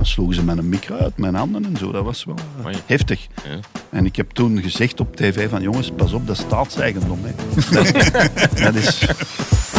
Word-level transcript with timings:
dan 0.00 0.08
sloegen 0.08 0.34
ze 0.34 0.42
mijn 0.42 0.68
micro 0.68 0.96
uit 0.96 1.16
mijn 1.16 1.34
handen 1.34 1.64
en 1.64 1.76
zo. 1.76 1.92
Dat 1.92 2.04
was 2.04 2.24
wel 2.24 2.34
eh, 2.64 2.76
heftig. 2.86 3.26
Ja. 3.44 3.58
En 3.90 4.06
ik 4.06 4.16
heb 4.16 4.30
toen 4.30 4.62
gezegd 4.62 5.00
op 5.00 5.16
tv 5.16 5.48
van 5.48 5.62
jongens, 5.62 5.90
pas 5.96 6.12
op, 6.12 6.26
dat 6.26 6.36
is 6.36 6.42
staatseigendom. 6.42 7.18
Hè. 7.22 7.32
Dat 8.64 8.74
is... 8.74 9.06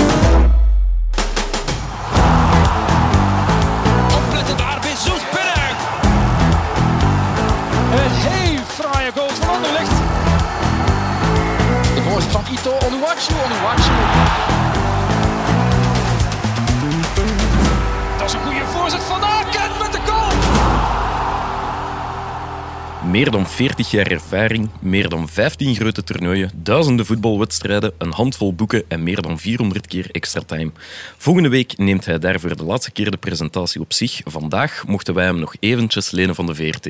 Meer 23.11 23.32
dan 23.32 23.47
40 23.47 23.92
jaar 23.92 24.07
ervaring, 24.07 24.70
meer 24.79 25.10
dan 25.10 25.29
15 25.29 25.75
grote 25.75 26.04
toernooien, 26.04 26.51
duizenden 26.56 27.06
voetbalwedstrijden, 27.06 27.93
een 27.97 28.11
handvol 28.11 28.54
boeken 28.54 28.84
en 28.87 29.04
meer 29.04 29.21
dan 29.21 29.39
400 29.39 29.87
keer 29.87 30.07
extra 30.11 30.42
time. 30.46 30.71
Volgende 31.18 31.50
week 31.50 31.78
neemt 31.78 32.06
hij 32.06 32.20
daarvoor 32.20 32.56
de 32.58 32.64
laatste 32.64 32.92
keer 32.92 33.11
de 33.11 33.17
presentatie 33.17 33.81
op 33.81 33.94
zich. 33.94 34.22
Vandaag 34.25 34.84
mochten 34.88 35.14
wij 35.14 35.25
hem 35.25 35.39
nog 35.39 35.56
eventjes 35.59 36.11
lenen 36.11 36.36
van 36.36 36.45
de 36.45 36.56
VRT. 36.56 36.89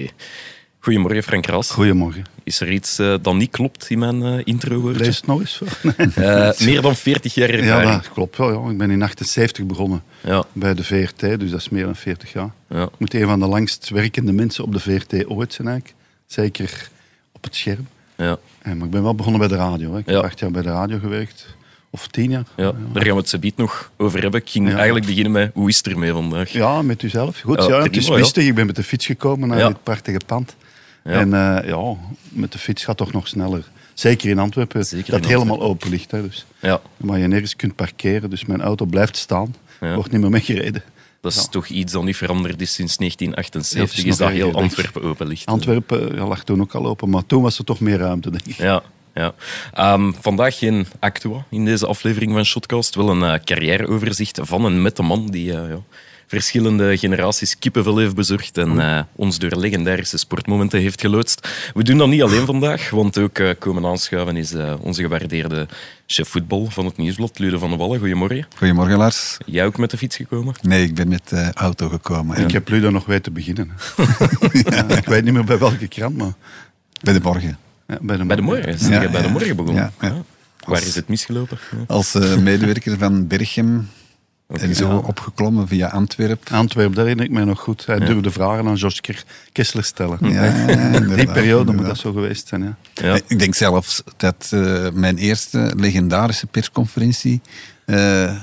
Goedemorgen 0.80 1.23
Frank 1.23 1.45
Raas. 1.45 1.71
Goedemorgen. 1.71 2.23
Is 2.44 2.59
er 2.59 2.72
iets 2.72 2.99
eh, 2.99 3.16
dat 3.22 3.33
niet 3.35 3.52
klopt 3.52 3.89
in 3.89 3.99
mijn 3.99 4.23
eh, 4.23 4.41
intro 4.44 4.91
Lees 4.91 5.17
het 5.17 5.25
nog 5.27 5.39
eens. 5.39 5.61
Eh, 6.16 6.52
meer 6.59 6.81
dan 6.81 6.95
40 6.95 7.33
jaar 7.33 7.52
Ja, 7.52 7.58
ervaring. 7.58 7.91
dat 8.02 8.11
klopt 8.13 8.38
wel. 8.38 8.63
Ja. 8.63 8.69
Ik 8.72 8.77
ben 8.77 8.91
in 8.91 9.02
78 9.02 9.66
begonnen 9.66 10.03
Ja, 10.23 10.44
bij 10.53 10.73
de 10.73 10.83
VRT, 10.83 11.19
dus 11.19 11.49
dat 11.49 11.59
is 11.59 11.69
meer 11.69 11.85
dan 11.85 11.95
40 11.95 12.33
jaar. 12.33 12.52
ja. 12.69 12.83
Ik 12.83 12.89
moet 12.97 13.13
een 13.13 13.25
van 13.27 13.39
de 13.39 13.47
langst 13.47 13.89
werkende 13.89 14.31
mensen 14.31 14.63
op 14.63 14.72
de 14.73 14.80
VRT 14.80 15.25
ooit 15.27 15.53
zijn 15.53 15.67
eigenlijk. 15.67 15.99
Zeker 16.31 16.89
op 17.31 17.43
het 17.43 17.55
scherm. 17.55 17.87
ja. 18.15 18.37
Eh, 18.61 18.73
Maar 18.73 18.85
ik 18.85 18.91
ben 18.91 19.03
wel 19.03 19.15
begonnen 19.15 19.39
bij 19.39 19.49
de 19.49 19.55
radio. 19.55 19.93
Hè. 19.93 19.99
Ik 19.99 20.05
heb 20.05 20.23
acht 20.23 20.39
jaar 20.39 20.51
bij 20.51 20.61
de 20.61 20.69
radio 20.69 20.99
gewerkt. 20.99 21.55
Of 21.89 22.07
tien 22.07 22.29
jaar. 22.31 22.43
Ja, 22.55 22.71
daar 22.93 23.03
gaan 23.03 23.13
we 23.13 23.19
het 23.19 23.29
zo 23.29 23.37
biedt 23.39 23.57
nog 23.57 23.91
over 23.97 24.21
hebben. 24.21 24.39
Ik 24.41 24.49
ging 24.49 24.69
Ja. 24.69 24.75
eigenlijk 24.75 25.05
beginnen 25.05 25.31
met 25.31 25.52
hoe 25.53 25.69
is 25.69 25.77
het 25.77 25.87
ermee 25.87 26.11
vandaag? 26.11 26.49
Ja, 26.52 26.81
met 26.81 27.02
uzelf. 27.02 27.39
Goed, 27.41 27.65
Ja, 27.65 27.81
het 27.81 27.95
is 27.97 28.09
mistig. 28.09 28.45
Ik 28.45 28.55
ben 28.55 28.65
met 28.65 28.75
de 28.75 28.83
fiets 28.83 29.05
gekomen 29.05 29.47
naar 29.49 29.67
dit 29.67 29.83
prachtige 29.83 30.19
pand. 30.25 30.55
Ja. 31.03 31.11
En 31.11 31.33
eh, 31.33 31.67
ja, 31.67 31.95
met 32.29 32.52
de 32.52 32.57
fiets 32.57 32.83
gaat 32.83 32.97
toch 32.97 33.11
nog 33.11 33.27
sneller. 33.27 33.63
Zeker 33.93 34.29
in 34.29 34.39
Antwerpen, 34.39 34.85
Zeker 34.85 35.11
dat 35.11 35.25
helemaal 35.25 35.61
open 35.61 35.89
ligt. 35.89 36.11
Hè, 36.11 36.21
dus. 36.21 36.45
Ja, 36.59 36.81
Maar 36.97 37.19
je 37.19 37.27
nergens 37.27 37.55
kunt 37.55 37.75
parkeren, 37.75 38.29
dus 38.29 38.45
mijn 38.45 38.61
auto 38.61 38.85
blijft 38.85 39.17
staan. 39.17 39.55
Ja. 39.81 39.95
Wordt 39.95 40.11
niet 40.11 40.21
meer 40.21 40.29
meegereden. 40.29 40.83
Dat 41.22 41.31
is 41.31 41.38
Ja. 41.41 41.47
toch 41.47 41.67
iets 41.67 41.94
dat 41.94 42.03
niet 42.03 42.17
veranderd 42.17 42.61
is 42.61 42.73
sinds 42.73 42.91
Ja, 42.91 42.97
1978, 43.00 43.97
het 43.97 44.05
is 44.05 44.11
is 44.11 44.17
dat 44.17 44.30
heel. 44.30 44.53
Antwerpen 44.61 45.03
open 45.03 45.27
ligt. 45.27 45.45
Antwerpen 45.45 46.16
ja, 46.16 46.27
lag 46.27 46.44
toen 46.44 46.61
ook 46.61 46.73
al 46.75 46.86
open, 46.86 47.09
maar 47.09 47.25
toen 47.25 47.41
was 47.41 47.58
er 47.58 47.64
toch 47.66 47.80
meer 47.80 47.97
ruimte, 47.97 48.30
denk 48.31 48.45
ik. 48.45 48.55
Ja, 48.55 48.81
ja. 49.14 49.33
Ehm, 49.73 50.11
vandaag 50.22 50.58
geen 50.58 50.86
actua 50.99 51.45
in 51.49 51.66
deze 51.66 51.88
aflevering 51.88 52.33
van 52.33 52.45
Shotcast. 52.45 52.95
Wel 52.95 53.09
een 53.09 53.23
eh, 53.23 53.39
carrièreoverzicht 53.44 54.39
van 54.42 54.66
en 54.66 54.81
met 54.81 54.95
de 54.95 55.03
man 55.03 55.27
die 55.27 55.52
eh, 55.58 55.69
ja, 55.69 55.80
verschillende 56.31 56.97
generaties 56.97 57.59
kippenvel 57.59 57.97
heeft 57.97 58.15
bezorgd 58.15 58.57
en 58.57 58.79
eh, 58.79 59.01
ons 59.15 59.39
door 59.39 59.55
legendarische 59.55 60.17
sportmomenten 60.17 60.79
heeft 60.79 61.01
geloodst. 61.01 61.47
We 61.73 61.83
doen 61.83 61.97
dat 61.97 62.07
niet 62.07 62.21
alleen 62.21 62.45
vandaag, 62.45 62.89
want 62.89 63.17
ook 63.17 63.37
eh, 63.37 63.49
komen 63.59 63.85
aanschuiven 63.85 64.35
is 64.35 64.53
eh, 64.53 64.73
onze 64.79 65.02
gewaardeerde 65.02 65.67
chef 66.07 66.27
voetbal 66.27 66.65
van 66.69 66.85
het 66.85 66.97
Nieuwsblad, 66.97 67.39
Lude 67.39 67.59
van 67.59 67.69
der 67.69 67.77
Wallen. 67.77 67.99
Goedemorgen. 67.99 68.45
Goedemorgen, 68.57 68.97
Lars. 68.97 69.37
Jij 69.45 69.65
ook 69.65 69.77
met 69.77 69.91
de 69.91 69.97
fiets 69.97 70.15
gekomen? 70.15 70.53
Nee, 70.61 70.83
ik 70.83 70.95
ben 70.95 71.07
met 71.07 71.29
de 71.29 71.52
auto 71.53 71.89
gekomen. 71.89 72.35
En 72.35 72.43
Ik 72.43 72.52
heb 72.52 72.69
Ludo 72.69 72.89
nog 72.89 73.05
weten 73.05 73.33
beginnen. 73.33 73.71
Ja, 74.69 74.87
ik 74.89 75.05
weet 75.05 75.23
niet 75.23 75.33
meer 75.33 75.43
bij 75.43 75.57
welke 75.57 75.87
krant, 75.87 76.17
maar 76.17 76.33
Bij 77.02 77.13
de 77.13 77.19
morgen. 77.19 77.57
ja, 77.87 77.97
bij 78.02 78.17
de 78.17 78.25
Bij 78.25 78.35
de 78.35 78.41
morgen. 78.41 78.79
Zijn 78.79 79.02
Ja, 79.02 79.09
bij 79.09 79.21
de 79.21 79.29
morgen 79.29 79.55
begonnen? 79.55 79.93
Ja, 79.99 80.07
ja. 80.07 80.23
Waar 80.65 80.81
is 80.81 80.95
het 80.95 81.08
misgelopen? 81.08 81.58
Als 81.87 82.15
eh, 82.15 82.37
medewerker 82.37 82.97
van 82.97 83.27
Berchem 83.27 83.89
Oké. 84.52 84.60
en 84.64 84.76
zo 84.76 84.88
Ja. 84.88 84.95
opgeklommen 84.95 85.67
via 85.67 85.88
Antwerpen. 85.88 86.56
Antwerpen, 86.56 86.94
dat 86.95 87.04
herinner 87.04 87.26
ik 87.26 87.32
mij 87.32 87.44
nog 87.44 87.60
goed. 87.60 87.86
Hij 87.86 88.00
durfde 88.00 88.32
vragen 88.32 88.67
aan 88.67 88.78
George 88.78 89.02
Ker- 89.02 89.23
Kessler 89.52 89.84
stellen. 89.84 90.17
Ja, 90.22 90.66
Die 90.66 90.76
inderdaad, 91.00 91.34
periode 91.34 91.73
moet 91.73 91.86
dat 91.86 91.98
zo 91.98 92.12
geweest 92.12 92.48
zijn, 92.48 92.64
ja. 92.64 92.76
Ja. 92.94 93.20
Ik 93.28 93.39
denk 93.39 93.56
zelfs 93.56 94.04
dat 94.17 94.48
eh, 94.50 94.88
mijn 94.94 95.17
eerste 95.17 95.72
legendarische 95.78 96.48
persconferentie, 96.48 97.42
eh, 97.86 98.36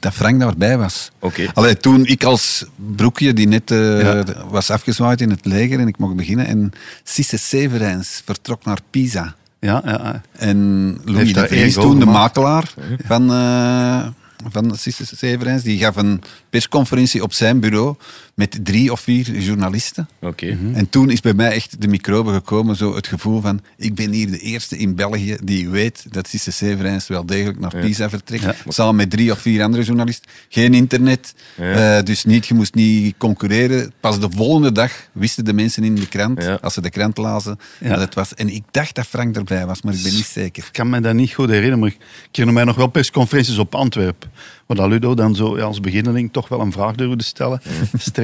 dat 0.00 0.14
Frank 0.14 0.40
daarbij 0.40 0.78
was. 0.78 1.10
Oké. 1.18 1.46
Allee, 1.54 1.76
toen 1.76 2.04
ik 2.06 2.24
als 2.24 2.64
broekje 2.96 3.32
die 3.32 3.48
net 3.48 3.70
eh, 3.70 4.00
Ja. 4.00 4.24
was 4.48 4.70
afgezwaaid 4.70 5.20
in 5.20 5.30
het 5.30 5.44
leger 5.44 5.80
en 5.80 5.88
ik 5.88 5.98
mocht 5.98 6.16
beginnen. 6.16 6.46
En 6.46 6.72
Cisse 7.04 7.36
Severijns 7.38 8.22
vertrok 8.24 8.64
naar 8.64 8.78
Pisa. 8.90 9.34
Ja, 9.60 9.82
ja, 9.84 9.90
ja. 9.90 10.20
En 10.38 10.90
Louis 11.04 11.22
Heeft 11.22 11.34
de 11.34 11.46
Vries, 11.46 11.74
toen 11.74 11.98
de 11.98 12.04
makelaar 12.06 12.74
van, 13.06 13.30
eh 13.32 14.06
van 14.50 14.76
Cisse 14.76 15.16
Severijns, 15.16 15.62
die 15.62 15.78
gaf 15.78 15.96
een 15.96 16.22
persconferentie 16.50 17.22
op 17.22 17.32
zijn 17.32 17.60
bureau 17.60 17.94
met 18.36 18.58
drie 18.62 18.92
of 18.92 19.00
vier 19.00 19.38
journalisten. 19.40 20.08
Oké. 20.20 20.46
Mhm. 20.60 20.74
En 20.74 20.88
toen 20.88 21.10
is 21.10 21.20
bij 21.20 21.34
mij 21.34 21.50
echt 21.52 21.80
de 21.80 21.88
microbe 21.88 22.32
gekomen, 22.32 22.76
zo 22.76 22.94
het 22.94 23.06
gevoel 23.06 23.40
van, 23.40 23.60
ik 23.76 23.94
ben 23.94 24.12
hier 24.12 24.30
de 24.30 24.38
eerste 24.38 24.76
in 24.76 24.94
België 24.94 25.36
die 25.44 25.68
weet 25.68 26.04
dat 26.10 26.28
Cisse 26.28 26.50
Severijns 26.52 27.08
wel 27.08 27.26
degelijk 27.26 27.58
naar 27.60 27.76
Pisa 27.80 28.08
vertrekt. 28.10 28.42
Ja. 28.42 28.54
Samen 28.68 28.96
met 28.96 29.10
drie 29.10 29.30
of 29.32 29.38
vier 29.38 29.62
andere 29.62 29.82
journalisten. 29.82 30.30
Geen 30.48 30.74
internet, 30.74 31.34
Ja. 31.56 31.98
eh, 31.98 32.04
dus 32.04 32.24
niet, 32.24 32.46
je 32.46 32.54
moest 32.54 32.74
niet 32.74 33.14
concurreren. 33.18 33.92
Pas 34.00 34.20
de 34.20 34.28
volgende 34.30 34.72
dag 34.72 34.92
wisten 35.12 35.44
de 35.44 35.52
mensen 35.52 35.84
in 35.84 35.94
de 35.94 36.08
krant, 36.08 36.42
Ja. 36.42 36.58
als 36.62 36.74
ze 36.74 36.80
de 36.80 36.90
krant 36.90 37.16
lazen, 37.16 37.58
Ja. 37.80 37.88
dat 37.88 37.98
het 38.00 38.14
was. 38.14 38.34
En 38.34 38.48
ik 38.48 38.62
dacht 38.70 38.94
dat 38.94 39.06
Frank 39.06 39.36
erbij 39.36 39.66
was, 39.66 39.82
maar 39.82 39.94
ik 39.94 40.02
ben 40.02 40.12
niet 40.14 40.24
zeker. 40.26 40.64
Ik 40.66 40.72
kan 40.72 40.90
me 40.90 41.00
dat 41.00 41.14
niet 41.14 41.32
goed 41.34 41.48
herinneren, 41.48 41.78
maar 41.78 41.88
ik 41.88 41.98
herinner 42.30 42.54
mij 42.54 42.64
nog 42.64 42.76
wel 42.76 42.86
persconferenties 42.86 43.58
op 43.58 43.74
Antwerpen. 43.74 44.30
Waar 44.66 44.76
dat 44.76 44.88
Ludo 44.88 45.14
dan 45.14 45.34
zo 45.34 45.56
ja, 45.58 45.64
als 45.64 45.80
beginneling 45.80 46.32
toch 46.32 46.48
wel 46.48 46.60
een 46.60 46.72
vraag 46.72 46.94
durfde 46.94 47.24
stellen. 47.24 47.60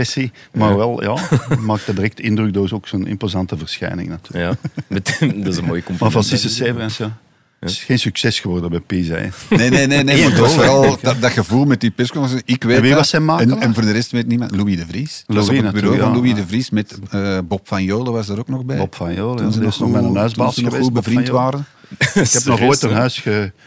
Stressy, 0.05 0.31
maar 0.53 0.77
wel, 0.77 1.03
ja, 1.03 1.17
maakte 1.61 1.95
direct 1.95 2.21
indruk 2.21 2.53
door 2.53 2.71
ook 2.73 2.89
zo'n 2.89 3.07
imposante 3.07 3.57
verschijning 3.57 4.09
natuurlijk. 4.09 4.61
Ja, 4.63 4.71
met, 4.87 5.17
dat 5.21 5.53
is 5.53 5.57
een 5.57 5.65
mooie 5.65 5.83
compliment. 5.83 6.01
Maar 6.01 6.11
van 6.11 6.25
Cisse 6.25 6.49
Severens, 6.49 6.97
ja. 6.97 7.19
Het 7.61 7.71
is 7.71 7.83
geen 7.83 7.99
succes 7.99 8.41
geworden 8.41 8.71
bij 8.71 8.81
Pisa. 8.81 9.15
Hè. 9.15 9.29
Nee, 9.57 9.71
nee, 9.71 9.87
nee, 9.87 10.05
nee 10.05 10.21
maar 10.23 10.31
het 10.31 10.39
was 10.39 10.55
goal, 10.55 10.67
vooral 10.67 10.99
dat, 11.03 11.21
dat 11.21 11.31
gevoel 11.31 11.65
met 11.65 11.81
die 11.81 11.91
persconferentie. 11.91 12.55
Ik 12.55 12.65
weet 12.65 12.77
En 12.77 12.83
wie 12.83 12.91
dat. 12.91 12.99
was 12.99 13.09
zijn? 13.09 13.29
En, 13.29 13.61
en 13.61 13.75
voor 13.75 13.83
de 13.83 13.91
rest 13.91 14.11
weet 14.11 14.27
niemand. 14.27 14.57
Louis 14.57 14.77
de 14.77 14.87
Vries. 14.87 15.25
Dat 15.27 15.37
was 15.37 15.47
Louis 15.47 15.61
op 15.61 15.65
het 15.65 15.75
bureau 15.75 15.97
natuurlijk, 15.97 16.23
van 16.23 16.29
ja. 16.29 16.33
Louis 16.33 16.35
de 16.35 16.47
Vries 16.47 16.71
met 16.71 16.99
eh, 17.11 17.39
Bob 17.49 17.69
van 17.69 17.85
Jolen 17.85 18.13
was 18.13 18.29
er 18.29 18.39
ook 18.39 18.49
nog 18.49 18.65
bij. 18.65 18.77
Bob 18.77 18.95
van 18.95 19.15
Jolen, 19.15 19.37
Toen 19.37 19.47
ja, 19.47 19.53
ze 19.53 19.59
nog 19.59 19.69
is 19.69 19.79
nog 19.79 19.91
met 19.91 20.05
een 20.05 20.17
huisbaas 20.17 20.55
toen 20.55 20.55
ze 20.55 20.61
nog 20.61 20.71
geweest, 20.71 20.91
goed 20.91 21.03
bevriend 21.05 21.29
waren. 21.29 21.67
Ik 22.15 22.33
heb 22.33 22.45
nog 22.45 22.61
ooit 22.61 22.83
een 22.83 22.93
huis 22.93 23.19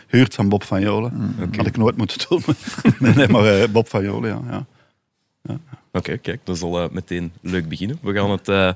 gehuurd 0.07 0.33
van 0.33 0.49
Bob 0.49 0.63
van 0.63 0.81
Jolen. 0.81 1.35
Had 1.55 1.65
ik 1.65 1.77
nooit 1.77 1.97
moeten 1.97 2.17
doen. 2.29 2.43
nee, 2.99 3.13
nee, 3.13 3.27
maar 3.27 3.45
eh, 3.45 3.69
Bob 3.69 3.89
van 3.89 4.03
Jolen, 4.03 4.29
ja. 4.29 4.65
ja. 5.43 5.59
Oké, 5.95 6.17
kijk, 6.17 6.39
dat 6.43 6.57
zal 6.57 6.81
eh, 6.81 6.89
meteen 6.89 7.31
leuk 7.41 7.67
beginnen. 7.67 7.99
We 8.01 8.13
gaan 8.13 8.31
het 8.31 8.47
eh, 8.49 8.69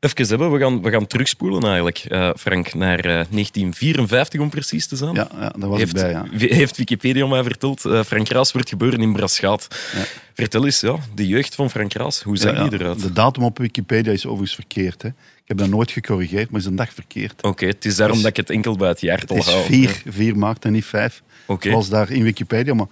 even 0.00 0.28
hebben. 0.28 0.52
We 0.52 0.58
gaan, 0.58 0.82
we 0.82 0.90
gaan 0.90 1.06
terugspoelen 1.06 1.62
eigenlijk, 1.62 1.98
eh, 1.98 2.30
Frank, 2.36 2.74
naar 2.74 2.98
eh, 2.98 3.04
1954 3.04 4.40
om 4.40 4.50
precies 4.50 4.86
te 4.86 4.96
zijn. 4.96 5.14
Ja, 5.14 5.28
ja, 5.32 5.52
daar 5.58 5.68
was 5.68 5.78
heeft, 5.78 5.96
ik 5.96 6.02
bij, 6.02 6.10
ja. 6.10 6.54
heeft 6.54 6.76
Wikipedia 6.76 7.26
mij 7.26 7.42
verteld. 7.42 7.80
Frank 7.80 8.28
Raas 8.28 8.52
wordt 8.52 8.68
geboren 8.68 9.00
in 9.00 9.12
Braschaat. 9.12 9.66
Ja. 9.94 10.04
Vertel 10.34 10.64
eens, 10.64 10.80
ja, 10.80 10.96
de 11.14 11.26
jeugd 11.26 11.54
van 11.54 11.70
Frank 11.70 11.92
Raas, 11.92 12.22
hoe 12.22 12.36
zag 12.36 12.68
die 12.68 12.80
eruit? 12.80 13.02
De 13.02 13.12
datum 13.12 13.42
op 13.42 13.58
Wikipedia 13.58 14.12
is 14.12 14.26
overigens 14.26 14.54
verkeerd. 14.54 15.02
Hè. 15.02 15.08
Ik 15.08 15.50
heb 15.50 15.58
dat 15.58 15.68
nooit 15.68 15.90
gecorrigeerd, 15.90 16.50
maar 16.50 16.60
is 16.60 16.66
een 16.66 16.76
dag 16.76 16.92
verkeerd. 16.92 17.42
Oké, 17.42 17.66
het 17.66 17.84
is 17.84 17.96
daarom 17.96 18.16
Het 18.16 18.24
dat 18.24 18.38
ik 18.38 18.46
het 18.46 18.50
enkel 18.56 18.76
bij 18.76 18.88
het 18.88 19.00
jaartal 19.00 19.36
Het 19.36 19.46
is 19.46 19.52
hou. 19.52 19.66
4, 19.66 20.02
4 20.06 20.36
maart 20.36 20.64
en 20.64 20.72
niet 20.72 20.84
5. 20.84 21.22
Oké. 21.46 21.68
Zoals 21.68 21.88
daar 21.88 22.10
in 22.10 22.22
Wikipedia. 22.22 22.74
Maar 22.74 22.86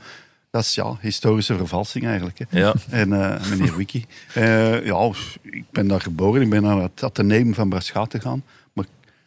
dat 0.52 0.62
is 0.62 0.74
ja, 0.74 0.96
historische 1.00 1.56
vervalsing 1.56 2.06
eigenlijk. 2.06 2.38
Hè. 2.38 2.58
Ja. 2.58 2.74
En 2.90 3.12
eh, 3.12 3.50
meneer 3.50 3.76
Wiki. 3.76 4.04
Eh, 4.34 4.84
ja, 4.84 5.10
ik 5.42 5.64
ben 5.70 5.88
daar 5.88 6.00
geboren. 6.00 6.42
Ik 6.42 6.50
ben 6.50 6.62
naar 6.62 6.76
het 6.76 7.02
ateneum 7.02 7.54
van 7.54 7.68
Braschaat 7.68 8.10
gegaan. 8.10 8.42
Maar 8.72 8.84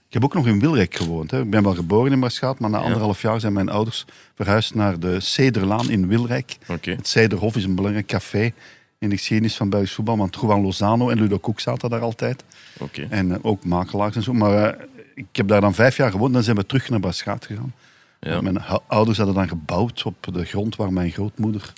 ik 0.08 0.14
heb 0.14 0.24
ook 0.24 0.34
nog 0.34 0.48
in 0.48 0.60
Wilrijk 0.60 0.96
gewoond. 0.96 1.32
Hè. 1.32 1.42
Ik 1.42 1.50
ben 1.50 1.64
wel 1.64 1.76
geboren 1.76 2.12
in 2.12 2.20
Braschaat, 2.20 2.60
maar 2.60 2.70
na 2.70 2.78
anderhalf 2.78 3.22
jaar 3.22 3.40
zijn 3.40 3.54
mijn 3.54 3.70
ouders 3.70 4.06
verhuisd 4.36 4.76
naar 4.76 5.00
de 5.00 5.20
Cederlaan 5.20 5.90
in 5.90 6.08
Wilrijk. 6.08 6.58
Het 6.82 7.08
Cederhof 7.08 7.56
is 7.56 7.64
een 7.64 7.76
belangrijk 7.76 8.08
café 8.08 8.54
in 9.00 9.10
de 9.10 9.18
geschiedenis 9.18 9.56
van 9.56 9.70
Belgisch 9.70 9.94
voetbal. 9.94 10.18
Want 10.18 10.38
Juan 10.42 10.62
Lozano 10.62 11.10
en 11.10 11.20
Ludo 11.20 11.38
Koek 11.38 11.60
zaten 11.60 11.90
daar 11.90 12.02
altijd. 12.02 12.44
Oké. 12.80 13.08
En 13.10 13.32
eh, 13.32 13.38
ook 13.42 13.66
makelaars 13.66 14.16
en 14.16 14.24
zo. 14.24 14.34
Maar 14.34 14.78
ik 15.16 15.26
heb 15.32 15.48
daar 15.48 15.62
dan 15.62 15.74
vijf 15.74 15.98
jaar 15.98 16.12
gewoond. 16.12 16.34
Dan 16.34 16.44
zijn 16.44 16.56
we 16.56 16.66
terug 16.66 16.90
naar 16.90 17.00
Braschaat 17.00 17.46
gegaan. 17.46 17.74
Ja. 18.32 18.42
Mijn 18.42 18.62
ouders 18.88 19.18
hadden 19.18 19.36
dan 19.36 19.48
gebouwd 19.48 20.04
op 20.04 20.28
de 20.34 20.46
grond 20.46 20.76
waar 20.76 20.94
mijn 20.94 21.12
grootmoeder 21.12 21.74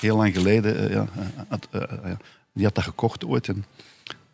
heel 0.00 0.16
lang 0.16 0.34
geleden, 0.34 0.78
eh, 0.78 0.90
ja, 0.90 1.06
eh, 1.16 1.42
had, 1.48 1.68
eh, 1.70 1.80
ja, 2.04 2.16
die 2.52 2.64
had 2.64 2.74
dat 2.74 2.84
gekocht 2.84 3.24
ooit. 3.24 3.48
En 3.48 3.64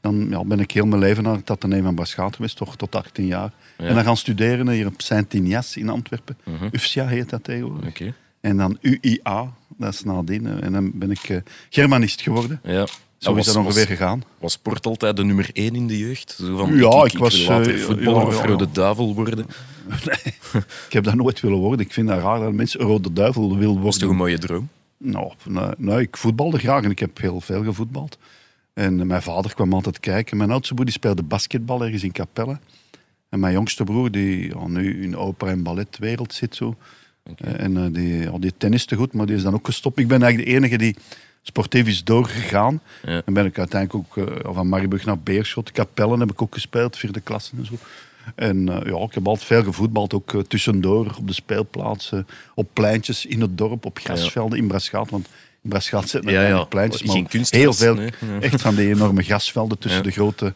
dan 0.01 0.27
ja, 0.31 0.45
ben 0.45 0.61
ik 0.61 0.71
heel 0.71 0.87
mijn 0.87 1.01
leven 1.01 1.23
naar 1.23 1.37
het 1.37 1.51
Atheneum 1.51 1.83
van 1.83 1.95
Braschaat 1.95 2.37
geweest, 2.37 2.57
toch 2.57 2.77
tot 2.77 2.95
18 2.95 3.27
jaar. 3.27 3.53
En 3.77 3.95
dan 3.95 4.05
gaan 4.05 4.17
studeren 4.17 4.69
hier 4.69 4.87
op 4.87 5.01
Saint-Ignace 5.01 5.81
in 5.81 5.89
Antwerpen. 5.89 6.37
UFSIA 6.73 7.07
heet 7.07 7.31
dat 7.31 7.45
tegenwoordig. 7.45 7.89
Oké. 7.89 8.15
En 8.41 8.57
dan 8.57 8.79
UIA, 8.81 9.53
dat 9.77 9.93
is 9.93 10.05
nadien. 10.05 10.61
En 10.61 10.73
dan 10.73 10.91
ben 10.95 11.11
ik 11.11 11.43
Germanist 11.71 12.21
geworden. 12.21 12.61
Ja. 12.63 12.87
Zo 13.21 13.35
is 13.35 13.47
dat 13.47 13.57
ongeveer 13.57 13.87
gegaan. 13.87 14.23
Was 14.39 14.53
sport 14.53 14.87
altijd 14.87 15.17
de 15.17 15.25
nummer 15.25 15.51
één 15.53 15.75
in 15.75 15.87
de 15.87 15.99
jeugd? 15.99 16.31
Zo 16.39 16.57
van, 16.57 16.77
Ja, 16.77 16.89
ik, 16.99 17.05
ik 17.05 17.13
ik 17.13 17.19
was, 17.19 17.39
wil 17.47 17.49
later 17.57 17.75
eh, 17.75 17.81
voetballer 17.81 18.27
of 18.27 18.45
Rode. 18.45 18.71
Duivel 18.73 19.15
worden. 19.15 19.47
Ik 20.87 20.93
heb 20.93 21.05
dat 21.05 21.15
nooit 21.15 21.41
willen 21.41 21.59
worden. 21.59 21.87
Ik 21.87 21.93
vind 21.93 22.09
dat 22.09 22.23
raar 22.23 22.41
dat 22.41 22.53
mensen 22.53 22.81
rode 22.81 23.13
duivel 23.13 23.57
wil 23.57 23.75
Dat 23.75 23.85
is 23.85 23.99
toch 23.99 24.09
worden. 24.09 24.09
een 24.11 24.17
mooie 24.17 24.39
droom? 24.39 24.69
Nou, 24.97 25.33
nee, 25.45 25.65
nee, 25.79 26.01
ik 26.01 26.17
voetbalde 26.17 26.59
graag 26.59 26.83
en 26.85 26.91
ik 26.91 26.99
heb 26.99 27.19
heel 27.21 27.41
veel 27.41 27.65
gevoetbald. 27.65 28.19
En 28.75 29.07
mijn 29.07 29.23
vader 29.23 29.55
kwam 29.55 29.73
altijd 29.73 30.01
kijken. 30.01 30.37
Mijn 30.37 30.51
oudste 30.51 30.75
broer 30.75 30.85
die 30.87 30.95
speelde 30.95 31.23
basketbal 31.23 31.83
ergens 31.85 32.03
in 32.03 32.13
Capelle. 32.13 32.59
En 33.29 33.41
mijn 33.41 33.53
jongste 33.53 33.85
broer, 33.85 34.11
die 34.11 34.57
nu 34.67 35.03
in 35.03 35.17
opera- 35.17 35.51
en 35.51 35.63
balletwereld 35.63 36.35
zit 36.35 36.55
zo. 36.57 36.77
Eh, 37.37 37.61
En 37.61 37.77
eh, 37.77 37.93
die, 37.93 38.17
ja, 38.17 38.39
die 38.39 38.53
tenniste 38.59 38.97
goed, 38.97 39.13
maar 39.13 39.27
die 39.27 39.37
is 39.37 39.43
dan 39.43 39.55
ook 39.55 39.67
gestopt. 39.67 39.99
Ik 39.99 40.09
ben 40.09 40.23
eigenlijk 40.23 40.51
de 40.51 40.57
enige 40.57 40.77
die 40.79 40.97
sportief 41.43 41.87
is 41.87 42.05
doorgegaan. 42.05 42.81
Ja. 43.07 43.23
En 43.25 43.33
ben 43.33 43.47
ik 43.47 43.59
uiteindelijk 43.59 44.07
ook 44.17 44.27
eh, 44.29 44.55
van 44.55 44.69
Maribug 44.69 45.05
naar 45.05 45.19
Beerschot. 45.19 45.73
Capelle 45.73 46.19
heb 46.19 46.31
ik 46.31 46.43
ook 46.43 46.55
gespeeld, 46.55 46.97
vierde 46.97 47.21
klasse 47.21 47.53
en 47.59 47.67
zo. 47.67 47.75
En 48.35 48.69
eh, 48.69 48.93
ja, 48.93 48.99
ik 49.05 49.15
heb 49.15 49.27
altijd 49.27 49.47
veel 49.47 49.63
gevoetbald, 49.63 50.15
ook 50.15 50.35
eh, 50.35 50.41
tussendoor 50.41 51.15
op 51.19 51.27
de 51.27 51.33
speelplaatsen, 51.33 52.27
op 52.55 52.69
pleintjes 52.73 53.27
in 53.27 53.41
het 53.41 53.59
dorp, 53.59 53.85
op 53.85 53.99
grasvelden 53.99 54.59
in 54.59 54.67
Braschaat. 54.67 55.11
Want 55.11 55.27
in 55.63 55.71
Braschaat 55.71 56.09
zitten 56.09 56.31
er 56.31 56.49
ja. 56.49 56.65
pleintjes, 56.65 57.03
maar 57.03 57.47
heel 57.51 57.73
veel, 57.73 57.95
nee. 57.95 58.11
Echt 58.41 58.63
van 58.63 58.75
die 58.75 58.89
enorme 58.89 59.23
grasvelden 59.23 59.79
tussen 59.83 60.01
Ja. 60.01 60.07
de 60.07 60.13
grote, 60.13 60.55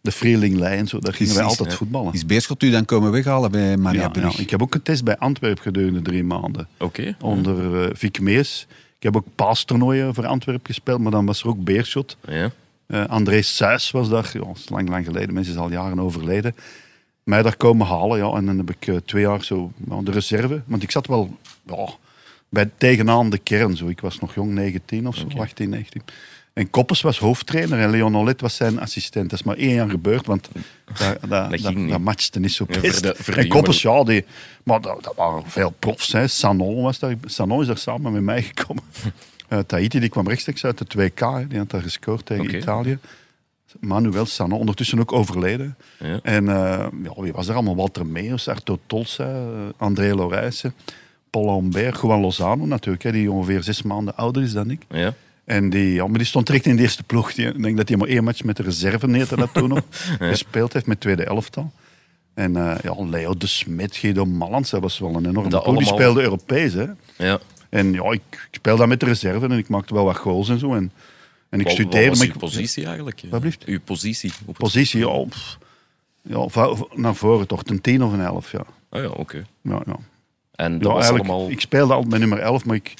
de 0.00 0.10
Vreelinglei 0.10 0.78
en 0.78 0.86
zo. 0.88 0.98
Daar 0.98 1.14
gingen 1.14 1.34
wij 1.34 1.44
altijd 1.44 1.70
ja. 1.70 1.76
voetballen. 1.76 2.12
Is 2.12 2.26
Beerschot 2.26 2.62
u 2.62 2.70
dan 2.70 2.84
komen 2.84 3.10
weghalen 3.10 3.50
bij 3.50 3.76
Maria 3.76 4.00
Ja, 4.00 4.08
Brug? 4.08 4.36
ja. 4.36 4.42
Ik 4.42 4.50
heb 4.50 4.62
ook 4.62 4.74
een 4.74 4.82
test 4.82 5.04
bij 5.04 5.18
Antwerpen 5.18 5.62
gedurende 5.62 6.02
drie 6.02 6.24
maanden. 6.24 6.68
Oké. 6.78 7.16
Onder 7.20 7.82
eh 7.84 7.90
Vic 7.94 8.20
Mees. 8.20 8.66
Ik 9.02 9.12
heb 9.12 9.16
ook 9.16 9.34
paastoernooien 9.34 10.14
voor 10.14 10.26
Antwerpen 10.26 10.66
gespeeld, 10.66 11.00
maar 11.00 11.10
dan 11.10 11.26
was 11.26 11.42
er 11.42 11.48
ook 11.48 11.64
Beerschot. 11.64 12.16
Ja. 12.28 12.50
Eh 12.86 13.06
André 13.06 13.42
Suis 13.42 13.90
was 13.90 14.08
daar, 14.08 14.30
ja, 14.32 14.38
dat 14.38 14.56
is 14.56 14.68
lang, 14.68 14.88
lang 14.88 15.04
geleden, 15.04 15.34
mensen 15.34 15.54
is 15.54 15.60
al 15.60 15.70
jaren 15.70 16.00
overleden. 16.00 16.54
Mij 17.22 17.42
daar 17.42 17.56
komen 17.56 17.86
halen, 17.86 18.18
ja, 18.18 18.32
en 18.36 18.46
dan 18.46 18.56
heb 18.56 18.70
ik 18.70 18.86
eh, 18.86 18.96
twee 18.96 19.22
jaar 19.22 19.44
zo 19.44 19.72
de 20.02 20.10
reserve. 20.10 20.62
Want 20.64 20.82
ik 20.82 20.90
zat 20.90 21.06
wel 21.06 21.36
ja, 21.66 21.88
bij 22.48 22.70
tegenaan 22.76 23.30
de 23.30 23.38
kern, 23.38 23.76
zo. 23.76 23.86
ik 23.86 24.00
was 24.00 24.18
nog 24.18 24.34
jong, 24.34 24.52
19 24.52 25.06
of 25.06 25.16
zo, 25.16 25.26
18, 25.36 25.68
19. 25.68 26.02
En 26.52 26.70
Koppes 26.70 27.00
was 27.00 27.18
hoofdtrainer 27.18 27.78
en 27.78 27.90
Leon 27.90 28.16
Olet 28.16 28.40
was 28.40 28.56
zijn 28.56 28.80
assistent. 28.80 29.30
Dat 29.30 29.38
is 29.38 29.44
maar 29.44 29.56
één 29.56 29.74
jaar 29.74 29.88
gebeurd, 29.90 30.26
want 30.26 30.48
dat, 30.98 31.16
dat, 31.28 31.50
dat, 31.62 31.74
dat 31.88 32.00
matchte 32.00 32.40
niet 32.40 32.52
zo 32.52 32.64
Ja, 32.68 32.80
best. 32.80 32.92
voor 32.94 33.02
de- 33.14 33.22
voor 33.22 33.34
de 33.34 33.40
en 33.40 33.48
Koppes, 33.48 33.82
ja, 33.82 34.04
die, 34.04 34.24
maar 34.64 34.80
dat, 34.80 35.12
waren 35.16 35.42
veel 35.46 35.70
profs. 35.78 36.12
Hè. 36.12 36.26
Sanon, 36.26 36.82
was 36.82 36.98
daar, 36.98 37.14
Sanon 37.24 37.60
is 37.60 37.66
daar 37.66 37.78
samen 37.78 38.12
met 38.12 38.22
mij 38.22 38.42
gekomen. 38.42 38.82
Eh, 39.48 39.58
Tahiti 39.58 40.00
die 40.00 40.08
kwam 40.08 40.28
rechtstreeks 40.28 40.64
uit 40.64 40.78
de 40.78 41.10
2K, 41.10 41.18
hè. 41.18 41.46
die 41.46 41.58
had 41.58 41.70
daar 41.70 41.82
gescoord 41.82 42.26
tegen. 42.26 42.56
Italië. 42.56 42.98
Manuel 43.80 44.26
Sanon, 44.26 44.58
ondertussen 44.58 44.98
ook 45.00 45.12
overleden. 45.12 45.76
Ja. 45.98 46.18
En 46.22 46.48
eh, 46.48 46.86
ja, 47.02 47.12
wie 47.22 47.32
was 47.32 47.48
er 47.48 47.54
allemaal? 47.54 47.76
Walter 47.76 48.06
Meijers, 48.06 48.48
Arto 48.48 48.78
Tolsa, 48.86 49.24
eh, 49.24 49.40
André 49.76 50.14
Lorijsen, 50.14 50.74
Paul 51.30 51.44
Lambert, 51.44 52.00
Juan 52.00 52.20
Lozano 52.20 52.66
natuurlijk, 52.66 53.02
hè, 53.02 53.12
die 53.12 53.30
ongeveer 53.30 53.62
zes 53.62 53.82
maanden 53.82 54.16
ouder 54.16 54.42
is 54.42 54.52
dan 54.52 54.70
ik. 54.70 54.82
Ja. 54.90 55.14
En 55.44 55.70
die, 55.70 55.92
ja, 55.92 56.06
maar 56.06 56.18
die 56.18 56.26
stond 56.26 56.46
direct 56.46 56.66
in 56.66 56.76
de 56.76 56.82
eerste 56.82 57.02
ploeg. 57.02 57.34
Die, 57.34 57.46
ik 57.46 57.62
denk 57.62 57.76
dat 57.76 57.88
hij 57.88 57.96
maar 57.96 58.08
één 58.08 58.24
match 58.24 58.44
met 58.44 58.56
de 58.56 58.62
reserve 58.62 59.06
neette 59.06 59.36
dat 59.36 59.54
toen 59.54 59.68
nog 59.68 59.82
gespeeld 60.18 60.72
heeft 60.72 60.86
met 60.86 61.00
tweede 61.00 61.24
elftal. 61.24 61.72
En 62.34 62.56
eh, 62.56 62.78
ja, 62.82 63.04
Leo 63.04 63.36
de 63.36 63.46
Smet, 63.46 63.96
Guido 63.96 64.24
Mallans, 64.24 64.70
dat 64.70 64.80
was 64.80 64.98
wel 64.98 65.14
een 65.14 65.26
enorme 65.26 65.50
Dat. 65.50 65.64
Die 65.64 65.86
speelde 65.86 66.22
Europees. 66.22 66.72
Hè. 66.72 66.86
ja. 67.16 67.38
En 67.68 67.92
ja, 67.92 68.10
ik, 68.10 68.22
ik 68.30 68.48
speelde 68.50 68.78
dat 68.78 68.88
met 68.88 69.00
de 69.00 69.06
reserve 69.06 69.44
en 69.44 69.52
ik 69.58 69.68
maakte 69.68 69.94
wel 69.94 70.04
wat 70.04 70.16
goals 70.16 70.48
en 70.48 70.58
zo. 70.58 70.74
En, 70.74 70.92
en 71.48 71.60
ik 71.60 71.66
Wat, 71.66 71.76
wat 71.76 71.86
studeerde. 71.86 72.08
was 72.08 72.20
uw 72.26 72.32
positie 72.38 72.86
eigenlijk? 72.86 73.22
Wat? 73.30 73.42
Uw 73.64 73.80
positie? 73.80 74.32
Op. 74.46 74.56
Positie, 74.58 75.00
ja, 75.00 75.24
ja, 76.22 76.46
naar 76.94 77.14
voren 77.14 77.46
toch, 77.46 77.62
een 77.64 77.80
10 77.80 78.04
of 78.04 78.12
een 78.12 78.20
11. 78.20 78.52
Ja. 78.52 78.64
Ah 78.90 79.02
ja, 79.02 79.08
oké. 79.08 79.44
Ja, 79.62 79.82
ja. 79.86 79.96
En 80.54 80.78
dat 80.78 80.88
Ja, 80.90 80.96
was 80.96 81.08
allemaal... 81.08 81.50
Ik 81.50 81.60
speelde 81.60 81.92
altijd 81.92 82.10
met 82.10 82.20
nummer 82.20 82.38
11, 82.38 82.64
maar 82.64 82.76
ik, 82.76 82.94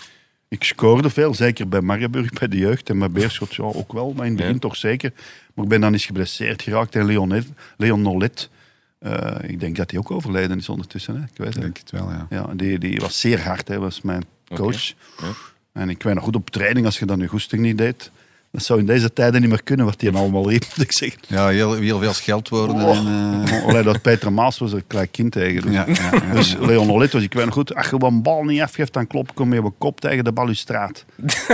ik 0.52 0.64
scoorde 0.64 1.10
veel. 1.10 1.34
Zeker 1.34 1.68
bij 1.68 1.80
Marieburg, 1.80 2.30
bij 2.30 2.48
de 2.48 2.56
jeugd. 2.56 2.90
En 2.90 2.98
bij 2.98 3.10
Beerschot 3.10 3.54
ja, 3.54 3.62
ook 3.64 3.92
wel, 3.92 4.12
maar 4.12 4.24
in 4.26 4.30
het 4.32 4.40
begin 4.40 4.52
Ja. 4.54 4.58
toch 4.60 4.76
zeker. 4.76 5.12
Maar 5.54 5.64
ik 5.64 5.70
ben 5.70 5.80
dan 5.80 5.92
eens 5.92 6.06
geblesseerd 6.06 6.62
geraakt. 6.62 6.94
En 6.94 7.06
Leon, 7.06 7.44
Leon 7.76 8.02
Nolet, 8.02 8.50
eh, 8.98 9.36
ik 9.42 9.60
denk 9.60 9.76
dat 9.76 9.90
hij 9.90 10.00
ook 10.00 10.10
overleden 10.10 10.58
is 10.58 10.68
ondertussen. 10.68 11.16
Hè? 11.16 11.22
Ik 11.22 11.36
weet 11.36 11.60
denk 11.60 11.76
het 11.76 11.90
wel, 11.90 12.10
ja. 12.10 12.26
Ja, 12.30 12.46
die, 12.54 12.78
die 12.78 13.00
was 13.00 13.20
zeer 13.20 13.40
hard, 13.42 13.68
hè, 13.68 13.78
was 13.78 14.00
mijn 14.02 14.24
coach. 14.54 14.86
Ja. 15.20 15.32
En 15.72 15.88
ik 15.88 16.02
weet 16.02 16.14
nog 16.14 16.24
goed 16.24 16.36
op 16.36 16.50
training, 16.50 16.86
als 16.86 16.98
je 16.98 17.06
dan 17.06 17.18
je 17.20 17.26
goesting 17.28 17.62
niet 17.62 17.78
deed. 17.78 18.10
Dat 18.52 18.62
zou 18.62 18.78
in 18.80 18.86
deze 18.86 19.12
tijden 19.12 19.40
niet 19.40 19.50
meer 19.50 19.62
kunnen, 19.62 19.86
wat 19.86 20.00
hij 20.00 20.12
allemaal 20.12 20.48
riep, 20.50 20.64
moet 20.76 20.84
ik 20.84 20.92
zeggen. 20.92 21.20
Ja, 21.28 21.48
heel, 21.48 21.74
heel 21.74 21.98
veel 21.98 22.12
scheldwoorden. 22.12 22.76
Oh. 22.76 22.96
En, 22.96 23.42
eh, 23.46 23.64
Alleen 23.66 23.84
dat 23.84 24.02
Peter 24.02 24.32
Maas 24.32 24.58
was 24.58 24.72
een 24.72 24.86
klein 24.86 25.10
kind 25.10 25.32
tegen. 25.32 25.62
Dus, 25.62 25.72
ja, 25.72 25.84
ja, 25.88 26.10
ja. 26.12 26.32
dus 26.34 26.56
Leon 26.60 26.90
Olet 26.90 27.12
was, 27.12 27.22
ik 27.22 27.32
weet 27.34 27.44
nog 27.44 27.54
goed, 27.54 27.74
als 27.74 27.88
je 27.90 27.96
een 27.98 28.22
bal 28.22 28.44
niet 28.44 28.60
afgeeft, 28.60 28.92
dan 28.92 29.06
klop 29.06 29.30
ik 29.30 29.38
hem 29.38 29.48
met 29.48 29.62
je 29.62 29.70
kop 29.78 30.00
tegen 30.00 30.24
de 30.24 30.32
balustraat. 30.32 31.04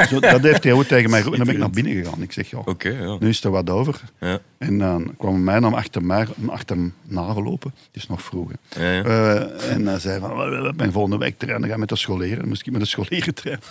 Zo, 0.09 0.21
dat 0.21 0.41
heeft 0.43 0.65
hij 0.65 0.73
ook 0.73 0.85
tegen 0.85 1.11
mij 1.11 1.23
geroepen. 1.23 1.41
En 1.41 1.47
dan 1.47 1.47
ben 1.47 1.55
ik 1.55 1.61
naar 1.61 1.83
binnen 1.85 2.05
gegaan. 2.05 2.23
Ik 2.23 2.33
zeg, 2.33 2.51
ja, 2.51 2.59
Oké, 2.65 2.89
ja. 2.89 3.17
nu 3.21 3.29
is 3.29 3.45
er 3.45 3.51
wat 3.51 3.71
over. 3.71 4.01
Ja. 4.21 4.39
En 4.59 4.79
dan 4.79 5.15
kwam 5.19 5.45
mij 5.45 5.61
dan 5.61 5.75
achter, 5.75 6.05
mij, 6.05 6.27
achter 6.47 6.77
hem 6.77 6.95
nagelopen. 7.03 7.71
Het 7.87 7.97
is 8.03 8.07
nog 8.09 8.23
vroeg. 8.23 8.51
hè. 8.69 8.85
Ja, 8.85 8.93
ja. 8.93 9.03
Eh, 9.05 9.73
en 9.73 9.87
hij 9.87 9.99
zei 9.99 10.21
van, 10.21 10.37
"Wel, 10.37 10.51
wel, 10.51 10.73
ben 10.73 10.93
volgende 10.93 11.19
week 11.19 11.39
trainen, 11.39 11.69
ga 11.69 11.77
met 11.77 11.89
de 11.89 11.97
scholieren. 11.97 12.39
Dan 12.39 12.49
moest 12.49 12.67
ik 12.67 12.73
met 12.73 12.81
de 12.81 12.87
scholieren 12.87 13.35
trainen. 13.35 13.65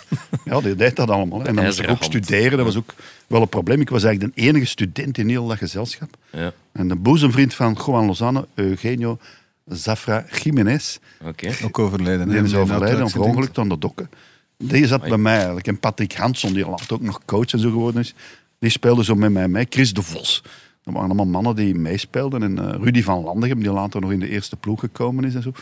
ja, 0.44 0.60
die 0.60 0.74
deed 0.74 0.96
dat 0.96 1.10
allemaal. 1.10 1.40
hè. 1.40 1.46
En 1.46 1.54
dan 1.54 1.64
moest 1.64 1.80
ik 1.80 1.90
ook 1.90 2.02
studeren. 2.02 2.56
Dat 2.56 2.66
was 2.66 2.76
ook 2.76 2.94
wel 3.28 3.40
een 3.42 3.48
probleem. 3.48 3.80
Ik 3.80 3.88
was 3.90 4.04
eigenlijk 4.04 4.34
de 4.36 4.42
enige 4.42 4.64
student 4.66 5.18
in 5.18 5.28
heel 5.28 5.46
dat 5.46 5.58
gezelschap. 5.58 6.16
Ja. 6.32 6.52
En 6.72 6.88
de 6.88 6.96
boezemvriend 6.96 7.54
van 7.54 7.78
Juan 7.86 8.06
Lozano, 8.06 8.46
Eugenio 8.54 9.18
Zafra 9.66 10.24
Jiménez, 10.42 10.98
Oké. 11.24 11.54
Ook 11.64 11.78
overleden. 11.78 12.28
hè, 12.28 12.34
die 12.34 12.42
is 12.44 12.54
overleden, 12.54 12.78
auto-accident. 12.78 13.10
verongelukt 13.10 13.58
aan 13.58 13.68
de 13.68 13.78
dokken. 13.78 14.10
Die 14.56 14.86
zat 14.86 15.00
bij 15.02 15.18
mij 15.18 15.36
eigenlijk. 15.36 15.66
En 15.66 15.78
Patrick 15.80 16.12
Hansson, 16.12 16.52
die 16.52 16.66
later 16.68 16.92
ook 16.92 17.00
nog 17.00 17.20
coach 17.24 17.52
en 17.52 17.58
zo 17.58 17.70
geworden 17.70 18.00
is, 18.00 18.14
die 18.58 18.70
speelde 18.70 19.04
zo 19.04 19.14
met 19.14 19.32
mij 19.32 19.48
mee. 19.48 19.66
Chris 19.68 19.92
de 19.92 20.02
Vos. 20.02 20.42
Dat 20.82 20.94
waren 20.94 21.08
allemaal 21.08 21.26
mannen 21.26 21.56
die 21.56 21.74
meespeelden. 21.74 22.42
En 22.42 22.58
eh, 22.58 22.80
Rudy 22.82 23.02
van 23.02 23.22
Landegem, 23.22 23.58
die 23.62 23.72
later 23.72 24.00
nog 24.00 24.12
in 24.12 24.20
de 24.20 24.28
eerste 24.28 24.56
ploeg 24.56 24.80
gekomen 24.80 25.24
is 25.24 25.34
en 25.34 25.42
zo. 25.42 25.52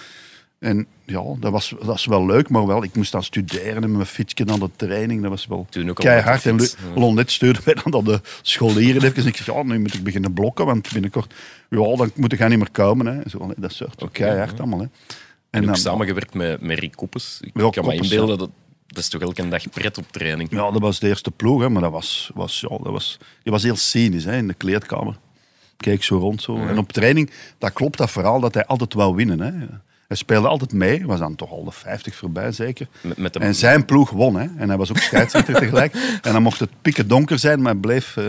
En 0.58 0.86
ja, 1.04 1.22
dat 1.40 1.52
was, 1.52 1.68
dat 1.68 1.84
was 1.84 2.06
wel 2.06 2.26
leuk, 2.26 2.48
maar 2.48 2.66
wel, 2.66 2.82
ik 2.82 2.94
moest 2.96 3.12
dan 3.12 3.22
studeren 3.22 3.74
en 3.74 3.80
met 3.80 3.90
mijn 3.90 4.06
fietsje 4.06 4.44
naar 4.44 4.58
de 4.58 4.70
training. 4.76 5.20
Dat 5.22 5.30
was 5.30 5.46
wel 5.46 5.66
Toen 5.70 5.90
ook 5.90 5.96
keihard. 5.96 6.46
En. 6.46 6.60
Lonet 6.94 7.30
stuurde 7.30 7.60
mij 7.64 7.74
dan 7.74 7.92
naar 7.92 8.02
de 8.14 8.20
scholieren. 8.42 9.02
even. 9.02 9.22
En 9.22 9.26
ik 9.26 9.36
zeg, 9.36 9.46
ja, 9.46 9.62
nu 9.62 9.78
moet 9.78 9.94
ik 9.94 10.02
beginnen 10.02 10.32
blokken, 10.32 10.66
want 10.66 10.92
binnenkort, 10.92 11.34
ja, 11.70 11.96
dan 11.96 12.10
moet 12.14 12.32
ik 12.32 12.38
gaan 12.38 12.50
niet 12.50 12.58
meer 12.58 12.70
komen. 12.70 13.06
Hè. 13.06 13.28
Zo, 13.28 13.52
dat 13.56 13.72
soort 13.72 14.02
Oké, 14.02 14.10
keihard 14.12 14.50
ja. 14.50 14.56
allemaal. 14.58 14.80
Hè. 14.80 14.86
En 15.50 15.66
dan- 15.66 15.76
samengewerkt 15.76 16.34
met, 16.34 16.60
met 16.60 16.78
Rick 16.78 16.92
Koppes. 16.96 17.38
Ik 17.42 17.52
kan 17.52 17.62
me 17.64 17.70
Koppes, 17.70 18.00
inbeelden, 18.00 18.38
dat, 18.38 18.50
dat 18.86 18.98
is 18.98 19.08
toch 19.08 19.20
elke 19.20 19.48
dag 19.48 19.70
pret 19.70 19.98
op 19.98 20.04
training. 20.10 20.50
Ja, 20.50 20.70
dat 20.70 20.80
was 20.80 21.00
de 21.00 21.08
eerste 21.08 21.30
ploeg, 21.30 21.60
hè, 21.60 21.68
maar 21.68 21.82
dat 21.82 21.92
was, 21.92 22.30
was, 22.34 22.60
ja, 22.60 22.68
dat 22.68 22.92
was, 22.92 23.18
die 23.42 23.52
was 23.52 23.62
heel 23.62 23.76
cynisch 23.76 24.25
hè, 24.25 24.36
in 24.36 24.48
de 24.48 24.54
kleedkamer. 24.54 25.18
Keek 25.76 26.02
zo 26.02 26.18
rond. 26.18 26.42
Zo. 26.42 26.56
En 26.56 26.78
op 26.78 26.92
training, 26.92 27.30
dat 27.58 27.72
klopt 27.72 27.98
dat 27.98 28.10
verhaal 28.10 28.40
dat 28.40 28.54
hij 28.54 28.66
altijd 28.66 28.94
wou 28.94 29.14
winnen. 29.14 29.40
Hè. 29.40 29.52
Hij 30.08 30.16
speelde 30.16 30.48
altijd 30.48 30.72
mee, 30.72 31.06
was 31.06 31.18
dan 31.18 31.34
toch 31.34 31.50
al 31.50 31.64
de 31.64 31.72
50 31.72 32.14
voorbij 32.14 32.52
zeker. 32.52 32.88
Met, 33.00 33.16
met 33.16 33.32
de, 33.32 33.38
En 33.38 33.54
zijn 33.54 33.84
ploeg 33.84 34.10
won. 34.10 34.36
Hè. 34.36 34.46
En 34.56 34.68
hij 34.68 34.76
was 34.76 34.90
ook 34.90 34.98
scheidsrechter 34.98 35.54
tegelijk. 35.60 35.94
En 36.22 36.32
dan 36.32 36.42
mocht 36.42 36.60
het 36.60 36.70
pikken 36.82 37.08
donker 37.08 37.38
zijn, 37.38 37.62
maar 37.62 37.72
hij 37.72 37.80
bleef, 37.80 38.16
eh, 38.16 38.25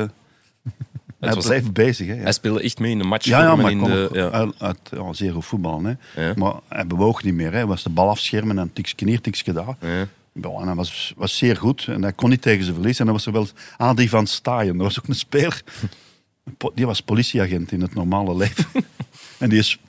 hij 1.20 1.34
was- 1.34 1.46
bleef 1.46 1.72
bezig. 1.72 2.08
Hè. 2.08 2.14
Hij 2.16 2.32
speelde 2.32 2.62
echt 2.62 2.80
mee 2.80 2.92
in 2.92 2.98
de 2.98 3.04
match. 3.04 3.26
Ja, 3.26 3.42
ja, 3.42 3.56
maar 3.56 3.72
in 3.72 3.84
de, 3.84 4.10
ja. 4.12 4.30
uit, 4.30 4.54
uit 4.58 4.78
ja, 4.92 5.14
zeer 5.14 5.34
goed 5.34 5.46
voetballen. 5.46 6.00
Hè. 6.14 6.34
Maar 6.36 6.54
hij 6.68 6.88
bewoog 6.88 7.24
niet 7.24 7.34
meer. 7.34 7.52
Hè. 7.52 7.58
Hij 7.58 7.66
was 7.66 7.84
de 7.84 7.90
bal 7.90 8.10
afschermen 8.10 8.60
en 8.60 8.74
tikje 8.74 9.06
hier, 9.06 9.22
tikje 9.22 9.54
daar. 9.54 9.76
Ja. 9.82 10.08
En 10.42 10.66
hij 10.66 10.76
was, 10.76 11.14
was 11.18 11.38
zeer 11.38 11.58
goed 11.58 11.86
en 11.88 12.02
hij 12.02 12.14
kon 12.14 12.30
niet 12.30 12.42
tegen 12.42 12.66
ze 12.66 12.74
verliezen. 12.74 13.00
En 13.00 13.06
dan 13.06 13.16
was 13.16 13.26
er 13.26 13.32
wel 13.32 13.48
Adi 13.78 14.10
van 14.10 14.28
Staaien, 14.28 14.78
dat 14.78 14.86
was 14.86 15.00
ook 15.00 15.08
een 15.08 15.16
speler. 15.16 15.62
Die 16.76 16.86
was 16.86 17.02
politieagent 17.02 17.72
in 17.72 17.82
het 17.82 17.94
normale 17.94 18.36
leven. 18.44 18.66
en 19.38 19.50
die 19.50 19.60
is... 19.60 19.80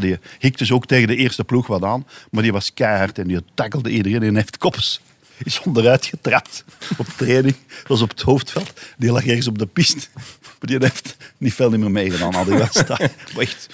die 0.00 0.18
hikte 0.38 0.58
dus 0.58 0.72
ook 0.72 0.86
tegen 0.86 1.08
de 1.08 1.16
eerste 1.16 1.44
ploeg 1.44 1.66
wat 1.66 1.84
aan, 1.84 2.06
maar 2.30 2.42
die 2.42 2.52
was 2.52 2.74
keihard 2.74 3.18
en 3.18 3.26
die 3.28 3.38
tackelde 3.54 3.90
iedereen 3.90 4.22
en 4.22 4.36
heeft 4.36 4.58
koppes. 4.58 5.00
Is 5.44 5.60
onderuit 5.64 6.06
getrapt 6.06 6.64
op 6.96 7.06
training. 7.16 7.54
Dat 7.68 7.86
was 7.88 8.02
op 8.02 8.10
het 8.10 8.20
hoofdveld. 8.22 8.72
Die 8.96 9.12
lag 9.12 9.26
ergens 9.26 9.46
op 9.46 9.58
de 9.58 9.66
piste. 9.66 10.06
Maar 10.42 10.56
die 10.60 10.76
heeft 10.80 11.16
niet 11.36 11.54
veel 11.54 11.70
meer 11.70 11.90
meegedaan. 11.90 12.32
Van 12.32 12.68
Staaien. 12.70 13.10
Maar 13.34 13.42
echt 13.42 13.66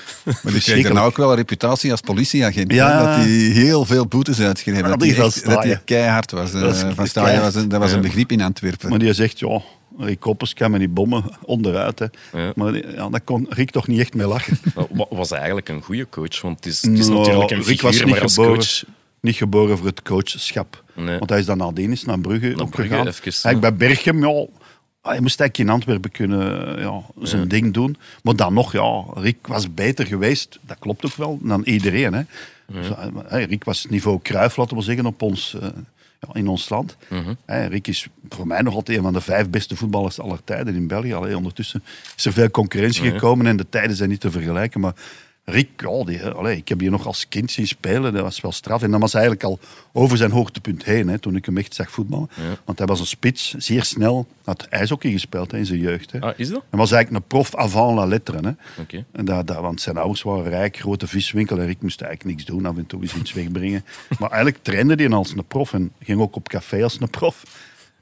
Maar 0.43 0.53
die 0.53 0.61
kreeg 0.63 0.89
dan 0.89 0.99
ook 0.99 1.17
wel 1.17 1.31
een 1.31 1.37
reputatie 1.37 1.91
als 1.91 2.01
politieagent. 2.01 2.73
Ja. 2.73 2.99
Dat 2.99 3.17
hij 3.17 3.27
heel 3.35 3.85
veel 3.85 4.07
boetes 4.07 4.41
uitschreef. 4.41 4.81
Dat 4.81 5.01
die 5.01 5.15
hij 5.15 5.31
van 5.31 5.53
dat 5.55 5.85
keihard 5.85 6.31
was. 6.31 6.53
eh, 6.55 6.61
Dat 6.61 6.85
van 6.95 7.07
Staaien 7.07 7.41
was 7.41 7.55
een, 7.55 7.69
dat 7.69 7.81
was 7.81 7.93
een 7.93 8.01
begrip 8.01 8.33
in 8.33 8.41
Antwerpen. 8.41 8.89
Maar 8.89 8.99
die 8.99 9.13
zegt, 9.13 9.39
ja, 9.39 9.63
Rick 9.99 10.21
Koppers 10.21 10.55
kan 10.55 10.71
me 10.71 10.79
niet 10.79 10.95
bommen 10.95 11.25
onderuit. 11.55 11.99
Hè. 11.99 12.07
Ja. 12.33 12.53
Maar 12.55 12.73
die- 12.73 12.91
ja, 12.91 13.09
daar 13.09 13.21
kon 13.21 13.47
Rick 13.51 13.71
toch 13.71 13.87
niet 13.87 14.01
echt 14.01 14.15
mee 14.15 14.27
lachen. 14.27 14.59
Was 15.11 15.31
eigenlijk 15.31 15.69
een 15.69 15.83
goede 15.83 16.09
coach, 16.09 16.41
want 16.41 16.57
het 16.57 16.67
is, 16.67 16.83
het 16.83 16.99
is 16.99 17.07
Nou, 17.09 17.19
natuurlijk 17.19 17.51
een 17.51 17.57
Rick 17.57 17.67
figuur, 17.67 17.83
was 17.91 18.01
niet 18.01 18.11
maar 18.11 18.23
als 18.23 18.35
geboren, 18.35 18.57
coach... 18.59 18.85
niet 19.21 19.37
geboren 19.37 19.77
voor 19.79 19.87
het 19.87 20.03
coachschap. 20.03 20.83
Nee. 20.95 21.19
Want 21.19 21.31
hij 21.31 21.39
is 21.39 21.47
dan 21.47 21.59
nadien 21.59 21.91
eens 21.91 22.05
naar 22.05 22.19
Brugge 22.21 22.49
Naar 22.49 22.61
ook 22.61 22.71
Brugge 22.71 23.13
even, 23.43 23.61
bij 23.61 23.75
Berchem, 23.75 24.19
ja, 24.25 24.47
hij 25.03 25.21
moest 25.21 25.41
eigenlijk 25.41 25.59
in 25.59 25.69
Antwerpen 25.69 26.11
kunnen 26.11 26.79
ja, 26.79 27.01
zijn 27.21 27.49
ding 27.49 27.73
doen. 27.75 27.97
Maar 28.23 28.37
dan 28.37 28.55
nog, 28.55 28.73
ja, 28.73 29.05
Rick 29.15 29.47
was 29.47 29.75
beter 29.75 30.07
geweest, 30.07 30.59
dat 30.67 30.77
klopt 30.79 31.05
ook 31.05 31.15
wel, 31.15 31.39
dan 31.43 31.63
iedereen. 31.63 32.13
Hè. 32.13 32.23
Zo, 32.83 32.95
eh, 33.29 33.45
Rick 33.47 33.65
was 33.65 33.87
niveau 33.89 34.19
Cruijff, 34.23 34.57
laten 34.57 34.77
we 34.77 34.83
zeggen, 34.83 35.07
op 35.07 35.23
ons, 35.23 35.57
eh, 35.61 35.69
in 36.33 36.49
ons 36.49 36.69
land. 36.69 36.97
Hè, 37.47 37.67
Rick 37.67 37.87
is 37.87 38.09
voor 38.29 38.47
mij 38.47 38.61
nog 38.63 38.75
altijd 38.75 38.97
een 38.97 39.05
van 39.05 39.13
de 39.13 39.21
vijf 39.21 39.51
beste 39.51 39.77
voetballers 39.77 40.21
aller 40.21 40.45
tijden 40.45 40.75
in 40.75 40.87
België. 40.87 41.13
Allee, 41.13 41.37
ondertussen 41.37 41.85
is 42.17 42.25
er 42.25 42.33
veel 42.33 42.51
concurrentie 42.51 43.11
gekomen 43.11 43.47
en 43.47 43.57
de 43.57 43.69
tijden 43.69 43.97
zijn 43.97 44.09
niet 44.09 44.21
te 44.21 44.31
vergelijken. 44.31 44.81
Maar 44.81 44.95
Rick, 45.47 45.87
die, 46.05 46.25
allee, 46.25 46.57
ik 46.57 46.69
heb 46.69 46.79
die 46.79 46.91
nog 46.91 47.07
als 47.07 47.29
kind 47.29 47.51
zien 47.51 47.67
spelen, 47.67 48.13
dat 48.13 48.23
was 48.23 48.41
wel 48.41 48.53
straf. 48.53 48.83
En 48.83 48.91
dat 48.91 49.01
was 49.01 49.15
eigenlijk 49.15 49.45
al 49.45 49.59
over 49.93 50.17
zijn 50.17 50.31
hoogtepunt 50.31 50.85
heen, 50.85 51.09
hè, 51.09 51.19
toen 51.19 51.37
ik 51.37 51.45
hem 51.45 51.59
echt 51.59 51.75
zag 51.75 51.91
voetballen. 51.91 52.29
Want 52.65 52.79
hij 52.79 52.87
was 52.87 53.01
een 53.01 53.07
spits, 53.07 53.55
zeer 53.55 53.85
snel, 53.85 54.27
had 54.45 54.63
ijshockey 54.63 55.11
gespeeld 55.11 55.51
hè, 55.51 55.59
in 55.59 55.67
zijn 55.67 55.81
jeugd. 55.81 56.13
Hè. 56.13 56.21
Ah, 56.21 56.33
is 56.37 56.49
dat? 56.49 56.65
Hij 56.71 56.79
was 56.79 56.93
eigenlijk 56.93 57.23
een 57.23 57.29
prof 57.29 57.55
avant 57.55 57.97
la 57.97 58.07
lettre. 58.07 58.39
Hè. 58.41 58.53
En 59.13 59.25
dat, 59.25 59.47
dat, 59.47 59.61
want 59.61 59.81
zijn 59.81 59.97
ouders 59.97 60.23
waren 60.23 60.49
rijk, 60.49 60.77
grote 60.77 61.07
viswinkel. 61.07 61.59
En 61.59 61.67
Rick 61.67 61.83
moest 61.83 62.01
eigenlijk 62.01 62.37
niks 62.37 62.51
doen, 62.51 62.67
af 62.67 62.77
en 62.77 62.87
toe 62.87 63.03
eens 63.03 63.15
iets 63.15 63.33
wegbrengen. 63.33 63.85
Maar 64.19 64.31
eigenlijk 64.31 64.63
trainde 64.63 64.95
hij 64.95 65.11
als 65.11 65.31
een 65.31 65.47
prof 65.47 65.73
en 65.73 65.93
ging 66.03 66.21
ook 66.21 66.37
op 66.37 66.49
café 66.49 66.83
als 66.83 67.01
een 67.01 67.11
prof. 67.11 67.43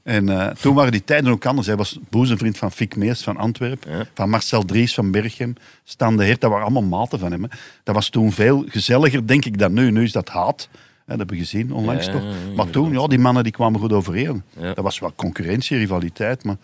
En 0.03 0.29
eh, 0.29 0.47
toen 0.47 0.75
waren 0.75 0.91
die 0.91 1.03
tijden 1.03 1.31
ook 1.31 1.45
anders. 1.45 1.67
Hij 1.67 1.75
was 1.75 1.99
boezemvriend 2.09 2.57
van 2.57 2.71
Fik 2.71 2.95
Meers 2.95 3.21
van 3.21 3.37
Antwerpen, 3.37 4.07
van 4.13 4.29
Marcel 4.29 4.65
Dries 4.65 4.93
van 4.93 5.11
Berchem, 5.11 5.55
Stan 5.83 6.17
de 6.17 6.23
Heert. 6.23 6.41
Dat 6.41 6.49
waren 6.49 6.65
allemaal 6.65 6.99
maten 6.99 7.19
van 7.19 7.31
hem. 7.31 7.43
Hè. 7.43 7.49
Dat 7.83 7.95
was 7.95 8.09
toen 8.09 8.31
veel 8.31 8.63
gezelliger, 8.67 9.27
denk 9.27 9.45
ik, 9.45 9.57
dan 9.57 9.73
nu. 9.73 9.91
Nu 9.91 10.03
is 10.03 10.11
dat 10.11 10.29
haat. 10.29 10.69
Dat 11.05 11.17
hebben 11.17 11.35
we 11.35 11.41
gezien 11.41 11.73
onlangs 11.73 12.05
Ja, 12.05 12.11
toch. 12.11 12.23
Maar 12.55 12.69
toen, 12.69 12.91
ja, 12.91 13.07
die 13.07 13.19
mannen 13.19 13.43
die 13.43 13.51
kwamen 13.51 13.79
goed 13.79 13.93
overeen. 13.93 14.43
Dat 14.55 14.83
was 14.83 14.99
wel 14.99 15.13
concurrentie, 15.15 15.77
rivaliteit. 15.77 16.43
Maar, 16.43 16.57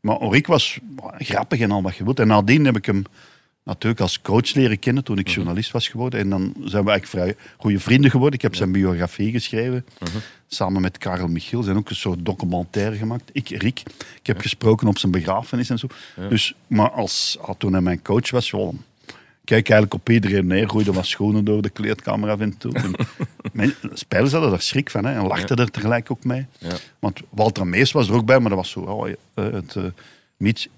maar 0.00 0.20
Rick 0.20 0.46
was 0.46 0.78
grappig 1.18 1.60
en 1.60 1.70
al 1.70 1.82
wat 1.82 1.96
je 1.96 2.04
wilt. 2.04 2.20
En 2.20 2.26
nadien 2.26 2.64
heb 2.64 2.76
ik 2.76 2.86
hem 2.86 3.04
natuurlijk 3.64 4.00
als 4.00 4.20
coach 4.20 4.54
leren 4.54 4.78
kennen 4.78 5.04
toen 5.04 5.18
ik 5.18 5.28
journalist 5.28 5.70
was 5.70 5.88
geworden. 5.88 6.20
En 6.20 6.28
dan 6.30 6.54
zijn 6.64 6.84
we 6.84 6.90
eigenlijk 6.90 7.06
vrij 7.06 7.46
goede 7.56 7.78
vrienden 7.78 8.10
geworden. 8.10 8.34
Ik 8.34 8.42
heb 8.42 8.54
zijn 8.54 8.72
biografie 8.72 9.30
geschreven. 9.30 9.84
Samen 10.46 10.80
met 10.80 10.98
Karel 10.98 11.28
Michiel. 11.28 11.62
zijn 11.62 11.76
ook 11.76 11.88
een 11.88 11.96
soort 11.96 12.24
documentaire 12.24 12.96
gemaakt. 12.96 13.30
Ik, 13.32 13.48
Rick. 13.48 13.82
Ik 14.20 14.26
heb 14.26 14.40
gesproken 14.40 14.88
op 14.88 14.98
zijn 14.98 15.12
begrafenis 15.12 15.70
en 15.70 15.78
zo. 15.78 15.86
Dus, 16.28 16.54
maar 16.66 16.90
als, 16.90 17.38
ah, 17.40 17.54
toen 17.58 17.72
hij 17.72 17.80
mijn 17.80 18.02
coach 18.02 18.30
was, 18.30 18.50
ja, 18.50 18.70
kijk 19.44 19.68
eigenlijk 19.68 19.94
op 19.94 20.10
iedereen 20.10 20.46
neer, 20.46 20.68
gooide 20.68 20.92
wat 20.92 21.06
schoenen 21.06 21.44
door 21.44 21.62
de 21.62 21.70
kleedkamer 21.70 22.30
af 22.30 22.40
en 22.40 22.56
toe. 22.58 22.72
En 22.72 22.94
mijn 23.52 23.74
spelers 23.92 24.32
hadden 24.32 24.50
daar 24.50 24.62
schrik 24.62 24.90
van 24.90 25.04
hè, 25.04 25.14
en 25.14 25.26
lachten 25.26 25.56
er 25.56 25.70
tegelijk 25.70 26.10
ook 26.10 26.24
mee. 26.24 26.46
Want 26.98 27.20
Walter 27.28 27.66
Mees 27.66 27.92
was 27.92 28.08
er 28.08 28.14
ook 28.14 28.26
bij, 28.26 28.38
maar 28.38 28.48
dat 28.48 28.58
was 28.58 28.70
zo 28.70 28.80
oh, 28.80 29.08
eh, 29.08 29.14
het 29.34 29.74
uh, 29.74 29.84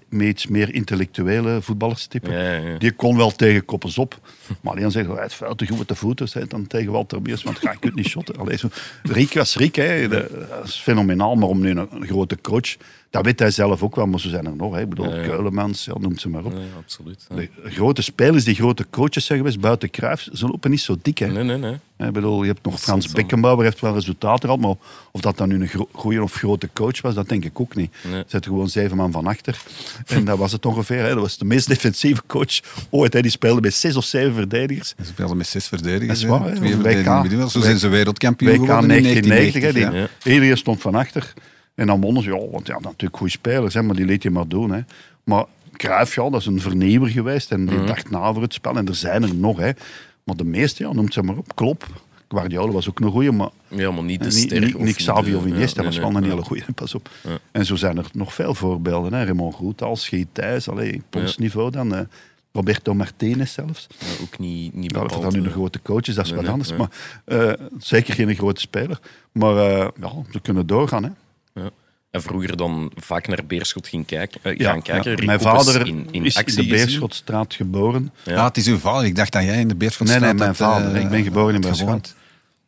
iets 0.09 0.47
meer 0.47 0.73
intellectuele 0.73 1.61
voetballerstype. 1.61 2.31
Ja. 2.31 2.77
Die 2.77 2.91
kon 2.91 3.17
wel 3.17 3.31
tegen 3.31 3.65
koppels 3.65 3.97
op. 3.97 4.19
Maar 4.61 4.73
alleen 4.73 4.91
zeggen, 4.91 5.15
hij 5.15 5.25
is 5.25 5.33
veel 5.33 5.55
te 5.55 5.67
goed 5.67 5.77
met 5.77 5.87
de 5.87 5.95
voeten, 5.95 6.29
zei 6.29 6.43
het 6.43 6.53
dan 6.53 6.67
tegen 6.67 6.91
Walter 6.91 7.21
Mees, 7.21 7.43
want 7.43 7.59
ga, 7.59 7.71
je 7.71 7.79
kunt 7.79 7.95
niet 7.95 8.07
shotten. 8.07 8.37
Allee, 8.37 8.57
zo. 8.57 8.69
Riek 9.03 9.33
was 9.33 9.55
Riek, 9.55 9.75
hè. 9.75 10.07
dat 10.07 10.29
is 10.63 10.75
fenomenaal, 10.75 11.35
maar 11.35 11.49
om 11.49 11.59
nu 11.59 11.69
een, 11.69 11.87
een 11.91 12.07
grote 12.07 12.37
coach, 12.41 12.75
dat 13.09 13.25
weet 13.25 13.39
hij 13.39 13.51
zelf 13.51 13.83
ook 13.83 13.95
wel, 13.95 14.05
maar 14.05 14.19
zo 14.19 14.29
zijn 14.29 14.45
er 14.45 14.55
nog. 14.55 14.73
Hè. 14.73 14.81
Ik 14.81 14.89
bedoel, 14.89 15.07
Keulemans, 15.07 15.85
ja, 15.85 15.93
noem 15.99 16.17
ze 16.17 16.29
maar 16.29 16.45
op. 16.45 16.51
Ja, 16.51 16.59
absoluut. 16.77 17.27
De 17.35 17.49
grote 17.63 18.01
spelers 18.01 18.43
die 18.43 18.55
grote 18.55 18.85
coaches 18.89 19.25
zijn 19.25 19.37
geweest, 19.37 19.59
buiten 19.59 19.89
Cruijff, 19.89 20.27
ze 20.33 20.47
lopen 20.47 20.71
niet 20.71 20.81
zo 20.81 20.95
dik. 21.01 21.17
Hè. 21.17 21.27
Nee, 21.27 21.43
nee, 21.43 21.57
nee. 21.57 22.07
Ik 22.07 22.11
bedoel, 22.11 22.41
je 22.41 22.47
hebt 22.47 22.65
nog 22.65 22.79
Frans. 22.79 23.11
Beckenbauer, 23.11 23.63
heeft 23.63 23.79
wel 23.79 23.93
resultaten 23.93 24.49
gehad, 24.49 24.59
maar 24.59 24.75
of 25.11 25.21
dat 25.21 25.37
dan 25.37 25.47
nu 25.49 25.61
een 25.61 25.87
goede 25.91 26.23
of 26.23 26.33
grote 26.33 26.69
coach 26.73 27.01
was, 27.01 27.13
dat 27.13 27.29
denk 27.29 27.45
ik 27.45 27.59
ook 27.59 27.75
niet. 27.75 27.95
Zet 28.27 28.45
er 28.45 28.51
gewoon 28.51 28.69
zeven 28.69 28.97
man 28.97 29.11
van 29.11 29.27
achter. 29.27 29.61
En 30.07 30.25
dat 30.25 30.37
was 30.37 30.51
het 30.51 30.65
ongeveer. 30.65 31.03
Hè. 31.03 31.09
Dat 31.09 31.19
was 31.19 31.37
de 31.37 31.45
meest 31.45 31.67
defensieve 31.67 32.21
coach 32.27 32.59
ooit. 32.89 33.13
Hè. 33.13 33.21
Die 33.21 33.31
speelde 33.31 33.61
met 33.61 33.73
zes 33.73 33.95
of 33.95 34.05
zeven 34.05 34.33
verdedigers. 34.33 34.93
Ze 34.97 35.05
speelden 35.05 35.37
met 35.37 35.47
zes 35.47 35.67
verdedigers. 35.67 36.21
Dat 36.21 36.31
is 36.31 36.37
waar, 36.39 36.51
hè. 36.51 36.55
Twee 36.55 37.03
WK. 37.03 37.49
Zo 37.49 37.59
zijn 37.59 37.77
ze 37.77 37.87
wereldkampioen 37.87 38.51
WK 38.51 38.59
geworden 38.59 38.91
in 38.91 39.03
1990, 39.03 39.61
hè, 39.61 39.71
1990. 39.71 40.23
die, 40.23 40.31
ja. 40.31 40.33
Iedereen 40.35 40.57
stond 40.57 40.81
van 40.81 40.95
achter. 40.95 41.33
En 41.75 41.87
dan 41.87 42.01
wonnen 42.01 42.23
ze, 42.23 42.29
ja, 42.29 42.49
want 42.51 42.67
ja, 42.67 42.79
natuurlijk 42.79 43.17
goede 43.17 43.31
spelers, 43.31 43.73
hè, 43.73 43.81
maar 43.81 43.95
die 43.95 44.05
liet 44.05 44.23
je 44.23 44.29
maar 44.29 44.47
doen. 44.47 44.71
Hè. 44.71 44.81
Maar 45.23 45.45
Cruijff, 45.73 46.15
ja, 46.15 46.29
dat 46.29 46.39
is 46.39 46.45
een 46.45 46.61
vernieuwer 46.61 47.09
geweest 47.09 47.51
en 47.51 47.65
die 47.65 47.83
dacht 47.83 48.09
na 48.09 48.19
over 48.19 48.41
het 48.41 48.53
spel. 48.53 48.77
En 48.77 48.87
er 48.87 48.95
zijn 48.95 49.23
er 49.23 49.35
nog, 49.35 49.57
hè. 49.57 49.71
Maar 50.23 50.35
de 50.35 50.43
meeste, 50.43 50.83
ja, 50.83 50.93
noemt 50.93 51.13
ze 51.13 51.23
maar 51.23 51.37
op, 51.37 51.55
Klop. 51.55 51.87
Guardiola 52.29 52.71
was 52.71 52.89
ook 52.89 52.99
een 52.99 53.11
goeie, 53.11 53.31
maar 53.31 53.49
Ja, 53.67 53.91
maar 53.91 54.03
niet 54.03 54.19
de 54.19 54.25
niet, 54.25 54.33
ster. 54.33 54.59
niet, 54.61 54.77
niet 54.79 54.95
Xavi 54.95 55.35
of 55.35 55.45
Iniesta, 55.45 55.81
ja, 55.81 55.87
was 55.87 55.97
wel 55.97 56.15
een 56.15 56.23
ja. 56.23 56.29
hele 56.29 56.41
goeie, 56.43 56.63
pas 56.75 56.95
op. 56.95 57.09
En 57.51 57.65
zo 57.65 57.75
zijn 57.75 57.97
er 57.97 58.05
nog 58.13 58.33
veel 58.33 58.53
voorbeelden. 58.53 59.13
Hè. 59.13 59.23
Raymond 59.23 59.55
Groetal, 59.55 59.95
Schiet 59.95 60.27
Thijs, 60.31 60.69
allee, 60.69 60.95
op 61.05 61.15
ons 61.21 61.37
niveau 61.37 61.71
dan. 61.71 61.95
eh, 61.95 62.01
Roberto 62.51 62.93
Martinez 62.93 63.53
zelfs. 63.53 63.87
Ja, 63.99 64.05
ook 64.23 64.39
niet, 64.39 64.73
niet 64.73 64.91
Ja, 64.91 64.97
of 64.97 65.03
dat 65.03 65.13
bepaald, 65.13 65.21
dan 65.23 65.31
nu 65.33 65.39
een 65.39 65.51
eh, 65.53 65.57
grote 65.59 65.81
coach 65.81 66.07
is, 66.07 66.15
dat 66.15 66.25
is 66.25 66.31
Nee, 66.31 66.41
wat 66.41 66.49
anders. 66.49 66.69
nee. 66.69 66.77
Maar 66.77 66.89
eh, 67.25 67.53
zeker 67.77 68.13
geen 68.13 68.35
grote 68.35 68.61
speler. 68.61 68.99
Maar 69.31 69.57
eh, 69.57 69.87
ja, 70.01 70.11
ze 70.31 70.39
kunnen 70.41 70.67
doorgaan. 70.67 71.03
Hè. 71.03 71.09
Ja. 71.61 71.69
En 72.11 72.21
vroeger 72.21 72.57
dan 72.57 72.91
vaak 72.95 73.27
naar 73.27 73.45
Beerschot 73.47 73.87
ging 73.87 74.05
kijken, 74.05 74.39
eh, 74.43 74.57
Ja, 74.57 74.71
gaan 74.71 74.81
kijken. 74.81 75.17
ja. 75.17 75.25
Mijn 75.25 75.39
vader 75.39 75.87
in, 75.87 76.07
in 76.11 76.25
is 76.25 76.35
in 76.35 76.43
de 76.45 76.51
gezien. 76.51 76.67
Beerschotstraat 76.69 77.53
geboren. 77.53 78.11
Ja. 78.23 78.31
Ja, 78.33 78.45
het 78.47 78.57
is 78.57 78.67
uw 78.67 78.77
vader. 78.77 79.05
Ik 79.05 79.15
dacht 79.15 79.31
dat 79.31 79.43
jij 79.43 79.59
in 79.59 79.67
de 79.67 79.75
Beerschotstraat 79.75 80.21
Nee, 80.21 80.29
nee, 80.29 80.39
mijn 80.39 80.49
had, 80.57 80.57
vader. 80.57 80.95
eh, 80.95 81.01
ik 81.01 81.09
ben 81.09 81.23
geboren 81.23 81.55
in 81.63 81.75
gewoond. 81.75 82.15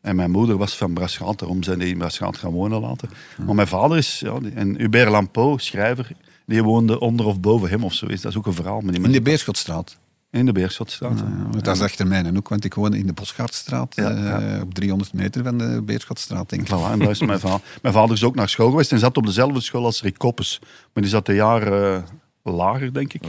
En 0.02 0.16
mijn 0.16 0.32
moeder 0.32 0.58
was 0.58 0.78
van 0.78 0.94
Braschaat, 0.94 1.40
daarom 1.40 1.64
zijn 1.64 1.80
die 1.80 1.88
in 1.88 1.98
Braschaat 1.98 2.38
gaan 2.38 2.52
wonen 2.52 2.80
later. 2.82 3.10
Maar 3.46 3.56
mijn 3.56 3.68
vader 3.68 3.98
is, 3.98 4.20
ja, 4.20 4.38
en 4.56 4.78
Hubert 4.78 5.10
Lampeau, 5.10 5.60
schrijver, 5.60 6.12
die 6.46 6.64
woonde 6.64 7.00
onder 7.00 7.26
of 7.26 7.40
boven 7.40 7.70
hem 7.70 7.84
of 7.84 7.94
zoiets. 7.94 8.22
Dat 8.22 8.32
is 8.32 8.38
ook 8.38 8.46
een 8.46 8.54
verhaal. 8.54 8.82
Maar 8.82 8.94
In 8.94 9.12
de 9.12 9.22
Beerschotstraat. 9.22 9.98
In 10.32 10.46
de 10.46 10.52
Beerschotstraat. 10.52 11.20
Ja, 11.20 11.60
dat 11.62 11.76
is 11.76 11.82
achter 11.82 12.08
mij 12.08 12.32
ook, 12.36 12.50
want 12.50 12.66
ik 12.66 12.74
woon 12.74 12.94
in 12.94 13.08
de 13.08 13.14
Bosgaardstraat, 13.14 13.96
Ja, 13.96 14.10
eh, 14.12 14.24
ja. 14.24 14.62
op 14.62 14.74
300 14.74 15.14
meter 15.14 15.44
van 15.44 15.58
de 15.58 15.82
Beerschotstraat, 15.86 16.50
denk 16.50 16.62
ik. 16.62 16.68
Voilà, 16.68 16.92
en 16.92 17.00
daar 17.00 17.10
is 17.10 17.22
mijn, 17.22 17.40
vader. 17.40 17.62
mijn 17.82 17.94
vader 17.94 18.16
is 18.16 18.24
ook 18.24 18.36
naar 18.36 18.50
school 18.50 18.70
geweest 18.70 18.92
en 18.92 19.00
zat 19.00 19.18
op 19.18 19.26
dezelfde 19.26 19.62
school 19.62 19.86
als 19.86 20.02
Rick 20.02 20.18
Koppes. 20.18 20.60
Maar 20.94 21.04
die 21.04 21.12
zat 21.12 21.28
een 21.28 21.36
jaar 21.36 21.74
eh, 21.94 22.02
lager, 22.44 22.94
denk 22.94 23.14
ik. 23.14 23.24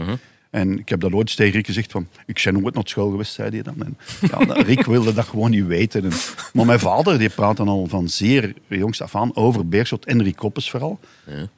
En 0.50 0.78
ik 0.78 0.88
heb 0.88 1.00
dat 1.00 1.12
ooit 1.12 1.36
tegen 1.36 1.52
Rick 1.52 1.66
gezegd 1.66 1.92
van, 1.92 2.08
ik 2.26 2.40
ben 2.44 2.60
nooit 2.60 2.74
naar 2.74 2.82
school 2.88 3.10
geweest, 3.10 3.32
zei 3.32 3.50
hij 3.50 3.62
dan. 3.62 3.74
En, 3.78 3.96
ja, 4.30 4.44
dat- 4.44 4.56
Rick 4.70 4.84
wilde 4.86 5.14
dat 5.14 5.24
gewoon 5.26 5.50
niet 5.50 5.66
weten. 5.66 6.04
En, 6.04 6.10
maar 6.52 6.66
mijn 6.66 6.78
vader, 6.78 7.18
die 7.18 7.28
praat 7.28 7.56
dan 7.56 7.68
al 7.68 7.86
van 7.86 8.08
zeer 8.08 8.54
jongs 8.68 9.02
af 9.02 9.14
aan 9.16 9.36
over 9.36 9.68
Beerschot 9.68 10.04
en 10.04 10.22
Rick 10.22 10.36
Koppes 10.36 10.70
vooral. 10.70 10.98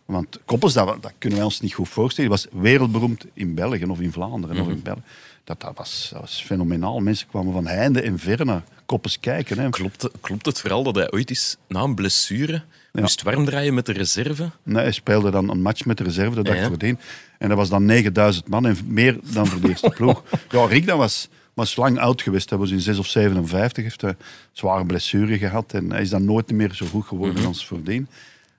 Want 0.04 0.38
Koppes, 0.44 0.72
dat, 0.72 0.86
dat 1.02 1.12
kunnen 1.18 1.38
wij 1.38 1.46
ons 1.46 1.60
niet 1.60 1.72
goed 1.74 1.88
voorstellen, 1.88 2.30
die 2.30 2.38
was 2.40 2.62
wereldberoemd 2.62 3.24
in 3.32 3.54
België 3.54 3.84
of 3.84 4.00
in 4.00 4.12
Vlaanderen 4.12 4.60
of 4.60 4.68
in 4.68 4.82
België. 4.82 5.00
Dat, 5.44 5.60
dat, 5.60 5.72
was, 5.76 6.08
dat 6.12 6.20
was 6.20 6.42
fenomenaal. 6.46 7.00
Mensen 7.00 7.26
kwamen 7.28 7.52
van 7.52 7.66
heinde 7.66 8.00
en 8.00 8.18
ver 8.18 8.44
naar 8.44 8.62
Koppes 8.86 9.20
kijken. 9.20 9.58
Hè. 9.58 9.70
Klopt, 9.70 10.08
klopt 10.20 10.46
het 10.46 10.60
vooral 10.60 10.82
dat 10.82 10.94
hij 10.94 11.12
ooit 11.12 11.30
eens 11.30 11.56
na 11.68 11.80
een 11.80 11.94
blessure 11.94 12.62
moest 12.92 13.22
warm 13.22 13.44
draaien 13.44 13.74
met 13.74 13.86
de 13.86 13.92
reserve? 13.92 14.50
Nee, 14.62 14.82
hij 14.82 14.92
speelde 14.92 15.30
dan 15.30 15.50
een 15.50 15.62
match 15.62 15.84
met 15.84 15.96
de 15.98 16.04
reserve 16.04 16.34
de 16.34 16.42
dag 16.42 16.56
Ja. 16.56 16.66
voordien. 16.66 16.98
En 17.38 17.48
dat 17.48 17.56
was 17.56 17.68
dan 17.68 17.84
9000 17.84 18.48
man 18.48 18.66
en 18.66 18.76
meer 18.86 19.18
dan 19.32 19.46
voor 19.46 19.60
de 19.60 19.68
eerste 19.68 19.90
ploeg. 19.96 20.22
Ja, 20.50 20.64
Rick 20.66 20.86
dat 20.86 20.96
was, 20.98 21.28
was 21.54 21.76
lang 21.76 21.98
oud 21.98 22.22
geweest. 22.22 22.50
Hij 22.50 22.58
was 22.58 22.70
in 22.70 22.80
6 22.80 22.98
of 22.98 23.06
57, 23.06 23.82
heeft 23.82 24.02
een 24.02 24.16
zware 24.52 24.86
blessure 24.86 25.38
gehad. 25.38 25.72
En 25.74 25.90
hij 25.90 26.02
is 26.02 26.10
dan 26.10 26.24
nooit 26.24 26.52
meer 26.52 26.74
zo 26.74 26.86
goed 26.86 27.06
geworden 27.06 27.44
als 27.46 27.66
voordien. 27.66 28.08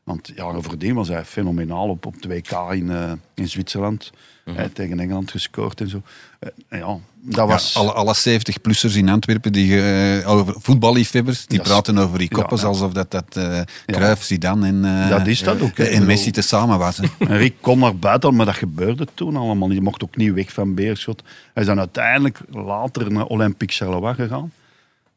Want 0.03 0.31
jaren 0.35 0.63
voordien 0.63 0.95
was 0.95 1.07
hij 1.07 1.25
fenomenaal 1.25 1.89
op, 1.89 2.05
op 2.05 2.15
2K 2.15 2.71
in, 2.71 2.91
eh, 2.91 3.11
in 3.33 3.47
Zwitserland. 3.47 4.11
Hij 4.43 4.53
heeft 4.55 4.75
tegen 4.75 4.99
Engeland 4.99 5.31
gescoord 5.31 5.81
en 5.81 5.89
zo. 5.89 6.01
Eh, 6.39 6.79
ja, 6.79 6.97
dat 7.21 7.47
was... 7.47 7.73
Ja, 7.73 7.79
alle, 7.79 7.91
alle 7.91 8.15
70-plussers 8.15 8.95
in 8.95 9.09
Antwerpen, 9.09 9.51
die, 9.51 9.81
eh, 9.81 10.29
over 10.29 10.55
voetballiefhebbers, 10.57 11.45
die 11.45 11.61
praten 11.61 11.97
over 11.97 12.17
die 12.17 12.29
ja. 12.35 12.43
alsof 12.43 12.93
dat, 12.93 13.11
dat 13.11 13.39
Cruyff, 13.85 14.23
Zidane 14.23 14.67
en, 14.67 15.09
Dat 15.09 15.27
is 15.27 15.43
dat 15.43 15.61
ook, 15.61 15.77
en 15.77 16.05
Messi 16.05 16.31
tezamen 16.31 16.77
was. 16.77 16.97
hè. 17.01 17.05
En 17.19 17.37
Rick 17.37 17.55
kon 17.61 17.79
naar 17.79 17.95
buiten, 17.95 18.35
maar 18.35 18.45
dat 18.45 18.55
gebeurde 18.55 19.07
toen 19.13 19.35
allemaal. 19.35 19.67
Die 19.67 19.81
mocht 19.81 20.03
ook 20.03 20.15
niet 20.15 20.33
weg 20.33 20.53
van 20.53 20.73
Beerschot. 20.73 21.23
Hij 21.53 21.63
is 21.63 21.69
dan 21.69 21.79
uiteindelijk 21.79 22.39
later 22.49 23.11
naar 23.11 23.25
Olympique 23.25 23.75
Charleroi 23.75 24.13
gegaan. 24.13 24.51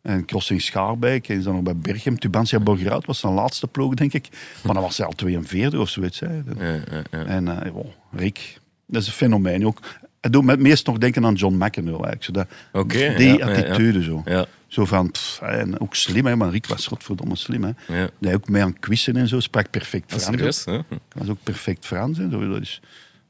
En 0.07 0.25
Crossing 0.25 0.63
Schaarbeek. 0.63 1.29
En 1.29 1.37
is 1.37 1.45
dan 1.45 1.55
nog 1.55 1.63
bij 1.63 1.77
Berchem. 1.77 2.19
Tubantia 2.19 2.61
Borgerhout 2.61 3.07
was 3.07 3.19
zijn 3.19 3.33
laatste 3.33 3.67
ploeg, 3.67 3.95
denk 3.95 4.13
ik. 4.13 4.29
Maar 4.65 4.75
dan 4.75 4.83
was 4.83 4.97
hij 4.97 5.07
al 5.07 5.13
42 5.13 5.81
of 5.81 5.89
zoiets. 5.89 6.21
Hè. 6.21 6.27
Ja, 6.27 6.43
ja, 6.59 7.03
ja. 7.11 7.25
En 7.25 7.73
wow, 7.73 7.87
Rick, 8.13 8.61
dat 8.87 9.03
is 9.03 9.09
een 9.09 9.15
fenomeen. 9.15 9.67
Ook, 9.67 9.81
hij 10.21 10.31
doet 10.31 10.45
me 10.45 10.51
het 10.51 10.61
meest 10.61 10.87
nog 10.87 10.99
denken 10.99 11.25
aan 11.25 11.35
John 11.35 11.65
McEnroe. 11.65 12.07
Eigenlijk. 12.07 12.25
Zo 12.25 12.33
dat, 12.33 12.91
die 13.19 13.29
ja, 13.29 13.37
ja, 13.37 13.37
ja. 13.37 13.47
attitude 13.47 14.03
zo. 14.03 14.23
Ja. 14.25 14.47
Zo 14.67 14.85
van, 14.85 15.11
pff, 15.11 15.41
en 15.41 15.81
ook 15.81 15.95
slim, 15.95 16.27
hè, 16.27 16.37
maar 16.37 16.51
Rick 16.51 16.67
was 16.67 16.87
godverdomme 16.87 17.37
slim. 17.37 17.65
Hè. 17.65 17.71
Ja. 18.21 18.33
Ook 18.35 18.49
mee 18.49 18.63
aan 18.63 18.79
quizzen 18.79 19.17
en 19.17 19.29
zo, 19.29 19.41
sprak 19.41 19.71
perfect 19.71 20.11
Dat 20.11 20.21
is 20.21 20.25
Frans. 20.25 20.39
serieus, 20.39 20.65
hè? 20.65 20.73
Hij 20.73 20.99
was 21.13 21.29
ook 21.29 21.43
perfect 21.43 21.87
Frans. 21.87 22.19
Zo, 22.19 22.49
dat 22.49 22.61
is, 22.61 22.81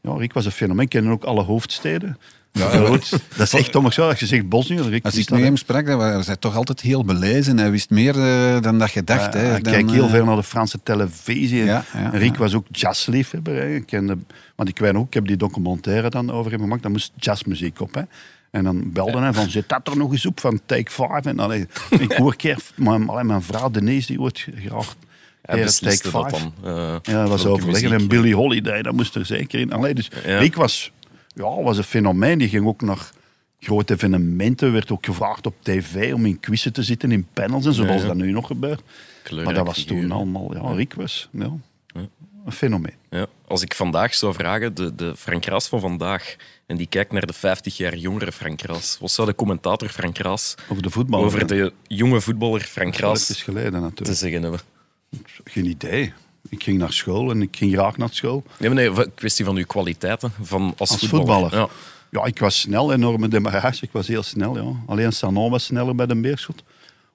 ja, 0.00 0.14
Rick 0.16 0.32
was 0.32 0.44
een 0.44 0.50
fenomeen. 0.50 0.84
Ik 0.84 0.88
kende 0.88 1.10
ook 1.10 1.24
alle 1.24 1.42
hoofdsteden. 1.42 2.18
Ja, 2.56 2.68
goed. 2.86 3.10
Dat 3.10 3.46
is 3.46 3.52
echt 3.52 3.74
om 3.74 3.92
zo. 3.92 4.08
Als 4.08 4.20
je 4.20 4.26
zegt 4.26 4.48
Bosnië, 4.48 4.78
Als 4.78 4.86
ik 4.88 5.02
dat, 5.02 5.30
met 5.38 5.40
hem 5.46 5.56
sprak, 5.56 5.86
dan 5.86 5.98
was 5.98 6.26
hij 6.26 6.36
toch 6.36 6.56
altijd 6.56 6.80
heel 6.80 7.04
belezen. 7.04 7.58
Hij 7.58 7.70
wist 7.70 7.90
meer 7.90 8.18
eh, 8.20 8.60
dan 8.62 8.78
dat 8.78 8.92
je 8.92 9.04
dacht. 9.04 9.34
Ja, 9.34 9.38
hè. 9.40 9.56
ik 9.56 9.64
Dan, 9.64 9.72
kijk 9.72 9.90
heel 9.90 10.04
eh, 10.04 10.10
veel 10.10 10.24
naar 10.24 10.36
de 10.36 10.42
Franse 10.42 10.78
televisie. 10.82 11.64
Ja, 11.64 11.84
ja, 11.94 12.08
Rick 12.12 12.32
ja. 12.32 12.38
was 12.38 12.54
ook 12.54 12.66
jazzliefhebber. 12.70 13.54
Hè. 13.54 13.74
Ik 13.74 13.86
kende, 13.86 14.18
want 14.56 14.68
ik 14.68 14.78
weet 14.78 14.94
ook, 14.94 15.06
ik 15.06 15.14
heb 15.14 15.26
die 15.26 15.36
documentaire 15.36 16.10
dan 16.10 16.30
over 16.30 16.50
hem 16.52 16.60
gemaakt. 16.60 16.82
Daar 16.82 16.90
moest 16.90 17.12
jazzmuziek 17.16 17.80
op. 17.80 17.94
Hè. 17.94 18.02
En 18.50 18.64
dan 18.64 18.92
belde 18.92 19.18
hij 19.18 19.32
van, 19.32 19.50
zit 19.50 19.68
dat 19.68 19.88
er 19.88 19.96
nog 19.96 20.12
eens 20.12 20.26
op 20.26 20.40
van 20.40 20.60
Take 20.66 20.90
5? 20.90 21.24
En 21.24 21.38
allee, 21.38 21.66
ik 21.98 22.12
hoor 22.12 22.36
keer, 22.36 22.56
mijn, 22.76 23.08
allee, 23.08 23.24
mijn 23.24 23.42
vrouw 23.42 23.70
Denise, 23.70 24.06
die 24.06 24.18
wordt 24.18 24.46
graag 24.66 24.94
Hij 25.42 25.58
eh, 25.58 25.64
besliste 25.64 26.10
Take 26.10 26.30
dat 26.30 26.30
5. 26.30 26.42
dan. 26.62 26.74
eh, 26.76 26.96
Ja, 27.02 27.20
dat 27.20 27.28
was 27.28 27.46
overleggen. 27.46 27.92
En 27.92 28.08
Billy 28.08 28.32
Holiday, 28.32 28.82
dat 28.82 28.92
moest 28.92 29.14
er 29.14 29.26
zeker 29.26 29.60
in. 29.60 29.72
Allee, 29.72 29.94
dus 29.94 30.10
Ja. 30.26 30.38
Rick 30.38 30.54
was, 30.54 30.92
ja, 31.36 31.62
was 31.62 31.76
een 31.78 31.84
fenomeen. 31.84 32.38
Die 32.38 32.48
ging 32.48 32.66
ook 32.66 32.80
naar 32.82 33.10
grote 33.60 33.92
evenementen. 33.94 34.72
Werd 34.72 34.90
ook 34.90 35.04
gevraagd 35.06 35.46
op 35.46 35.54
tv 35.62 36.12
om 36.14 36.26
in 36.26 36.40
quizzen 36.40 36.72
te 36.72 36.82
zitten, 36.82 37.12
in 37.12 37.26
panels 37.32 37.66
en 37.66 37.72
zoals 37.72 38.00
Ja. 38.02 38.06
dat 38.06 38.16
nu 38.16 38.30
nog 38.32 38.46
gebeurt. 38.46 38.82
Kleurrijk 39.22 39.56
Maar 39.56 39.64
dat 39.64 39.74
was 39.74 39.84
toen 39.84 40.10
allemaal... 40.12 40.54
Ja, 40.54 40.74
Rick 40.74 40.94
was 40.94 41.28
ja, 41.32 41.50
een 42.44 42.52
fenomeen. 42.52 42.94
Ja. 43.10 43.26
Als 43.48 43.62
ik 43.62 43.74
vandaag 43.74 44.14
zou 44.14 44.34
vragen, 44.34 44.74
de, 44.74 44.94
de 44.94 45.16
Frank 45.16 45.44
Raas 45.44 45.68
van 45.68 45.80
vandaag, 45.80 46.36
en 46.66 46.76
die 46.76 46.86
kijkt 46.86 47.12
naar 47.12 47.26
de 47.26 47.32
50 47.32 47.76
jaar 47.76 47.96
jongere 47.96 48.32
Frank 48.32 48.62
Raas, 48.62 48.96
wat 49.00 49.10
zou 49.10 49.28
de 49.28 49.34
commentator 49.34 49.88
Frank 49.88 50.18
Raas 50.18 50.54
Over 50.68 50.82
de 50.82 50.90
voetbal. 50.90 51.24
over 51.24 51.46
de 51.46 51.72
jonge 51.86 52.20
voetballer 52.20 52.60
Frank 52.60 52.96
Raas 52.96 53.42
geleden 53.42 53.72
te 53.72 53.78
natuurlijk. 53.80 54.18
zeggen 54.18 54.42
hebben? 54.42 54.60
Geen 55.44 55.66
idee. 55.66 56.12
Ik 56.48 56.62
ging 56.62 56.78
naar 56.78 56.92
school 56.92 57.30
en 57.30 57.42
ik 57.42 57.56
ging 57.56 57.72
graag 57.72 57.96
naar 57.96 58.08
school. 58.12 58.42
Nee, 58.58 58.70
maar 58.70 58.78
nee, 58.78 59.04
een 59.04 59.14
kwestie 59.14 59.44
van 59.44 59.56
uw 59.56 59.64
kwaliteiten 59.64 60.32
van 60.42 60.74
als, 60.76 60.90
Als 60.90 60.98
voetballer. 61.06 61.50
voetballer. 61.50 61.68
Ja. 62.10 62.20
Ja, 62.20 62.24
ik 62.24 62.38
was 62.38 62.60
snel, 62.60 62.92
enorme 62.92 63.28
demarrage. 63.28 63.84
Ik 63.84 63.92
was 63.92 64.06
heel 64.06 64.22
snel, 64.22 64.56
ja. 64.56 64.72
Alleen 64.86 65.12
Sanon 65.12 65.50
was 65.50 65.64
sneller 65.64 65.94
bij 65.94 66.06
de 66.06 66.16
Beerschot. 66.16 66.62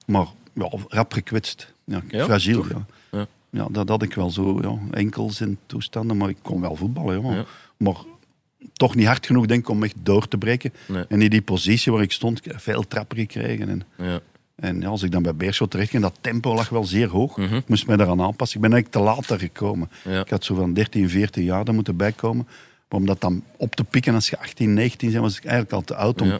Maar 0.06 0.26
ja, 0.54 0.70
rap 0.88 1.12
gekwetst. 1.12 1.72
Ja, 1.84 2.02
Ja, 2.08 2.24
fragiel, 2.24 2.64
ja. 2.68 2.86
Ja. 3.10 3.26
Ja, 3.50 3.66
dat 3.70 3.88
had 3.88 4.02
ik 4.02 4.14
wel 4.14 4.30
zo, 4.30 4.58
ja. 4.62 4.78
Enkels 4.98 5.40
en 5.40 5.58
toestanden, 5.66 6.16
maar 6.16 6.28
ik 6.28 6.36
kon 6.42 6.60
wel 6.60 6.76
voetballen, 6.76 7.34
ja. 7.34 7.44
Maar 7.76 7.96
toch 8.72 8.94
niet 8.94 9.06
hard 9.06 9.26
genoeg, 9.26 9.46
denk 9.46 9.60
ik, 9.60 9.68
om 9.68 9.82
echt 9.82 9.94
door 10.02 10.28
te 10.28 10.38
breken. 10.38 10.72
Nee. 10.88 11.04
En 11.08 11.22
in 11.22 11.30
die 11.30 11.42
positie 11.42 11.92
waar 11.92 12.02
ik 12.02 12.12
stond, 12.12 12.40
veel 12.44 12.88
trappen 12.88 13.16
gekregen. 13.18 13.68
En, 13.68 13.82
Ja. 14.06 14.20
En 14.56 14.80
ja, 14.80 14.88
als 14.88 15.02
ik 15.02 15.10
dan 15.10 15.22
bij 15.22 15.34
Beerschot 15.34 15.70
terecht 15.70 15.90
ging, 15.90 16.02
dat 16.02 16.18
tempo 16.20 16.54
lag 16.54 16.68
wel 16.68 16.84
zeer 16.84 17.08
hoog. 17.08 17.36
Mhm. 17.36 17.54
Ik 17.54 17.68
moest 17.68 17.86
mij 17.86 17.96
daaraan 17.96 18.20
aanpassen. 18.22 18.56
Ik 18.56 18.62
ben 18.62 18.72
eigenlijk 18.72 19.04
te 19.04 19.12
laat 19.14 19.28
daar 19.28 19.38
gekomen. 19.48 19.90
Ja. 20.04 20.20
Ik 20.20 20.30
had 20.30 20.44
zo 20.44 20.54
van 20.54 20.72
13, 20.74 21.08
14 21.08 21.44
jaar 21.44 21.64
daar 21.64 21.74
moeten 21.74 21.96
bijkomen. 21.96 22.46
Maar 22.88 23.00
om 23.00 23.06
dat 23.06 23.20
dan 23.20 23.42
op 23.56 23.74
te 23.76 23.84
pikken 23.84 24.14
als 24.14 24.28
je 24.30 24.38
18, 24.38 24.74
19 24.74 25.10
bent, 25.10 25.22
was 25.22 25.36
ik 25.36 25.44
eigenlijk 25.44 25.72
al 25.74 25.82
te 25.82 25.94
oud 25.94 26.20
om, 26.20 26.28
Ja. 26.28 26.38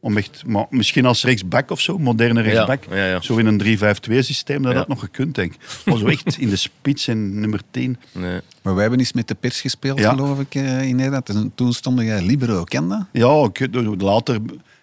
om 0.00 0.16
echt... 0.16 0.42
Maar 0.46 0.66
misschien 0.70 1.06
als 1.06 1.24
rechtsback 1.24 1.70
of 1.70 1.80
zo, 1.80 1.98
moderne 1.98 2.40
rechtsback. 2.40 2.84
ja, 2.90 3.06
ja. 3.06 3.20
Zo 3.20 3.36
in 3.36 3.46
een 3.46 3.58
3-5-2 3.58 4.22
systeem, 4.22 4.62
dat 4.62 4.72
Ja. 4.72 4.78
had 4.78 4.88
nog 4.88 5.00
gekund, 5.00 5.34
denk 5.34 5.54
ik. 5.54 5.60
Maar 5.84 5.98
zo 5.98 6.06
echt 6.06 6.38
in 6.38 6.48
de 6.48 6.56
spits 6.56 7.08
en 7.08 7.40
nummer 7.40 7.60
10. 7.70 7.96
Nee. 8.12 8.40
Maar 8.62 8.72
wij 8.72 8.82
hebben 8.82 8.98
eens 9.00 9.12
met 9.12 9.28
de 9.28 9.34
pers 9.34 9.60
gespeeld, 9.60 9.98
Ja. 9.98 10.10
geloof 10.10 10.40
ik, 10.40 10.54
eh, 10.54 10.82
in 10.82 10.96
Nederland. 10.96 11.28
En 11.28 11.52
toen 11.54 11.72
stond 11.72 12.00
jij 12.00 12.22
libero, 12.22 12.64
ken 12.64 12.88
dat? 12.88 13.04
Ja, 13.12 13.48
ik, 13.52 13.74
later 14.02 14.40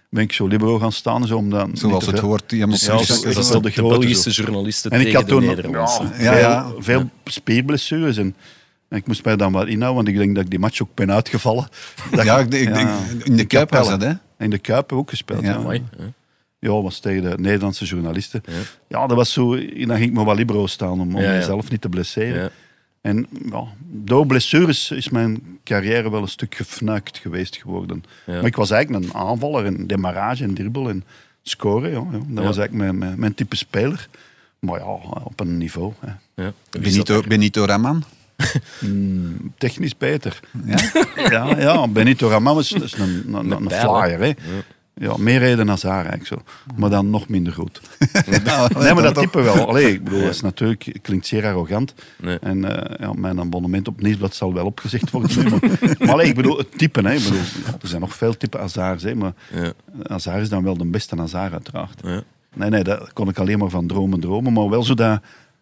ben 0.10 0.24
ik 0.24 0.32
zo 0.34 0.48
libero 0.48 0.80
gaan 0.80 0.92
staan. 0.92 1.28
Zo, 1.28 1.38
om 1.38 1.50
dan 1.50 1.72
Zoals 1.78 2.06
het 2.06 2.20
hoort. 2.20 2.52
Je 2.52 2.66
moet 2.66 2.82
Ja, 2.82 2.92
Dat 2.94 3.06
zo- 3.06 3.14
is, 3.28 3.48
de, 3.50 3.60
de 3.62 3.82
Belgische 3.82 4.30
journalisten 4.30 4.92
En 4.92 5.00
ik 5.00 5.06
tegen 5.06 5.20
had 5.20 5.30
de 5.30 5.36
toen 5.36 5.46
Nederlandse. 5.46 6.04
ja, 6.18 6.38
Ja, 6.38 6.38
veel, 6.38 6.40
ja. 6.40 6.74
veel 6.80 7.10
spierblessures. 7.26 8.18
En, 8.18 8.36
en 8.90 8.98
ik 8.98 9.08
moest 9.08 9.24
mij 9.26 9.36
dan 9.36 9.52
wat 9.52 9.68
inhouden, 9.68 9.96
want 9.96 10.08
ik 10.08 10.18
denk 10.18 10.36
dat 10.36 10.44
ik 10.44 10.50
die 10.50 10.60
match 10.60 10.82
ook 10.82 10.90
ben 10.96 11.12
uitgevallen. 11.12 11.68
Dat 12.12 12.26
Ja, 12.26 12.40
ik- 12.40 12.54
ik, 12.54 12.70
in 13.24 13.36
de 13.36 13.46
Kuip 13.46 13.70
was 13.72 13.88
dat, 13.90 14.02
hè? 14.02 14.12
In 14.40 14.50
de 14.50 14.58
Kuip 14.60 14.94
ook 14.94 15.10
gespeeld. 15.10 15.42
Ja. 15.42 15.50
Ja, 15.50 15.56
Amai, 15.56 15.84
hè. 15.98 16.04
ja 16.60 16.82
was 16.82 17.00
tegen 17.00 17.22
de 17.22 17.36
Nederlandse 17.38 17.86
journalisten. 17.86 18.42
Ja, 18.88 19.08
dat 19.08 19.18
was 19.18 19.34
zo. 19.34 19.56
Dan 19.56 19.98
ging 19.98 20.02
ik 20.02 20.14
maar 20.14 20.26
wat 20.26 20.38
libero 20.38 20.68
staan 20.68 20.92
om, 21.00 21.16
om 21.16 21.22
Ja, 21.22 21.32
ja. 21.32 21.38
mezelf 21.38 21.70
niet 21.70 21.82
te 21.82 21.90
blesseren. 21.90 22.52
En 23.02 23.28
ja, 23.52 23.64
door 23.88 24.26
blessures 24.26 24.92
is 24.92 25.10
mijn 25.10 25.42
carrière 25.64 26.12
wel 26.12 26.22
een 26.22 26.28
stuk 26.28 26.56
gefnuikt 26.56 27.18
geweest 27.18 27.56
geworden. 27.58 28.04
Ja. 28.26 28.34
Maar 28.34 28.46
ik 28.46 28.56
was 28.56 28.72
eigenlijk 28.72 29.04
een 29.06 29.14
aanvaller, 29.14 29.66
een 29.66 29.88
demarrage, 29.88 30.44
een 30.44 30.54
dribbel 30.54 30.90
en 30.90 31.04
scoren. 31.44 31.90
Ja, 31.92 31.96
ja. 32.12 32.18
Dat 32.18 32.22
Ja. 32.28 32.42
was 32.44 32.58
eigenlijk 32.58 32.74
mijn, 32.74 32.98
mijn, 32.98 33.20
mijn 33.20 33.34
type 33.34 33.56
speler. 33.56 34.08
Maar 34.60 34.80
ja, 34.80 34.86
op 35.24 35.40
een 35.40 35.58
niveau. 35.58 35.94
Hè. 36.00 36.52
Benito, 36.80 37.22
Benito 37.28 37.66
Raman. 37.66 38.04
Technisch 39.58 39.98
beter. 39.98 40.40
Ja? 40.66 40.78
Ja, 41.30 41.60
ja 41.60 41.88
Benito 41.88 42.28
Ramon 42.30 42.60
is, 42.60 42.72
is 42.72 42.94
een, 42.94 43.34
een, 43.34 43.52
een, 43.52 43.70
flyer. 43.72 44.20
Hè. 44.20 44.34
Ja, 45.00 45.18
meer 45.18 45.40
reden 45.40 45.66
dan 45.66 45.78
Zara 45.78 45.96
eigenlijk 45.96 46.28
zo. 46.28 46.42
Maar 46.76 46.90
dan 46.90 47.10
nog 47.10 47.28
minder 47.28 47.54
goed. 47.54 47.82
nee, 48.26 48.40
nee, 48.84 48.94
maar 48.94 49.04
dat 49.04 49.16
type 49.16 49.42
wel. 49.42 49.68
Allee, 49.68 49.94
ik 49.94 50.04
bedoel, 50.04 50.22
dat 50.22 50.30
is 50.30 50.42
natuurlijk, 50.42 50.98
klinkt 51.02 51.26
zeer 51.26 51.46
arrogant. 51.46 51.94
Nee. 52.18 52.40
En 52.40 52.66
eh, 52.66 53.00
ja, 53.00 53.14
mijn 53.14 53.40
abonnement 53.40 53.88
op 53.88 54.02
Nieuwsblad 54.02 54.36
zal 54.36 54.54
wel 54.54 54.66
opgezegd 54.66 55.12
worden. 55.12 55.50
maar 55.50 55.60
maar 56.00 56.10
allee, 56.10 56.28
ik 56.28 56.36
bedoel, 56.36 56.58
het 56.58 56.78
type. 56.78 57.02
Hè, 57.02 57.14
ik 57.14 57.24
bedoel, 57.24 57.40
er 57.82 57.88
zijn 57.88 58.02
nog 58.02 58.16
veel 58.16 58.38
type 58.38 58.58
Hazards, 58.58 59.04
hè, 59.04 59.16
maar 59.16 59.34
Ja. 59.54 59.74
Hazard 60.04 60.42
is 60.42 60.50
dan 60.50 60.64
wel 60.64 60.78
de 60.78 60.86
beste 60.86 61.16
Hazard 61.16 61.52
uiteraard. 61.52 62.02
Ja. 62.04 62.24
Nee, 62.56 62.70
nee, 62.70 62.84
daar 62.84 63.14
kon 63.14 63.30
ik 63.30 63.38
alleen 63.38 63.60
maar 63.60 63.70
van 63.70 63.88
dromen, 63.88 64.20
dromen. 64.20 64.54
Maar 64.54 64.70
wel 64.70 64.84
zo 64.84 64.94
dat 64.94 65.22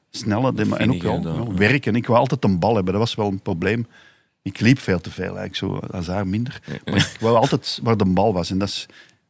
snelle... 0.10 0.54
en 0.78 0.94
ook 0.94 1.02
wel 1.02 1.22
ja, 1.22 1.54
werken. 1.54 1.96
Ik 1.96 2.08
wou 2.08 2.20
altijd 2.20 2.44
een 2.44 2.60
bal 2.60 2.76
hebben, 2.76 2.94
dat 2.94 3.02
was 3.02 3.16
wel 3.16 3.28
een 3.28 3.42
probleem. 3.42 3.88
Ik 4.42 4.60
liep 4.60 4.80
veel 4.80 5.02
te 5.02 5.12
veel, 5.12 5.38
eigenlijk 5.38 5.56
zo. 5.56 5.80
Hazard 5.92 6.26
minder. 6.26 6.62
Maar 6.86 6.96
ik 6.96 7.18
wou 7.20 7.36
altijd 7.36 7.80
waar 7.84 7.98
de 7.98 8.06
bal 8.06 8.34
was. 8.34 8.52
En 8.52 8.58
dat 8.58 8.68
is... 8.68 8.86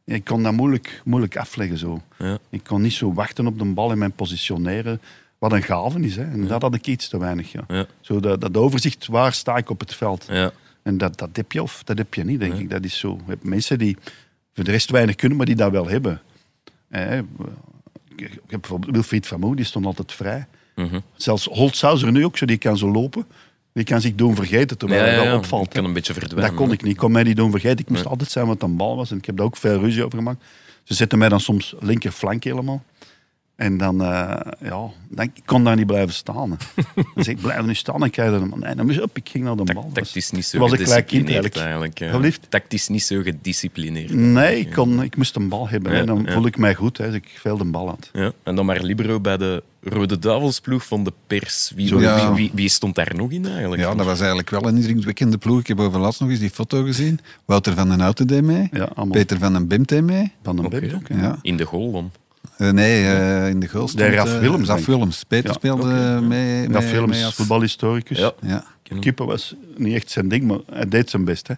Ik 0.08 0.24
kon 0.24 0.42
dat 0.42 0.52
moeilijk, 0.52 1.02
moeilijk 1.04 1.36
afleggen 1.36 1.78
zo. 1.78 2.02
Ja. 2.18 2.38
Ik 2.50 2.62
kon 2.64 2.82
niet 2.82 2.92
zo 2.92 3.12
wachten 3.12 3.46
op 3.46 3.58
de 3.58 3.64
bal 3.64 3.90
en 3.90 3.98
mijn 3.98 4.12
positioneren. 4.12 5.00
Wat 5.38 5.52
een 5.52 5.62
gave 5.62 6.00
is. 6.00 6.16
Hè. 6.16 6.22
En 6.22 6.46
dat 6.46 6.62
had 6.62 6.74
ik 6.74 6.86
iets 6.86 7.08
te 7.08 7.18
weinig. 7.18 7.52
Ja. 7.52 7.86
Zo 8.00 8.20
dat, 8.20 8.40
dat 8.40 8.56
overzicht, 8.56 9.06
waar 9.06 9.32
sta 9.32 9.56
ik 9.56 9.70
op 9.70 9.80
het 9.80 9.94
veld? 9.94 10.26
Ja. 10.28 10.52
En 10.82 10.98
dat, 10.98 11.18
dat 11.18 11.28
heb 11.32 11.52
je 11.52 11.62
of 11.62 11.82
dat 11.84 11.98
heb 11.98 12.14
je 12.14 12.24
niet, 12.24 12.40
denk 12.40 12.54
ik. 12.54 12.70
Dat 12.70 12.84
is 12.84 12.98
zo. 12.98 13.14
Je 13.24 13.30
hebt 13.30 13.44
mensen 13.44 13.78
die 13.78 13.96
voor 14.54 14.64
de 14.64 14.70
rest 14.70 14.90
weinig 14.90 15.14
kunnen, 15.14 15.36
maar 15.36 15.46
die 15.46 15.56
dat 15.56 15.70
wel 15.70 15.88
hebben. 15.88 16.20
Eh, 16.88 17.18
ik 18.16 18.40
heb 18.46 18.60
bijvoorbeeld 18.60 18.92
Wilfried 18.92 19.26
Vermoe, 19.26 19.56
die 19.56 19.64
stond 19.64 19.86
altijd 19.86 20.12
vrij. 20.12 20.46
Mhm. 20.74 21.00
Zelfs 21.16 21.44
Holtzhauser 21.44 22.12
nu 22.12 22.24
ook, 22.24 22.36
zo, 22.36 22.46
die 22.46 22.58
kan 22.58 22.78
zo 22.78 22.90
lopen. 22.90 23.26
Die 23.78 23.86
kan 23.86 24.00
zich 24.00 24.14
doen 24.14 24.34
vergeten, 24.34 24.78
terwijl 24.78 25.00
Ja, 25.04 25.10
ja, 25.10 25.18
hij 25.18 25.26
wel 25.28 25.36
opvalt. 25.36 25.64
Ik 25.64 25.70
kan 25.70 25.84
een 25.84 25.92
beetje 25.92 26.12
verdwijnen. 26.12 26.50
Dat 26.50 26.54
kon 26.54 26.72
ik 26.72 26.82
niet. 26.82 26.92
Ik 26.92 26.98
kon 26.98 27.12
mij 27.12 27.22
niet 27.22 27.36
doen 27.36 27.50
vergeten. 27.50 27.78
Ik 27.78 27.88
moest 27.88 28.06
altijd 28.06 28.30
zijn 28.30 28.46
wat 28.46 28.62
een 28.62 28.76
bal 28.76 28.96
was. 28.96 29.10
En 29.10 29.16
ik 29.16 29.24
heb 29.24 29.36
daar 29.36 29.46
ook 29.46 29.56
veel 29.56 29.80
ruzie 29.80 30.04
over 30.04 30.18
gemaakt. 30.18 30.44
Ze 30.82 30.94
zetten 30.94 31.18
mij 31.18 31.28
dan 31.28 31.40
soms 31.40 31.74
linkerflank 31.80 32.44
helemaal. 32.44 32.82
En 33.58 33.76
dan, 33.76 34.02
eh, 34.02 34.36
ja, 34.62 34.90
dan 35.08 35.24
ik 35.24 35.30
kon 35.44 35.64
daar 35.64 35.76
niet 35.76 35.86
blijven 35.86 36.14
staan. 36.14 36.50
hè. 36.50 36.56
dan 37.14 37.24
zeg 37.24 37.34
ik, 37.34 37.40
blijf 37.40 37.64
nu 37.66 37.74
staan. 37.74 38.02
En 38.04 38.30
dan, 38.30 38.54
nee, 38.60 38.74
dan 38.74 38.86
moest 38.86 38.98
ik 38.98 39.04
op. 39.04 39.16
Ik 39.16 39.28
ging 39.28 39.44
naar 39.44 39.56
de 39.56 39.64
bal. 39.64 39.74
Dat 39.74 39.84
was- 39.84 39.92
tactisch 39.92 40.30
niet 40.30 40.44
zo 40.46 40.58
was 40.58 40.70
een 40.72 40.76
klein 40.78 41.04
kind 41.04 41.26
gedisciplineerd 41.26 41.56
eigenlijk. 41.56 42.00
eigenlijk. 42.00 42.20
Geliefd? 42.22 42.50
Tactisch 42.50 42.88
niet 42.88 43.02
zo 43.02 43.22
gedisciplineerd. 43.22 44.12
Nee, 44.14 44.58
ik, 44.60 44.70
kon, 44.72 45.02
ik 45.02 45.16
moest 45.16 45.36
een 45.36 45.48
bal 45.48 45.68
hebben. 45.68 45.92
Ja, 45.92 45.98
en 45.98 46.06
dan 46.06 46.22
ja. 46.26 46.32
voel 46.32 46.46
ik 46.46 46.58
mij 46.58 46.74
goed 46.74 46.98
hè, 46.98 47.06
als 47.06 47.14
ik 47.14 47.36
veel 47.40 47.56
de 47.56 47.64
bal 47.64 47.88
had. 47.88 48.10
Ja. 48.12 48.32
En 48.42 48.54
dan 48.54 48.66
maar 48.66 48.82
libero 48.82 49.20
bij 49.20 49.36
de 49.36 49.62
Rode 49.82 50.18
Duivelsploeg 50.18 50.86
van 50.86 51.04
de 51.04 51.12
pers. 51.26 51.72
Wie, 51.74 51.94
wie, 51.96 52.08
wie, 52.34 52.50
wie 52.54 52.68
stond 52.68 52.94
daar 52.94 53.12
nog 53.16 53.30
in 53.30 53.46
eigenlijk? 53.46 53.82
Ja, 53.82 53.94
dat 53.94 54.06
was 54.06 54.18
eigenlijk 54.18 54.50
wel 54.50 54.66
een 54.66 54.76
indrukwekkende 54.76 55.38
ploeg. 55.38 55.60
Ik 55.60 55.66
heb 55.66 55.80
overlast 55.80 56.20
nog 56.20 56.30
eens 56.30 56.38
die 56.38 56.50
foto 56.50 56.82
gezien. 56.82 57.20
Wouter 57.44 57.74
van 57.74 57.88
den 57.88 58.00
Houten 58.00 58.26
deed 58.26 58.42
mee. 58.42 58.70
Peter 59.10 59.38
van 59.38 59.52
den 59.52 59.66
Bimt 59.66 59.88
deed 59.88 60.02
mee. 60.04 60.32
van 60.42 60.58
een 60.58 60.64
Oké. 60.64 60.80
bib 60.80 60.94
ook. 60.94 61.08
Ja. 61.08 61.38
In 61.42 61.56
de 61.56 61.64
goal 61.64 61.92
dan. 61.92 62.10
Eh, 62.56 62.70
nee, 62.70 63.04
eh, 63.04 63.48
in 63.48 63.60
de 63.60 63.68
stond... 63.88 64.14
Raf 64.14 64.34
eh, 64.34 64.38
Willems, 64.38 64.68
Raf. 64.68 64.86
Willems. 64.86 65.24
Peter 65.24 65.48
Ja, 65.50 65.52
speelde 65.56 65.84
mee, 66.20 66.68
is 67.18 67.24
als- 67.24 67.34
voetbalhistoricus. 67.34 68.18
Ja. 68.18 68.32
Ja, 68.40 68.64
Keeper 69.00 69.26
was 69.26 69.54
niet 69.76 69.94
echt 69.94 70.10
zijn 70.10 70.28
ding, 70.28 70.44
maar 70.44 70.58
hij 70.72 70.88
deed 70.88 71.10
zijn 71.10 71.24
best. 71.24 71.48
Hè. 71.48 71.54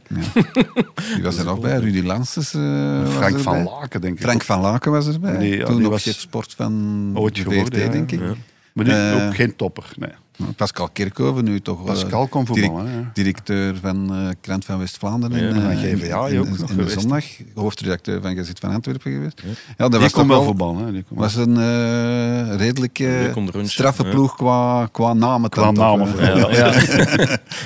die 1.15 1.23
was 1.23 1.39
er 1.39 1.45
nog 1.45 1.61
bij. 1.61 1.79
Rudy 1.79 2.03
Lanses 2.03 2.53
was 2.53 3.13
Frank 3.15 3.39
van. 3.39 3.63
Laken, 3.65 4.01
denk 4.01 4.15
ik. 4.15 4.21
Frank 4.23 4.37
ook. 4.37 4.43
van 4.45 4.61
Laken 4.61 4.93
was 4.93 5.07
erbij. 5.07 5.39
Die- 5.39 5.57
ja, 5.57 5.65
Toen 5.65 5.79
die 5.79 5.89
was 5.89 6.03
chef 6.03 6.21
sport 6.21 6.55
van 6.57 7.11
ooit 7.15 7.35
de 7.35 7.43
geworden, 7.43 7.73
VRT, 7.81 7.85
ja, 7.87 7.91
denk 7.93 8.13
ik. 8.13 8.21
ja. 8.21 8.33
Maar 8.73 8.85
die, 8.85 8.95
Eh, 8.95 9.27
ook 9.27 9.35
geen 9.35 9.57
topper. 9.57 9.85
Nee. 9.99 10.11
Pascal 10.57 10.89
Kerkhoven, 10.93 11.45
nu 11.45 11.61
toch 11.61 11.79
eh, 11.81 11.85
Pascal 11.85 12.27
kon 12.27 12.47
voetballen, 12.47 12.85
direct- 12.85 12.99
hè. 13.07 13.23
directeur 13.23 13.77
van 13.83 14.15
eh 14.15 14.29
Krant 14.41 14.65
van 14.65 14.79
West-Vlaanderen. 14.79 15.39
Ja, 15.43 15.49
in, 15.49 15.55
van 15.55 15.71
eh, 15.71 15.79
GVA 15.79 16.27
in, 16.27 16.39
ook 16.39 16.47
in, 16.47 16.51
nog 16.51 16.59
in 16.61 16.67
de 16.67 16.73
geweest. 16.83 17.01
zondag. 17.01 17.25
Hoofdredacteur 17.55 18.21
van 18.23 18.37
Gazet 18.37 18.59
van 18.59 18.71
Antwerpen 18.71 19.13
geweest. 19.13 19.43
Ja, 19.47 19.55
dat 19.77 19.91
Die 19.91 20.01
was 20.01 20.13
kon 20.13 20.29
wel 20.29 20.43
voetballen. 20.45 20.85
Hè. 20.87 20.93
Die 20.93 21.05
kon 21.09 21.17
was 21.19 21.35
een 21.37 21.57
eh, 21.57 22.57
redelijk 22.57 22.99
eh, 22.99 23.63
straffe 23.63 24.05
ja. 24.05 24.11
ploeg 24.11 24.37
qua, 24.37 24.89
qua 24.93 25.13
namen. 25.13 25.51
Qua 25.51 25.71
namen 25.71 26.19
eh. 26.19 26.27
Ja, 26.37 26.51
ja. 26.71 26.73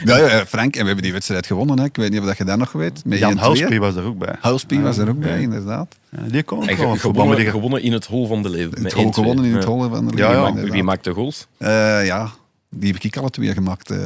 Ja, 0.05 0.17
ja, 0.29 0.47
Frank, 0.47 0.75
en 0.75 0.81
we 0.81 0.87
hebben 0.87 1.03
die 1.05 1.13
wedstrijd 1.13 1.47
gewonnen. 1.47 1.79
Hè. 1.79 1.85
Ik 1.85 1.97
weet 1.97 2.11
niet 2.11 2.21
of 2.21 2.27
dat 2.27 2.37
je 2.37 2.45
dat 2.45 2.59
nog 2.59 2.73
weet. 2.73 3.05
Met 3.05 3.19
Jan 3.19 3.37
1-2. 3.37 3.41
Houspie 3.41 3.81
was 3.81 3.95
er 3.97 4.05
ook 4.05 4.19
bij. 4.19 4.35
Houspie 4.41 4.81
was 4.81 4.99
er 4.99 5.09
ook 5.09 5.19
bij, 5.21 5.41
inderdaad. 5.41 5.97
Ja, 6.11 6.19
die 6.31 6.43
kon 6.43 6.59
ook 6.63 6.69
En 6.69 6.77
wel 6.77 6.91
ge- 6.93 6.99
voetballen. 6.99 7.13
gewonnen, 7.15 7.37
Die- 7.37 7.51
gewonnen 7.51 7.83
in 7.83 7.93
het 7.93 8.07
hol 8.07 8.27
van 8.27 8.43
de 8.43 8.49
leeuw. 8.51 8.71
Het 8.71 8.83
met 8.83 8.93
hol 8.93 9.05
1-2. 9.07 9.15
gewonnen 9.15 9.45
in 9.45 9.55
het 9.55 9.65
hol 9.65 9.89
van 9.89 10.07
de 10.07 10.17
ja. 10.17 10.55
Wie, 10.55 10.83
maakt, 10.83 11.05
de 11.05 11.13
goals? 11.13 11.47
Eh, 11.59 12.07
ja, 12.07 12.31
Die 12.77 12.93
heb 12.93 13.03
ik 13.03 13.17
alle 13.17 13.31
twee 13.31 13.53
gemaakt. 13.53 13.91
eh. 13.91 13.99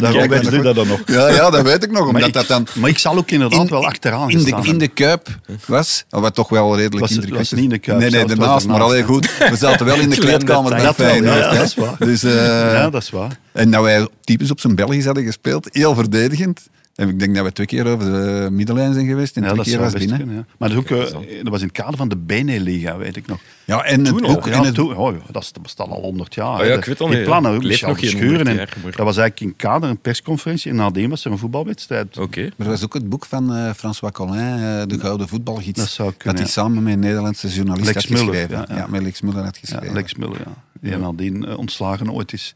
Daarom 0.00 0.28
weet 0.28 0.62
dat 0.62 0.74
dan 0.74 0.86
nog. 0.86 1.00
Ja, 1.06 1.28
ja, 1.28 1.50
dat 1.50 1.62
weet 1.62 1.84
ik 1.84 1.90
nog. 1.90 1.98
Maar 2.04 2.06
Omdat 2.14 2.28
ik, 2.28 2.34
dat 2.34 2.46
dan 2.46 2.66
maar 2.74 2.90
ik 2.90 2.98
zal 2.98 3.16
ook 3.16 3.30
inderdaad 3.30 3.60
in- 3.60 3.68
wel 3.68 3.86
achteraan 3.86 4.30
in 4.30 4.36
de, 4.36 4.42
gestaan 4.42 4.64
in 4.64 4.78
de 4.78 4.88
Kuip 4.88 5.28
was, 5.66 6.04
wat 6.08 6.34
toch 6.34 6.48
wel 6.48 6.76
redelijk 6.76 7.00
Was 7.00 7.10
het- 7.10 7.18
indrukwekkend 7.24 7.50
was 7.50 7.60
niet 7.60 7.62
in 7.72 7.76
de 7.76 7.78
Kuip 7.78 7.98
Nee, 7.98 8.10
nee, 8.10 8.20
het 8.20 8.28
daarnaast, 8.38 8.66
maar 8.66 8.80
alleen 8.80 9.04
goed. 9.04 9.30
We 9.50 9.56
zaten 9.56 9.86
wel 9.86 9.96
in 9.96 10.10
de 10.10 10.16
kleedkamer 10.26 10.70
bij 10.70 10.80
detail. 10.86 10.96
Dat 10.96 10.96
wel, 10.96 11.32
Feyenoord. 11.32 11.52
ja, 11.52 11.58
dat 11.58 11.66
is 11.66 11.74
waar. 11.74 11.96
Dus, 11.98 12.22
eh, 12.22 12.32
Ja, 12.72 12.90
dat 12.90 13.02
is 13.02 13.10
waar. 13.10 13.38
En 13.52 13.70
dat 13.70 13.82
wij 13.82 14.08
typisch 14.24 14.50
op 14.50 14.60
zijn 14.60 14.74
Belgisch 14.74 15.04
hadden 15.04 15.24
gespeeld, 15.24 15.68
heel 15.72 15.94
verdedigend. 15.94 16.60
En 16.98 17.08
ik 17.08 17.18
denk 17.18 17.34
dat 17.34 17.44
we 17.44 17.52
twee 17.52 17.66
keer 17.66 17.86
over 17.86 18.04
de 18.12 18.48
middenlijn 18.50 18.92
zijn 18.94 19.06
geweest 19.06 19.36
en 19.36 19.42
Ja, 19.42 19.48
twee 19.48 19.58
dat 19.64 19.72
keer 19.74 19.78
was 19.82 19.92
binnen. 19.92 20.16
kunnen, 20.18 20.34
ja. 20.36 20.44
Maar 20.58 20.68
dat, 20.68 20.78
ook, 20.78 20.90
eh, 20.90 20.98
dat 21.42 21.48
was 21.48 21.60
in 21.60 21.66
het 21.66 21.76
kader 21.76 21.96
van 21.96 22.08
de 22.08 22.16
Beneliga, 22.16 22.96
weet 22.96 23.16
ik 23.16 23.26
nog. 23.26 23.38
Ja, 23.64 23.82
en 23.84 23.98
het 24.04 24.08
Toen 24.08 24.24
al, 24.24 24.34
boek. 24.34 24.46
Ja, 24.46 24.52
en 24.52 24.64
het, 24.64 24.74
toen, 24.74 24.96
oh, 24.96 25.14
dat, 25.30 25.52
bestaat 25.62 25.88
al 25.88 26.00
100 26.00 26.34
jaar. 26.34 26.60
Oh 26.60 26.66
ja, 26.66 26.74
ik 26.74 26.84
weet 26.84 26.98
Die 26.98 27.08
niet, 27.08 27.24
plannen, 27.24 27.50
ja. 27.50 27.56
ook 27.56 27.62
Michel 27.62 27.88
nog 27.88 27.98
geen 27.98 28.08
Verschuren. 28.10 28.36
100 28.36 28.48
En 28.58 28.64
jaar, 28.64 28.76
maar- 28.82 28.96
Dat 28.96 29.04
was 29.06 29.16
eigenlijk 29.16 29.50
in 29.50 29.56
kader, 29.56 29.88
een 29.90 29.98
persconferentie. 30.00 30.70
En 30.70 30.76
nadien 30.76 31.10
was 31.10 31.24
er 31.24 31.30
een 31.30 31.38
voetbalwedstrijd. 31.38 32.18
Oké. 32.18 32.40
maar 32.40 32.52
dat 32.56 32.66
was 32.66 32.84
ook 32.84 32.94
het 32.94 33.08
boek 33.08 33.24
van 33.26 33.54
eh, 33.54 33.70
François 33.72 34.12
Collin, 34.12 34.34
eh, 34.38 34.82
De 34.86 34.98
Gouden 34.98 35.28
Voetbalgids. 35.28 35.78
Dat 35.78 35.88
zou 35.88 36.12
kunnen, 36.16 36.36
hij 36.36 36.44
ja. 36.46 36.50
samen 36.52 36.82
met 36.82 36.92
een 36.92 36.98
Nederlandse 37.00 37.48
journalist 37.48 37.84
Lex 37.94 37.96
had 38.08 38.08
Muller, 38.18 38.34
geschreven. 38.34 38.56
ja, 38.56 38.64
Ja, 38.68 38.76
ja. 38.76 38.86
met 38.88 39.02
Lex 39.02 39.20
Muller 39.20 39.44
had 39.44 39.54
Ja, 39.54 39.60
geschreven. 39.60 39.94
Lex 39.94 40.14
Muller, 40.14 40.38
ja. 40.38 40.52
Die 40.80 40.96
nadien 40.96 41.56
ontslagen 41.56 42.10
ooit 42.12 42.32
is 42.32 42.54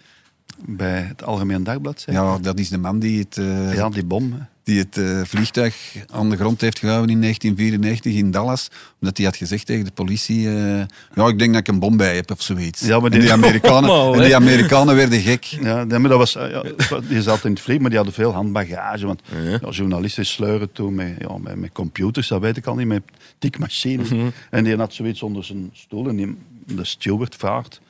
bij 0.66 1.00
het 1.00 1.24
Algemeen 1.24 1.64
Dagblad. 1.64 2.00
Zei. 2.00 2.16
Ja, 2.16 2.38
dat 2.38 2.58
is 2.58 2.68
de 2.68 2.78
man 2.78 2.98
die 2.98 3.18
het, 3.18 3.38
eh, 3.38 3.74
ja, 3.74 3.88
die 3.88 4.04
bom. 4.04 4.32
hè. 4.32 4.38
die 4.64 4.78
het 4.78 4.96
eh, 4.98 5.20
vliegtuig 5.24 5.94
aan 6.10 6.30
de 6.30 6.36
grond 6.36 6.60
heeft 6.60 6.78
gehouden 6.78 7.10
in 7.10 7.20
1994 7.20 8.14
in 8.14 8.30
Dallas. 8.30 8.68
Omdat 9.00 9.16
hij 9.16 9.26
had 9.26 9.36
gezegd 9.36 9.66
tegen 9.66 9.84
de 9.84 9.90
politie... 9.90 10.48
eh, 10.48 10.78
ja, 11.14 11.26
ik 11.28 11.38
denk 11.38 11.52
dat 11.52 11.60
ik 11.60 11.68
een 11.68 11.78
bom 11.78 11.96
bij 11.96 12.14
heb 12.14 12.30
of 12.30 12.42
zoiets. 12.42 12.80
Ja, 12.80 12.96
maar 12.96 13.04
en 13.04 13.10
die- 13.10 13.20
die 13.20 13.32
Amerikanen, 13.32 13.90
en 14.14 14.22
die? 14.22 14.34
Amerikanen 14.36 14.94
werden 14.96 15.20
gek. 15.20 15.44
Ja, 15.44 15.84
maar 15.84 16.00
dat 16.08 16.18
was, 16.18 16.32
ja, 16.32 16.64
die 17.08 17.22
zat 17.22 17.44
in 17.44 17.50
het 17.50 17.60
vlieg, 17.60 17.78
maar 17.78 17.88
die 17.88 17.96
hadden 17.98 18.14
veel 18.16 18.32
handbagage. 18.32 19.06
Want 19.06 19.22
Ja. 19.44 19.58
ja, 19.62 19.70
journalisten 19.70 20.26
sleuren 20.26 20.72
toen 20.72 20.94
met, 20.94 21.14
ja, 21.18 21.38
met, 21.38 21.56
met 21.56 21.72
computers, 21.72 22.28
dat 22.28 22.40
weet 22.40 22.56
ik 22.56 22.66
al 22.66 22.74
niet, 22.74 22.86
met 22.86 23.02
tikmachines. 23.38 24.08
En 24.50 24.64
die 24.64 24.76
had 24.76 24.94
zoiets 24.94 25.22
onder 25.22 25.44
zijn 25.44 25.70
stoel 25.72 26.08
en 26.08 26.16
die, 26.16 26.36
de 26.66 26.84
steward 26.84 27.34
vraagt... 27.36 27.80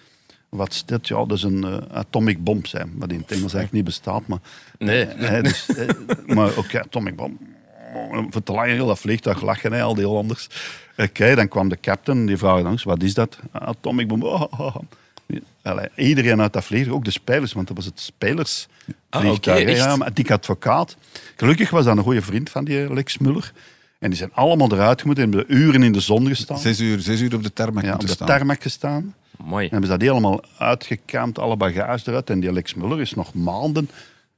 Wat 0.57 0.73
is 0.73 0.85
dit? 0.85 1.09
Ja, 1.09 1.25
dat 1.25 1.37
is 1.37 1.43
een 1.43 1.65
eh, 1.65 1.77
atomic 1.93 2.45
bomb 2.45 2.67
zijn, 2.67 2.93
wat 2.95 3.11
in 3.11 3.19
het 3.19 3.31
Engels 3.31 3.55
eigenlijk 3.55 3.73
niet 3.73 3.85
bestaat. 3.85 4.27
Maar, 4.27 4.39
Nee. 4.79 5.05
eh, 5.29 5.43
dus, 5.43 5.69
eh, 5.69 5.89
maar 6.27 6.57
oké, 6.57 6.81
atomic 6.81 7.17
bomb. 7.17 7.41
Voor 8.31 8.43
te 8.43 8.53
lang 8.53 8.71
heel 8.71 8.87
dat 8.87 8.99
vliegtuig 8.99 9.43
lachen, 9.43 9.73
hè, 9.73 9.83
al 9.83 9.95
die 9.95 10.05
Hollanders. 10.05 10.49
Oké, 10.97 11.35
dan 11.35 11.49
kwam 11.49 11.69
de 11.69 11.81
captain, 11.81 12.27
die 12.27 12.37
vraagde 12.37 12.63
langs, 12.63 12.83
wat 12.83 13.03
is 13.03 13.15
dat? 13.15 13.39
Atomic 13.53 14.09
bomb. 14.09 14.23
Oh, 14.23 14.41
oh, 14.41 14.61
oh. 14.61 14.77
Allee, 15.63 15.89
iedereen 15.97 16.41
uit 16.41 16.53
dat 16.53 16.65
vliegtuig, 16.65 16.97
ook 16.97 17.05
de 17.05 17.11
spelers, 17.11 17.53
want 17.53 17.67
dat 17.67 17.77
was 17.77 17.87
het 17.87 18.01
spelers. 18.01 18.69
Ah, 19.09 19.37
ja, 19.67 19.97
maar 19.97 20.15
dik 20.15 20.31
advocaat. 20.31 20.97
Gelukkig 21.37 21.71
was 21.71 21.85
dat 21.85 21.97
een 21.97 22.03
goede 22.03 22.23
vriend 22.23 22.51
van 22.51 22.65
die 22.65 22.95
Lex 22.95 23.19
Muller. 23.19 23.53
En 23.99 24.09
die 24.09 24.19
zijn 24.19 24.31
allemaal 24.35 24.73
eruit 24.73 25.01
gemoeten 25.01 25.25
en 25.25 25.33
hebben 25.33 25.57
uren 25.57 25.83
in 25.83 25.93
de 25.93 26.01
zon 26.01 26.27
gestaan. 26.27 26.59
Zes 26.59 26.81
uur, 26.81 27.01
zes 27.01 27.21
uur 27.21 27.35
op 27.35 27.43
de 27.43 27.53
tarmac 27.53 27.85
ja, 27.85 27.95
op 27.95 28.01
de 28.01 28.09
staan. 28.09 28.27
tarmac 28.27 28.63
gestaan. 28.63 29.15
Mooi. 29.45 29.65
En 29.65 29.71
hebben 29.71 29.91
ze 29.91 29.97
dat 29.99 30.07
helemaal 30.09 30.41
uitgekamd, 30.59 31.39
alle 31.39 31.57
bagage 31.57 32.09
eruit. 32.11 32.31
En 32.31 32.41
die 32.41 32.53
Lex 32.53 32.75
Muller 32.75 33.01
is 33.01 33.15
nog 33.15 33.35
maanden 33.35 33.89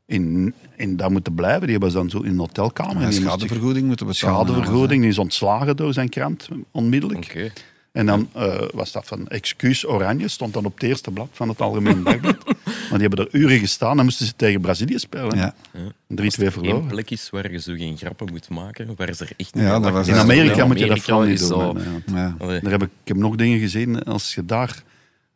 in, 0.07 0.55
in 0.77 0.97
daar 0.97 1.11
moeten 1.13 1.35
blijven. 1.35 1.61
Die 1.63 1.71
hebben 1.71 1.91
ze 1.91 1.97
dan 1.97 2.11
zo 2.11 2.19
in 2.21 2.31
een 2.31 2.39
hotelkamer. 2.39 2.97
Moest 3.05 3.21
schadevergoeding 3.21 3.87
moeten 3.87 4.07
betalen. 4.07 4.35
Schadevergoeding, 4.47 5.01
die 5.01 5.11
is 5.11 5.19
ontslagen 5.19 5.77
door 5.77 5.93
zijn 5.93 6.09
krant, 6.09 6.49
onmiddellijk. 6.71 7.53
En 7.93 8.07
dan 8.07 8.29
eh, 8.33 8.55
was 8.73 8.93
dat 8.93 9.07
van 9.07 9.29
excuus 9.29 9.87
oranje, 9.87 10.29
stond 10.29 10.53
dan 10.55 10.65
op 10.65 10.75
het 10.75 10.83
eerste 10.83 11.11
blad 11.11 11.29
van 11.33 11.49
het 11.49 11.61
Algemeen 11.61 12.03
Dagblad. 12.05 12.37
Maar 12.91 12.99
die 12.99 13.09
hebben 13.09 13.27
er 13.33 13.41
uren 13.41 13.59
gestaan 13.59 13.99
en 13.99 14.05
moesten 14.05 14.27
ze 14.27 14.33
tegen 14.37 14.61
Brazilië 14.61 14.99
spelen. 14.99 15.37
Ja. 15.37 15.55
3-2 15.83 15.87
Eén 16.09 16.31
verloren. 16.53 16.87
plek 16.87 17.11
is 17.11 17.31
waar 17.31 17.53
je 17.53 17.61
zo 17.61 17.75
geen 17.75 17.97
grappen 17.97 18.29
moet 18.31 18.49
maken, 18.49 18.93
waar 18.97 19.15
ze 19.15 19.25
er 19.25 19.33
echt 19.37 19.51
Ja, 19.55 19.61
niet 19.61 19.71
dat 19.71 19.81
lachen. 19.81 19.93
was 19.95 20.09
In 20.09 20.15
Ja, 20.15 20.21
Amerika 20.21 20.67
moet 20.67 20.79
je 20.79 20.87
dat 20.87 20.99
vooral 21.01 21.23
niet 21.23 21.49
doen. 21.49 21.77
nee. 22.07 22.15
Ja. 22.15 22.35
Daar 22.39 22.71
heb 22.71 22.83
ik, 22.83 22.89
ik 23.03 23.09
heb 23.09 23.17
nog 23.17 23.37
dingen 23.37 23.59
gezien. 23.59 24.03
Als 24.05 24.35
je 24.35 24.45
daar 24.45 24.83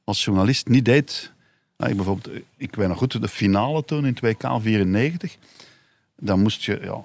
als 0.09 0.25
journalist 0.25 0.69
niet 0.69 0.85
deed. 0.85 1.33
ah, 1.77 1.89
ik, 1.89 1.97
bijvoorbeeld, 1.97 2.41
ik 2.57 2.75
weet 2.75 2.89
nog 2.89 2.99
goed, 2.99 3.21
de 3.21 3.29
finale 3.29 3.85
toen 3.85 4.07
in 4.07 4.17
2K94. 4.25 5.39
Dan 6.19 6.41
moest 6.41 6.63
je, 6.65 6.79
ja, 6.83 7.05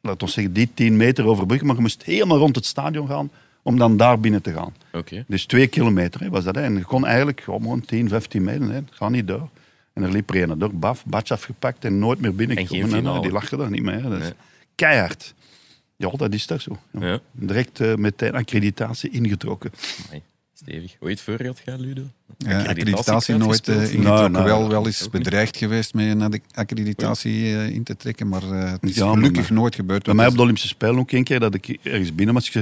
laten 0.00 0.26
we 0.26 0.32
zeggen, 0.32 0.52
die 0.52 0.70
10 0.74 0.96
meter 0.96 1.26
overbruggen. 1.26 1.66
Maar 1.66 1.76
je 1.76 1.82
moest 1.82 2.02
helemaal 2.02 2.38
rond 2.38 2.56
het 2.56 2.66
stadion 2.66 3.08
gaan 3.08 3.30
om 3.62 3.78
dan 3.78 3.96
daar 3.96 4.20
binnen 4.20 4.42
te 4.42 4.52
gaan. 4.52 4.74
Oké. 4.92 5.24
Dus 5.28 5.46
twee 5.46 5.66
kilometer 5.66 6.20
hè, 6.20 6.28
was 6.28 6.44
dat. 6.44 6.54
Hè. 6.54 6.62
En 6.62 6.74
je 6.74 6.84
kon 6.84 7.06
eigenlijk 7.06 7.40
gewoon 7.40 7.80
10, 7.80 8.08
15 8.08 8.44
meter. 8.44 8.72
Hè. 8.72 8.80
Ga 8.90 9.08
niet 9.08 9.28
door. 9.28 9.48
En 9.92 10.02
er 10.02 10.10
liep 10.10 10.34
er 10.34 10.50
een 10.50 10.58
door, 10.58 10.74
baf, 10.74 11.04
badje 11.04 11.34
afgepakt 11.34 11.84
en 11.84 11.98
nooit 11.98 12.20
meer 12.20 12.34
binnen. 12.34 12.56
En. 12.56 13.22
Die 13.22 13.32
lachten 13.32 13.58
daar 13.58 13.70
niet 13.70 13.82
meer. 13.82 14.12
Is 14.12 14.32
keihard. 14.74 15.34
Ja, 15.96 16.10
dat 16.10 16.32
is 16.32 16.46
toch 16.46 16.60
zo. 16.60 16.78
Ja. 16.90 17.06
Ja. 17.06 17.20
Direct 17.32 17.80
eh, 17.80 17.94
meteen 17.94 18.34
accreditatie 18.34 19.10
ingetrokken. 19.10 19.70
Stevig. 20.66 20.96
Ooit 21.00 21.20
voor 21.20 21.42
je 21.42 21.48
het 21.48 21.60
gaat, 21.64 21.80
Ludo? 21.80 22.02
Ja, 22.38 22.58
accreditatie 22.58 23.36
nooit 23.36 23.68
eh, 23.68 23.74
uitgespeeld? 23.74 23.80
ingetrokken. 23.80 24.02
Nou, 24.02 24.30
nou, 24.30 24.44
wel, 24.44 24.68
wel 24.68 24.86
eens 24.86 25.10
bedreigd 25.10 25.56
geweest 25.56 25.94
met 25.94 26.20
een 26.20 26.42
accreditatie 26.54 27.44
eh, 27.56 27.68
in 27.68 27.82
te 27.82 27.96
trekken, 27.96 28.28
maar 28.28 28.42
eh, 28.42 28.70
het 28.70 28.82
is 28.82 28.94
Ja, 28.94 29.04
maar- 29.04 29.14
gelukkig 29.14 29.50
nooit 29.50 29.74
gebeurd. 29.74 30.02
Bij 30.04 30.14
mij 30.14 30.26
op 30.26 30.34
de 30.34 30.40
Olympische 30.40 30.68
Spelen 30.68 30.98
ook 30.98 31.12
een 31.12 31.24
keer 31.24 31.40
dat 31.40 31.54
ik 31.54 31.78
ergens 31.82 32.14
binnen 32.14 32.34
was 32.34 32.52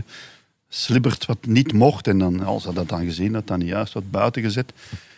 geslibberd 0.69 1.27
wat 1.27 1.47
niet 1.47 1.73
mocht. 1.73 2.07
En 2.07 2.19
dan, 2.19 2.41
als 2.45 2.63
ze 2.63 2.73
dat 2.73 2.89
dan 2.89 3.05
gezien 3.05 3.35
had, 3.35 3.47
dan 3.47 3.61
juist 3.61 3.93
wat 3.93 4.11
buiten 4.11 4.43
gezet. 4.43 4.73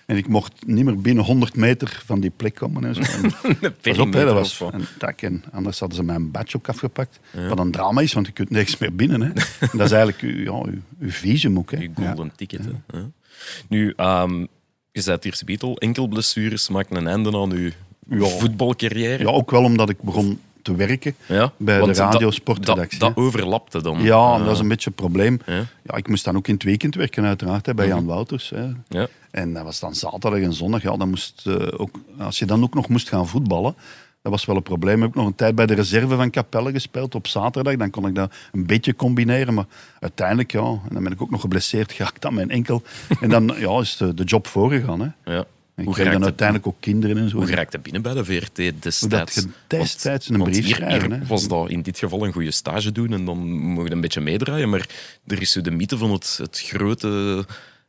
En 0.06 0.16
ik 0.16 0.28
mocht 0.28 0.66
niet 0.66 0.84
meer 0.84 1.00
binnen 1.00 1.24
100 1.24 1.56
meter 1.56 2.02
van 2.06 2.20
die 2.20 2.30
plek 2.36 2.54
komen. 2.54 2.84
En 2.88 2.94
zo. 2.94 3.00
En, 3.02 3.74
pas 3.80 3.98
op, 3.98 4.12
hè, 4.12 4.24
dat 4.24 4.34
was 4.34 4.60
een 4.72 4.86
tak. 4.98 5.22
En 5.22 5.44
anders 5.52 5.78
hadden 5.78 5.96
ze 5.98 6.04
mijn 6.04 6.30
badge 6.30 6.56
ook 6.56 6.68
afgepakt. 6.68 7.18
Wat 7.48 7.58
een 7.58 7.70
drama 7.70 8.00
is, 8.00 8.12
want 8.12 8.26
je 8.26 8.32
kunt 8.32 8.50
niks 8.50 8.78
meer 8.78 8.94
binnen. 8.94 9.20
Hè. 9.20 9.28
En 9.70 9.78
dat 9.78 9.86
is 9.86 9.92
eigenlijk 9.92 10.20
uw, 10.20 10.42
ja, 10.42 10.70
uw, 10.70 10.80
uw 11.00 11.10
visum 11.10 11.58
ook. 11.58 11.70
Hè. 11.70 11.78
Je 11.78 11.90
golden 11.94 12.32
ticket. 12.36 12.60
Hè. 12.86 13.00
Nu, 13.68 13.92
ehm, 13.96 14.40
je 14.92 15.00
zei 15.00 15.16
het 15.16 15.24
eerst 15.24 15.44
Beatle, 15.44 15.78
enkel 15.78 16.06
blessures 16.06 16.68
maken 16.68 16.96
een 16.96 17.06
einde 17.06 17.36
aan 17.38 17.50
je 17.50 17.72
Ja. 18.08 18.26
voetbalcarrière. 18.26 19.22
Ja, 19.22 19.30
ook 19.30 19.50
wel 19.50 19.62
omdat 19.62 19.88
ik 19.88 20.02
begon 20.02 20.40
te 20.64 20.74
werken 20.77 21.14
Ja, 21.27 21.53
bij 21.57 21.81
de 21.81 21.92
radiosportredactie. 21.92 22.98
Dat, 22.98 23.14
dat 23.14 23.24
overlapte 23.24 23.83
dan. 23.83 24.03
Ja, 24.03 24.38
dat 24.38 24.53
is 24.53 24.59
een 24.59 24.68
beetje 24.68 24.90
een 24.90 24.96
probleem. 24.96 25.40
Ja. 25.46 25.96
Ik 25.96 26.09
moest 26.09 26.24
dan 26.24 26.37
ook 26.37 26.48
in 26.48 26.55
het 26.55 26.62
weekend 26.62 26.94
werken, 26.94 27.24
uiteraard, 27.24 27.66
hè, 27.66 27.74
bij 27.74 27.87
Jan 27.87 28.07
Wouters. 28.07 28.50
Hè. 28.50 28.68
Ja. 28.88 29.07
En 29.31 29.53
dat 29.53 29.64
was 29.64 29.81
dan 29.81 29.94
zaterdag 29.94 30.40
en 30.40 30.53
zondag. 30.53 30.83
Ja, 30.83 30.96
dan 30.96 31.09
moest, 31.09 31.42
eh, 31.46 31.66
ook, 31.77 32.00
als 32.18 32.38
je 32.38 32.46
dan 32.46 32.62
ook 32.62 32.74
nog 32.74 32.88
moest 32.88 33.09
gaan 33.09 33.29
voetballen, 33.29 33.74
dat 34.22 34.33
was 34.33 34.44
wel 34.44 34.57
een 34.57 34.62
probleem. 34.62 34.96
Ik 34.96 35.00
heb 35.00 35.09
ook 35.09 35.14
nog 35.14 35.27
een 35.27 35.35
tijd 35.35 35.55
bij 35.55 35.66
de 35.66 35.74
reserve 35.74 36.16
van 36.16 36.31
Capelle 36.31 36.72
gespeeld 36.72 37.14
op 37.14 37.27
zaterdag. 37.27 37.77
Dan 37.77 37.90
kon 37.90 38.07
ik 38.07 38.14
dat 38.14 38.33
een 38.53 38.66
beetje 38.66 38.96
combineren. 38.96 39.55
Maar 39.55 39.66
uiteindelijk, 40.00 40.53
ja, 40.53 40.61
en 40.61 40.90
dan 40.90 41.03
ben 41.03 41.12
ik 41.12 41.22
ook 41.22 41.31
nog 41.31 41.40
geblesseerd 41.40 41.92
geraakt 41.92 42.27
aan 42.27 42.35
mijn 42.35 42.50
enkel. 42.50 42.83
En 43.20 43.29
dan 43.29 43.55
ja, 43.57 43.81
is 43.81 43.96
de, 43.96 44.14
de 44.14 44.24
job 44.24 44.46
voorgegaan. 44.46 45.00
Hè. 45.00 45.35
Ja. 45.35 45.44
Ik 45.76 45.84
Hoe 45.84 45.94
kreeg 45.94 46.12
dan 46.12 46.22
uiteindelijk 46.24 46.66
ook 46.66 46.76
kinderen 46.80 47.18
en 47.18 47.28
zo. 47.30 47.37
Hoe 47.37 47.46
geraakte 47.46 47.78
binnen 47.78 48.02
bij 48.02 48.14
de 48.14 48.24
VRT 48.24 48.56
Hoe 48.56 48.72
destijds? 48.80 49.34
dat 49.34 49.34
je 49.34 49.48
destijds 49.66 50.28
een 50.28 50.38
Want 50.38 50.50
brief 50.50 50.64
hier, 50.64 50.74
schrijven. 50.74 51.12
hier 51.12 51.26
was 51.26 51.48
dat 51.48 51.70
in 51.70 51.82
dit 51.82 51.98
geval 51.98 52.24
een 52.24 52.32
goede 52.32 52.50
stage 52.50 52.92
doen 52.92 53.12
en 53.12 53.24
dan 53.24 53.38
mocht 53.52 53.88
je 53.88 53.94
een 53.94 54.00
beetje 54.00 54.20
meedraaien. 54.20 54.68
Maar 54.70 54.88
er 55.26 55.40
is 55.40 55.52
zo 55.52 55.60
de 55.60 55.70
mythe 55.70 55.98
van 55.98 56.10
het, 56.12 56.38
het 56.42 56.60
grote, 56.60 57.44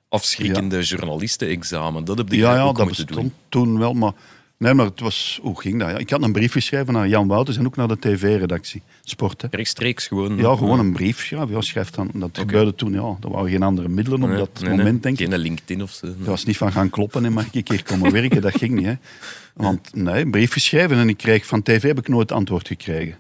afschrikkende 0.10 0.82
journalistenexamen. 0.82 2.06
Dat 2.06 2.18
heb 2.18 2.30
je 2.30 2.38
Ja, 2.38 2.56
ja 2.56 2.62
ook 2.62 2.78
dat 2.78 2.86
moeten 2.86 3.06
bestond 3.06 3.28
doen. 3.30 3.38
toen 3.50 3.80
wel. 3.80 3.94
Maar, 3.94 4.12
nee, 4.58 4.74
maar 4.74 4.86
het 4.86 5.00
was, 5.00 5.40
hoe 5.42 5.62
ging 5.62 5.80
dat? 5.80 5.90
Ja, 5.90 5.98
ik 5.98 6.10
had 6.10 6.24
een 6.24 6.32
brief 6.32 6.52
geschreven 6.52 6.94
naar 6.94 7.08
Jan 7.08 7.28
Wouters 7.28 7.58
en 7.58 7.66
ook 7.66 7.76
naar 7.76 7.88
de 7.88 8.00
tv-redactie. 8.00 8.82
Sport, 9.04 9.42
hè. 9.42 9.48
Rechtstreeks 9.52 10.08
gewoon. 10.08 10.38
Ja, 10.38 10.56
gewoon 10.56 10.80
een 10.80 10.94
brief. 10.94 11.26
Ja, 11.26 11.46
dan. 11.92 12.10
Dat 12.14 12.38
gebeurde 12.38 12.76
toen, 12.76 12.94
ja. 12.94 13.18
Er 13.22 13.32
waren 13.32 13.50
geen 13.50 13.64
andere 13.64 13.88
middelen 13.88 14.24
op 14.24 14.30
Nee, 14.30 14.38
dat 14.38 14.60
nee, 14.62 14.70
moment, 14.70 15.04
denk 15.04 15.20
ik. 15.20 15.30
Geen 15.30 15.38
LinkedIn 15.40 15.82
of 15.82 15.92
zo. 15.92 16.06
Het 16.06 16.26
was 16.26 16.46
niet 16.46 16.58
van 16.58 16.72
gaan 16.72 16.90
kloppen 16.90 17.26
en 17.26 17.34
mag 17.34 17.46
ik 17.46 17.56
een 17.56 17.64
keer 17.64 17.84
komen 17.84 18.12
werken. 18.12 18.42
Dat 18.42 18.58
ging 18.58 18.74
niet, 18.74 18.86
hè. 18.86 18.94
Want 19.66 19.96
nee, 19.96 20.22
een 20.22 20.32
brief 20.32 20.52
geschreven 20.52 20.98
en 20.98 21.10
ik 21.10 21.18
kreeg 21.18 21.46
van 21.46 21.64
tv 21.64 21.82
heb 21.82 21.98
ik 21.98 22.08
nooit 22.08 22.32
antwoord 22.32 22.68
gekregen. 22.68 23.16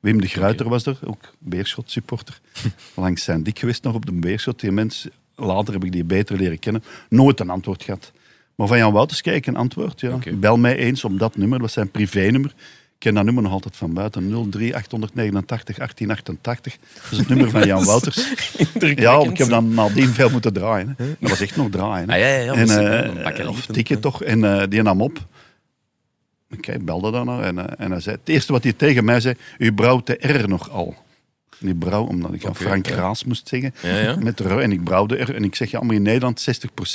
Wim 0.00 0.20
de 0.20 0.26
Gruiter 0.26 0.68
was 0.68 0.86
er, 0.86 0.98
ook 1.04 1.32
Beerschot 1.38 1.90
supporter. 1.90 2.40
Langs 2.94 3.24
zijn 3.24 3.42
dik 3.42 3.58
geweest 3.58 3.82
nog 3.82 3.94
op 3.94 4.06
de 4.06 4.12
Beerschot. 4.12 4.60
Die 4.60 4.72
mens, 4.72 5.08
later 5.34 5.74
heb 5.74 5.84
ik 5.84 5.92
die 5.92 6.04
beter 6.04 6.36
leren 6.36 6.58
kennen. 6.58 6.84
Nooit 7.08 7.40
een 7.40 7.50
antwoord 7.50 7.82
gehad. 7.82 8.12
Maar 8.58 8.66
van 8.66 8.78
Jan 8.78 8.92
Wouters 8.92 9.20
kreeg 9.20 9.36
ik 9.36 9.46
een 9.46 9.56
antwoord. 9.56 10.00
Ja. 10.00 10.18
Bel 10.34 10.56
mij 10.56 10.76
eens 10.76 11.04
op 11.04 11.18
dat 11.18 11.36
nummer, 11.36 11.58
dat 11.58 11.66
was 11.66 11.72
zijn 11.72 11.90
privénummer. 11.90 12.50
Ik 12.50 12.98
ken 12.98 13.14
dat 13.14 13.24
nummer 13.24 13.42
nog 13.42 13.52
altijd 13.52 13.76
van 13.76 13.92
buiten. 13.92 14.50
03 14.50 14.76
889 14.76 15.76
1888. 15.76 16.76
Dat 16.94 17.12
is 17.12 17.18
het 17.18 17.28
nummer 17.28 17.50
van 17.50 17.66
Jan 17.66 17.84
Wouters. 17.90 18.32
Ja, 18.78 19.20
ik 19.20 19.38
heb 19.38 19.48
dan 19.48 19.74
nadien 19.74 20.08
veel 20.08 20.30
moeten 20.30 20.52
draaien. 20.52 20.94
Hè. 20.96 21.06
Dat 21.20 21.30
was 21.30 21.40
echt 21.40 21.56
nog 21.56 21.70
draaien. 21.70 22.10
hè. 22.10 22.14
Ah, 22.14 22.20
ja, 22.20 22.28
ja, 22.28 22.42
ja, 22.42 22.54
en, 22.54 22.66
dan 22.66 23.40
een 23.40 23.48
of 23.48 23.66
tikken 23.66 24.00
toch. 24.00 24.22
En 24.22 24.44
eh, 24.44 24.68
die 24.68 24.82
nam 24.82 25.02
op. 25.02 25.26
Ik 26.48 26.84
belde 26.84 27.10
dan 27.10 27.42
en, 27.42 27.58
eh, 27.58 27.84
en 27.84 27.90
hij 27.90 28.00
zei... 28.00 28.16
Het 28.16 28.28
eerste 28.28 28.52
wat 28.52 28.62
hij 28.62 28.72
tegen 28.72 29.04
mij 29.04 29.20
zei... 29.20 29.34
U 29.58 29.72
brouwt 29.72 30.06
de 30.06 30.18
R 30.20 30.48
nog 30.48 30.70
al. 30.70 30.96
Die 31.60 31.74
brouw, 31.74 32.04
omdat 32.04 32.32
ik 32.32 32.44
aan 32.46 32.56
Frank. 32.56 32.86
Raas 32.86 33.24
moest 33.24 33.48
zeggen. 33.48 33.74
Met 34.22 34.36
de 34.36 34.44
R. 34.44 34.58
En 34.58 34.72
ik 34.72 34.84
brouwde 34.84 35.16
R. 35.16 35.34
En 35.34 35.44
ik 35.44 35.54
zeg, 35.54 35.70
ja, 35.70 35.80
maar 35.80 35.94
in 35.94 36.02
Nederland 36.02 36.46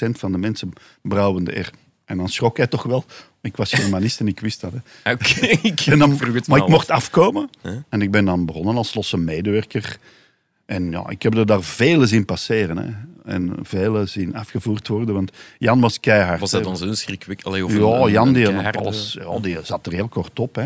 60% 0.06 0.10
van 0.10 0.32
de 0.32 0.38
mensen 0.38 0.73
brouwen 1.02 1.43
de 1.43 1.60
R. 1.60 1.69
En 2.06 2.17
dan 2.17 2.30
schrok 2.30 2.58
hij 2.58 2.67
toch 2.67 2.84
wel. 2.84 3.06
Ik 3.41 3.58
was 3.58 3.73
Germanist 3.73 4.19
en 4.19 4.28
ik 4.28 4.39
wist 4.39 4.62
dat. 4.62 4.73
Oké, 5.13 5.45
ik 5.45 5.97
dan, 5.99 6.19
maar 6.47 6.60
ik 6.60 6.67
mocht 6.67 6.89
af. 6.89 6.97
afkomen. 6.97 7.49
En 7.89 8.02
ik 8.02 8.12
ben 8.12 8.26
dan 8.26 8.45
begonnen 8.45 8.76
als 8.78 8.93
losse 8.93 9.17
medewerker. 9.17 9.97
En 10.65 10.91
ja, 10.91 11.10
ik 11.10 11.21
heb 11.23 11.36
er 11.36 11.45
daar 11.45 11.63
vele 11.63 12.06
zien 12.06 12.26
passeren. 12.26 12.78
Hè. 12.78 12.89
En 13.32 13.56
vele 13.62 14.06
zien 14.06 14.36
afgevoerd 14.36 14.88
worden. 14.88 15.15
Want 15.15 15.32
Jan 15.58 15.80
was 15.80 15.99
keihard. 15.99 16.39
Was 16.39 16.52
dat 16.52 16.60
hè. 16.62 16.65
dan 16.67 16.78
zo'n 16.78 16.95
schrikwik? 16.95 17.43
Allee, 17.43 17.65
of 17.65 17.71
een- 17.73 17.80
Ja, 17.80 18.08
Jan 18.10 18.34
die, 18.34 18.47
alles, 18.78 19.17
ja, 19.19 19.39
die 19.39 19.58
zat 19.63 19.86
er 19.86 19.93
heel 19.93 20.08
kort 20.08 20.39
op. 20.39 20.56
Hè. 20.56 20.65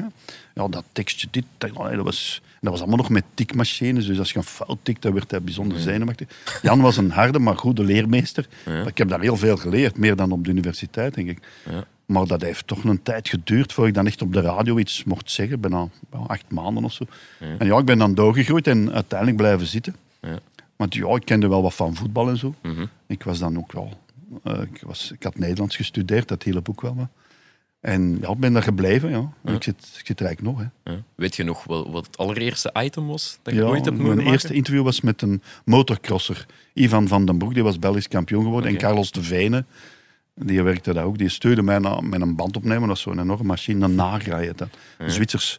Ja, 0.53 0.67
dat 0.67 0.83
tekstje, 0.91 1.27
dit, 1.31 1.43
dat, 1.57 1.71
was, 1.95 2.41
dat 2.61 2.71
was 2.71 2.79
allemaal 2.79 2.97
nog 2.97 3.09
met 3.09 3.23
tikmachines. 3.33 4.05
Dus 4.05 4.19
als 4.19 4.31
je 4.31 4.37
een 4.37 4.43
fout 4.43 4.77
tikt, 4.83 5.01
dan 5.01 5.13
werd 5.13 5.31
hij 5.31 5.41
bijzonder 5.41 5.79
zenuwachtig. 5.79 6.27
Jan 6.61 6.81
was 6.81 6.97
een 6.97 7.11
harde, 7.11 7.39
maar 7.39 7.57
goede 7.57 7.83
leermeester. 7.83 8.47
Ik 8.85 8.97
heb 8.97 9.09
daar 9.09 9.21
heel 9.21 9.37
veel 9.37 9.57
geleerd, 9.57 9.97
meer 9.97 10.15
dan 10.15 10.31
op 10.31 10.43
de 10.43 10.49
universiteit, 10.49 11.13
denk 11.13 11.29
ik. 11.29 11.39
Ja. 11.69 11.85
Maar 12.07 12.25
dat 12.25 12.41
heeft 12.41 12.67
toch 12.67 12.83
een 12.83 13.01
tijd 13.03 13.29
geduurd 13.29 13.73
voor 13.73 13.87
ik 13.87 13.93
dan 13.93 14.05
echt 14.05 14.21
op 14.21 14.33
de 14.33 14.41
radio 14.41 14.77
iets 14.77 15.03
mocht 15.03 15.31
zeggen. 15.31 15.59
Bijna 15.59 15.87
acht 16.27 16.51
maanden 16.51 16.83
of 16.83 16.93
zo. 16.93 17.03
En 17.57 17.65
ja, 17.67 17.77
ik 17.77 17.85
ben 17.85 17.97
dan 17.97 18.13
doorgegroeid 18.15 18.67
en 18.67 18.93
uiteindelijk 18.93 19.37
blijven 19.39 19.67
zitten. 19.67 19.95
Ja. 20.21 20.39
Want 20.75 20.95
ja, 20.95 21.15
ik 21.15 21.25
kende 21.25 21.47
wel 21.47 21.61
wat 21.61 21.73
van 21.73 21.95
voetbal 21.95 22.29
en 22.29 22.37
zo. 22.37 22.53
Mhm. 22.61 22.85
Ik 23.07 23.23
was 23.23 23.39
dan 23.39 23.57
ook 23.57 23.71
wel... 23.71 23.93
eh, 24.43 24.61
ik, 24.61 24.81
was, 24.85 25.11
ik 25.11 25.23
had 25.23 25.37
Nederlands 25.37 25.75
gestudeerd, 25.75 26.27
dat 26.27 26.43
hielp 26.43 26.69
ook 26.69 26.81
wel. 26.81 27.09
En 27.79 28.17
ja, 28.21 28.29
ik 28.29 28.37
ben 28.37 28.53
daar 28.53 28.63
gebleven, 28.63 29.09
ja. 29.09 29.53
Ik, 29.53 29.63
zit, 29.63 29.75
ik 29.99 30.05
zit 30.05 30.19
er 30.19 30.25
eigenlijk 30.25 30.57
nog, 30.57 30.67
hè. 30.83 30.91
Ja. 30.91 31.01
Weet 31.15 31.35
je 31.35 31.43
nog 31.43 31.63
wel 31.63 31.91
wat 31.91 32.05
het 32.05 32.17
allereerste 32.17 32.73
item 32.83 33.07
was 33.07 33.39
dat 33.41 33.53
je 33.53 33.59
Ja, 33.59 33.65
ooit 33.65 33.85
hebt 33.85 33.97
mijn 33.97 34.07
moeten 34.09 34.25
eerste 34.25 34.47
maken? 34.47 34.57
interview 34.57 34.83
was 34.83 35.01
met 35.01 35.21
een 35.21 35.41
motocrosser. 35.65 36.45
Ivan 36.73 37.07
van 37.07 37.25
den 37.25 37.37
Broek, 37.37 37.53
die 37.53 37.63
was 37.63 37.79
Belgisch 37.79 38.07
kampioen 38.07 38.43
geworden. 38.43 38.69
En 38.71 38.77
Carlos 38.77 39.11
de 39.11 39.23
Vene, 39.23 39.65
die 40.39 40.63
werkte 40.63 40.93
daar 40.93 41.03
ook. 41.03 41.17
Die 41.17 41.29
stuurde 41.29 41.61
mij 41.61 41.79
met 42.01 42.21
een 42.21 42.35
bandopnemer. 42.35 42.87
Dat 42.87 42.97
is 42.97 43.03
zo'n 43.03 43.19
enorme 43.19 43.43
machine, 43.43 43.85
een 43.85 43.95
Nagra 43.95 44.37
heet 44.37 44.57
dat. 44.57 44.69
Een 44.97 45.11
Zwitsers, 45.11 45.57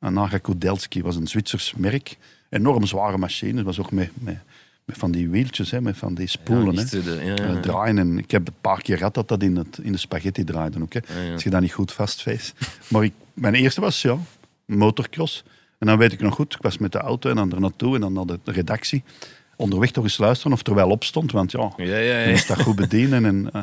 een 0.00 0.12
Nagra 0.12 0.38
Kudelski 0.38 1.02
was 1.02 1.16
een 1.16 1.26
Zwitsers 1.26 1.74
merk. 1.76 2.16
Enorm 2.50 2.86
zware 2.86 3.18
machine. 3.18 3.54
Dat 3.54 3.64
was 3.64 3.80
ook 3.80 3.92
met, 3.92 4.10
met, 4.14 4.38
met 4.84 4.96
van 4.98 5.10
die 5.10 5.28
wieltjes, 5.28 5.70
hè, 5.70 5.80
met 5.80 5.96
van 5.96 6.14
die 6.14 6.26
spoelen. 6.26 6.74
Ja, 6.74 6.80
hè. 6.84 6.98
eh, 6.98 7.04
de- 7.04 7.24
ja, 7.24 7.34
ja, 7.46 7.52
ja. 7.54 7.60
draaien. 7.60 7.98
En 7.98 8.18
ik 8.18 8.30
heb 8.30 8.46
een 8.48 8.54
paar 8.60 8.82
keer 8.82 8.96
gehad 8.96 9.14
dat 9.14 9.28
dat 9.28 9.42
in, 9.42 9.56
het, 9.56 9.78
in 9.82 9.92
de 9.92 9.98
spaghetti 9.98 10.44
draaide 10.44 10.82
ook. 10.82 10.92
Hè. 10.92 11.00
Als 11.32 11.42
je 11.42 11.50
dat 11.50 11.60
niet 11.60 11.72
goed 11.72 11.92
vastveest. 11.92 12.54
Maar 12.88 13.04
ik, 13.04 13.12
mijn 13.34 13.54
eerste 13.54 13.80
was 13.80 14.02
ja, 14.02 14.16
motocross. 14.64 15.44
En 15.78 15.86
dan 15.86 15.98
weet 15.98 16.12
ik 16.12 16.20
nog 16.20 16.34
goed, 16.34 16.54
ik 16.54 16.62
was 16.62 16.78
met 16.78 16.92
de 16.92 16.98
auto 16.98 17.30
en 17.30 17.36
dan 17.36 17.52
er 17.52 17.60
naartoe 17.60 17.94
en 17.94 18.00
dan 18.00 18.12
naar 18.12 18.24
de 18.26 18.38
redactie. 18.44 19.02
Onderweg 19.56 19.90
toch 19.90 20.04
eens 20.04 20.18
luisteren 20.18 20.52
of 20.52 20.66
er 20.66 20.74
wel 20.74 20.90
op 20.90 21.04
stond, 21.04 21.32
want 21.32 21.50
ja, 21.52 21.72
Ja, 21.76 21.84
ja, 21.96 22.18
je 22.18 22.30
moest 22.30 22.48
dat 22.48 22.62
goed 22.62 22.76
bedienen. 22.76 23.24
En, 23.24 23.50
eh, 23.52 23.62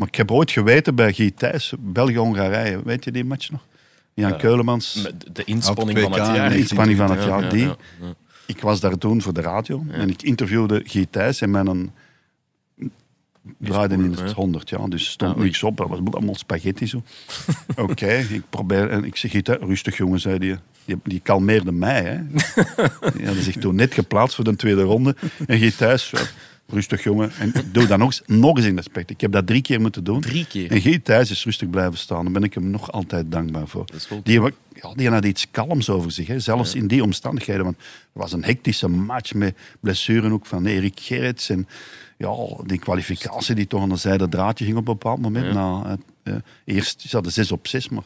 maar 0.00 0.08
ik 0.08 0.14
heb 0.14 0.30
ooit 0.30 0.50
geweten 0.50 0.94
bij 0.94 1.12
Guy 1.12 1.30
Thijs, 1.30 1.72
België-Hongarije, 1.78 2.82
weet 2.84 3.04
je 3.04 3.10
die 3.12 3.24
match 3.24 3.50
nog? 3.50 3.60
Jan 4.14 4.36
Keulemans, 4.36 5.02
Met 5.02 5.36
de 5.36 5.44
inspanning 5.44 5.98
van 5.98 6.12
het 6.12 6.26
jaar. 6.26 6.48
de 6.50 6.58
inspanning 6.58 6.98
van 6.98 7.10
het 7.10 7.22
Ja, 7.22 7.26
jaar, 7.28 7.42
ja, 7.42 7.48
die. 7.48 7.60
ja, 7.64 7.76
ja. 8.00 8.14
Ik 8.46 8.60
was 8.60 8.80
daar 8.80 8.98
toen 8.98 9.22
voor 9.22 9.32
de 9.34 9.40
radio 9.40 9.84
en 9.90 10.08
ik 10.08 10.22
interviewde 10.22 10.82
Guy 10.84 11.06
Thijs 11.10 11.40
en 11.40 11.50
mijn 11.50 11.92
draaide 13.58 13.94
in 13.94 14.10
het 14.10 14.18
ja. 14.18 14.32
100, 14.34 14.68
ja. 14.68 14.86
Dus 14.88 15.10
stond 15.10 15.30
Ah, 15.32 15.36
oei. 15.38 15.46
niks 15.46 15.62
op, 15.62 15.76
dat 15.76 15.88
was 15.88 15.98
allemaal 16.10 16.34
spaghetti 16.34 16.86
zo. 16.86 17.02
Oké, 17.76 18.12
ik 18.12 18.42
probeer, 18.50 18.90
en 18.90 19.04
ik 19.04 19.16
zeg, 19.16 19.32
rustig 19.44 19.96
jongen, 19.96 20.20
zei 20.20 20.38
die. 20.38 20.56
Die, 20.84 20.96
die 21.04 21.20
kalmeerde 21.20 21.72
mij, 21.72 22.02
hè. 22.02 22.18
Die 23.16 23.26
hadden 23.26 23.42
zich 23.44 23.56
toen 23.56 23.74
net 23.74 23.94
geplaatst 23.94 24.34
voor 24.34 24.44
de 24.44 24.56
tweede 24.56 24.82
ronde. 24.82 25.16
En 25.46 25.58
Guy 25.58 25.70
Thijs, 25.70 26.12
rustig 26.72 27.02
jongen. 27.02 27.32
En 27.38 27.52
doe 27.72 27.86
dat 27.86 27.98
nog 27.98 28.06
eens, 28.06 28.22
nog 28.26 28.56
eens 28.56 28.66
in 28.66 28.76
de 28.76 28.82
spect. 28.82 29.10
Ik 29.10 29.20
heb 29.20 29.32
dat 29.32 29.46
drie 29.46 29.62
keer 29.62 29.80
moeten 29.80 30.04
doen. 30.04 30.20
Drie 30.20 30.46
keer? 30.46 30.70
En 30.70 30.80
Guy 30.80 30.98
Thijs 30.98 31.30
is 31.30 31.44
rustig 31.44 31.70
blijven 31.70 31.98
staan. 31.98 32.24
Daar 32.24 32.32
ben 32.32 32.42
ik 32.42 32.54
hem 32.54 32.70
nog 32.70 32.92
altijd 32.92 33.32
dankbaar 33.32 33.68
voor. 33.68 33.84
Die, 34.22 34.40
ja, 34.74 34.94
die 34.94 35.10
had 35.10 35.24
iets 35.24 35.50
kalms 35.50 35.90
over 35.90 36.10
zich, 36.10 36.26
hè. 36.26 36.38
zelfs 36.38 36.74
in 36.74 36.86
die 36.86 37.02
omstandigheden. 37.02 37.64
Want 37.64 37.76
het 37.76 37.86
was 38.12 38.32
een 38.32 38.44
hectische 38.44 38.88
match 38.88 39.34
met 39.34 39.56
blessuren 39.80 40.32
ook 40.32 40.46
van 40.46 40.66
Erik 40.66 41.00
Gerrits. 41.00 41.48
En 41.48 41.68
ja, 42.16 42.34
die 42.66 42.78
kwalificatie 42.78 43.54
die 43.54 43.66
toch 43.66 43.82
aan 43.82 43.88
de 43.88 43.96
zijde 43.96 44.28
draadje 44.28 44.64
ging 44.64 44.76
op 44.76 44.88
een 44.88 44.92
bepaald 44.94 45.20
moment. 45.20 45.54
Na, 45.54 45.98
eh, 46.22 46.34
eh, 46.34 46.40
eerst 46.64 47.00
ze 47.00 47.08
hadden 47.10 47.32
6 47.32 47.52
op 47.52 47.66
6, 47.66 47.88
maar 47.88 48.04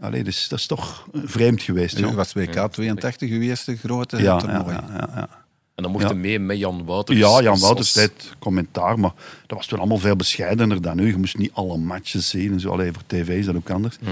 allee, 0.00 0.24
dus, 0.24 0.48
dat 0.48 0.58
is 0.58 0.66
toch 0.66 1.08
eh, 1.12 1.20
vreemd 1.24 1.62
geweest. 1.62 1.98
Ja, 1.98 2.14
was 2.14 2.32
WK 2.32 2.72
82 2.72 3.30
uw 3.30 3.40
eerste 3.40 3.76
grote 3.76 4.16
ja, 4.16 4.22
ja, 4.22 4.38
toernooi. 4.38 4.74
ja, 4.74 4.84
ja, 4.92 5.08
ja. 5.14 5.43
En 5.74 5.82
dan 5.82 5.92
mocht 5.92 6.08
je 6.08 6.14
Ja. 6.14 6.20
mee 6.20 6.38
met 6.38 6.58
Jan 6.58 6.84
Wouters. 6.84 7.18
Ja, 7.18 7.42
Jan 7.42 7.58
Wouters 7.58 7.92
deed 7.92 8.32
commentaar, 8.38 8.98
maar 8.98 9.12
dat 9.46 9.56
was 9.58 9.66
toen 9.66 9.78
allemaal 9.78 9.98
veel 9.98 10.16
bescheidener 10.16 10.82
dan 10.82 10.96
nu. 10.96 11.06
Je 11.06 11.16
moest 11.16 11.38
niet 11.38 11.50
alle 11.54 11.76
matches 11.78 12.28
zien 12.28 12.52
en 12.52 12.60
zo. 12.60 12.70
Allee, 12.70 12.92
voor 12.92 13.02
tv 13.06 13.28
is 13.28 13.46
dat 13.46 13.56
ook 13.56 13.70
anders. 13.70 13.98
Mhm. 14.00 14.10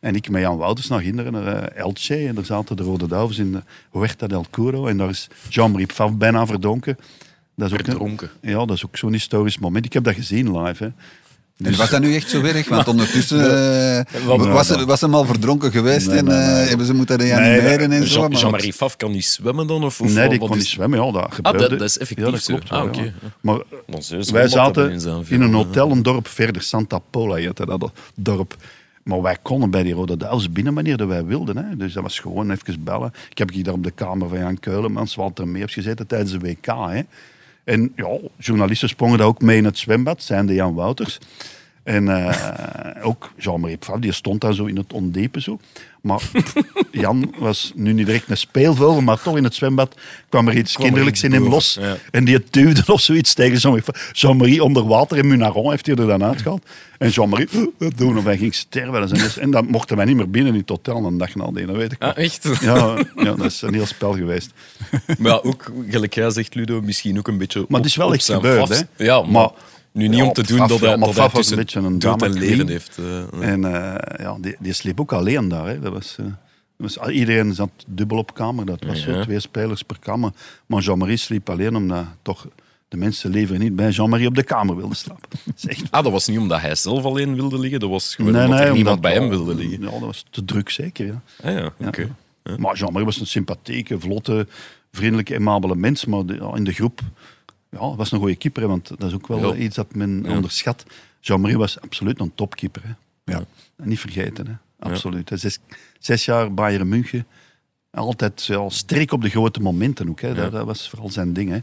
En 0.00 0.14
ik 0.14 0.30
met 0.30 0.40
Jan 0.42 0.56
Wouters 0.56 0.88
naar 0.88 1.00
Ginderen, 1.00 1.32
naar 1.32 1.46
eh, 1.46 1.78
Elche. 1.80 2.16
En 2.26 2.34
daar 2.34 2.44
zaten 2.44 2.76
de 2.76 2.82
Rode 2.82 3.06
Duivels 3.08 3.38
in 3.38 3.52
de 3.52 3.62
Huerta 3.92 4.26
del 4.26 4.46
Curo. 4.50 4.86
En 4.86 4.96
daar 4.96 5.08
is 5.08 5.28
Jean-Marie 5.48 5.86
Pfaff 5.86 6.14
bijna 6.16 6.46
verdronken. 6.46 6.96
Dat 7.56 7.72
is 7.72 7.78
ook, 7.94 8.20
een- 8.20 8.28
ja, 8.40 8.64
dat 8.64 8.76
is 8.76 8.86
ook 8.86 8.96
zo'n 8.96 9.12
historisch 9.12 9.58
moment. 9.58 9.84
Ik 9.84 9.92
heb 9.92 10.04
dat 10.04 10.14
gezien 10.14 10.58
live. 10.62 10.84
Hè. 10.84 10.90
En 11.62 11.76
was 11.76 11.90
dat 11.90 12.00
nu 12.00 12.14
echt 12.14 12.30
zo 12.30 12.42
erg? 12.42 12.68
Want 12.68 12.88
ondertussen 12.94 13.38
eh, 13.98 14.36
was, 14.36 14.70
er- 14.70 14.86
was 14.86 15.00
hem 15.00 15.14
al 15.14 15.24
verdronken 15.24 15.70
geweest 15.72 16.06
Nee, 16.06 16.18
en 16.18 16.24
nee, 16.24 16.36
nee. 16.36 16.62
eh, 16.62 16.68
hebben 16.68 16.86
ze 16.86 16.94
moeten 16.94 17.16
reanimeren 17.16 17.88
nee, 17.88 18.00
en 18.00 18.06
zo. 18.06 18.26
Jean-Marie 18.28 18.72
Faf 18.72 18.96
kan 18.96 19.10
niet 19.10 19.24
zwemmen 19.24 19.66
dan? 19.66 19.84
Of, 19.84 20.00
of 20.00 20.14
nee, 20.14 20.28
die 20.28 20.38
kon 20.38 20.50
is- 20.50 20.56
niet 20.56 20.66
zwemmen. 20.66 21.04
Ja, 21.04 21.10
dat 21.12 21.34
gebeurde. 21.34 21.58
dat- 21.58 21.70
dat 21.78 21.88
is 21.88 21.98
effectief 21.98 22.24
ja, 22.26 22.30
dat 22.32 22.44
klopt. 22.44 22.70
Ah, 22.70 22.84
wel, 22.84 23.04
ja. 23.04 23.12
Maar 23.40 23.58
wij 24.32 24.48
zaten 24.48 25.00
in 25.28 25.40
een 25.42 25.54
hotel 25.54 25.90
een 25.90 26.02
dorp 26.02 26.28
verder, 26.28 26.62
Santa 26.62 26.98
Pola 27.10 27.34
heette 27.34 27.66
dat 27.66 27.90
dorp. 28.14 28.56
Maar 29.02 29.22
wij 29.22 29.36
konden 29.42 29.70
bij 29.70 29.82
die 29.82 29.94
Rode 29.94 30.16
Duivels 30.16 30.52
binnen 30.52 30.74
wanneer 30.74 30.96
dat 30.96 31.08
wij 31.08 31.24
wilden. 31.24 31.56
Hè. 31.56 31.76
Dus 31.76 31.92
dat 31.92 32.02
was 32.02 32.18
gewoon 32.18 32.50
even 32.50 32.84
bellen. 32.84 33.12
Ik 33.30 33.38
heb 33.38 33.50
hier 33.50 33.64
daar 33.64 33.74
op 33.74 33.82
de 33.84 33.90
kamer 33.90 34.28
van 34.28 34.38
Jan 34.38 34.60
Keulemans, 34.60 35.14
Walter 35.14 35.48
Meers 35.48 35.72
gezeten 35.72 36.06
tijdens 36.06 36.30
de 36.30 36.38
WK. 36.38 36.66
Hè. 36.66 37.00
En 37.64 37.92
ja, 37.96 38.18
journalisten 38.38 38.88
sprongen 38.88 39.18
daar 39.18 39.26
ook 39.26 39.42
mee 39.42 39.56
in 39.56 39.64
het 39.64 39.78
zwembad, 39.78 40.22
zijn 40.22 40.46
de 40.46 40.54
Jan 40.54 40.74
Wouters. 40.74 41.18
En 41.84 42.08
eh, 42.08 43.06
ook 43.06 43.32
Jean-Marie 43.36 43.76
Pfaff, 43.76 43.98
die 44.00 44.12
stond 44.12 44.40
daar 44.40 44.54
zo 44.54 44.64
in 44.64 44.76
het 44.76 44.92
ondiepe 44.92 45.40
zo. 45.40 45.58
Maar 46.00 46.22
Jan 46.92 47.34
was 47.38 47.72
nu 47.74 47.92
niet 47.92 48.06
direct 48.06 48.30
een 48.30 48.36
speelvogel, 48.36 49.00
maar 49.00 49.22
toch 49.22 49.36
in 49.36 49.44
het 49.44 49.54
zwembad 49.54 49.94
kwam 50.28 50.48
er 50.48 50.56
iets 50.56 50.72
Kwam 50.72 50.84
er 50.84 50.88
kinderlijks 50.90 51.22
in 51.22 51.32
hem 51.32 51.48
los. 51.48 51.78
ja. 51.80 51.96
En 52.10 52.24
die 52.24 52.44
duwde 52.50 52.82
of 52.92 53.00
zoiets 53.00 53.34
tegen 53.34 53.56
Jean-Marie. 53.58 53.84
Jean-Marie 54.12 54.62
onder 54.64 54.86
water 54.86 55.18
en 55.18 55.26
Munaron 55.26 55.70
heeft 55.70 55.86
hij 55.86 55.94
er 55.96 56.06
dan 56.06 56.24
uitgehaald. 56.24 56.62
En 56.98 57.08
Jean-Marie, 57.08 57.48
dat 57.78 57.96
doen 57.96 58.18
of 58.18 58.24
hij 58.24 58.36
ging 58.38 58.54
sterven. 58.54 59.00
En 59.02 59.08
zo. 59.30 59.40
En 59.40 59.50
dan 59.50 59.66
mochten 59.66 59.96
wij 59.96 60.04
niet 60.04 60.16
meer 60.16 60.30
binnen 60.30 60.52
in 60.52 60.60
het 60.60 60.68
hotel 60.68 61.04
een 61.04 61.18
dag 61.18 61.34
nadien, 61.34 61.66
dat 61.66 61.76
weet 61.76 61.92
ik 61.92 62.02
Ah, 62.02 62.14
wel. 62.14 62.24
echt? 62.24 62.48
Ja, 62.60 62.96
ja, 63.16 63.34
dat 63.34 63.44
is 63.44 63.62
een 63.62 63.74
heel 63.74 63.86
spel 63.86 64.12
geweest. 64.12 64.50
Maar 65.18 65.32
ja, 65.32 65.40
ook, 65.42 65.72
gelijk 65.88 66.14
jij 66.14 66.30
zegt, 66.30 66.54
Ludo, 66.54 66.80
misschien 66.80 67.18
ook 67.18 67.28
een 67.28 67.38
beetje 67.38 67.64
Maar 67.68 67.80
het 67.80 67.88
is 67.88 67.96
wel 67.96 68.06
op 68.06 68.12
echt 68.14 68.24
gebeurd, 68.24 68.68
hè. 68.68 69.04
Ja, 69.04 69.20
maar, 69.22 69.30
Maar- 69.30 69.50
nu 69.94 70.08
niet 70.08 70.18
Ja, 70.18 70.24
om 70.24 70.32
te 70.32 70.42
doen 70.42 70.58
dat 70.58 70.80
hij, 70.80 70.96
dat 70.96 71.16
hij 71.16 71.28
tussen 71.28 71.52
een 71.58 71.64
beetje 71.64 71.80
een 71.80 71.98
dood 71.98 72.22
en 72.22 72.32
leven 72.32 72.68
heeft. 72.68 72.98
eh, 72.98 73.50
En 73.52 73.64
eh, 73.64 74.18
ja, 74.24 74.36
die, 74.40 74.56
die 74.58 74.72
sliep 74.72 75.00
ook 75.00 75.12
alleen 75.12 75.48
daar. 75.48 75.66
Hè. 75.66 75.80
Dat 75.80 75.92
was, 75.92 76.16
eh, 76.20 76.26
was, 76.76 76.96
iedereen 77.08 77.54
zat 77.54 77.70
dubbel 77.86 78.18
op 78.18 78.34
kamer. 78.34 78.64
Dat 78.66 78.84
was 78.84 79.04
Ja. 79.04 79.12
zo 79.14 79.20
twee 79.22 79.40
spelers 79.40 79.82
per 79.82 79.98
kamer. 79.98 80.30
Maar 80.66 80.82
Jean-Marie 80.82 81.16
sliep 81.16 81.50
alleen 81.50 81.76
omdat 81.76 82.04
toch 82.22 82.46
de 82.88 82.96
mensen 82.96 83.30
liever 83.30 83.58
niet 83.58 83.76
bij 83.76 83.90
Jean-Marie 83.90 84.26
op 84.26 84.34
de 84.34 84.42
kamer 84.44 84.76
wilden 84.76 84.96
slapen. 84.96 85.28
Ah, 85.90 86.02
dat 86.02 86.12
was 86.12 86.26
niet 86.26 86.38
omdat 86.38 86.60
hij 86.60 86.74
zelf 86.74 87.04
alleen 87.04 87.34
wilde 87.34 87.58
liggen, 87.58 87.80
dat 87.80 87.90
was 87.90 88.14
gewoon 88.14 88.36
omdat 88.44 88.60
er 88.60 88.72
niemand 88.72 89.00
bij 89.00 89.12
hem 89.12 89.28
wilde 89.28 89.54
liggen. 89.54 89.80
Ja, 89.80 89.90
dat 89.90 90.00
was 90.00 90.24
te 90.30 90.44
druk 90.44 90.70
zeker. 90.70 91.06
Ja. 91.06 91.20
Ah 91.42 91.52
ja, 91.52 91.72
oké. 91.86 92.08
Maar 92.56 92.76
Jean-Marie 92.76 93.04
was 93.06 93.20
een 93.20 93.26
sympathieke, 93.26 94.00
vlotte, 94.00 94.46
vriendelijke, 94.92 95.34
aimabele 95.34 95.76
mens. 95.76 96.04
Maar 96.04 96.22
in 96.54 96.64
de 96.64 96.72
groep 96.72 97.00
ja, 97.80 97.94
was 97.96 98.12
een 98.12 98.18
goede 98.18 98.36
keeper. 98.36 98.62
hè, 98.62 98.68
Want 98.68 98.88
dat 98.88 99.02
is 99.02 99.14
ook 99.14 99.26
wel 99.26 99.54
Ja. 99.54 99.60
iets 99.62 99.76
dat 99.76 99.94
men 99.94 100.22
Ja. 100.24 100.30
onderschat. 100.34 100.84
Jean-Marie 101.20 101.58
was 101.58 101.80
absoluut 101.80 102.20
een 102.20 102.34
topkeeper. 102.34 102.82
Hè. 102.84 102.92
Ja. 103.32 103.44
En 103.76 103.88
niet 103.88 104.00
vergeten, 104.00 104.46
hè. 104.46 104.52
absoluut. 104.78 105.30
Zes, 105.34 105.58
zes 105.98 106.24
jaar 106.24 106.54
Bayern 106.54 106.88
München. 106.88 107.26
Altijd 107.90 108.44
ja, 108.44 108.68
sterk 108.68 109.12
op 109.12 109.22
de 109.22 109.28
grote 109.28 109.60
momenten 109.60 110.08
ook. 110.08 110.20
Hè. 110.20 110.34
Dat, 110.34 110.52
dat 110.52 110.66
was 110.66 110.88
vooral 110.88 111.10
zijn 111.10 111.32
ding. 111.32 111.50
Hè. 111.50 111.58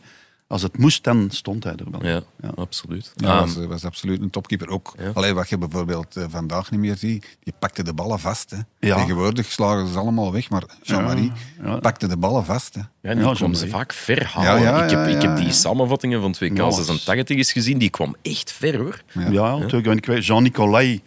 Als 0.52 0.62
het 0.62 0.78
moest, 0.78 1.04
dan 1.04 1.28
stond 1.30 1.64
hij 1.64 1.74
er 1.76 1.92
wel. 1.92 2.06
Ja, 2.06 2.22
Ja. 2.42 2.50
absoluut. 2.56 3.12
Ja, 3.16 3.28
Ah, 3.38 3.40
was, 3.42 3.66
was 3.66 3.86
absoluut 3.86 4.22
een 4.22 4.30
topkeeper. 4.30 4.68
Ook 4.70 4.94
Ja. 5.00 5.12
Allee, 5.14 5.34
wat 5.34 5.50
je 5.50 5.58
bijvoorbeeld 5.58 6.16
eh, 6.16 6.24
vandaag 6.30 6.72
niet 6.72 6.80
meer 6.80 6.96
ziet, 6.98 7.38
die 7.44 7.54
pakte 7.60 7.84
de 7.84 7.94
ballen 7.94 8.20
vast. 8.20 8.50
Hè. 8.52 8.58
Ja. 8.88 8.96
Tegenwoordig 8.96 9.52
slagen 9.52 9.88
ze 9.88 9.98
allemaal 9.98 10.32
weg, 10.32 10.50
maar 10.50 10.64
Jean-Marie 10.82 11.32
Ja. 11.64 11.80
pakte 11.80 12.08
de 12.08 12.18
ballen 12.18 12.46
vast. 12.46 12.74
Hè. 12.76 12.82
Ja, 13.10 13.16
die 13.16 13.34
kwam 13.36 13.54
ze 13.54 13.68
vaak 13.68 13.94
ver 13.94 14.26
halen. 14.26 14.62
Ja, 14.62 14.78
ja, 14.78 14.84
ik, 14.84 14.90
heb, 14.90 15.00
ja, 15.00 15.16
ik 15.16 15.22
heb 15.22 15.38
ja, 15.38 15.44
die 15.44 15.52
samenvattingen 15.52 16.22
van 16.22 16.34
2K 16.36 16.58
Ja, 16.58 16.72
86 16.72 17.38
eens 17.38 17.52
gezien, 17.52 17.78
die 17.78 17.90
kwam 17.90 18.16
echt 18.22 18.52
ver 18.52 18.78
hoor. 18.78 19.02
Ja, 19.30 19.56
natuurlijk. 19.58 19.86
Want 19.86 19.98
ik 19.98 20.06
weet, 20.06 20.26
Jean-Nicolai, 20.26 21.02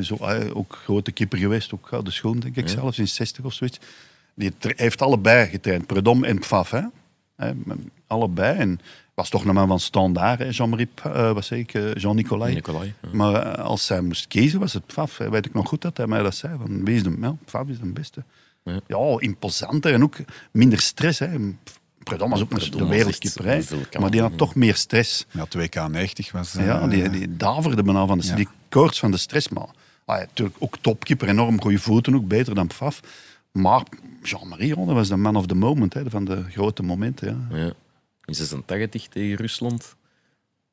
zo, 0.00 0.14
eh, 0.16 0.56
ook 0.56 0.78
grote 0.84 1.12
keeper 1.12 1.38
geweest, 1.38 1.74
ook 1.74 1.86
gouden 1.86 2.12
schoen, 2.12 2.38
denk 2.40 2.56
ik 2.56 2.68
zelfs, 2.68 2.98
in 2.98 3.08
60 3.08 3.44
of 3.44 3.52
zoiets. 3.52 3.78
Die 4.34 4.52
heeft 4.76 5.02
allebei 5.02 5.48
getraind, 5.48 5.86
Predom 5.86 6.24
en 6.24 6.38
Pfaff. 6.38 6.70
Hè? 6.70 6.80
Hè, 7.38 7.52
allebei. 8.06 8.58
En 8.58 8.80
was 9.14 9.28
toch 9.28 9.44
een 9.44 9.54
man 9.54 9.68
van 9.68 9.80
standaard, 9.80 10.38
hè, 10.38 10.48
Jean-Marie, 10.48 10.88
eh, 11.02 11.32
wat 11.32 11.44
zei 11.44 11.60
ik, 11.60 11.74
eh, 11.74 11.94
Jean-Nicolai. 11.94 12.54
Nicolai. 12.54 12.94
ja. 13.02 13.08
Maar 13.12 13.34
eh, 13.34 13.64
als 13.64 13.88
hij 13.88 14.00
moest 14.00 14.26
kiezen, 14.26 14.60
was 14.60 14.72
het 14.72 14.86
Pfaff. 14.86 15.16
Weet 15.18 15.46
ik 15.46 15.54
nog 15.54 15.68
goed 15.68 15.82
dat 15.82 15.96
hij 15.96 16.06
mij 16.06 16.22
dat 16.22 16.34
zei. 16.34 16.56
Van, 16.58 16.84
wie 16.84 16.94
is 16.96 17.02
de, 17.02 17.16
ja, 17.20 17.36
Pfaff 17.44 17.68
is 17.70 17.78
de 17.80 17.86
beste. 17.86 18.24
Ja. 18.64 18.80
Ja, 18.86 19.16
imposanter 19.18 19.92
en 19.92 20.02
ook 20.02 20.16
minder 20.50 20.80
stress. 20.80 21.18
Hè. 21.18 21.28
Predom 22.02 22.30
was 22.30 22.40
ook 22.40 22.50
nog 22.50 22.68
de 22.68 22.78
was 23.04 23.36
een 23.44 23.62
vulkaan. 23.62 24.00
Maar 24.02 24.10
die 24.10 24.20
had 24.20 24.36
toch 24.36 24.54
meer 24.54 24.74
stress. 24.74 25.26
Ja, 25.30 25.46
2K90 25.58 26.30
was... 26.32 26.54
eh, 26.56 26.66
Ja, 26.66 26.86
die, 26.86 27.10
die 27.10 27.36
daverde 27.36 27.82
bijna 27.82 28.06
van 28.06 28.18
de 28.18 28.26
Ja. 28.26 28.34
die 28.34 28.48
koorts 28.68 28.98
van 28.98 29.10
de 29.10 29.16
stress. 29.16 29.48
Maar 29.48 29.66
ah, 30.04 30.16
ja, 30.18 30.22
natuurlijk 30.24 30.56
ook 30.58 30.76
topkeeper, 30.80 31.28
enorm 31.28 31.60
goede 31.60 31.78
voeten, 31.78 32.14
ook 32.14 32.28
beter 32.28 32.54
dan 32.54 32.66
Pfaff. 32.66 33.00
Maar 33.52 33.82
Jean-Marie 34.22 34.74
Ronde 34.74 34.92
was 34.92 35.08
de 35.08 35.16
man 35.16 35.36
of 35.36 35.46
the 35.46 35.54
moment, 35.54 35.94
hè, 35.94 36.10
van 36.10 36.24
de 36.24 36.44
grote 36.50 36.82
momenten. 36.82 37.46
Ja. 37.50 37.56
Ja. 37.56 37.72
In 38.24 38.34
86 38.34 39.06
tegen 39.08 39.36
Rusland. 39.36 39.96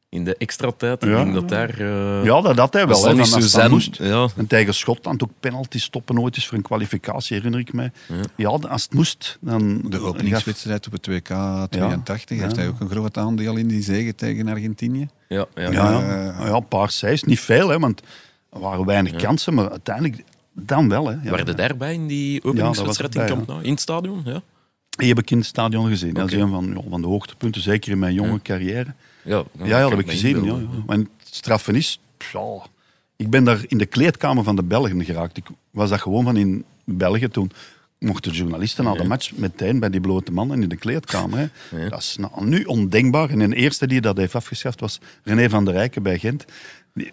In 0.10 0.24
de 0.24 0.38
extra 0.38 0.72
tijd. 0.72 1.04
Ik 1.04 1.10
Ja. 1.10 1.16
denk 1.24 1.34
dat 1.34 1.50
daar... 1.50 1.70
eh, 1.70 2.24
Ja, 2.26 2.42
dat 2.42 2.58
had 2.58 2.74
hij 2.74 2.88
wel. 2.88 2.96
als 2.96 3.32
Hè, 3.54 3.60
dat 3.62 3.70
moest. 3.70 3.98
Ja, 3.98 4.28
En 4.36 4.48
tegen 4.48 4.74
Schotland 4.74 5.24
ook 5.24 5.30
penalty 5.40 5.80
stoppen 5.80 6.20
ooit 6.20 6.36
eens 6.36 6.48
voor 6.48 6.58
een 6.58 6.64
kwalificatie, 6.64 7.36
herinner 7.36 7.60
ik 7.60 7.74
mij. 7.74 7.92
Ja, 8.36 8.48
als 8.50 8.84
het 8.84 8.94
moest, 8.94 9.38
dan... 9.42 9.82
De 9.90 10.00
openingswedstrijd 10.00 10.86
op 10.86 10.92
het 10.92 11.10
2K 11.10 11.28
82 11.70 12.38
Ja. 12.38 12.44
heeft 12.44 12.56
hij 12.56 12.68
ook 12.68 12.80
een 12.80 12.90
groot 12.90 13.18
aandeel 13.18 13.56
in 13.56 13.68
die 13.68 13.82
zege 13.84 14.16
tegen 14.16 14.48
Argentinië. 14.48 15.08
ja, 15.28 15.46
ja. 15.56 15.72
Ja, 15.72 15.72
ja. 15.72 16.00
ja, 16.46 16.54
een 16.54 16.68
paar 16.68 16.92
cijfers. 16.92 17.24
Niet 17.24 17.40
veel, 17.40 17.70
hè, 17.70 17.80
want 17.80 18.02
er 18.52 18.60
waren 18.60 18.86
weinig 18.86 19.16
kansen, 19.16 19.54
maar 19.54 19.70
uiteindelijk 19.70 20.24
dan 20.56 20.90
wel. 20.90 21.08
Hè. 21.08 21.12
Ja. 21.24 21.30
Waren 21.30 21.48
er 21.48 21.56
daarbij 21.56 21.94
in 21.94 22.08
die 22.08 22.44
openingswedstrijd 22.44 23.16
in 23.16 23.44
Nou? 23.48 23.64
In 23.64 23.72
het 23.72 23.80
stadion? 23.80 24.22
Ja. 24.26 24.42
Die 24.90 25.08
heb 25.08 25.20
ik 25.20 25.32
in 25.32 25.38
het 25.38 25.46
stadion 25.46 25.88
gezien. 25.88 26.14
Dat 26.14 26.32
is 26.32 26.40
een 26.40 26.50
van, 26.50 26.74
ja, 26.76 26.90
van 26.90 27.02
de 27.02 27.08
hoogtepunten, 27.08 27.62
zeker 27.62 27.92
in 27.92 28.00
mijn 28.00 28.14
jonge 28.14 28.42
carrière. 28.42 28.94
Ja, 29.24 29.44
Ja, 29.58 29.66
ja, 29.66 29.82
dat 29.82 29.90
heb 29.90 30.00
ik 30.00 30.10
gezien. 30.10 30.44
Ja, 30.44 30.58
het 30.88 31.08
straffen 31.24 31.76
is... 31.76 32.00
ik 33.16 33.30
ben 33.30 33.44
daar 33.44 33.64
in 33.68 33.78
de 33.78 33.86
kleedkamer 33.86 34.44
van 34.44 34.56
de 34.56 34.64
Belgen 34.64 35.06
geraakt. 35.06 35.38
Ik 35.38 35.46
was 35.72 35.90
dat 35.90 36.02
gewoon 36.02 36.24
van 36.24 36.38
in 36.38 36.66
België 36.84 37.28
toen. 37.28 37.52
Mochten 38.00 38.32
journalisten 38.32 38.84
na 38.84 38.94
de 38.94 39.04
match 39.04 39.32
meteen 39.36 39.80
bij 39.80 39.90
die 39.90 40.02
blote 40.02 40.32
mannen 40.32 40.62
in 40.62 40.70
de 40.70 40.76
kleedkamer. 40.76 41.52
Hè. 41.70 41.90
Dat 41.90 42.00
is 42.00 42.18
nou, 42.20 42.46
nu 42.46 42.64
ondenkbaar. 42.64 43.30
En 43.30 43.50
de 43.50 43.56
eerste 43.56 43.88
die 43.88 44.02
dat 44.02 44.18
heeft 44.18 44.36
afgeschaft 44.36 44.80
was 44.80 45.00
René 45.24 45.50
van 45.50 45.66
der 45.66 45.74
Rijken 45.74 46.04
bij 46.04 46.20
Gent. 46.20 46.46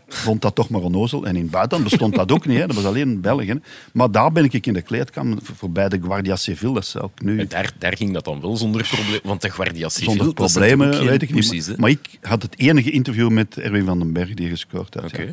Vond 0.09 0.42
dat 0.42 0.55
toch 0.55 0.68
maar 0.68 0.81
onnozel. 0.81 1.27
En 1.27 1.37
in 1.37 1.42
het 1.42 1.51
buitenland 1.51 1.90
bestond 1.90 2.14
dat 2.14 2.33
ook 2.33 2.47
niet. 2.47 2.59
Hè. 2.59 2.66
Dat 2.66 2.77
was 2.77 2.85
alleen 2.85 3.09
in 3.09 3.21
België. 3.21 3.61
Maar 3.92 4.11
daar 4.11 4.33
ben 4.33 4.45
ik 4.45 4.66
in 4.66 4.73
de 4.73 4.83
kleedkamer 4.83 5.38
voor- 5.42 5.57
voorbij 5.57 5.88
de 5.88 6.01
Guardia 6.03 6.37
Civil. 6.37 6.73
Dat 6.73 6.95
ook 7.01 7.23
nu... 7.23 7.38
En 7.38 7.49
daar, 7.49 7.73
daar 7.79 7.97
ging 7.97 8.12
dat 8.12 8.25
dan 8.25 8.40
wel 8.40 8.57
zonder 8.57 8.88
probleem. 8.90 9.21
Want 9.23 9.40
de 9.40 9.51
Guardia 9.51 9.88
Civil... 9.88 10.12
Zonder 10.12 10.35
problemen, 10.35 11.05
weet 11.05 11.23
ik 11.23 11.29
niet. 11.33 11.38
pussies, 11.49 11.66
hè? 11.66 11.75
Maar 11.77 11.90
ik 11.90 12.18
had 12.21 12.42
het 12.42 12.59
enige 12.59 12.90
interview 12.90 13.31
met 13.31 13.59
Erwin 13.59 13.85
van 13.85 13.99
den 13.99 14.12
Berg 14.12 14.35
die 14.35 14.49
gescoord 14.49 14.95
had. 14.95 15.05
Oké. 15.05 15.23
Ja. 15.23 15.33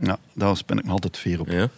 ja, 0.00 0.18
daar 0.34 0.60
ben 0.66 0.78
ik 0.78 0.84
me 0.84 0.90
altijd 0.90 1.16
fier 1.16 1.40
op. 1.40 1.48
Ja. 1.50 1.68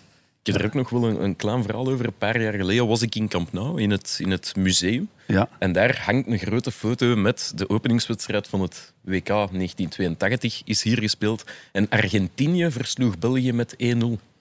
Ik 0.44 0.52
heb 0.52 0.60
er 0.62 0.66
ook 0.66 0.74
nog 0.74 0.90
wel 0.90 1.04
een, 1.08 1.22
een 1.24 1.36
klein 1.36 1.62
verhaal 1.62 1.88
over. 1.88 2.06
Een 2.06 2.18
paar 2.18 2.40
jaar 2.40 2.52
geleden 2.52 2.86
was 2.86 3.02
ik 3.02 3.14
in 3.14 3.28
Camp 3.28 3.52
Nou, 3.52 3.80
in 3.82 3.90
het, 3.90 4.16
in 4.20 4.30
het 4.30 4.52
museum. 4.56 5.08
Ja. 5.26 5.48
En 5.58 5.72
daar 5.72 6.02
hangt 6.04 6.26
een 6.28 6.38
grote 6.38 6.70
foto 6.70 7.16
met 7.16 7.52
de 7.54 7.68
openingswedstrijd 7.68 8.48
van 8.48 8.60
het 8.60 8.92
WK 9.00 9.26
1982. 9.26 10.62
Is 10.64 10.82
hier 10.82 10.98
gespeeld. 10.98 11.44
En 11.72 11.88
Argentinië 11.88 12.70
versloeg 12.70 13.18
België 13.18 13.52
met 13.52 13.74
1-0. 13.74 13.76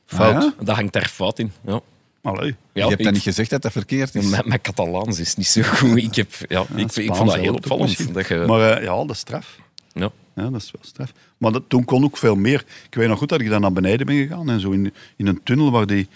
Fout. 0.06 0.36
Ah, 0.36 0.42
ja? 0.42 0.54
Dat 0.64 0.76
hangt 0.76 0.94
daar 0.94 1.08
fout 1.08 1.40
in. 1.40 1.52
Ja. 1.66 1.80
Allee. 2.22 2.48
Ja, 2.50 2.56
je 2.74 2.82
hebt 2.82 2.92
ik- 3.00 3.04
dan 3.04 3.14
niet 3.14 3.22
gezegd 3.22 3.50
dat 3.50 3.62
dat 3.62 3.72
verkeerd 3.72 4.16
is. 4.16 4.26
mijn, 4.30 4.44
mijn 4.48 4.62
Catalaans 4.62 5.20
is 5.20 5.36
niet 5.36 5.48
zo 5.48 5.62
goed. 5.62 5.98
Ik, 5.98 6.16
heb, 6.16 6.32
ja, 6.48 6.66
ik, 6.76 6.96
ik 6.96 7.16
vond 7.16 7.30
dat 7.30 7.40
heel 7.40 7.54
opvallend. 7.54 8.14
Dat 8.14 8.28
je, 8.28 8.36
Maar 8.48 8.72
eh, 8.78 8.84
ja, 8.84 8.96
dat 8.96 9.10
is 9.10 9.18
straf. 9.20 9.58
ja. 9.94 10.12
Ja, 10.36 10.50
dat 10.50 10.62
is 10.62 10.72
wel 10.72 10.82
straf. 10.86 11.12
Maar 11.38 11.52
dat, 11.52 11.64
toen 11.68 11.86
kon 11.86 12.04
ook 12.04 12.18
veel 12.18 12.36
meer. 12.36 12.66
Ik 12.90 12.96
weet 12.96 13.08
nog 13.08 13.18
goed 13.18 13.30
dat 13.30 13.42
ik 13.42 13.50
dan 13.50 13.62
naar 13.62 13.74
beneden 13.74 14.06
ben 14.06 14.16
gegaan 14.16 14.50
en 14.50 14.60
zo 14.60 14.72
in, 14.72 14.94
in 15.16 15.28
een 15.28 15.44
tunnel 15.44 15.72
waar 15.72 15.86
die, 15.88 16.08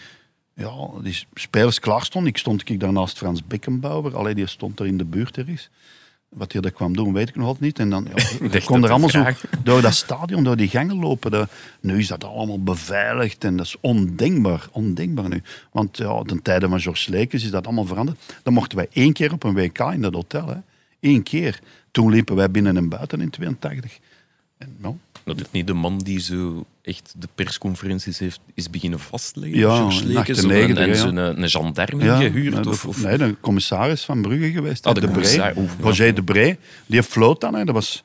ja, 0.54 0.74
die 1.04 1.24
spelers 1.34 1.80
klaar 1.80 2.04
stonden. 2.06 2.32
Ik 2.32 2.38
stond 2.38 2.70
ik 2.70 2.80
daar 2.80 2.92
naast 2.94 3.18
Frans 3.18 3.48
Beckenbauer. 3.48 4.16
Allee, 4.16 4.36
die 4.36 4.48
stond 4.48 4.80
er 4.80 4.86
in 4.86 4.98
de 4.98 5.06
buurt 5.06 5.38
er 5.38 5.50
is. 5.50 5.70
Wat 6.30 6.52
hij 6.52 6.62
dat 6.62 6.74
kwam 6.74 6.96
doen, 6.96 7.14
weet 7.14 7.30
ik 7.30 7.36
nog 7.36 7.46
altijd 7.46 7.64
niet. 7.64 7.80
En 7.80 7.90
dan 7.90 8.08
ja, 8.16 8.48
dacht 8.50 8.66
kon 8.66 8.84
er 8.84 8.90
allemaal 8.90 9.10
zo 9.10 9.26
door 9.64 9.82
dat 9.82 9.94
stadion, 9.94 10.44
door 10.44 10.58
die 10.58 10.68
gangen 10.70 11.00
lopen. 11.00 11.32
Dat- 11.32 11.52
nu 11.80 11.98
is 12.00 12.08
dat 12.08 12.24
allemaal 12.24 12.64
beveiligd 12.64 13.44
en 13.44 13.56
dat 13.58 13.66
is 13.66 13.76
ondenkbaar. 13.82 14.68
Ondenkbaar 14.72 15.30
nu. 15.30 15.42
Want 15.72 15.98
ja, 15.98 16.22
ten 16.22 16.42
tijde 16.42 16.68
van 16.70 16.80
George 16.80 17.12
Lekens 17.12 17.44
is 17.44 17.52
dat 17.52 17.66
allemaal 17.66 17.86
veranderd. 17.86 18.20
Dan 18.44 18.54
mochten 18.54 18.78
wij 18.78 18.88
één 18.94 19.14
keer 19.14 19.32
op 19.34 19.44
een 19.44 19.54
WK 19.54 19.80
in 19.80 20.02
dat 20.02 20.14
hotel. 20.14 20.48
Hè. 20.48 20.56
Eén 21.00 21.24
keer. 21.24 21.60
Toen 21.92 22.12
liepen 22.12 22.36
wij 22.36 22.52
binnen 22.52 22.78
en 22.78 22.90
buiten 22.90 23.22
in 23.22 23.30
82. 23.30 24.00
En, 24.58 24.76
ja, 24.82 24.91
Dat 25.24 25.38
is 25.39 25.46
niet 25.52 25.67
de 25.67 25.74
man 25.74 25.98
die 25.98 26.20
zo 26.20 26.65
echt 26.82 27.13
de 27.17 27.28
persconferenties 27.36 28.20
heeft 28.20 28.39
is 28.54 28.70
beginnen 28.70 29.00
vastleggen. 29.00 29.60
Ja, 29.60 29.67
98, 29.67 30.54
en, 30.70 30.78
en 30.78 30.88
ja. 30.88 30.96
zo'n 30.96 31.15
een, 31.15 31.41
een 31.43 31.50
gendarme 31.50 32.04
Ja, 32.04 32.17
gehuurd. 32.17 32.54
nee, 32.54 32.62
de- 32.63 32.70
of, 32.70 32.86
of, 32.86 33.04
Nee, 33.04 33.17
de 33.17 33.36
commissaris 33.41 34.04
van 34.06 34.22
Brugge 34.22 34.52
geweest. 34.52 34.86
Ah, 34.86 34.93
de 34.93 35.00
de 35.00 35.32
ja. 35.36 35.54
Roger 35.82 36.15
de 36.15 36.24
Bree. 36.24 36.58
Die 36.86 37.04
floot 37.04 37.41
dan. 37.41 37.54
Hè. 37.56 37.63
Dat 37.65 37.74
was, 37.76 38.04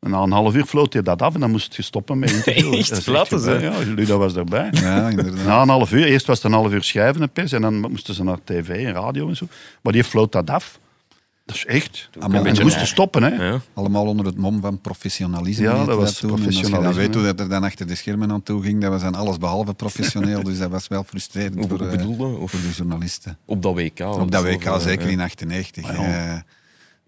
na 0.00 0.18
een 0.22 0.30
half 0.32 0.54
uur 0.54 0.64
floot 0.64 0.92
hij 0.92 1.02
dat 1.02 1.22
af 1.22 1.34
en 1.34 1.40
dan 1.40 1.50
moest 1.50 1.74
je 1.76 1.82
stoppen 1.82 2.18
met 2.18 2.30
interviewen. 2.36 2.78
Echt? 2.78 2.88
Dat 2.88 2.98
is 2.98 3.04
Flatten 3.04 3.40
ze? 3.40 3.50
Ja, 3.60 3.78
Luda 3.94 4.16
was 4.16 4.34
erbij. 4.36 4.70
Na 5.44 5.62
een 5.62 5.68
half 5.68 5.92
uur, 5.92 6.04
eerst 6.04 6.26
was 6.26 6.36
het 6.36 6.46
een 6.46 6.58
half 6.58 6.72
uur 6.72 6.82
schrijven 6.82 7.22
en 7.22 7.30
pers 7.30 7.52
en 7.52 7.60
dan 7.62 7.74
moesten 7.80 8.14
ze 8.14 8.24
naar 8.24 8.38
tv 8.44 8.68
en 8.86 8.92
radio 8.92 9.28
en 9.28 9.36
zo. 9.36 9.46
Maar 9.82 9.92
die 9.92 10.04
floot 10.04 10.32
dat 10.32 10.50
af. 10.50 10.78
Dat 11.50 11.58
is 11.58 11.66
echt. 11.66 12.08
Allemaal 12.18 12.44
En 12.44 12.62
moesten 12.62 12.86
stoppen, 12.86 13.22
hè. 13.22 13.44
ja. 13.48 13.60
Allemaal 13.74 14.06
onder 14.06 14.26
het 14.26 14.36
mom 14.36 14.60
van 14.60 14.80
professionalisme. 14.80 15.64
Ja, 15.64 15.84
dat 15.84 15.96
was 15.96 16.18
toen. 16.18 16.30
En 16.30 16.46
als 16.46 16.54
je 16.54 16.60
dan 16.60 16.70
professionalisme, 16.70 17.02
weet 17.02 17.14
hoe 17.14 17.24
dat 17.24 17.40
er 17.40 17.48
dan 17.48 17.64
achter 17.64 17.86
de 17.86 17.94
schermen 17.94 18.30
aan 18.30 18.42
toe 18.42 18.62
ging, 18.62 18.80
dat 18.80 18.90
was 18.90 19.02
dan 19.02 19.14
alles 19.14 19.38
behalve 19.38 19.74
professioneel. 19.74 20.42
dus 20.42 20.58
dat 20.58 20.70
was 20.70 20.88
wel 20.88 21.04
frustrerend 21.04 21.54
Hoe 21.54 21.68
voor, 21.68 21.80
eh, 21.80 21.90
bedoelde? 21.90 22.24
Of 22.24 22.50
voor 22.50 22.60
de 22.60 22.70
journalisten. 22.70 23.38
op 23.44 23.62
dat 23.62 23.74
WK. 23.74 24.00
Op 24.00 24.30
dat 24.30 24.42
WK, 24.42 24.62
zo, 24.62 24.78
zeker 24.78 25.06
ja. 25.06 25.12
in 25.12 25.20
98. 25.20 25.84
Ah, 25.88 25.96
ja. 25.96 26.34
eh, 26.34 26.40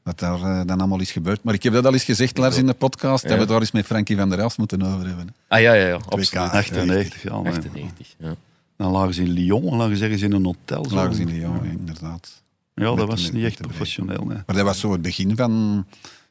wat 0.03 0.19
daar 0.19 0.43
eh, 0.43 0.61
dan 0.67 0.79
allemaal 0.79 1.01
is 1.01 1.11
gebeurd. 1.13 1.43
Maar 1.43 1.55
ik 1.55 1.63
heb 1.63 1.73
dat 1.73 1.87
al 1.87 1.93
eens 1.93 2.05
gezegd, 2.05 2.39
Lars, 2.39 2.57
in 2.57 2.67
de 2.67 2.75
podcast, 2.75 3.23
dat 3.23 3.33
we 3.33 3.39
het 3.39 3.49
daar 3.49 3.61
eens 3.61 3.73
met 3.73 3.87
Frankie 3.87 4.17
van 4.17 4.29
der 4.29 4.39
Elst 4.39 4.59
moeten 4.59 4.83
over 4.83 5.07
hebben. 5.07 5.35
Ah 5.49 5.61
ja, 5.61 5.73
ja, 5.73 5.87
ja 5.87 5.95
absoluut. 6.09 6.37
98, 6.53 7.23
ja. 7.23 7.31
maar- 7.41 7.53
98, 7.53 8.15
ja. 8.19 8.35
Dan 8.77 8.91
lagen 8.91 9.15
ze 9.15 9.23
in 9.23 9.31
Lyon, 9.31 9.77
lagen 9.77 9.97
ze 9.97 10.05
ergens 10.05 10.23
in 10.23 10.33
een 10.33 10.45
hotel. 10.45 10.85
zo. 10.89 10.95
Lagen 10.95 11.15
ze 11.15 11.21
in 11.21 11.29
Lyon, 11.29 11.65
inderdaad. 11.65 12.43
Ja, 12.83 12.95
dat 12.95 13.09
was 13.09 13.31
niet 13.33 13.45
echt 13.45 13.61
professioneel. 13.61 14.25
Nee. 14.25 14.39
Maar 14.47 14.57
dat 14.57 14.65
was 14.65 14.81
zo 14.81 14.93
het 14.93 15.03
begin 15.03 15.37
van... 15.37 15.87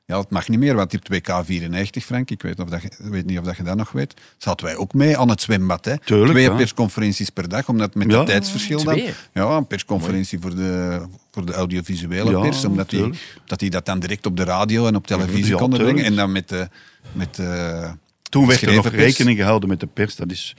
Ja, 0.05 0.19
het 0.19 0.29
mag 0.29 0.49
niet 0.49 0.59
meer, 0.59 0.75
want 0.75 0.93
op 0.93 1.13
2K 1.13 1.45
94, 1.45 2.03
Frank, 2.05 2.29
ik 2.29 2.41
weet, 2.41 2.59
of 2.59 2.69
dat, 2.69 2.81
je- 2.81 2.91
weet 2.97 3.25
niet 3.25 3.39
of 3.39 3.45
dat 3.45 3.57
je 3.57 3.63
dat 3.63 3.77
nog 3.77 3.91
weet, 3.91 4.13
zaten 4.37 4.65
wij 4.65 4.75
ook 4.75 4.93
mee 4.93 5.17
aan 5.17 5.29
het 5.29 5.41
zwembad. 5.41 5.85
Hè. 5.85 5.97
Tuurlijk, 5.99 6.31
Twee 6.31 6.43
ja. 6.43 6.55
persconferenties 6.55 7.29
per 7.29 7.49
dag, 7.49 7.67
omdat 7.69 7.95
met 7.95 8.11
Ja, 8.11 8.17
het 8.17 8.27
tijdsverschil 8.27 8.83
dan... 8.83 9.01
Ja, 9.33 9.57
een 9.57 9.67
persconferentie 9.67 10.39
voor 10.39 10.55
de, 10.55 11.01
voor 11.31 11.45
de 11.45 11.53
audiovisuele 11.53 12.31
Ja, 12.31 12.39
pers, 12.41 12.65
omdat 12.65 12.89
die, 12.89 13.09
dat 13.45 13.59
die 13.59 13.69
dat 13.69 13.85
dan 13.85 13.99
direct 13.99 14.25
op 14.25 14.37
de 14.37 14.43
radio 14.43 14.87
en 14.87 14.95
op 14.95 15.07
televisie 15.07 15.51
Ja, 15.51 15.57
konden 15.57 15.79
tuurlijk. 15.79 15.97
brengen. 15.99 16.11
En 16.19 16.25
dan 16.25 16.31
met 16.31 16.49
de... 16.49 16.67
Met 17.11 17.35
de 17.35 17.81
Toen 18.29 18.47
werd 18.47 18.61
er 18.61 18.73
nog 18.73 18.83
pers. 18.83 18.95
rekening 18.95 19.37
gehouden 19.37 19.69
met 19.69 19.79
de 19.79 19.87
pers. 19.87 20.15
Dat 20.15 20.31
is 20.31 20.55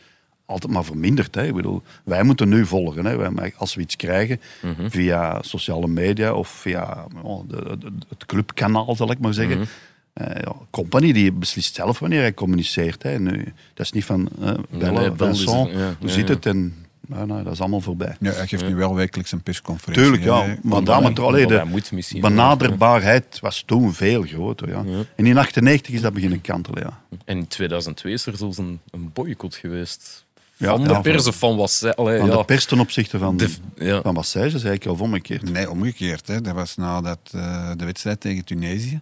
altijd 0.52 0.72
maar 0.72 0.84
verminderd. 0.84 1.34
Hè. 1.34 1.46
Ik 1.46 1.54
bedoel, 1.54 1.82
wij 2.04 2.22
moeten 2.22 2.48
nu 2.48 2.66
volgen. 2.66 3.04
Hè. 3.04 3.16
Wij, 3.34 3.52
als 3.56 3.74
we 3.74 3.80
iets 3.80 3.96
krijgen 3.96 4.40
Mhm. 4.62 4.88
via 4.88 5.42
sociale 5.42 5.86
media 5.86 6.32
of 6.34 6.48
via 6.48 7.06
oh, 7.22 7.48
de, 7.48 7.78
de- 7.78 7.92
het 8.08 8.26
clubkanaal, 8.26 8.96
zal 8.96 9.10
ik 9.10 9.18
maar 9.18 9.34
zeggen. 9.34 9.66
Eh, 10.12 10.26
ja, 10.44 10.52
company 10.70 11.12
die 11.12 11.32
beslist 11.32 11.74
zelf 11.74 11.98
wanneer 11.98 12.20
hij 12.20 12.34
communiceert. 12.34 13.02
Hè. 13.02 13.18
Nu, 13.18 13.44
dat 13.74 13.86
is 13.86 13.92
niet 13.92 14.04
van 14.04 14.28
bellen, 14.70 14.94
nee, 14.94 15.10
bel 15.10 15.28
is 15.28 15.38
Vincent, 15.38 15.68
het, 15.68 15.78
ja, 15.78 15.94
hoe 15.98 16.08
ja, 16.08 16.14
zit 16.14 16.28
ja. 16.28 16.34
het? 16.34 16.46
En, 16.46 16.74
nou, 17.06 17.26
nou, 17.26 17.42
dat 17.42 17.52
is 17.52 17.60
allemaal 17.60 17.80
voorbij. 17.80 18.16
Ja, 18.20 18.32
hij 18.32 18.46
geeft 18.46 18.66
nu 18.68 18.74
wel 18.74 18.94
wekelijks 18.94 19.32
een 19.32 19.42
persconferentie. 19.42 20.02
Tuurlijk, 20.02 20.24
ja. 20.24 20.46
Maar 20.46 20.56
Omdat 20.62 20.86
daar 20.86 20.98
hij- 21.00 21.08
moet 21.08 21.18
alleen 21.18 21.44
omdat 21.46 21.88
hij 21.90 22.02
de 22.12 22.20
benaderbaarheid 22.20 23.38
was 23.40 23.62
toen 23.66 23.92
veel 23.94 24.22
groter. 24.22 24.68
Ja. 24.68 24.84
En 25.16 25.26
in 25.26 25.38
98 25.38 25.94
is 25.94 26.00
dat 26.00 26.12
beginnen 26.12 26.40
kantelen, 26.40 26.82
ja. 26.82 27.16
En 27.24 27.36
in 27.38 27.46
2002 27.46 28.12
is 28.12 28.26
er 28.26 28.36
zelfs 28.36 28.58
een, 28.58 28.80
een 28.90 29.10
boycott 29.12 29.54
geweest. 29.54 30.21
Ja, 30.62 30.68
Van 30.76 30.80
ja, 30.80 30.86
de 30.94 31.00
pers 31.00 31.26
of 31.26 31.36
van 31.36 31.56
wat 31.56 31.70
zij... 31.70 31.94
allee, 31.94 32.18
Van 32.18 32.28
ja. 32.30 32.36
de 32.36 32.44
pers 32.44 32.64
ten 32.64 32.80
opzichte 32.80 33.18
van, 33.18 33.36
De- 33.36 33.54
ja. 33.76 34.02
van 34.02 34.14
wat 34.14 34.26
zij 34.26 34.50
ze, 34.50 34.58
zei 34.58 34.74
ik 34.74 34.86
al 34.86 34.96
omgekeerd. 35.00 35.50
Nee, 35.50 35.70
omgekeerd. 35.70 36.26
Hè. 36.26 36.40
Dat 36.40 36.54
was 36.54 36.76
nadat 36.76 37.18
eh, 37.32 37.70
de 37.76 37.84
wedstrijd 37.84 38.20
tegen 38.20 38.44
Tunesië. 38.44 39.00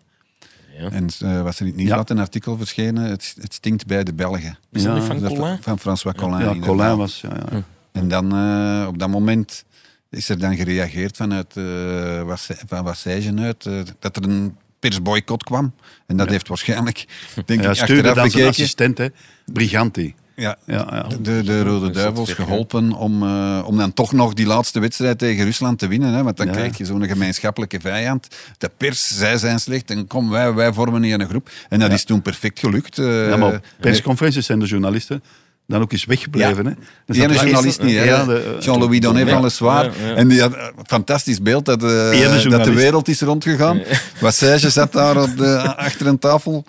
Ja. 0.79 0.91
En 0.91 1.07
eh, 1.19 1.43
was 1.43 1.55
er 1.55 1.61
in 1.61 1.67
het 1.67 1.77
nieuwsblad 1.77 2.11
een 2.11 2.19
artikel 2.19 2.57
verschenen, 2.57 3.05
het, 3.05 3.35
het 3.41 3.55
stinkt 3.55 3.87
bij 3.87 4.05
de 4.05 4.13
Belgen. 4.15 4.59
Is 4.73 4.83
dat 4.83 4.93
Ja, 4.93 4.99
niet 4.99 5.05
van 5.07 5.21
Dat- 5.21 5.35
Colin? 5.35 5.59
Van 5.61 5.79
François 5.79 6.17
Collin. 6.17 6.39
Ja. 6.55 6.67
Colin 6.67 6.97
was, 6.97 7.21
ja, 7.21 7.37
ja. 7.53 7.63
En 7.93 8.09
dan, 8.09 8.33
eh, 8.35 8.87
op 8.89 8.99
dat 8.99 9.09
moment, 9.09 9.65
is 10.11 10.29
er 10.29 10.39
dan 10.39 10.57
gereageerd 10.57 11.17
vanuit 11.17 11.55
uh, 11.57 12.33
van 12.67 12.85
Wassage 12.85 13.33
uit, 13.37 13.67
eh, 13.67 13.81
dat 13.99 14.17
er 14.17 14.23
een 14.23 14.57
persboycott 14.79 15.43
kwam. 15.45 15.73
En 16.07 16.17
dat 16.17 16.29
heeft 16.29 16.49
waarschijnlijk, 16.49 17.07
denk 17.47 17.63
Ja, 17.63 17.71
ik, 17.71 17.75
stuurde 17.77 17.95
achteraf 18.09 18.15
dan 18.15 18.15
zijn 18.15 18.25
bekeken... 18.31 18.49
assistent, 18.49 18.99
hè, 18.99 19.07
Briganti. 19.53 20.15
Ja, 20.41 20.57
Ja, 20.67 20.87
ja. 20.91 21.07
De, 21.21 21.43
de 21.43 21.63
Rode 21.63 21.91
Duivels 21.91 22.33
geholpen 22.33 22.93
om, 22.93 23.23
eh, 23.23 23.63
om 23.65 23.77
dan 23.77 23.93
toch 23.93 24.13
nog 24.13 24.35
die 24.35 24.47
laatste 24.47 24.81
wedstrijd 24.81 25.19
tegen 25.19 25.45
Rusland 25.45 25.79
te 25.79 25.87
winnen. 25.89 26.13
Hè? 26.15 26.23
Want 26.23 26.37
dan 26.37 26.47
Ja. 26.47 26.53
krijg 26.53 26.79
je 26.79 26.85
zo'n 26.85 27.07
gemeenschappelijke 27.07 27.81
vijand. 27.81 28.29
De 28.59 28.71
pers, 28.77 29.17
zij 29.17 29.39
zijn 29.39 29.61
slecht 29.61 29.91
en 29.91 30.07
kom, 30.07 30.31
wij, 30.31 30.53
wij 30.55 30.73
vormen 30.73 31.03
hier 31.03 31.21
een 31.21 31.29
groep. 31.29 31.51
En 31.69 31.79
dat 31.79 31.89
Ja. 31.89 31.95
is 31.95 32.05
toen 32.05 32.23
perfect 32.23 32.59
gelukt. 32.59 32.99
eh. 32.99 33.29
Ja, 33.29 33.37
maar 33.37 33.55
op 33.55 33.61
persconferenties 33.81 34.47
zijn 34.47 34.59
de 34.59 34.67
journalisten 34.67 35.23
dan 35.67 35.81
ook 35.81 35.93
eens 35.93 36.05
weggebleven. 36.05 36.65
Ja. 36.65 36.71
Hè. 36.71 36.77
Dus 37.07 37.17
Die 37.17 37.25
ene 37.25 37.35
journalist 37.35 37.83
niet, 37.83 37.97
hè? 37.97 38.03
Ja, 38.05 38.27
eh, 38.29 38.37
Jean-Louis 38.61 39.01
Donnet 39.01 39.27
Ja. 39.27 39.33
van 39.33 39.43
Le 39.43 39.49
Soir. 39.49 39.85
Ja, 39.85 40.07
ja. 40.09 40.15
En 40.15 40.29
die 40.29 40.41
had 40.41 40.53
een 40.55 40.73
fantastisch 40.87 41.43
beeld 41.43 41.65
dat, 41.65 41.83
eh, 41.83 42.43
dat 42.51 42.65
de 42.65 42.73
wereld 42.73 43.09
is 43.09 43.21
rondgegaan. 43.21 43.81
Wassage 44.21 44.71
zat 44.71 44.93
daar 44.93 45.23
op 45.23 45.37
de, 45.37 45.75
achter 45.77 46.07
een 46.07 46.19
tafel. 46.19 46.65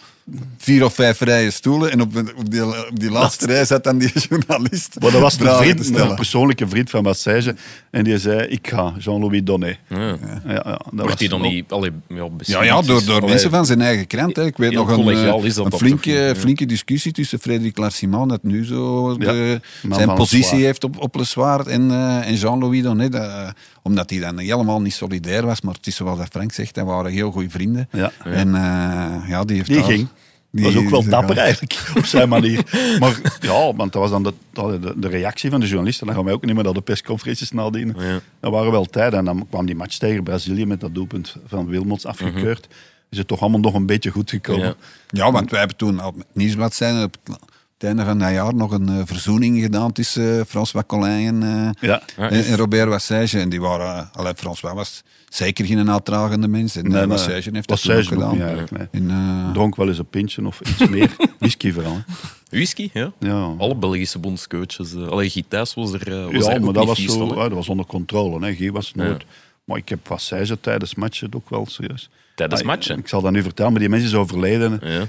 Vier 0.58 0.86
of 0.86 0.94
vijf 0.94 1.20
rijen 1.20 1.54
stoelen. 1.54 1.92
En 1.92 2.02
op, 2.02 2.18
op, 2.36 2.52
die, 2.52 2.66
op 2.66 3.00
die 3.00 3.12
laatste 3.12 3.46
rij 3.46 3.66
zat 3.66 3.84
dan 3.84 3.98
die 3.98 4.12
journalist. 4.30 4.96
Maar 5.00 5.12
dat 5.12 5.22
was 5.22 5.40
een, 5.40 5.56
vriend, 5.56 5.80
een 5.80 5.86
stellen. 5.86 6.16
persoonlijke 6.16 6.68
vriend 6.68 6.90
van 6.90 7.04
Massage. 7.04 7.56
En 7.92 8.04
die 8.04 8.18
zei, 8.18 8.48
ik 8.48 8.68
ga, 8.68 8.94
Jean-Louis 9.00 9.42
Donnet. 9.44 9.78
Ja. 9.88 10.00
Ja, 10.00 10.18
ja, 10.46 10.64
dat 10.64 10.82
was 10.92 11.06
Wordt 11.06 11.20
hij 11.20 11.28
dan 11.28 11.42
niet 11.42 11.72
allee, 11.72 11.92
ja, 12.40 12.64
Ja, 12.64 12.82
door, 12.82 13.06
door 13.06 13.16
Allee, 13.16 13.30
mensen 13.30 13.50
van 13.50 13.66
zijn 13.66 13.82
eigen 13.82 14.08
krant. 14.08 14.36
Hè. 14.36 14.46
Ik 14.46 14.58
weet 14.58 14.70
Heel 14.70 14.86
nog 14.86 14.98
een, 14.98 15.10
eh, 15.10 15.44
is 15.44 15.54
dat 15.54 15.66
een 15.66 15.80
flinke, 15.80 16.28
toch 16.28 16.38
flinke 16.38 16.66
discussie 16.66 17.12
tussen 17.12 17.40
Frederik 17.40 17.78
Larsimon, 17.78 18.28
dat 18.28 18.44
nu 18.44 18.66
zo 18.66 19.18
de, 19.18 19.62
zijn 19.90 20.14
positie 20.14 20.64
heeft 20.64 20.84
op, 20.84 21.00
op 21.00 21.16
Le 21.16 21.24
Soir, 21.24 21.68
en, 21.68 21.92
eh, 21.92 22.28
en 22.28 22.36
Jean-Louis 22.36 22.84
Donnet. 22.84 23.12
dat, 23.12 23.22
eh, 23.22 23.50
omdat 23.82 24.10
hij 24.10 24.20
dan 24.20 24.38
helemaal 24.40 24.82
niet 24.82 24.94
solidair 24.94 25.46
was, 25.46 25.62
maar 25.62 25.74
het 25.74 25.88
is 25.88 25.96
zoals 25.96 26.18
dat 26.18 26.28
Frank 26.32 26.52
zegt, 26.54 26.76
dat 26.76 26.86
waren 26.86 27.12
heel 27.12 27.32
goede 27.32 27.50
vrienden. 27.50 27.88
Ja. 27.92 28.12
En 28.24 28.56
eh, 28.56 29.30
ja, 29.30 29.44
die 29.44 29.56
heeft 29.56 29.68
Die 29.68 29.78
daar- 29.78 29.86
ging. 29.86 30.08
die 30.52 30.66
was 30.66 30.76
ook 30.76 30.90
wel 30.90 31.04
er 31.04 31.10
dapper 31.10 31.36
gaan. 31.36 31.44
eigenlijk, 31.44 31.82
op 31.98 32.06
zijn 32.06 32.30
manier. 32.30 32.64
Maar 33.00 33.38
ja, 33.40 33.74
want 33.74 33.94
dat 33.94 34.02
was 34.02 34.10
dan 34.10 34.24
de, 34.24 34.34
de, 34.54 34.94
de 34.98 35.08
reactie 35.08 35.50
van 35.50 35.60
de 35.60 35.68
journalisten. 35.68 36.06
Dan 36.06 36.16
gaan 36.16 36.26
wij 36.26 36.34
ook 36.34 36.46
niet 36.46 36.56
meer 36.56 36.64
naar 36.64 36.74
de 36.74 36.82
persconferenties 36.82 37.52
nadien. 37.52 37.96
Ja. 37.98 38.20
Dat 38.40 38.52
waren 38.52 38.72
wel 38.72 38.86
tijden. 38.86 39.20
En 39.20 39.26
dan 39.26 39.48
kwam 39.50 39.66
die 39.66 39.76
match 39.76 39.98
tegen 39.98 40.24
Brazilië 40.24 40.66
met 40.66 40.80
dat 40.80 40.96
doelpunt 40.96 41.36
van 41.48 41.68
Wilmots 41.68 42.06
afgekeurd. 42.06 42.68
Is 43.10 43.18
het 43.18 43.28
toch 43.28 43.42
allemaal 43.42 43.60
nog 43.60 43.74
een 43.74 43.86
beetje 43.86 44.10
goed 44.10 44.30
gekomen. 44.30 44.66
Ja. 44.66 44.76
Ja, 45.08 45.32
want 45.32 45.50
wij 45.50 45.60
hebben 45.60 45.78
toen 45.78 46.00
al 46.00 46.12
met 46.16 46.26
nieuwsbladzijden 46.34 47.04
op 47.04 47.16
het 47.24 47.36
het 47.36 47.40
einde 47.84 48.04
van 48.06 48.20
dat 48.20 48.32
jaar 48.32 48.56
nog 48.56 48.72
een 48.72 48.90
eh, 48.90 49.02
verzoening 49.06 49.62
gedaan 49.62 49.92
tussen 49.92 50.38
uh, 50.38 50.42
François 50.48 50.86
Collin 50.88 51.44
en, 51.44 51.74
eh, 51.80 51.90
Ja. 51.90 52.02
En, 52.18 52.30
en 52.46 52.56
Robert 52.56 52.88
Wassage. 52.90 53.40
En 53.40 53.50
die 53.50 53.62
waren, 53.62 53.96
uh, 53.96 54.16
alleen 54.20 54.36
François 54.38 54.74
was 54.74 55.04
zeker 55.30 55.66
geen 55.66 55.92
uitdragende 55.92 56.48
mens. 56.48 56.76
En 56.76 56.88
Nee. 56.92 57.08
Wassage 57.08 57.50
heeft 57.54 57.68
dat 57.68 57.90
ook 57.90 58.04
gedaan. 58.04 58.38
nee. 58.38 58.88
En, 58.92 59.10
eh, 59.12 59.52
Dronk 59.54 59.76
wel 59.76 59.88
eens 59.88 59.98
een 59.98 60.10
pintje 60.10 60.46
of 60.46 60.62
iets 60.62 60.90
meer. 60.90 61.16
Whisky 61.40 61.72
vooral. 61.72 61.94
hè. 61.94 62.02
Whisky, 62.50 62.90
ja. 62.94 63.12
Ja. 63.20 63.54
Alle 63.58 63.76
Belgische 63.76 64.20
bondscoaches. 64.20 64.94
eh, 64.96 65.08
Allee, 65.08 65.30
Gitijs 65.30 65.74
was 65.74 65.94
er, 65.94 66.08
eh, 66.26 66.34
was 66.38 66.46
Ja, 66.46 66.60
maar 66.60 66.74
dat 66.74 66.86
was, 66.86 67.06
zo, 67.06 67.34
dat 67.34 67.52
was 67.52 67.70
onder 67.70 67.86
controle. 67.86 68.46
Hè. 68.46 68.56
Guy 68.56 68.72
was 68.72 68.94
nooit. 68.94 69.24
Maar 69.64 69.78
ik 69.78 69.90
heb 69.90 70.08
Wassage 70.08 70.60
tijdens 70.60 70.96
matchen 70.96 71.30
ook 71.36 71.50
wel 71.50 71.66
serieus. 71.70 72.10
Tijdens 72.50 72.62
Ah, 72.62 72.68
matchen? 72.68 72.98
Ik 72.98 73.08
zal 73.08 73.22
dat 73.22 73.32
nu 73.32 73.42
vertellen, 73.42 73.72
maar 73.72 73.82
die 73.82 73.90
mensen 73.90 74.10
is 74.10 74.16
overleden. 74.16 74.80
Ja, 74.84 75.06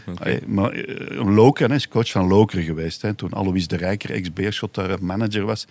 maar 0.47 0.71
eh, 0.71 1.69
hè, 1.69 1.75
is 1.75 1.89
coach 1.89 2.11
van 2.11 2.27
Lokeren 2.27 2.65
geweest. 2.65 3.03
Hè, 3.03 3.15
toen 3.15 3.33
Alois 3.33 3.67
de 3.67 3.77
Rijker, 3.77 4.11
ex-Beerschot, 4.11 4.75
daar 4.75 5.05
manager 5.05 5.45
was. 5.45 5.67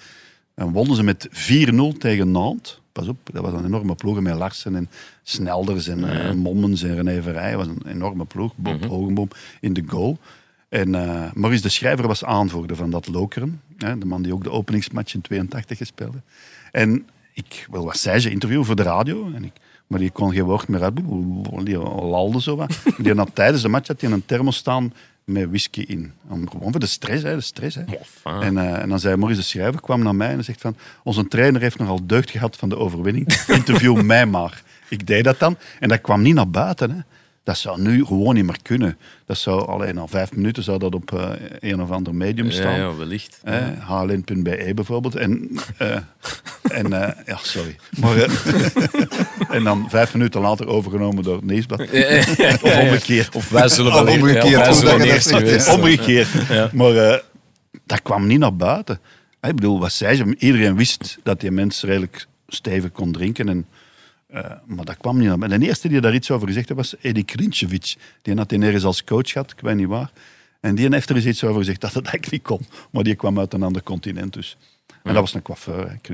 En 0.54 0.72
wonnen 0.72 0.96
ze 0.96 1.04
met 1.04 1.30
4-0 1.32 1.98
tegen 1.98 2.32
Nantes. 2.32 2.80
Pas 2.92 3.08
op, 3.08 3.18
dat 3.34 3.44
was 3.44 3.54
een 3.54 3.66
enorme 3.66 3.96
ploeg 3.96 4.20
met 4.20 4.36
Larsen 4.36 4.76
en 4.76 4.90
Snelders 5.24 5.88
en 5.88 6.10
eh, 6.10 6.34
Mommens 6.34 6.84
en 6.84 6.96
René 6.96 7.22
Verrij. 7.22 7.52
Dat 7.52 7.66
was 7.66 7.68
een 7.68 7.92
enorme 7.92 8.26
ploeg. 8.26 8.54
Bob. 8.56 8.86
Hogenboom 8.86 9.28
in 9.60 9.74
de 9.74 9.84
goal. 9.88 10.18
En 10.70 10.96
eh, 10.96 11.32
Maurice 11.34 11.62
de 11.62 11.70
Schrijver 11.70 12.08
was 12.08 12.24
aanvoerder 12.24 12.76
van 12.76 12.90
dat 12.92 13.08
Lokeren. 13.08 13.62
Hè, 13.78 13.98
de 13.98 14.06
man 14.06 14.22
die 14.22 14.34
ook 14.34 14.44
de 14.44 14.52
openingsmatch 14.52 15.14
in 15.14 15.22
82 15.22 15.78
gespeeld 15.78 16.14
heeft. 16.14 16.26
En 16.72 17.08
ik 17.34 17.68
wil 17.72 17.86
wat 17.86 17.98
zei 17.98 18.20
ze 18.20 18.30
interview 18.30 18.64
voor 18.64 18.76
de 18.76 18.84
radio. 18.84 19.32
En 19.36 19.44
ik, 19.44 19.54
maar 19.92 20.00
die 20.00 20.12
kon 20.12 20.34
geen 20.34 20.44
woord 20.44 20.68
meer 20.68 20.84
uit. 20.84 20.96
Die 21.64 21.78
lalde 21.78 22.42
zo 22.42 22.56
wat. 22.56 22.80
Die 22.98 23.14
had 23.14 23.30
tijdens 23.34 23.62
de 23.62 23.68
match 23.68 23.88
had 23.88 24.02
hij 24.02 24.12
een 24.12 24.26
thermos 24.26 24.56
staan 24.56 24.94
met 25.24 25.48
whisky 25.50 25.82
in. 25.82 26.12
Om, 26.28 26.50
gewoon 26.50 26.72
voor 26.72 26.80
de 26.80 26.86
stress, 26.86 27.24
hè. 27.24 27.36
De 27.36 27.42
stress, 27.42 27.76
hè. 27.76 27.84
En, 28.40 28.58
eh, 28.58 28.82
en 28.82 28.90
dan 28.90 29.00
zei 29.00 29.16
Maurice 29.16 29.40
de 29.40 29.46
Schrijver, 29.46 29.82
kwam 29.82 30.04
naar 30.04 30.16
mij 30.16 30.30
en 30.30 30.44
zegt 30.44 30.62
van... 30.62 30.76
Onze 31.04 31.28
trainer 31.28 31.62
heeft 31.62 31.78
nogal 31.78 32.00
deugd 32.06 32.30
gehad 32.30 32.58
van 32.58 32.70
de 32.70 32.78
overwinning. 32.78 33.34
Interview 33.48 34.02
mij 34.02 34.26
maar. 34.26 34.64
Ik 34.90 35.08
deed 35.08 35.24
dat 35.24 35.40
dan. 35.40 35.58
En 35.80 35.90
dat 35.90 36.02
kwam 36.02 36.22
niet 36.22 36.36
naar 36.36 36.50
buiten, 36.50 36.92
hè. 36.92 37.00
Dat 37.44 37.58
zou 37.58 37.82
nu 37.82 38.06
gewoon 38.06 38.36
niet 38.36 38.46
meer 38.46 38.60
kunnen. 38.62 38.98
Dat 39.26 39.38
zou 39.38 39.68
alleen 39.68 39.96
na 39.96 40.08
vijf 40.08 40.32
minuten 40.36 40.64
zou 40.64 40.80
dat 40.80 40.96
op 40.96 41.14
eh, 41.14 41.30
een 41.60 41.82
of 41.82 41.92
ander 41.92 42.16
medium 42.16 42.46
Ja, 42.46 42.52
staan. 42.52 42.74
ja, 42.80 42.96
wellicht. 42.96 43.40
Eh, 43.44 43.58
HLN.be 43.80 44.72
bijvoorbeeld. 44.76 45.16
En, 45.16 45.50
eh, 45.78 45.98
en 46.62 46.94
eh, 46.94 47.26
ja, 47.26 47.38
sorry. 47.42 47.76
Maar, 48.00 48.16
en 49.56 49.64
dan 49.64 49.90
vijf 49.90 50.14
minuten 50.14 50.42
later 50.42 50.68
overgenomen 50.68 51.24
door 51.24 51.36
het 51.36 51.46
Nieuwsblad. 51.46 51.80
Of 52.62 52.78
omgekeerd. 52.78 53.36
Of 53.36 53.50
wij 53.50 53.68
zullen 53.70 53.94
wel 53.94 54.08
eer- 54.08 54.22
omgekeerd, 54.22 54.48
ja, 54.50 54.66
ja. 55.04 55.20
zijn. 55.20 55.78
Omgekeerd. 55.80 56.74
Maar 56.74 57.22
dat 57.86 58.02
kwam 58.02 58.28
niet 58.28 58.40
naar 58.40 58.56
buiten. 58.56 59.00
Ik 59.42 59.56
bedoel, 59.56 59.80
wat 59.80 59.92
zei 59.92 60.16
ze? 60.16 60.36
Iedereen 60.38 60.76
wist 60.76 61.18
dat 61.24 61.40
die 61.40 61.52
mens 61.52 61.84
redelijk 61.84 62.26
stevig 62.48 62.92
kon 62.92 63.12
drinken. 63.12 63.50
En, 63.50 63.66
eh, 64.32 64.52
maar 64.66 64.86
dat 64.86 64.98
kwam 64.98 65.18
niet. 65.18 65.30
En 65.30 65.60
de 65.60 65.66
eerste 65.66 65.88
die 65.88 66.02
daar 66.02 66.14
iets 66.14 66.32
over 66.32 66.48
gezegd 66.48 66.70
heeft, 66.70 66.80
was 66.80 67.02
Edi 67.02 67.26
Krincevic. 67.26 67.96
Die 68.22 68.36
had 68.36 68.52
nergens 68.52 68.84
als 68.84 69.04
coach 69.04 69.30
gehad, 69.30 69.52
ik 69.52 69.60
weet 69.60 69.76
niet 69.76 69.88
waar. 69.88 70.12
En 70.60 70.76
die 70.76 70.88
heeft 70.90 71.10
er 71.10 71.16
eens 71.16 71.26
iets 71.26 71.44
over 71.44 71.58
gezegd 71.58 71.82
dat 71.82 71.94
het 71.94 72.06
eigenlijk 72.06 72.32
niet 72.32 72.42
kon. 72.42 72.66
Maar 72.92 73.04
die 73.04 73.16
kwam 73.16 73.40
uit 73.40 73.54
een 73.54 73.64
ander 73.64 73.84
continent 73.84 74.34
dus. 74.34 74.58
En 75.04 75.14
dat 75.14 75.24
was 75.24 75.34
een 75.34 75.42
coiffeur. 75.42 76.00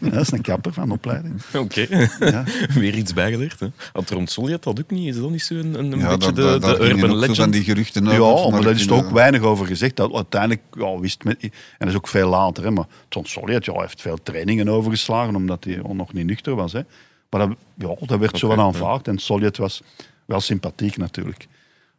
Ja, 0.00 0.10
dat 0.10 0.20
is 0.20 0.32
een 0.32 0.40
kapper 0.40 0.72
van 0.72 0.90
opleiding. 0.90 1.42
Oké, 1.54 2.08
Ja. 2.20 2.44
weer 2.74 2.94
iets 2.94 3.12
bijgeleerd. 3.12 3.60
Hè. 3.60 3.66
Had 3.92 4.10
Ron 4.10 4.26
Solliet 4.26 4.62
dat 4.62 4.80
ook 4.80 4.90
niet? 4.90 5.14
Is 5.14 5.20
dat 5.20 5.30
niet 5.30 5.42
zo 5.42 5.54
een, 5.54 5.74
een 5.78 5.98
ja, 5.98 6.08
beetje 6.08 6.32
daar- 6.32 6.52
de, 6.52 6.58
daar 6.66 6.78
de 6.78 6.84
urban 6.84 7.16
legend? 7.16 7.36
van 7.36 7.50
die 7.50 7.64
geruchten 7.64 8.04
Ja, 8.04 8.50
maar 8.50 8.62
daar 8.62 8.74
is 8.74 8.86
er 8.86 8.92
ook 8.92 9.10
weinig 9.10 9.40
over 9.40 9.66
gezegd. 9.66 9.96
Dat 9.96 10.12
uiteindelijk 10.14 10.62
ja, 10.72 10.98
wist 10.98 11.24
men, 11.24 11.36
en 11.40 11.50
dat 11.78 11.88
is 11.88 11.94
ook 11.94 12.08
veel 12.08 12.28
later. 12.28 12.64
Hè, 12.64 12.70
maar 12.70 12.86
Solliet 13.22 13.64
ja, 13.64 13.72
hij 13.72 13.80
heeft 13.82 14.00
veel 14.02 14.18
trainingen 14.22 14.68
overgeslagen 14.68 15.34
omdat 15.36 15.64
hij 15.64 15.80
nog 15.92 16.12
niet 16.12 16.26
nuchter 16.26 16.54
was. 16.54 16.72
Hè. 16.72 16.80
Maar 17.30 17.48
dat, 17.48 17.56
ja, 17.74 18.06
dat 18.06 18.18
werd 18.18 18.38
zo 18.38 18.48
wel 18.48 18.60
aanvaard. 18.60 19.08
En 19.08 19.18
Solliet 19.18 19.56
was 19.56 19.82
wel 20.24 20.40
sympathiek 20.40 20.96
natuurlijk. 20.96 21.46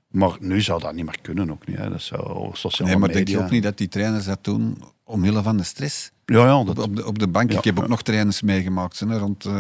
Maar 0.08 0.32
nu 0.40 0.62
zou 0.62 0.82
dat 0.82 0.94
niet 0.94 1.06
meer 1.06 1.18
kunnen 1.22 1.52
ook 1.52 1.68
niet. 1.68 1.78
Hè. 1.78 1.90
Dat 1.90 2.02
zou 2.02 2.50
sociale 2.54 2.90
Nee, 2.92 3.00
maar 3.00 3.10
media... 3.10 3.26
denk 3.26 3.38
je 3.38 3.44
ook 3.44 3.52
niet 3.52 3.64
dat 3.64 3.78
die 3.78 3.88
trainers 3.88 4.26
dat 4.26 4.40
doen 4.42 4.84
omwille 5.10 5.42
van 5.42 5.58
de 5.58 5.64
stress? 5.64 6.12
Ja, 6.32 6.46
ja, 6.46 6.60
Op, 6.60 6.68
dat, 6.68 6.80
op, 6.80 6.96
de, 6.96 7.06
op 7.06 7.20
de 7.20 7.28
bank. 7.28 7.52
Ja, 7.52 7.58
ik 7.58 7.64
heb 7.64 7.80
ook 7.80 7.88
nog 7.88 8.02
trainers 8.02 8.42
meegemaakt 8.42 9.00
hè, 9.00 9.18
rond 9.18 9.46
eh, 9.46 9.54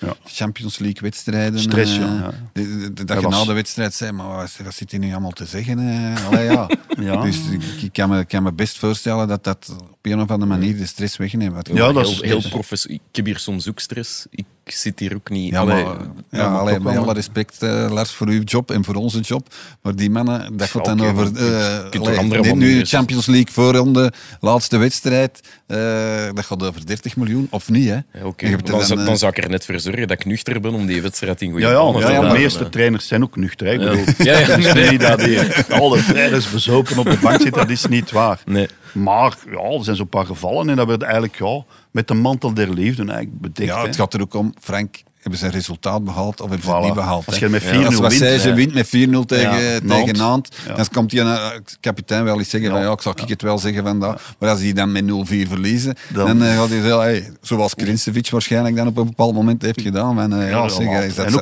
Ja. 0.00 0.14
Champions 0.24 0.78
League 0.78 1.00
wedstrijden. 1.02 1.60
Stress, 1.60 1.92
eh, 1.96 1.98
ja, 2.02 2.06
ja. 2.14 2.30
de- 2.52 2.78
de- 2.78 2.92
Dat 2.94 3.06
Dat 3.06 3.16
je 3.20 3.22
was- 3.28 3.38
na 3.38 3.44
de 3.44 3.52
wedstrijd 3.52 3.94
zei, 3.94 4.12
maar 4.12 4.26
wat, 4.36 4.50
wat 4.64 4.74
zit 4.74 4.90
hij 4.90 5.00
nu 5.00 5.10
allemaal 5.10 5.30
te 5.30 5.46
zeggen? 5.46 5.78
eh? 5.78 6.26
Allee, 6.26 6.44
ja. 6.44 6.68
Ja. 6.98 7.22
Dus 7.22 7.36
ik, 7.50 7.62
ik 7.82 7.92
kan, 7.92 8.08
me, 8.08 8.24
kan 8.24 8.42
me 8.42 8.52
best 8.52 8.78
voorstellen 8.78 9.28
dat 9.28 9.44
dat 9.44 9.74
op 9.80 9.98
een 10.02 10.20
of 10.20 10.30
andere 10.30 10.50
manier 10.50 10.76
de 10.76 10.86
stress 10.86 11.16
wegneemt. 11.16 11.68
Ja, 11.72 11.92
dat 11.92 12.06
heel, 12.06 12.12
is- 12.12 12.20
heel 12.22 12.48
profes- 12.50 12.86
Ik 12.86 13.00
heb 13.12 13.24
hier 13.24 13.38
soms 13.38 13.68
ook 13.68 13.78
stress. 13.80 14.26
Ik 14.30 14.44
zit 14.64 14.98
hier 14.98 15.14
ook 15.14 15.30
niet... 15.30 15.50
Ja, 15.52 15.60
Allee, 15.60 15.84
maar, 15.84 15.94
ja, 15.94 16.02
ja, 16.30 16.50
maar 16.50 16.60
allee, 16.60 16.74
toch 16.74 16.82
met 16.82 16.96
alle 16.96 17.12
respect, 17.12 17.62
eh, 17.62 17.86
Lars, 17.90 18.10
voor 18.10 18.28
uw 18.28 18.42
job 18.42 18.70
en 18.70 18.84
voor 18.84 18.94
onze 18.94 19.20
job. 19.20 19.54
Maar 19.82 19.96
die 19.96 20.10
mannen, 20.10 20.56
dat 20.56 20.68
gaat 20.68 20.84
dan 20.84 21.00
over... 21.00 21.24
eh, 21.26 21.90
kunt 21.90 22.06
allee, 22.06 22.42
er 22.42 22.56
nu 22.56 22.84
Champions 22.84 23.26
League 23.26 23.52
voorronde, 23.52 24.12
laatste 24.40 24.76
wedstrijd. 24.76 25.40
eh, 25.66 25.76
dat 26.34 26.44
gaat 26.44 26.62
over 26.62 26.86
30 26.86 27.16
miljoen, 27.16 27.46
of 27.50 27.68
niet, 27.68 27.88
hè? 27.88 27.94
ja, 27.94 28.02
Dan, 28.36 28.58
dan, 28.64 28.84
zou- 28.84 29.00
eh, 29.00 29.06
dan 29.06 29.18
zou 29.18 29.32
ik 29.36 29.44
er 29.44 29.50
net 29.50 29.64
voor 29.64 29.80
zorgen 29.80 30.08
dat 30.08 30.20
ik 30.20 30.24
nuchter 30.26 30.60
ben 30.60 30.74
om 30.74 30.86
die 30.86 31.02
wedstrijd 31.02 31.42
in 31.42 31.50
goede 31.50 31.66
Ja, 31.66 31.72
ja, 32.10 32.20
de 32.32 32.38
meeste 32.38 32.68
trainers 32.68 33.06
zijn 33.06 33.22
ook 33.22 33.36
nuchter. 33.36 33.66
Hè. 33.66 33.72
Ik 33.72 33.80
Ja. 33.80 33.90
bedoel, 33.90 34.04
Ja, 34.18 34.38
ja, 34.38 34.56
nee. 34.74 34.90
niet 34.90 35.00
dat 35.00 35.18
die 35.20 35.38
alle 35.68 36.04
trainers 36.04 36.50
bezopen 36.50 36.98
op 36.98 37.04
de 37.04 37.18
bank 37.22 37.40
zitten, 37.40 37.60
dat 37.62 37.70
is 37.70 37.86
niet 37.86 38.10
waar. 38.10 38.40
Nee. 38.44 38.68
Maar 38.92 39.36
ja, 39.50 39.60
er 39.78 39.84
zijn 39.84 39.96
zo'n 39.96 40.08
paar 40.08 40.26
gevallen 40.26 40.68
en 40.70 40.76
dat 40.76 40.86
werd 40.86 41.02
eigenlijk 41.02 41.38
ja, 41.38 41.64
met 41.90 42.08
de 42.08 42.14
mantel 42.14 42.54
der 42.54 42.72
liefde 42.72 43.02
eigenlijk 43.04 43.40
bedekt. 43.40 43.68
Ja, 43.68 43.80
hè. 43.80 43.86
het 43.86 43.96
gaat 43.96 44.14
er 44.14 44.20
ook 44.20 44.34
om, 44.34 44.54
Frank, 44.60 45.02
hebben 45.26 45.38
ze 45.40 45.46
een 45.46 45.52
resultaat 45.60 46.04
behaald 46.04 46.40
of 46.40 46.48
hebben 46.48 46.66
ze 46.68 46.74
het 46.74 46.84
niet 46.84 46.94
behaald? 46.94 47.26
Als 47.26 47.38
je 47.38 47.48
met 47.48 47.62
Ja. 47.62 47.68
4-0 47.82 47.86
Als 47.86 47.94
Wassage 47.96 48.52
wint, 48.52 48.56
wint 48.56 48.74
met 48.74 48.86
4-0 48.86 49.24
tegen, 49.26 49.62
Ja, 49.62 49.78
tegen 49.80 50.16
Nantes. 50.16 50.58
Dan 50.76 50.86
komt 50.92 51.10
die 51.10 51.20
eh, 51.20 51.46
kapitein 51.80 52.24
wel 52.24 52.38
eens 52.38 52.50
zeggen 52.50 52.70
van 52.70 52.80
ja, 52.80 52.92
ik 52.92 53.00
zal 53.00 53.12
ik 53.16 53.28
het 53.28 53.42
wel 53.42 53.58
zeggen 53.58 53.82
van 53.84 54.00
dat. 54.00 54.20
Maar 54.38 54.50
als 54.50 54.60
die 54.60 54.74
dan 54.74 54.92
met 54.92 55.04
0-4 55.04 55.48
verliezen, 55.48 55.94
dan, 56.12 56.26
Dan- 56.26 56.42
eh, 56.42 56.56
gaat 56.58 56.68
hij 56.68 56.80
zeggen, 56.80 57.00
hey, 57.00 57.30
zoals 57.40 57.74
Krincevic 57.74 58.30
waarschijnlijk 58.30 58.76
dan 58.76 58.86
op 58.86 58.96
een 58.96 59.06
bepaald 59.06 59.34
moment 59.34 59.62
heeft 59.62 59.80
gedaan. 59.80 60.14
Van, 60.14 60.32
eh, 60.32 60.50
ja, 60.50 60.62
en 60.62 60.70
ook, 60.70 60.80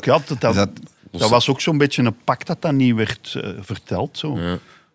ja, 0.04 0.18
dat, 0.38 0.50
is 0.50 0.56
dat, 0.56 0.68
dat 1.10 1.30
was 1.30 1.48
ook 1.48 1.60
zo'n 1.60 1.78
beetje 1.78 2.02
een 2.02 2.16
pak 2.24 2.46
dat 2.46 2.62
dat 2.62 2.72
niet 2.72 2.94
werd 2.94 3.36
verteld. 3.60 4.18
Zo. 4.18 4.38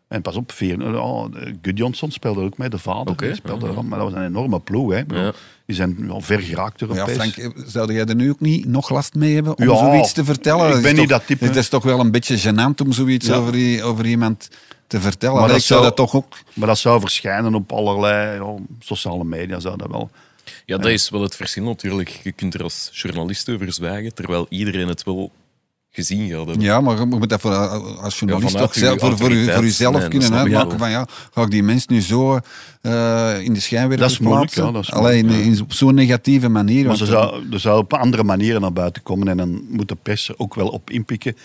Ja. 0.10 0.16
En 0.16 0.22
pas 0.22 0.36
op, 0.36 0.52
vier, 0.52 0.96
oh, 1.00 1.26
Gudjonsson 1.62 2.12
speelde 2.12 2.42
ook 2.42 2.58
mee, 2.58 2.70
de 2.70 2.78
vader. 2.78 3.12
Oké, 3.12 3.26
die 3.26 3.36
speelde 3.36 3.68
ja, 3.68 3.74
al, 3.74 3.84
maar 3.84 4.00
dat 4.00 4.12
was 4.12 4.20
een 4.20 4.26
enorme 4.26 4.60
ploeg. 4.60 4.92
Hè. 4.92 5.04
Ja. 5.08 5.32
Die 5.66 5.76
zijn 5.76 5.96
ja, 6.08 6.20
ver 6.20 6.40
geraakt 6.40 6.80
ja, 6.80 6.88
Europees. 6.88 7.16
Frank, 7.16 7.36
eh, 7.38 7.50
zou 7.66 7.94
jij 7.94 8.06
er 8.06 8.16
nu 8.16 8.30
ook 8.30 8.40
niet 8.40 8.66
nog 8.66 8.90
last 8.90 9.14
mee 9.16 9.34
hebben 9.34 9.58
om 9.58 9.68
Ja, 9.70 9.78
zoiets 9.78 10.14
te 10.14 10.26
vertellen? 10.26 10.76
ik 10.76 10.82
ben 10.82 10.96
niet 10.96 11.08
toch- 11.08 11.18
dat 11.18 11.28
type. 11.28 11.46
Het 11.46 11.56
is 11.56 11.70
toch 11.70 11.84
wel 11.84 12.00
een 12.00 12.12
beetje 12.12 12.40
gênant 12.40 12.82
om 12.86 12.92
zoiets 12.92 13.28
Ja. 13.28 13.36
over, 13.82 14.06
iemand 14.06 14.50
te 14.88 15.00
vertellen. 15.00 15.34
Maar 15.36 15.44
Allee, 15.44 15.56
dat 15.56 15.66
zou 15.66 15.84
dat 15.84 15.96
toch 15.96 16.16
ook... 16.16 16.38
Maar 16.54 16.68
dat 16.68 16.78
zou 16.78 17.00
verschijnen 17.00 17.56
op 17.56 17.72
allerlei 17.72 18.40
ja, 18.44 18.56
sociale 18.80 19.24
media, 19.24 19.60
zou 19.60 19.78
dat 19.78 19.88
wel. 19.92 20.10
Ja, 20.66 20.78
dat 20.78 20.92
is 20.92 21.10
wel 21.10 21.22
het 21.22 21.36
verschil 21.36 21.64
natuurlijk. 21.64 22.10
Je 22.24 22.32
kunt 22.32 22.54
er 22.54 22.64
als 22.64 22.90
journalist 22.92 23.50
over 23.50 23.74
zwijgen, 23.74 24.14
terwijl 24.14 24.46
iedereen 24.50 24.88
het 24.88 25.04
wel 25.04 25.32
gezien 25.92 26.30
gaat 26.30 26.38
hebben. 26.38 26.62
Ja, 26.62 26.82
maar 26.82 27.00
je 27.00 27.06
moet 27.06 27.30
dat 27.30 27.42
voor, 27.42 27.52
als 27.52 28.20
journalist 28.20 28.52
vanuit 28.52 28.72
toch 28.74 28.84
zelf, 28.84 29.00
voor, 29.00 29.18
voor, 29.18 29.32
voor 29.32 29.64
jezelf 29.64 30.00
Nee, 30.00 30.08
kunnen 30.08 30.34
uitmaken 30.34 30.78
van 30.80 30.90
ja, 30.90 31.08
ga 31.34 31.42
ik 31.42 31.52
die 31.52 31.64
mens 31.64 31.88
nu 31.88 32.02
zo 32.02 32.40
eh, 32.82 33.42
in 33.42 33.54
de 33.54 33.60
schijnwerper 33.60 34.08
Dat 34.08 34.12
is 34.12 34.20
moeilijk, 34.20 34.54
plaatsen? 34.54 34.66
ja, 34.66 34.72
dat 34.72 34.84
is 34.84 34.92
Allee, 34.92 35.24
in, 35.24 35.62
op 35.62 35.74
zo'n 35.74 35.96
negatieve 35.96 36.50
manier. 36.50 36.86
Maar 36.86 36.98
ze 36.98 37.06
zou, 37.06 37.44
er 37.52 37.60
zou 37.60 37.80
op 37.80 37.94
andere 37.94 38.24
manieren 38.24 38.62
naar 38.62 38.74
buiten 38.74 39.04
komen 39.04 39.28
en 39.28 39.38
dan 39.38 39.64
moet 39.70 39.88
de 39.88 39.98
pers 40.04 40.30
er 40.30 40.36
ook 40.38 40.56
wel 40.56 40.68
op 40.68 40.90
inpikken. 40.90 41.36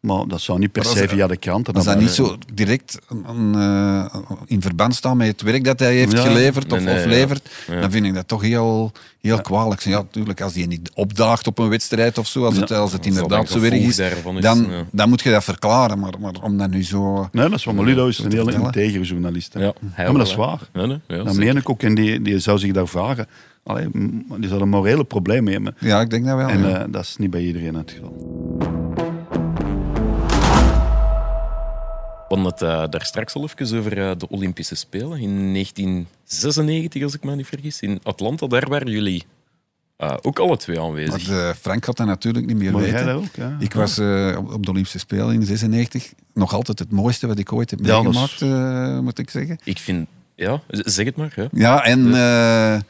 Maar 0.00 0.26
dat 0.26 0.40
zou 0.40 0.58
niet 0.58 0.72
per 0.72 0.84
se 0.84 0.98
dat- 1.00 1.08
via 1.08 1.26
de 1.26 1.36
kranten. 1.36 1.74
Als 1.74 1.84
naar 1.84 1.94
dat 1.94 2.02
niet 2.02 2.12
zo 2.12 2.36
direct 2.54 2.98
een, 3.26 3.54
eh, 3.54 4.14
in 4.46 4.62
verband 4.62 4.94
staat 4.94 5.14
met 5.14 5.26
het 5.26 5.42
werk 5.42 5.64
dat 5.64 5.78
hij 5.78 5.94
heeft 5.94 6.12
Ja. 6.12 6.18
geleverd 6.22 6.72
of, 6.72 6.78
Nee, 6.78 6.94
nee, 6.94 6.96
of 7.04 7.04
levert, 7.10 7.48
Ja. 7.66 7.80
dan 7.80 7.90
vind 7.90 8.06
ik 8.06 8.14
dat 8.14 8.28
toch 8.28 8.42
heel, 8.42 8.92
heel 9.20 9.40
kwalijk. 9.40 9.80
Ja, 9.80 9.96
natuurlijk, 9.98 10.40
als 10.40 10.54
hij 10.54 10.66
niet 10.66 10.90
opdaagt 10.94 11.46
op 11.46 11.58
een 11.58 11.68
wedstrijd 11.68 12.18
of 12.18 12.26
zo, 12.26 12.44
als 12.44 12.56
het, 12.56 12.68
Ja. 12.68 12.76
als 12.76 12.92
het 12.92 13.06
inderdaad 13.06 13.48
zo 13.48 13.60
erg 13.62 13.72
is, 13.74 13.98
is, 13.98 14.10
dan, 14.40 14.66
ja. 14.70 14.84
dan 14.92 15.08
moet 15.08 15.20
je 15.22 15.30
dat 15.30 15.44
verklaren. 15.44 15.98
Maar, 15.98 16.12
maar 16.20 16.34
om 16.42 16.58
dat 16.58 16.70
nu 16.70 16.84
zo... 16.84 17.28
Nee, 17.32 17.48
dat 17.48 17.58
is 17.58 17.64
waar. 17.64 17.74
Maar 17.74 17.84
Ludo 17.84 18.06
is 18.06 18.18
een 18.18 18.30
vertellen. 18.30 18.62
integere 18.62 19.04
journalist. 19.04 19.52
hè. 19.54 19.60
Ja, 19.64 19.72
maar 19.96 20.12
dat 20.12 20.26
is 20.26 20.34
waar. 20.34 20.58
Nee, 20.72 20.86
nee, 20.86 20.98
ja, 21.06 21.22
Dat 21.22 21.34
meen 21.36 21.56
ik 21.56 21.68
ook. 21.70 21.82
En 21.82 21.94
die, 21.94 22.22
die 22.22 22.38
zou 22.38 22.58
zich 22.58 22.72
daar 22.72 22.88
vragen. 22.88 23.26
Allee, 23.62 23.88
die 24.38 24.48
zou 24.48 24.60
een 24.60 24.68
morele 24.68 25.04
probleem 25.04 25.46
hebben. 25.48 25.76
Ja, 25.80 26.00
ik 26.00 26.10
denk 26.10 26.24
dat 26.24 26.36
wel. 26.36 26.48
En 26.48 26.60
ja. 26.60 26.78
eh, 26.82 26.84
dat 26.92 27.02
is 27.02 27.16
niet 27.18 27.30
bij 27.30 27.42
iedereen 27.42 27.74
het 27.74 27.90
geval. 27.90 28.75
We 32.28 32.34
hadden 32.34 32.52
het 32.52 32.62
eh, 32.62 32.90
daar 32.90 33.04
straks 33.04 33.34
al 33.34 33.42
even 33.42 33.78
over 33.78 34.08
eh, 34.08 34.16
de 34.16 34.28
Olympische 34.28 34.74
Spelen 34.74 35.20
in 35.20 35.52
1996, 35.52 37.02
als 37.02 37.14
ik 37.14 37.24
me 37.24 37.36
niet 37.36 37.46
vergis. 37.46 37.80
In 37.80 38.00
Atlanta, 38.02 38.46
daar 38.46 38.68
waren 38.68 38.90
jullie 38.90 39.24
eh, 39.96 40.14
ook 40.22 40.38
alle 40.38 40.56
twee 40.56 40.80
aanwezig. 40.80 41.28
Maar, 41.28 41.54
Frank 41.54 41.84
had 41.84 41.96
dat 41.96 42.06
natuurlijk 42.06 42.46
niet 42.46 42.56
meer 42.56 42.72
Maar 42.72 42.82
weten. 42.82 43.08
ook? 43.08 43.34
Ja. 43.34 43.56
Ik 43.60 43.72
was 43.72 43.98
op 44.52 44.64
de 44.64 44.70
Olympische 44.70 44.98
Spelen 44.98 45.34
in 45.34 45.42
96 45.44 46.12
nog 46.36 46.54
altijd 46.54 46.78
het 46.78 46.90
mooiste 46.90 47.26
wat 47.26 47.38
ik 47.38 47.52
ooit 47.52 47.70
heb 47.70 47.80
meegemaakt, 47.80 48.42
eh, 48.42 48.98
moet 48.98 49.18
ik 49.18 49.30
zeggen. 49.30 49.58
Ik 49.64 49.78
vind... 49.78 50.08
Ja, 50.34 50.62
zeg 50.68 51.04
het 51.04 51.16
maar. 51.16 51.32
Ja. 51.36 51.48
Ja, 51.52 51.84
en 51.84 52.14
eh, 52.14 52.80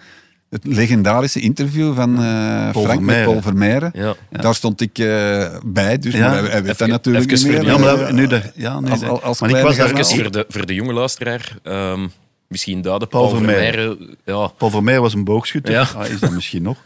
het 0.51 0.65
legendarische 0.65 1.41
interview 1.41 1.95
van 1.95 2.15
eh, 2.17 2.71
Paul 2.71 2.85
Frank 2.85 2.87
met 2.87 2.97
Vermeijren. 2.97 3.25
Paul 3.31 3.43
Vermeijren. 3.43 3.91
Ja. 3.95 4.15
Daar 4.31 4.55
stond 4.55 4.81
ik 4.81 4.99
eh, 4.99 5.57
bij, 5.65 5.99
dus 5.99 6.15
Ja. 6.15 6.29
maar 6.29 6.39
hij, 6.39 6.51
hij 6.51 6.63
weet 6.63 6.79
dat 6.79 6.89
natuurlijk 6.89 7.31
even 7.31 7.49
niet 7.49 7.63
meer. 7.63 7.71
voor 7.73 7.79
de- 7.81 7.85
Ja, 7.89 7.97
maar 7.97 8.13
nu 8.15 8.27
de, 8.27 8.43
ja, 8.55 8.81
nee, 8.81 8.91
als- 8.91 9.03
als- 9.03 9.21
als 9.23 9.41
maar 9.41 9.51
ik 9.51 9.57
was 9.63 9.77
daar 9.77 9.91
Even 9.95 10.05
voor 10.21 10.31
de, 10.31 10.45
voor 10.49 10.67
de 10.67 10.75
jonge 10.75 10.93
luisteraar, 10.93 11.57
ehm, 11.63 12.07
misschien 12.49 12.81
duiden. 12.83 13.09
Paul 13.09 13.27
Paul 13.29 13.37
Vermeijren. 13.37 13.85
Vermeijren, 13.87 14.17
ja, 14.25 14.47
Paul 14.47 14.71
Vermeer 14.71 15.01
was 15.01 15.15
een 15.15 15.25
boogschutter. 15.25 15.73
Ja. 15.73 15.87
Ah, 15.97 16.07
is 16.09 16.21
dat 16.21 16.31
misschien 16.31 16.63
nog. 16.63 16.79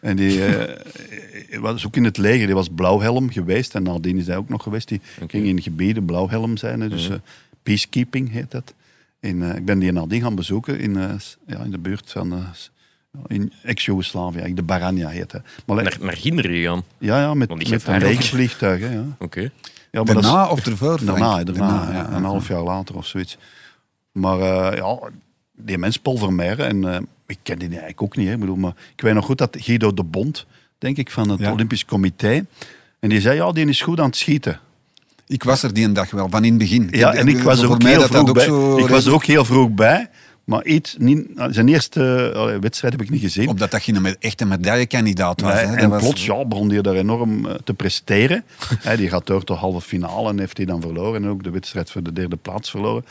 En 0.00 0.16
die 0.16 0.44
eh, 0.44 1.60
was 1.60 1.86
ook 1.86 1.96
in 1.96 2.04
het 2.04 2.16
leger. 2.16 2.46
Die 2.46 2.54
was 2.54 2.68
blauwhelm 2.74 3.30
geweest. 3.32 3.74
En 3.74 3.82
nadien 3.82 4.18
is 4.18 4.26
hij 4.26 4.36
ook 4.36 4.48
nog 4.48 4.62
geweest. 4.62 4.88
Die 4.88 5.00
ging 5.26 5.46
in 5.46 5.62
gebieden 5.62 6.04
blauwhelm 6.04 6.56
zijn. 6.56 6.88
Dus 6.88 7.08
eh, 7.08 7.14
peacekeeping 7.62 8.32
heet 8.32 8.50
dat. 8.50 8.74
En, 9.20 9.50
eh, 9.50 9.56
ik 9.56 9.64
ben 9.64 9.78
die 9.78 9.92
nadien 9.92 10.22
gaan 10.22 10.34
bezoeken 10.34 10.78
in, 10.80 10.96
eh, 10.96 11.10
ja, 11.46 11.58
in 11.64 11.70
de 11.70 11.78
buurt 11.78 12.10
van... 12.10 12.44
in 13.26 13.52
ex-Jugoslavië, 13.62 14.38
eigenlijk, 14.38 14.56
de 14.56 14.62
Baranja 14.62 15.08
heet 15.08 15.32
het. 15.32 15.42
Maar, 15.66 15.82
naar, 15.82 15.96
naar 16.00 16.16
Ginder 16.16 16.44
gegaan. 16.44 16.82
ja, 16.98 17.20
ja, 17.20 17.34
met, 17.34 17.48
met 17.48 17.58
een. 17.70 17.80
Hè, 18.80 18.92
ja. 18.92 19.04
Oké. 19.18 19.40
Ja, 19.40 20.02
maar 20.02 20.14
dat 20.14 20.16
is- 20.24 20.30
Daarna 20.30 20.48
of 20.48 20.66
ervoor? 20.66 21.04
Daarna, 21.04 21.44
daarna, 21.44 21.64
ja, 21.86 21.92
ja, 21.92 21.98
ja. 22.10 22.16
een 22.16 22.24
half 22.24 22.48
jaar 22.48 22.62
later 22.62 22.94
of 22.96 23.06
zoiets. 23.06 23.38
Maar 24.12 24.38
eh, 24.40 24.76
ja, 24.76 24.98
die 25.56 25.78
mens 25.78 25.96
Paul 25.96 26.16
Vermeijren, 26.16 26.66
en 26.66 26.94
eh, 26.94 27.00
ik 27.26 27.38
ken 27.42 27.58
die 27.58 27.68
eigenlijk 27.68 28.02
ook 28.02 28.16
niet, 28.16 28.26
hè, 28.26 28.32
ik 28.32 28.40
bedoel, 28.40 28.56
maar 28.56 28.72
ik 28.96 29.00
weet 29.02 29.14
nog 29.14 29.24
goed 29.24 29.38
dat 29.38 29.56
Guido 29.60 29.94
de 29.94 30.02
Bond, 30.04 30.46
denk 30.78 30.96
ik, 30.96 31.10
van 31.10 31.28
het 31.28 31.40
Ja. 31.40 31.52
Olympisch 31.52 31.84
Comité, 31.84 32.46
en 33.00 33.08
die 33.08 33.20
zei, 33.20 33.36
ja, 33.36 33.52
die 33.52 33.66
is 33.66 33.80
goed 33.80 34.00
aan 34.00 34.06
het 34.06 34.16
schieten. 34.16 34.60
Ik 35.26 35.42
was 35.42 35.62
er 35.62 35.74
die 35.74 35.84
een 35.84 35.92
dag 35.92 36.10
wel, 36.10 36.28
van 36.30 36.44
in 36.44 36.50
het 36.50 36.58
begin. 36.58 36.88
Ja, 36.90 37.14
en 37.14 37.28
ik 37.28 37.38
was 37.38 37.62
er 37.62 37.70
ook 37.70 37.82
heel 37.82 38.00
vroeg 38.00 38.32
bij. 38.32 38.46
Ik 38.82 38.88
was 38.88 39.06
er 39.06 39.12
ook 39.12 39.24
heel 39.24 39.44
vroeg 39.44 39.70
bij, 39.70 40.10
maar 40.44 40.64
iets, 40.64 40.96
niet, 40.98 41.26
zijn 41.50 41.68
eerste 41.68 42.32
eh, 42.34 42.58
wedstrijd 42.60 42.92
heb 42.92 43.02
ik 43.02 43.10
niet 43.10 43.20
gezien. 43.20 43.48
Omdat 43.48 43.70
dat 43.70 43.82
geen 43.82 44.02
met 44.02 44.16
echte 44.18 44.44
medaillekandidaat 44.46 45.40
was. 45.40 45.54
Nee, 45.54 45.64
hè. 45.64 45.74
En 45.76 45.90
was- 45.90 46.02
plots 46.02 46.24
ja, 46.24 46.44
begon 46.44 46.70
hij 46.70 46.82
daar 46.82 46.94
enorm 46.94 47.46
eh, 47.46 47.54
te 47.64 47.74
presteren. 47.74 48.44
Die 48.96 49.08
gaat 49.08 49.26
door 49.26 49.44
tot 49.44 49.58
halve 49.58 49.80
finale 49.80 50.28
en 50.28 50.38
heeft 50.38 50.56
hij 50.56 50.66
dan 50.66 50.80
verloren. 50.80 51.22
En 51.22 51.28
ook 51.28 51.42
de 51.42 51.50
wedstrijd 51.50 51.90
voor 51.90 52.02
de 52.02 52.12
derde 52.12 52.36
plaats 52.36 52.70
verloren. 52.70 53.04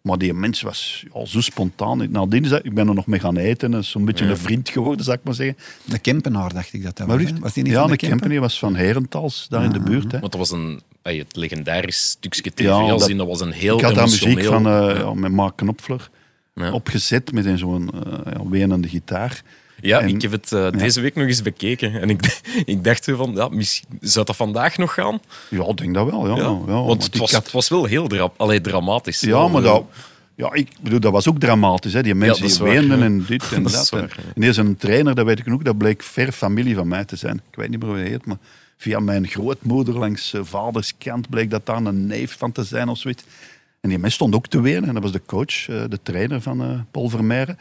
Maar 0.00 0.18
die 0.18 0.34
mens 0.34 0.62
was 0.62 1.04
ja, 1.14 1.24
zo 1.24 1.40
spontaan. 1.40 2.10
Nadien 2.10 2.44
is 2.44 2.48
dat, 2.50 2.64
ik 2.64 2.74
ben 2.74 2.88
er 2.88 2.94
nog 2.94 3.06
mee 3.06 3.20
gaan 3.20 3.36
eten. 3.36 3.72
en 3.72 3.78
is 3.78 3.90
Zo'n 3.90 4.04
beetje 4.04 4.24
een 4.24 4.36
vriend 4.36 4.68
geworden, 4.68 5.04
zou 5.04 5.16
ik 5.16 5.24
maar 5.24 5.34
zeggen. 5.34 5.56
De 5.84 5.98
Kempenaar, 5.98 6.52
dacht 6.52 6.72
ik 6.72 6.82
dat 6.84 6.96
dat 6.96 7.06
Maar 7.06 7.22
was. 7.22 7.32
Was 7.40 7.52
die 7.52 7.62
niet 7.62 7.72
ja, 7.72 7.78
van 7.80 7.86
de 7.90 7.92
de 7.92 7.98
Kempen? 7.98 8.08
Kempen 8.18 8.30
die 8.30 8.40
was 8.40 8.58
van 8.58 8.74
Herentals, 8.74 9.46
daar 9.48 9.64
in 9.64 9.70
de 9.72 9.80
buurt. 9.80 10.12
Hè. 10.12 10.18
Want 10.20 10.32
dat 10.32 10.40
was 10.40 10.50
een, 10.50 10.80
het 11.02 11.36
legendarisch 11.36 12.08
stukje 12.08 12.50
tv. 12.54 12.64
Ja, 12.64 12.86
dat- 12.86 13.08
dat 13.16 13.26
was 13.26 13.40
een 13.40 13.52
heel 13.52 13.78
Ik 13.78 13.84
had 13.84 13.94
daar 13.94 14.08
muziek 14.08 14.44
van 14.44 14.66
eh, 14.66 14.96
ja, 14.98 15.14
met 15.14 15.32
Mark 15.32 15.56
Knopfler 15.56 16.10
Ja. 16.58 16.72
opgezet 16.72 17.32
met 17.32 17.44
een 17.44 17.58
zo'n 17.58 17.90
eh, 17.90 18.32
ja, 18.32 18.48
wenende 18.48 18.88
gitaar. 18.88 19.42
Ja, 19.80 20.00
En- 20.00 20.08
ik 20.08 20.22
heb 20.22 20.30
het 20.30 20.52
eh, 20.52 20.70
deze 20.70 21.00
week 21.00 21.14
nog 21.14 21.26
eens 21.26 21.42
bekeken. 21.42 22.00
En 22.00 22.10
ik, 22.10 22.40
ik 22.64 22.84
dacht 22.84 23.04
van, 23.04 23.32
ja, 23.34 23.48
misschien, 23.48 23.88
zou 24.00 24.24
dat 24.24 24.36
vandaag 24.36 24.76
nog 24.78 24.94
gaan? 24.94 25.20
Ja, 25.50 25.64
ik 25.68 25.76
denk 25.76 25.94
dat 25.94 26.10
wel. 26.10 26.28
Ja, 26.28 26.36
ja. 26.66 26.82
Want 26.82 27.02
het 27.04 27.16
was, 27.16 27.30
het 27.32 27.50
was 27.50 27.68
wel 27.68 27.84
heel 27.84 28.06
dra 28.08 28.30
allee, 28.36 28.60
dramatisch. 28.60 29.20
Ja, 29.20 29.48
maar 29.48 29.62
dat, 29.62 29.84
ja, 30.34 30.52
ik 30.52 30.68
bedoel, 30.80 31.00
dat 31.00 31.12
was 31.12 31.28
ook 31.28 31.38
dramatisch. 31.38 31.92
Hè. 31.92 32.02
Die 32.02 32.14
mensen 32.14 32.46
die 32.46 32.56
waar, 32.56 32.68
weenden 32.68 33.02
en 33.02 33.24
dit 33.26 33.44
en 33.52 33.62
Dat 33.62 33.72
dat. 33.72 33.88
waar, 33.88 34.16
en, 34.34 34.42
is 34.42 34.56
een 34.56 34.76
trainer, 34.76 35.14
dat 35.14 35.26
weet 35.26 35.38
ik 35.38 35.48
ook, 35.52 35.64
dat 35.64 35.78
bleek 35.78 36.02
ver 36.02 36.32
familie 36.32 36.74
van 36.74 36.88
mij 36.88 37.04
te 37.04 37.16
zijn. 37.16 37.34
Ik 37.50 37.56
weet 37.56 37.68
niet 37.68 37.80
meer 37.80 37.88
hoe 37.88 37.98
hij 37.98 38.08
heet, 38.08 38.26
maar 38.26 38.36
via 38.76 38.98
mijn 39.00 39.26
grootmoeder 39.26 39.98
langs 39.98 40.32
eh, 40.32 40.40
vaders 40.44 40.92
kant 40.98 41.30
bleek 41.30 41.50
dat 41.50 41.66
daar 41.66 41.84
een 41.84 42.06
neef 42.06 42.36
van 42.38 42.52
te 42.52 42.64
zijn 42.64 42.88
of 42.88 42.98
zoiets. 42.98 43.24
En 43.80 43.88
die 43.88 43.98
mens 43.98 44.14
stond 44.14 44.34
ook 44.34 44.46
te 44.46 44.60
wenen 44.60 44.88
en 44.88 44.94
dat 44.94 45.02
was 45.02 45.12
de 45.12 45.22
coach, 45.26 45.68
eh, 45.68 45.82
de 45.88 45.98
trainer 46.02 46.40
van 46.40 46.62
eh, 46.62 46.68
Paul 46.90 47.08
Vermeijren. 47.08 47.58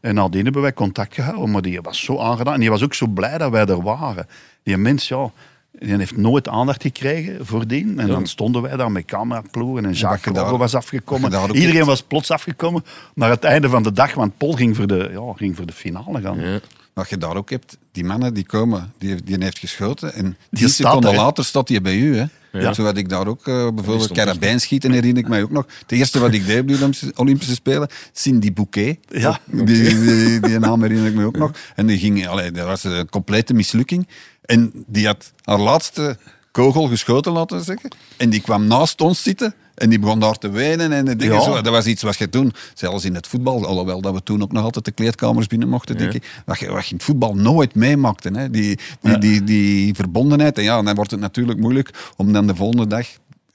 En 0.00 0.14
nadien 0.14 0.44
hebben 0.44 0.62
wij 0.62 0.72
contact 0.72 1.14
gehouden, 1.14 1.50
maar 1.50 1.62
die 1.62 1.80
was 1.80 2.04
zo 2.04 2.18
aangedaan. 2.18 2.54
En 2.54 2.60
die 2.60 2.70
was 2.70 2.82
ook 2.82 2.94
zo 2.94 3.06
blij 3.06 3.38
dat 3.38 3.50
wij 3.50 3.66
er 3.66 3.82
waren. 3.82 4.26
Die 4.62 4.76
mens, 4.76 5.08
ja, 5.08 5.30
die 5.78 5.96
heeft 5.96 6.16
nooit 6.16 6.48
aandacht 6.48 6.82
gekregen 6.82 7.46
voordien. 7.46 7.98
En 7.98 8.06
dan 8.06 8.26
stonden 8.26 8.62
wij 8.62 8.76
daar 8.76 8.92
met 8.92 9.04
cameraploegen 9.04 9.84
en 9.84 9.92
Jacques 9.92 10.36
Rogge 10.38 10.56
was 10.56 10.74
afgekomen. 10.74 11.32
Iedereen 11.52 11.84
was 11.84 12.02
plots 12.02 12.30
afgekomen 12.30 12.84
naar 13.14 13.30
het 13.30 13.44
einde 13.44 13.68
van 13.68 13.82
de 13.82 13.92
dag, 13.92 14.14
want 14.14 14.36
Paul 14.36 14.52
ging 14.52 14.76
voor 14.76 14.86
de, 14.86 15.10
ja, 15.12 15.32
ging 15.36 15.56
voor 15.56 15.66
de 15.66 15.72
finale 15.72 16.20
gaan. 16.20 16.40
Ja. 16.40 16.60
Wat 16.92 17.08
je 17.08 17.18
daar 17.18 17.36
ook 17.36 17.50
hebt, 17.50 17.78
die 17.92 18.04
mannen 18.04 18.34
die 18.34 18.46
komen, 18.46 18.92
die, 18.98 19.22
die 19.22 19.36
heeft 19.38 19.58
geschoten. 19.58 20.14
En 20.14 20.36
Die 20.50 20.68
seconden 20.68 21.10
er, 21.10 21.16
later 21.16 21.44
staat 21.44 21.68
hij 21.68 21.82
bij 21.82 21.96
u. 21.96 22.16
Hè? 22.16 22.24
Ja. 22.52 22.72
Zo 22.72 22.84
had 22.84 22.96
ik 22.96 23.08
daar 23.08 23.26
ook 23.26 23.46
eh, 23.46 23.68
bijvoorbeeld 23.74 24.12
karabijnschieten 24.12 24.90
herinner 24.92 25.22
ik 25.22 25.28
mij 25.28 25.42
ook 25.42 25.50
nog. 25.50 25.66
Het 25.80 25.92
eerste 25.92 26.18
wat 26.18 26.32
ik 26.32 26.46
deed 26.46 26.60
op 26.60 26.68
de 26.68 27.12
Olympische- 27.14 27.54
Spelen, 27.54 27.88
Cindy 28.12 28.52
Bouquet. 28.52 28.98
Ja. 29.08 29.40
Die, 29.46 29.64
die, 29.64 30.40
die 30.40 30.58
naam 30.58 30.82
herinner 30.82 31.06
ik 31.06 31.14
me 31.14 31.24
ook 31.24 31.36
nog. 31.36 31.50
En 31.74 31.86
die 31.86 31.98
ging, 31.98 32.26
allee, 32.28 32.50
dat 32.50 32.66
was 32.66 32.84
een 32.84 33.08
complete 33.08 33.54
mislukking. 33.54 34.08
En 34.42 34.72
die 34.86 35.06
had 35.06 35.32
haar 35.44 35.58
laatste 35.58 36.18
kogel 36.50 36.86
geschoten, 36.88 37.32
laten 37.32 37.56
we 37.58 37.64
zeggen. 37.64 37.90
En 38.16 38.30
die 38.30 38.40
kwam 38.40 38.66
naast 38.66 39.00
ons 39.00 39.22
zitten. 39.22 39.54
En 39.82 39.88
die 39.90 39.98
begon 39.98 40.20
daar 40.20 40.38
te 40.38 40.50
wenen 40.50 40.92
en 40.92 41.04
dingen. 41.04 41.34
Ja. 41.34 41.40
Zo, 41.40 41.52
dat 41.60 41.72
was 41.72 41.86
iets 41.86 42.02
wat 42.02 42.16
je 42.16 42.28
toen, 42.28 42.52
zelfs 42.74 43.04
in 43.04 43.14
het 43.14 43.26
voetbal, 43.26 43.66
alhoewel 43.66 44.00
dat 44.00 44.14
we 44.14 44.22
toen 44.22 44.42
ook 44.42 44.52
nog 44.52 44.64
altijd 44.64 44.84
de 44.84 44.90
kleedkamers 44.92 45.46
binnen 45.46 45.68
mochten, 45.68 45.96
denk 45.98 46.12
ik, 46.12 46.42
wat 46.46 46.58
je, 46.58 46.70
wat 46.70 46.84
je 46.84 46.90
in 46.90 46.96
het 46.96 47.04
voetbal 47.04 47.34
nooit 47.34 47.74
meemaakte. 47.74 48.30
Hè. 48.34 48.50
Die, 48.50 48.78
die, 49.00 49.18
die, 49.18 49.44
die 49.44 49.94
verbondenheid. 49.94 50.58
En 50.58 50.64
ja, 50.64 50.82
dan 50.82 50.94
wordt 50.94 51.10
het 51.10 51.20
natuurlijk 51.20 51.58
moeilijk 51.58 51.90
om 52.16 52.32
dan 52.32 52.46
de 52.46 52.54
volgende 52.54 52.86
dag, 52.86 53.06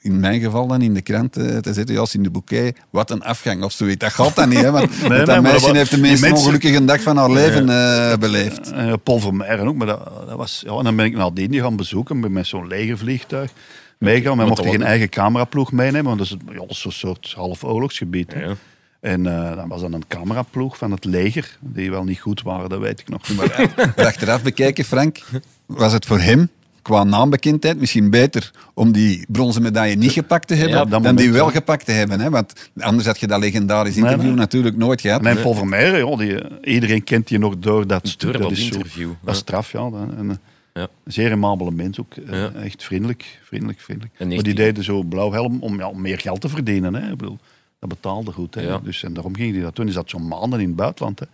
in 0.02 0.20
mijn 0.20 0.40
geval 0.42 0.68
dan 0.68 0.82
in 0.82 0.94
de 0.94 1.02
krant 1.02 1.38
eh, 1.38 1.58
te 1.58 1.74
zetten, 1.74 1.96
ja, 1.96 2.06
in 2.12 2.24
de 2.24 2.30
bouquet, 2.30 2.78
wat 2.90 3.12
een 3.12 3.24
afgang 3.24 3.64
of 3.64 3.72
zoiets. 3.72 3.98
Dat 3.98 4.14
gaat 4.14 4.36
dan 4.36 4.50
niet, 4.50 4.62
hè, 4.62 4.72
want, 4.72 4.90
dat 5.26 5.42
meisje 5.42 5.66
dat- 5.66 5.76
heeft 5.76 5.92
de 5.92 5.98
meest 5.98 6.22
mensen- 6.22 6.38
ongelukkige 6.40 6.86
dag 6.86 7.02
van 7.02 7.18
haar 7.18 7.32
leven 7.32 7.70
eh, 7.70 8.18
beleefd. 8.18 8.72
Eh, 8.72 8.94
Paul 9.04 9.20
Vermeijren 9.20 9.68
ook, 9.68 9.76
maar 9.76 9.88
dat, 9.88 10.12
dat 10.28 10.38
was... 10.38 10.64
Ja, 10.66 10.78
en 10.78 10.84
dan 10.84 10.96
ben 10.96 11.06
ik 11.06 11.16
nadien 11.16 11.52
die 11.52 11.62
gaan 11.62 11.76
bezoeken 11.76 12.32
met- 12.34 12.48
zo'n 12.48 12.68
legervliegtuig. 12.68 13.52
Meegaan, 13.98 14.38
wij 14.38 14.46
mochten 14.46 14.70
geen 14.70 14.84
eigen 14.84 15.10
cameraploeg 15.10 15.72
meenemen, 15.72 16.04
want 16.04 16.18
dat 16.18 16.28
is, 16.28 16.36
ja, 16.54 16.60
dat 16.60 16.70
is 16.70 16.84
een 16.86 16.92
soort 16.92 17.34
half 17.36 17.64
oorlogsgebied. 17.64 18.34
Ja. 18.38 18.56
En 19.00 19.26
eh 19.26 19.56
dan 19.56 19.68
was 19.68 19.82
dan 19.82 19.94
een 19.94 20.08
cameraploeg 20.08 20.78
van 20.78 20.92
het 20.92 21.06
leger, 21.06 21.58
die 21.60 21.92
wel 21.92 22.04
niet 22.04 22.20
goed 22.20 22.42
waren, 22.42 22.70
dat 22.70 22.80
weet 22.80 23.00
ik 23.00 23.10
nog. 23.10 23.22
Maar 23.36 23.72
achteraf 23.96 24.44
bekijken, 24.44 24.86
Frank, 24.86 25.20
was 25.66 25.94
het 25.94 26.06
voor 26.06 26.20
hem 26.20 26.50
qua 26.88 27.04
naambekendheid 27.04 27.80
misschien 27.80 28.10
beter 28.10 28.52
om 28.74 28.92
die 28.92 29.26
bronzen 29.28 29.62
medaille 29.62 29.96
niet 29.96 30.12
gepakt 30.12 30.48
te 30.48 30.56
hebben 30.56 30.78
Ja, 30.78 31.00
dan 31.00 31.16
die 31.16 31.32
wel 31.32 31.46
ja. 31.46 31.52
gepakt 31.52 31.86
te 31.86 31.92
hebben. 31.92 32.20
Hè? 32.20 32.30
Want 32.30 32.70
anders 32.78 33.06
had 33.06 33.20
je 33.20 33.28
dat 33.28 33.40
legendarisch 33.40 33.96
Nee, 33.96 34.04
interview 34.04 34.30
nee. 34.30 34.40
natuurlijk 34.40 34.78
nooit 34.78 35.02
gehad. 35.02 35.22
Mijn 35.22 35.42
Paul 35.42 35.74
ja, 35.74 36.16
die, 36.16 36.64
iedereen 36.64 37.04
kent 37.04 37.28
die 37.28 37.40
nog 37.40 37.58
door 37.58 37.88
dat 37.88 38.16
dat 38.18 38.58
interview, 38.58 39.10
Dat 39.24 39.34
is 39.34 39.40
straf, 39.40 39.72
ja. 39.72 39.90
En, 40.18 40.30
eh, 40.30 40.36
Ja. 40.78 40.88
Zeer 41.06 41.32
amabele 41.32 41.72
mens 41.72 42.00
ook. 42.00 42.14
eh, 42.16 42.32
Ja. 42.40 42.52
Echt 42.52 42.84
vriendelijk, 42.84 43.40
vriendelijk, 43.44 43.80
vriendelijk. 43.80 44.14
En 44.20 44.28
Maar 44.28 44.36
die 44.38 44.44
19 44.44 44.66
deden 44.66 44.84
zo 44.84 45.04
blauwhelm 45.04 45.62
om, 45.62 45.78
ja, 45.80 45.88
om 45.90 46.02
meer 46.02 46.20
geld 46.20 46.42
te 46.42 46.50
verdienen. 46.50 46.94
Hè. 46.96 47.12
Ik 47.12 47.18
bedoel, 47.18 47.38
dat 47.80 47.90
betaalde 47.90 48.32
goed. 48.32 48.56
Hè. 48.56 48.62
Ja. 48.62 48.80
Dus, 48.80 49.04
en 49.04 49.14
daarom 49.14 49.36
ging 49.36 49.54
hij 49.54 49.64
dat 49.64 49.76
doen. 49.76 49.86
Hij 49.86 49.94
zat 49.94 50.10
zo'n 50.10 50.28
maanden 50.28 50.60
in 50.60 50.68
het 50.68 50.76
buitenland. 50.76 51.20
Hè. 51.20 51.26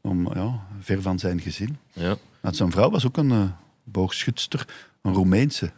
Om, 0.00 0.34
ja, 0.34 0.60
ver 0.80 1.02
van 1.02 1.18
zijn 1.18 1.40
gezin. 1.40 1.76
Ja, 1.92 2.16
Want 2.40 2.56
zijn 2.56 2.70
vrouw 2.70 2.90
was 2.90 3.06
ook 3.06 3.16
een 3.16 3.30
eh, 3.30 3.42
boogschutster, 3.84 4.66
een 5.02 5.12
Roemeense. 5.14 5.70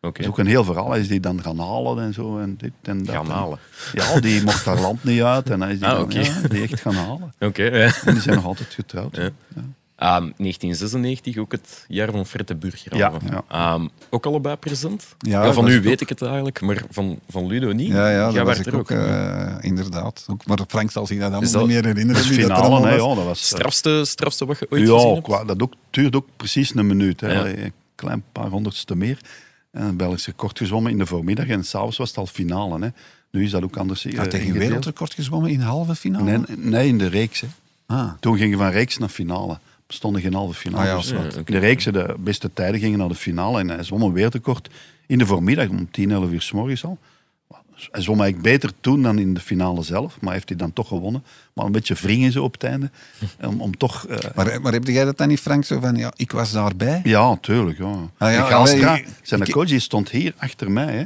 Dat 0.00 0.18
is 0.18 0.26
ook 0.26 0.38
een 0.38 0.46
heel 0.46 0.64
verhaal. 0.64 0.90
Hij 0.90 1.00
is 1.00 1.08
die 1.08 1.20
dan 1.20 1.42
gaan 1.42 1.58
halen 1.58 2.04
en 2.04 2.12
zo. 2.14 2.38
En 2.38 2.56
dit 2.56 2.72
en 2.82 3.04
dat. 3.04 3.14
Gaan 3.14 3.30
halen. 3.30 3.58
Ja, 3.92 4.20
die 4.20 4.42
mocht 4.42 4.64
haar 4.64 4.80
land 4.80 5.04
niet 5.04 5.22
uit. 5.22 5.50
En 5.50 5.60
hij 5.60 5.72
is 5.72 5.78
die, 5.78 5.86
Ah, 5.88 5.94
dan, 5.94 6.02
oké. 6.02 6.18
ja, 6.20 6.48
die 6.48 6.62
echt 6.62 6.80
gaan 6.80 6.94
halen. 6.94 7.34
Oké, 7.48 7.62
ja. 7.62 7.92
En 8.04 8.12
die 8.12 8.20
zijn 8.22 8.34
nog 8.34 8.44
altijd 8.44 8.74
getrouwd. 8.74 9.16
Ja. 9.16 9.30
Ehm, 9.96 10.30
1996, 10.36 11.36
ook 11.38 11.52
het 11.52 11.84
jaar 11.88 12.10
van 12.10 12.26
Fred 12.26 12.48
de 12.48 12.54
Burger. 12.54 12.96
Ja, 12.96 13.12
ja. 13.30 13.42
Ehm, 13.74 13.86
ook 14.10 14.26
allebei 14.26 14.56
present? 14.56 15.06
Ja, 15.18 15.44
Ja, 15.44 15.52
van 15.52 15.64
dat 15.64 15.74
u 15.74 15.80
weet 15.80 16.00
ik 16.00 16.08
het 16.08 16.22
eigenlijk, 16.22 16.60
maar 16.60 16.82
van, 16.90 17.18
van 17.28 17.46
Ludo 17.46 17.72
niet. 17.72 17.88
Ja, 17.88 18.10
ja 18.10 18.30
dat 18.32 18.46
was 18.46 18.58
ik 18.58 18.66
er 18.66 18.74
ook, 18.74 18.80
ook. 18.80 18.90
eh, 18.98 19.54
inderdaad. 19.60 20.26
Ook, 20.30 20.46
maar 20.46 20.58
Frank 20.68 20.90
zal 20.90 21.06
zich 21.06 21.18
dat 21.18 21.30
allemaal 21.32 21.50
dat- 21.52 21.60
niet 21.60 21.70
meer 21.70 21.84
herinneren. 21.84 22.22
Dat 22.22 22.22
dat 22.30 22.36
er 22.38 22.42
finale, 22.42 22.62
allemaal 22.62 22.82
hè, 22.90 22.96
was. 22.98 23.08
ja, 23.08 23.14
dat 23.14 23.24
was... 23.24 23.38
eh, 23.40 23.44
strafste, 23.58 24.04
strafste 24.04 24.46
wat 24.46 24.58
je 24.58 24.66
ooit 24.70 24.80
gezien 24.82 24.96
Ja, 24.98 25.12
hebt? 25.12 25.22
qua, 25.22 25.44
dat 25.44 25.62
ook, 25.62 25.72
duurde 25.90 26.16
ook 26.16 26.26
precies 26.36 26.74
een 26.74 26.86
minuut. 26.86 27.20
Hè. 27.20 27.32
Ja. 27.32 27.46
Een 27.46 27.72
klein 27.94 28.22
paar 28.32 28.48
honderdste 28.48 28.96
meer. 28.96 29.18
En 29.72 29.82
een 29.82 29.96
Belgisch 29.96 30.26
record 30.26 30.58
gezwommen 30.58 30.92
in 30.92 30.98
de 30.98 31.06
voormiddag. 31.06 31.46
En 31.46 31.64
s'avonds 31.64 31.96
was 31.96 32.08
het 32.08 32.18
al 32.18 32.26
finale. 32.26 32.78
Hè. 32.80 32.88
Nu 33.30 33.44
is 33.44 33.50
dat 33.50 33.62
ook 33.62 33.76
anders 33.76 34.04
eh, 34.04 34.12
Had 34.16 34.20
hij 34.22 34.30
geen 34.30 34.40
ingedeeld. 34.40 34.66
wereldrecord 34.68 35.14
gezwommen 35.14 35.50
in 35.50 35.58
de 35.58 35.64
halve 35.64 35.94
finale? 35.94 36.24
Nee, 36.24 36.56
nee, 36.56 36.88
in 36.88 36.98
de 36.98 37.06
reeks. 37.08 37.40
Hè. 37.40 37.46
Ah. 37.86 38.10
Toen 38.20 38.36
gingen 38.36 38.58
we 38.58 38.64
van 38.64 38.72
reeks 38.72 38.98
naar 38.98 39.08
finale. 39.08 39.58
Stonden 39.88 40.22
geen 40.22 40.34
halve 40.34 40.54
finale. 40.54 40.90
Ah 40.90 41.02
ja. 41.04 41.42
De 41.44 41.58
reeks, 41.58 41.84
de 41.84 42.14
beste 42.18 42.50
tijden 42.52 42.80
gingen 42.80 42.98
naar 42.98 43.08
de 43.08 43.14
finale. 43.14 43.60
En 43.60 43.68
hij 43.68 43.82
zwom 43.82 44.02
een 44.02 44.12
wereldrecord 44.12 44.68
in 45.06 45.18
de 45.18 45.26
voormiddag 45.26 45.68
om 45.68 45.90
10, 45.90 46.10
11 46.10 46.30
uur 46.30 46.40
s 46.42 46.52
morgens 46.52 46.84
al. 46.84 46.98
Hij 47.90 48.02
zwom 48.02 48.20
eigenlijk 48.20 48.52
beter 48.52 48.72
toen 48.80 49.02
dan 49.02 49.18
in 49.18 49.34
de 49.34 49.40
finale 49.40 49.82
zelf. 49.82 50.20
Maar 50.20 50.32
heeft 50.32 50.48
hij 50.48 50.58
dan 50.58 50.72
toch 50.72 50.88
gewonnen. 50.88 51.24
Maar 51.52 51.64
een 51.66 51.72
beetje 51.72 51.94
wringen 51.94 52.32
zo 52.32 52.42
op 52.42 52.52
het 52.52 52.62
einde. 52.64 52.90
Om, 53.46 53.60
om 53.60 53.76
toch... 53.76 54.06
eh, 54.06 54.18
Maar, 54.34 54.60
maar 54.60 54.72
heb 54.72 54.86
jij 54.86 55.04
dat 55.04 55.18
dan 55.18 55.28
niet, 55.28 55.40
Frank, 55.40 55.64
zo 55.64 55.80
van, 55.80 55.96
ja, 55.96 56.12
ik 56.16 56.30
was 56.32 56.52
daarbij? 56.52 57.00
Ja, 57.04 57.36
tuurlijk. 57.40 57.78
Ja. 57.78 57.92
Ah, 58.18 58.32
ja, 58.32 58.48
allee, 58.48 59.04
zijn 59.22 59.40
ik- 59.40 59.50
coach, 59.52 59.66
die 59.68 59.78
stond 59.78 60.10
hier 60.10 60.34
achter 60.36 60.70
mij. 60.70 60.94
Hè. 60.96 61.04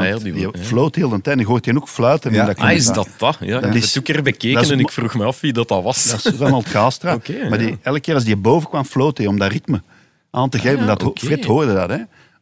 Ah, 0.00 0.06
ja, 0.06 0.18
die- 0.18 0.32
die 0.32 0.40
ja. 0.42 0.50
floot 0.58 0.94
heel 0.94 1.08
de 1.08 1.20
tijd. 1.20 1.38
En 1.38 1.44
gooit 1.44 1.64
hij 1.64 1.74
ook 1.74 1.88
fluiten. 1.88 2.32
Ja. 2.32 2.40
in 2.40 2.46
dat 2.46 2.56
Ah, 2.58 2.72
is 2.72 2.86
dat 2.86 3.08
dat? 3.16 3.36
Ja, 3.40 3.46
Dat 3.54 3.58
ik 3.64 3.66
heb 3.66 3.74
is- 3.74 3.86
het 3.88 3.98
ook 3.98 4.04
keer 4.04 4.22
bekeken 4.22 4.60
is 4.60 4.70
en 4.70 4.78
ik 4.80 4.90
vroeg 4.90 5.14
me 5.14 5.24
af 5.24 5.40
wie 5.40 5.52
dat, 5.52 5.68
dat 5.68 5.82
was. 5.82 6.04
Dat 6.10 6.24
is 6.32 6.38
Ronald 6.38 6.66
Gaastra. 6.66 7.14
Oké, 7.20 7.48
maar 7.48 7.58
die, 7.58 7.68
ja. 7.70 7.76
elke 7.82 8.00
keer 8.00 8.14
als 8.14 8.24
die 8.24 8.36
boven 8.36 8.68
kwam, 8.68 8.84
floot 8.84 9.18
hij 9.18 9.26
om 9.26 9.38
dat 9.38 9.50
ritme 9.52 9.82
aan 10.30 10.48
te 10.48 10.58
geven. 10.58 10.78
ja, 10.78 10.86
dat, 10.86 11.02
oké. 11.02 11.26
Fred 11.26 11.44
hoorde 11.44 11.74
dat. 11.74 11.88
Hè. 11.90 11.96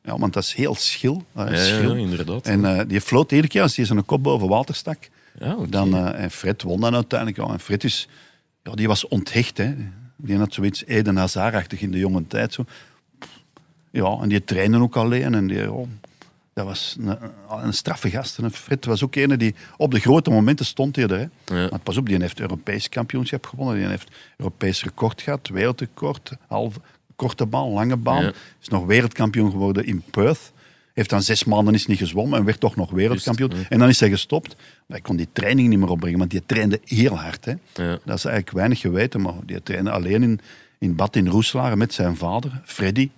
Ja, 0.04 0.18
want 0.18 0.32
dat 0.32 0.42
is 0.42 0.54
heel 0.54 0.74
schil. 0.74 1.24
Dat 1.34 1.50
is 1.50 1.68
Ja, 1.68 1.74
ja, 1.74 1.78
schil. 1.78 1.94
inderdaad. 1.94 2.46
En 2.46 2.64
eh, 2.78 2.84
die 2.88 3.00
floot 3.00 3.30
iedere 3.30 3.48
keer 3.48 3.62
als 3.62 3.76
hij 3.76 3.84
zijn 3.84 4.04
kop 4.04 4.22
boven 4.22 4.48
water 4.48 4.74
stak. 4.74 5.08
Ja, 5.38 5.54
oké. 5.54 5.68
Dan, 5.70 5.96
eh, 5.96 6.22
en 6.22 6.30
Fred 6.30 6.62
won 6.62 6.80
dan 6.80 6.94
uiteindelijk. 6.94 7.50
En 7.50 7.60
Fred 7.60 7.84
is, 7.84 8.08
ja, 8.62 8.72
die 8.72 8.88
was 8.88 9.08
onthecht. 9.08 9.56
Hè. 9.58 9.74
Die 10.16 10.36
had 10.38 10.54
zoiets 10.54 10.84
Eden 10.86 11.16
Hazard-achtig 11.16 11.80
in 11.80 11.90
de 11.90 11.98
jonge 11.98 12.26
tijd. 12.26 12.52
Zo. 12.52 12.64
Ja, 13.90 14.18
en 14.22 14.28
die 14.28 14.44
trainde 14.44 14.78
ook 14.80 14.96
alleen. 14.96 15.34
En 15.34 15.46
die, 15.46 15.68
dat 16.54 16.64
was 16.64 16.96
een, 17.00 17.18
een 17.48 17.74
straffe 17.74 18.10
gast. 18.10 18.38
En 18.38 18.50
Fred 18.50 18.84
was 18.84 19.04
ook 19.04 19.14
een 19.14 19.38
die 19.38 19.54
op 19.76 19.90
de 19.90 20.00
grote 20.00 20.30
momenten 20.30 20.66
stond. 20.66 20.96
Hè. 20.96 21.04
Ja. 21.04 21.28
Maar 21.46 21.78
pas 21.82 21.96
op, 21.96 22.06
die 22.06 22.20
heeft 22.20 22.40
Europees 22.40 22.88
kampioenschap 22.88 23.46
gewonnen. 23.46 23.76
Die 23.76 23.86
heeft 23.86 24.10
Europees 24.36 24.84
record 24.84 25.22
gehad, 25.22 25.48
wereldrecord, 25.48 26.32
halve, 26.48 26.80
korte 27.16 27.46
baan, 27.46 27.68
lange 27.68 27.96
baan. 27.96 28.22
Ja. 28.22 28.32
Is 28.60 28.68
nog 28.68 28.86
wereldkampioen 28.86 29.50
geworden 29.50 29.86
in 29.86 30.02
Perth. 30.10 30.52
Heeft 30.92 31.10
dan 31.10 31.22
zes 31.22 31.44
maanden 31.44 31.74
is 31.74 31.86
niet 31.86 31.98
gezwommen 31.98 32.38
en 32.38 32.44
werd 32.44 32.60
toch 32.60 32.76
nog 32.76 32.90
wereldkampioen. 32.90 33.52
En 33.68 33.78
dan 33.78 33.88
is 33.88 34.00
hij 34.00 34.08
gestopt. 34.08 34.48
Maar 34.48 34.86
hij 34.86 35.00
kon 35.00 35.16
die 35.16 35.28
training 35.32 35.68
niet 35.68 35.78
meer 35.78 35.88
opbrengen, 35.88 36.18
want 36.18 36.30
die 36.30 36.42
trainde 36.46 36.80
heel 36.84 37.18
hard. 37.18 37.44
Hè. 37.44 37.54
Dat 38.04 38.16
is 38.16 38.24
eigenlijk 38.24 38.50
weinig 38.50 38.80
geweten, 38.80 39.20
maar 39.20 39.34
die 39.46 39.62
trainde 39.62 39.90
alleen 39.90 40.22
in, 40.22 40.40
in 40.78 40.96
bad 40.96 41.16
in 41.16 41.28
Roeselare 41.28 41.76
met 41.76 41.92
zijn 41.92 42.16
vader, 42.16 42.60
Freddy. 42.64 43.10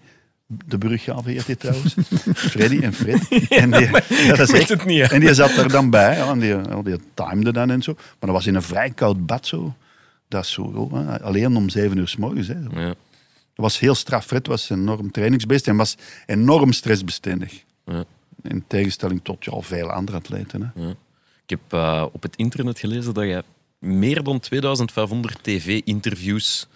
De 0.47 0.79
Bruggraven 0.79 1.31
heet 1.33 1.47
hij 1.47 1.55
trouwens. 1.57 1.95
Freddy 2.35 2.81
en 2.83 2.93
Fred. 2.93 3.29
En 3.49 3.71
die, 3.71 3.81
ja, 4.27 4.29
dat 4.37 4.39
is 4.39 4.51
weet 4.51 4.61
echt- 4.61 4.69
het 4.69 4.85
niet. 4.85 5.11
En 5.11 5.21
die 5.21 5.35
zat 5.35 5.51
er 5.51 5.69
dan 5.69 5.91
bij. 5.91 6.17
Ja, 6.17 6.29
en 6.31 6.39
die, 6.39 6.49
ja, 6.49 6.83
die 6.83 6.97
timede 7.15 7.53
dan 7.53 7.71
en 7.71 7.83
zo. 7.83 7.93
Maar 7.95 8.05
dat 8.19 8.31
was 8.31 8.47
in 8.47 8.55
een 8.55 8.63
vrij 8.63 8.91
koud 8.91 9.27
bad 9.27 9.47
zo. 9.47 9.75
Dat 10.29 10.45
is 10.45 10.53
zo, 10.53 10.91
hè. 10.95 11.23
alleen 11.23 11.57
om 11.57 11.69
zeven 11.69 11.97
uur 11.99 12.09
s 12.09 12.17
morgens. 12.17 12.49
Hè. 12.49 12.63
Dat 12.63 12.73
Ja, 12.75 12.95
was 13.55 13.79
heel 13.79 13.95
straf. 13.95 14.25
Fred 14.27 14.47
was 14.47 14.71
enorm 14.71 15.11
trainingsbeest 15.11 15.69
en 15.69 15.77
was 15.77 15.97
enorm 16.27 16.73
stressbestendig. 16.73 17.63
ja, 17.87 18.05
In 18.43 18.65
tegenstelling 18.67 19.21
tot 19.23 19.45
ja, 19.45 19.61
veel 19.61 19.91
andere 19.91 20.17
atleten. 20.19 20.73
Hè. 20.75 20.83
ja. 20.83 20.89
Ik 21.47 21.51
heb 21.51 21.61
eh, 21.69 22.05
op 22.13 22.23
het 22.23 22.37
internet 22.37 22.79
gelezen 22.79 23.15
dat 23.15 23.25
je 23.25 23.45
meer 23.79 24.23
dan 24.23 24.41
2500 24.41 25.39
tv-interviews 25.43 26.67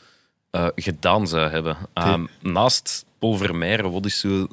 eh, 0.50 0.66
gedaan 0.74 1.26
zou 1.28 1.50
hebben. 1.50 1.76
Ehm, 1.94 2.24
naast 2.42 3.04
Paul 3.18 3.36
Vermeijren, 3.36 3.90
wat 3.90 4.04
is 4.04 4.18
zo 4.20 4.46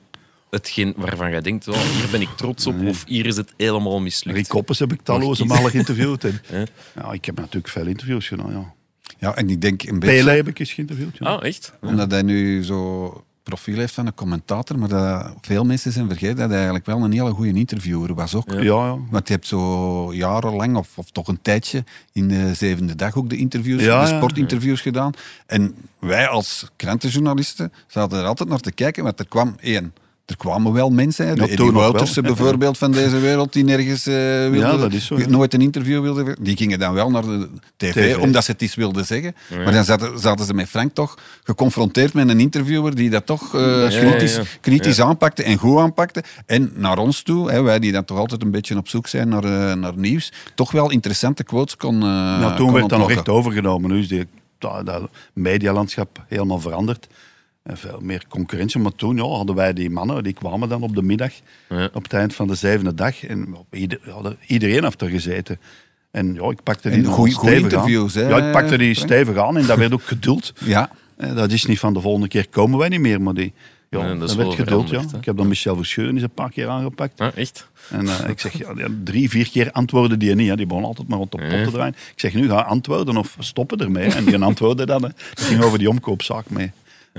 hetgeen 0.50 0.94
waarvan 0.98 1.30
jij 1.30 1.42
denkt, 1.42 1.68
oh, 1.68 1.82
hier 1.82 2.10
ben 2.12 2.22
ik 2.22 2.30
trots 2.36 2.68
op, 2.68 2.86
of 2.86 3.04
hier 3.08 3.26
is 3.26 3.38
het 3.38 3.54
helemaal 3.58 4.00
mislukt? 4.00 4.38
Rick 4.38 4.48
Koppes 4.48 4.80
heb 4.80 4.94
ik 4.94 5.02
talloze 5.02 5.46
malen 5.46 5.70
geïnterviewd. 5.72 6.24
En, 6.24 6.42
Ja. 6.52 6.66
ja, 6.96 7.12
ik 7.12 7.26
heb 7.26 7.38
natuurlijk 7.38 7.68
veel 7.68 7.86
interviews 7.88 8.28
gedaan. 8.28 8.52
Ja. 8.52 8.74
Ja, 9.20 9.36
en 9.36 9.50
ik 9.50 9.62
denk 9.62 9.84
een 9.84 10.00
beetje... 10.00 10.16
Pele 10.16 10.32
heb 10.32 10.48
ik 10.48 10.60
eens 10.60 10.74
geïnterviewd. 10.74 11.18
Ja. 11.18 11.26
Ah, 11.26 11.44
echt? 11.44 11.74
Omdat 11.82 12.12
hij 12.12 12.22
nu 12.22 12.64
zo 12.64 13.24
profiel 13.46 13.78
heeft 13.78 13.94
van 13.94 14.06
een 14.06 14.14
commentator, 14.14 14.80
maar 14.80 14.90
dat 14.90 15.34
veel 15.42 15.64
mensen 15.64 15.92
zijn 15.92 16.08
vergeten 16.08 16.36
dat 16.36 16.48
hij 16.48 16.56
eigenlijk 16.56 16.86
wel 16.86 17.04
een 17.04 17.12
hele 17.12 17.32
goede 17.32 17.54
interviewer 17.54 18.14
was 18.14 18.36
ook. 18.36 18.52
Ja, 18.52 18.60
ja. 18.62 18.98
Want 19.10 19.28
je 19.28 19.34
hebt 19.34 19.48
zo 19.48 20.14
jarenlang, 20.14 20.76
of, 20.78 20.98
of 20.98 21.12
toch 21.12 21.28
een 21.28 21.42
tijdje, 21.42 21.84
in 22.14 22.28
de 22.28 22.54
zevende 22.54 22.96
dag 22.96 23.16
ook 23.16 23.30
de 23.30 23.38
interviews, 23.38 23.84
Ja, 23.84 24.04
de 24.04 24.10
ja. 24.10 24.18
sportinterviews 24.18 24.82
gedaan. 24.82 25.14
En 25.46 25.76
wij 26.00 26.28
als 26.28 26.70
krantenjournalisten 26.76 27.72
zaten 27.88 28.20
er 28.20 28.26
altijd 28.26 28.50
naar 28.50 28.60
te 28.60 28.72
kijken, 28.72 29.04
want 29.04 29.20
er 29.20 29.28
kwam 29.28 29.56
één. 29.60 29.94
Er 30.26 30.38
kwamen 30.38 30.74
wel 30.74 30.90
mensen, 30.90 31.28
hè, 31.28 31.36
de 31.36 31.72
Woutersen 31.72 32.24
wel. 32.24 32.34
bijvoorbeeld 32.36 32.78
van 32.78 32.92
deze 32.92 33.20
wereld, 33.20 33.54
die 33.54 33.64
nergens 33.64 34.08
eh 34.08 34.14
wilden, 34.14 34.60
Ja, 34.60 34.78
dat 34.78 34.94
is 34.94 35.06
zo, 35.06 35.18
ja. 35.18 35.28
nooit 35.28 35.54
een 35.54 35.62
interview 35.62 36.02
wilden. 36.02 36.38
Die 36.42 36.58
gingen 36.58 36.80
dan 36.80 36.94
wel 36.94 37.10
naar 37.10 37.22
de 37.22 37.50
tv, 37.78 38.14
TV. 38.14 38.18
omdat 38.18 38.44
ze 38.44 38.52
het 38.52 38.62
iets 38.62 38.76
wilden 38.76 39.06
zeggen. 39.06 39.36
Maar 39.64 39.72
dan 39.74 39.84
zaten, 39.84 40.20
zaten 40.20 40.46
ze 40.46 40.54
met 40.54 40.70
Frank 40.70 40.94
toch 40.94 41.18
geconfronteerd 41.44 42.14
met 42.14 42.30
een 42.30 42.40
interviewer 42.40 42.96
die 42.96 43.10
dat 43.10 43.26
toch 43.26 43.56
eh, 43.56 43.92
Ja, 43.92 44.00
kritisch, 44.00 44.36
ja, 44.36 44.42
ja. 44.42 44.48
kritisch 44.62 45.02
aanpakte 45.02 45.44
en 45.44 45.58
goed 45.58 45.78
aanpakte. 45.80 46.24
En 46.46 46.72
naar 46.76 46.98
ons 46.98 47.22
toe, 47.22 47.52
hè, 47.52 47.62
wij 47.62 47.80
die 47.80 47.92
dan 47.92 48.06
toch 48.06 48.18
altijd 48.18 48.42
een 48.42 48.52
beetje 48.52 48.78
op 48.78 48.88
zoek 48.88 49.08
zijn 49.08 49.30
naar, 49.30 49.44
eh, 49.44 49.74
naar 49.74 49.94
nieuws, 49.96 50.32
toch 50.56 50.72
wel 50.72 50.92
interessante 50.92 51.44
quotes 51.44 51.76
kon 51.78 51.96
eh 51.96 52.00
Nou, 52.40 52.56
toen 52.56 52.66
kon 52.66 52.76
werd 52.76 52.90
dat 52.90 53.00
nog 53.00 53.12
echt 53.12 53.30
overgenomen. 53.30 53.92
Nu 53.92 54.00
is 54.00 54.08
die, 54.08 54.28
dat, 54.58 54.86
dat 54.86 55.10
medialandschap 55.34 56.24
helemaal 56.28 56.60
veranderd. 56.60 57.08
Veel 57.74 58.00
meer 58.02 58.24
concurrentie. 58.28 58.80
Maar 58.80 58.96
toen 58.96 59.16
ja, 59.16 59.24
hadden 59.24 59.56
wij 59.56 59.74
die 59.74 59.90
mannen, 59.90 60.24
die 60.24 60.34
kwamen 60.34 60.70
dan 60.70 60.82
op 60.82 60.96
de 60.96 61.02
middag, 61.02 61.32
Ja. 61.70 61.90
op 61.94 62.04
het 62.04 62.14
eind 62.14 62.36
van 62.36 62.48
de 62.48 62.56
zevende 62.56 62.94
dag. 62.94 63.24
En 63.26 63.56
op 63.56 63.76
ieder, 63.76 64.00
ja, 64.06 64.34
iedereen 64.48 64.84
heeft 64.84 65.02
er 65.02 65.10
gezeten. 65.10 65.60
En 66.12 66.34
ja, 66.34 66.50
ik 66.50 66.64
pakte 66.64 66.90
die 66.90 67.06
goeie- 67.06 67.34
stevig 67.34 67.56
aan. 67.58 67.62
interviews, 67.64 68.14
hè, 68.14 68.28
Ja, 68.28 68.46
ik 68.46 68.52
pakte 68.52 68.78
die 68.78 68.96
Frank? 68.96 69.10
stevig 69.12 69.38
aan 69.38 69.58
en 69.58 69.66
dat 69.66 69.78
werd 69.78 69.94
ook 69.94 70.04
geduld. 70.04 70.54
Ja, 70.66 70.90
Eh, 71.18 71.36
Dat 71.36 71.52
is 71.52 71.66
niet 71.66 71.80
van 71.80 71.94
de 71.94 72.02
volgende 72.02 72.28
keer 72.28 72.48
komen 72.50 72.80
wij 72.80 72.90
niet 72.90 73.00
meer, 73.00 73.22
maar 73.22 73.34
die, 73.34 73.54
ja, 73.90 74.02
Nee, 74.02 74.18
dat 74.18 74.22
is 74.22 74.28
dat 74.28 74.36
wel 74.38 74.46
werd 74.46 74.60
geduld. 74.60 74.90
Ja. 74.90 75.02
Ik 75.18 75.26
heb 75.26 75.38
dan 75.38 75.48
Michel 75.48 75.76
Verscheuren 75.76 76.14
eens 76.14 76.24
een 76.24 76.30
paar 76.34 76.50
keer 76.52 76.68
aangepakt. 76.68 77.20
Ah, 77.22 77.38
echt? 77.38 77.70
En 77.90 78.08
eh, 78.08 78.30
ik 78.30 78.40
zeg, 78.40 78.58
ja, 78.58 78.72
ja, 78.76 78.88
drie, 79.04 79.30
vier 79.30 79.50
keer 79.50 79.72
antwoordde 79.72 80.18
die 80.18 80.36
niet. 80.36 80.50
Hè. 80.50 80.56
Die 80.56 80.66
begon 80.66 80.84
altijd 80.84 81.08
maar 81.08 81.18
rond 81.18 81.32
de 81.32 81.38
pot 81.38 81.64
te 81.64 81.72
draaien. 81.72 81.96
Ik 82.14 82.20
zeg, 82.20 82.34
nu 82.34 82.50
ga 82.50 82.62
antwoorden 82.62 83.18
of 83.18 83.36
stoppen 83.40 83.78
ermee. 83.78 84.14
En 84.14 84.26
die 84.26 84.38
antwoordde 84.44 84.86
dan. 84.86 85.04
Het 85.04 85.16
ging 85.36 85.62
over 85.64 85.80
die 85.80 85.90
omkoopzaak 85.90 86.50
mee. 86.50 86.72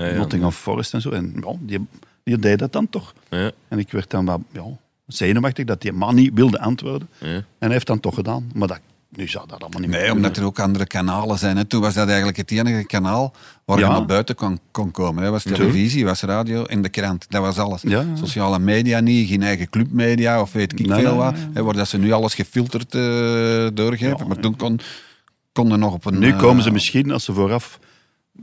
Ja. 0.05 0.11
Nottingham 0.17 0.51
Forest 0.51 0.93
en 0.93 1.01
zo. 1.01 1.09
En 1.09 1.33
ja, 1.45 1.53
die, 1.59 1.87
die 2.23 2.37
deed 2.39 2.59
dat 2.59 2.71
dan 2.71 2.89
toch. 2.89 3.13
Ja, 3.29 3.51
En 3.67 3.79
ik 3.79 3.91
werd 3.91 4.09
dan 4.09 4.25
wat 4.25 4.39
ja, 4.51 4.63
zenuwachtig 5.07 5.65
dat 5.65 5.81
die 5.81 5.91
man 5.93 6.15
niet 6.15 6.31
wilde 6.33 6.59
antwoorden. 6.59 7.09
ja. 7.19 7.27
En 7.27 7.43
hij 7.59 7.71
heeft 7.71 7.87
dan 7.87 7.99
toch 7.99 8.15
gedaan. 8.15 8.51
Maar 8.53 8.67
dat, 8.67 8.79
nu 9.09 9.27
zou 9.27 9.47
dat 9.47 9.59
allemaal 9.61 9.79
niet 9.79 9.89
meer 9.89 9.99
nee, 9.99 10.07
kunnen. 10.09 10.25
omdat 10.25 10.37
er 10.41 10.47
ook 10.49 10.59
andere 10.59 10.85
kanalen 10.87 11.37
zijn. 11.37 11.57
Hè. 11.57 11.65
Toen 11.65 11.81
was 11.81 11.93
dat 11.93 12.07
eigenlijk 12.07 12.37
het 12.37 12.51
enige 12.51 12.85
kanaal 12.85 13.33
waar 13.65 13.79
Ja. 13.79 13.85
je 13.85 13.91
naar 13.91 14.05
buiten 14.05 14.35
kon, 14.35 14.59
kon 14.71 14.91
komen. 14.91 15.23
Hè. 15.23 15.29
was 15.29 15.43
televisie, 15.43 16.05
was 16.05 16.21
radio 16.21 16.65
en 16.65 16.81
de 16.81 16.89
krant. 16.89 17.25
Dat 17.29 17.41
was 17.41 17.57
alles. 17.57 17.81
Ja, 17.81 17.89
ja. 18.01 18.15
Sociale 18.15 18.59
media 18.59 18.99
niet, 18.99 19.27
geen 19.29 19.43
eigen 19.43 19.69
clubmedia 19.69 20.41
of 20.41 20.51
weet 20.51 20.79
ik 20.79 20.87
Nee, 20.87 21.01
veel 21.01 21.15
wat. 21.15 21.35
Hè, 21.53 21.63
waar 21.63 21.73
dat 21.73 21.87
ze 21.87 21.97
nu 21.97 22.11
alles 22.11 22.33
gefilterd 22.35 22.95
eh, 22.95 23.01
doorgeven. 23.73 24.17
Ja, 24.17 24.25
maar 24.27 24.39
toen 24.39 24.55
kon, 24.55 24.79
konden 25.51 25.79
nog 25.79 25.93
op 25.93 26.05
een... 26.05 26.19
Nu 26.19 26.31
eh, 26.31 26.37
komen 26.37 26.63
ze 26.63 26.71
misschien 26.71 27.11
als 27.11 27.23
ze 27.23 27.33
vooraf, 27.33 27.79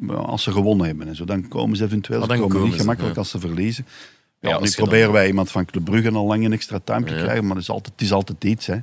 als 0.09 0.43
ze 0.43 0.53
gewonnen 0.53 0.87
hebben 0.87 1.09
en 1.09 1.17
zo, 1.17 1.25
dan 1.25 1.49
komen 1.49 1.77
ze 1.77 1.85
eventueel. 1.85 2.19
Dan 2.21 2.29
komen 2.29 2.49
komen 2.49 2.63
niet 2.65 2.73
ze, 2.75 2.81
gemakkelijk 2.81 3.15
ja. 3.15 3.21
als 3.21 3.31
ze 3.31 3.39
verliezen. 3.39 3.87
Ja, 4.41 4.49
Ja, 4.51 4.61
nu 4.61 4.71
proberen 4.71 5.05
dan- 5.05 5.13
wij 5.13 5.27
iemand 5.27 5.51
van 5.51 5.65
Club 5.65 5.85
Brugge 5.85 6.11
al 6.11 6.27
lang 6.27 6.45
een 6.45 6.53
extra 6.53 6.81
time 6.85 7.07
te 7.07 7.15
krijgen, 7.15 7.43
maar 7.47 7.55
het 7.57 7.63
is 7.65 7.71
altijd, 7.71 7.93
het 7.93 8.03
is 8.05 8.13
altijd 8.13 8.45
iets. 8.45 8.67
Hè. 8.67 8.77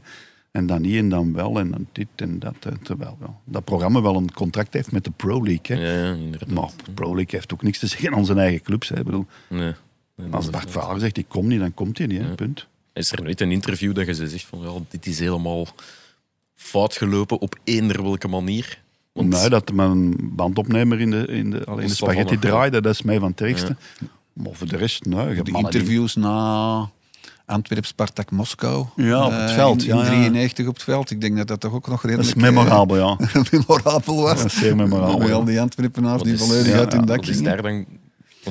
En 0.52 0.66
dan 0.66 0.82
niet 0.82 0.96
en 0.96 1.10
dan 1.10 1.34
wel 1.34 1.60
en 1.60 1.72
dan 1.72 1.88
dit 1.92 2.08
en 2.16 2.40
dat. 2.40 2.56
Terwijl 2.84 3.18
ja, 3.22 3.36
dat 3.46 3.64
programma 3.64 4.02
wel 4.02 4.16
een 4.16 4.32
contract 4.34 4.74
heeft 4.74 4.92
met 4.92 5.04
de 5.04 5.12
Pro 5.12 5.44
League. 5.44 5.78
Hè. 5.78 6.02
Ja, 6.08 6.14
inderdaad. 6.14 6.50
Maar 6.50 6.70
de 6.86 6.92
Pro 6.92 7.08
League 7.16 7.32
heeft 7.32 7.54
ook 7.54 7.64
niks 7.64 7.80
te 7.80 7.88
zeggen 7.98 8.14
aan 8.14 8.26
zijn 8.26 8.38
eigen 8.38 8.62
clubs. 8.62 8.90
Hè. 8.90 8.98
Ik 8.98 9.04
bedoel, 9.06 9.26
Nee. 9.50 9.74
Als 10.32 10.50
Bart. 10.50 10.72
Vaar 10.72 11.00
zegt, 11.00 11.18
ik 11.18 11.26
kom 11.28 11.48
niet, 11.48 11.60
dan 11.60 11.74
komt 11.74 11.98
hij 11.98 12.08
niet. 12.08 12.22
Hè. 12.22 12.36
Punt. 12.36 12.68
Is 12.94 13.12
er 13.12 13.24
nooit 13.24 13.42
een 13.42 13.52
interview 13.52 13.96
dat 13.96 14.06
je 14.06 14.14
ze 14.14 14.28
zegt 14.28 14.46
van 14.46 14.60
ja, 14.60 14.72
dit 14.90 15.06
is 15.06 15.20
helemaal 15.20 15.68
fout 16.56 16.96
gelopen 16.96 17.40
op 17.40 17.60
eender 17.64 18.04
welke 18.04 18.28
manier? 18.28 18.81
Want 19.14 19.30
Nee, 19.30 19.50
dat 19.50 19.72
mijn 19.74 20.16
bandopnemer 20.36 21.00
in 21.00 21.12
de, 21.12 21.26
in 21.28 21.50
de, 21.52 21.66
alleen 21.66 21.88
de 21.88 21.94
spaghetti 21.94 22.40
draaide, 22.40 22.82
dat 22.82 22.94
is 22.94 23.02
mij 23.02 23.20
van 23.20 23.30
het 23.30 23.42
ergste. 23.42 23.76
Maar 24.34 24.54
voor 24.54 24.68
de 24.68 24.78
rest, 24.78 25.06
nee. 25.06 25.28
je 25.28 25.34
hebt 25.34 25.46
De 25.46 25.52
mannen 25.52 25.72
die- 25.72 25.80
interviews 25.80 26.16
na 26.16 26.90
Antwerp, 27.46 27.86
Spartak, 27.86 28.32
Moskou. 28.32 28.86
Ja, 28.96 29.26
op 29.26 29.32
het 29.32 29.50
Eh, 29.50 29.56
veld, 29.56 29.82
In, 29.84 29.88
ja, 29.88 29.94
in 29.94 30.00
ja. 30.00 30.06
93 30.10 30.68
op 30.68 30.74
het 30.74 30.84
veld. 30.84 31.12
Ik 31.12 31.22
denk 31.22 31.38
dat 31.38 31.48
dat 31.48 31.60
toch 31.60 31.74
ook 31.74 31.88
nog 31.88 32.02
Dat 32.02 32.10
redelijk 32.10 32.36
is 32.38 32.44
memorabel, 32.44 32.98
ja. 32.98 33.18
eh, 33.34 33.42
memorabel 33.52 34.22
was. 34.22 34.38
Dat 34.38 34.46
is 34.46 34.58
zeer 34.58 34.76
memorabel, 34.76 35.14
Alhoewel 35.14 35.40
ja. 35.40 35.46
die 35.46 35.62
Antwerpenaars 35.62 36.24
die 36.24 36.38
volledig 36.38 36.72
ja, 36.74 36.78
uit 36.78 36.92
hun 36.92 37.02
ja, 37.02 37.08
dak 37.08 37.18
wat 37.18 37.28
is 37.28 37.36
gingen. 37.38 37.52
daar 37.52 37.62
dan... 37.62 37.86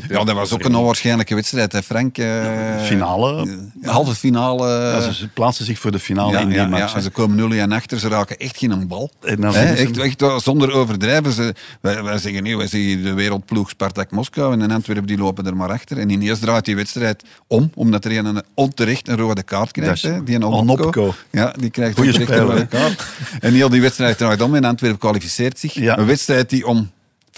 Ja, 0.08 0.24
dat 0.24 0.34
was 0.34 0.52
ook 0.52 0.64
een 0.64 0.74
onwaarschijnlijke 0.74 1.34
wedstrijd, 1.34 1.72
hè, 1.72 1.82
Frank. 1.82 2.18
eh, 2.18 2.80
Finale. 2.82 3.58
eh, 3.82 3.90
halve 3.90 4.14
finale. 4.14 4.68
Ja, 4.68 5.12
ze 5.12 5.28
plaatsen 5.28 5.64
zich 5.64 5.78
voor 5.78 5.90
de 5.90 5.98
finale 5.98 6.32
ja, 6.32 6.40
in 6.40 6.48
die 6.48 6.56
ja, 6.56 6.66
match. 6.66 6.94
ja, 6.94 7.00
ze 7.00 7.10
komen 7.10 7.36
0 7.36 7.50
en 7.52 7.72
achter, 7.72 7.98
ze 7.98 8.08
raken 8.08 8.38
echt 8.38 8.56
geen 8.56 8.88
bal. 8.88 9.10
En 9.22 9.40
dan 9.40 9.54
echt, 9.54 10.20
wel, 10.20 10.40
zonder 10.40 10.72
overdrijven. 10.72 11.32
Ze, 11.32 11.54
wij, 11.80 12.02
wij 12.02 12.18
zeggen 12.18 12.42
nee, 12.42 12.56
wij 12.56 12.66
zeggen 12.66 13.02
de 13.02 13.12
wereldploeg 13.12 13.70
Spartak 13.70 14.10
Moskou 14.10 14.52
en 14.52 14.60
in 14.60 14.70
Antwerpen 14.70 15.06
die 15.06 15.18
lopen 15.18 15.46
er 15.46 15.56
maar 15.56 15.70
achter. 15.70 15.98
En 15.98 16.10
ineens 16.10 16.38
draait 16.38 16.64
die 16.64 16.76
wedstrijd 16.76 17.24
om, 17.46 17.70
omdat 17.74 18.04
er 18.04 18.16
een, 18.18 18.24
een 18.24 18.42
onterecht 18.54 19.08
een 19.08 19.16
rode 19.16 19.42
kaart 19.42 19.70
krijgt. 19.70 20.02
Hè, 20.02 20.24
die 20.24 20.34
een 20.34 20.44
Onopko. 20.44 20.82
Onopko. 20.82 21.14
Ja, 21.30 21.54
die 21.58 21.70
krijgt 21.70 21.94
Goeie 21.96 22.12
onterecht 22.12 22.40
een 22.40 22.46
rode 22.46 22.66
kaart. 22.66 23.04
En 23.40 23.52
heel 23.52 23.68
die 23.68 23.80
wedstrijd 23.80 24.18
draait 24.18 24.42
om 24.42 24.54
en 24.54 24.64
Antwerpen 24.64 24.98
kwalificeert 24.98 25.58
zich. 25.58 25.74
Ja. 25.74 25.98
Een 25.98 26.06
wedstrijd 26.06 26.50
die 26.50 26.66
om 26.66 26.90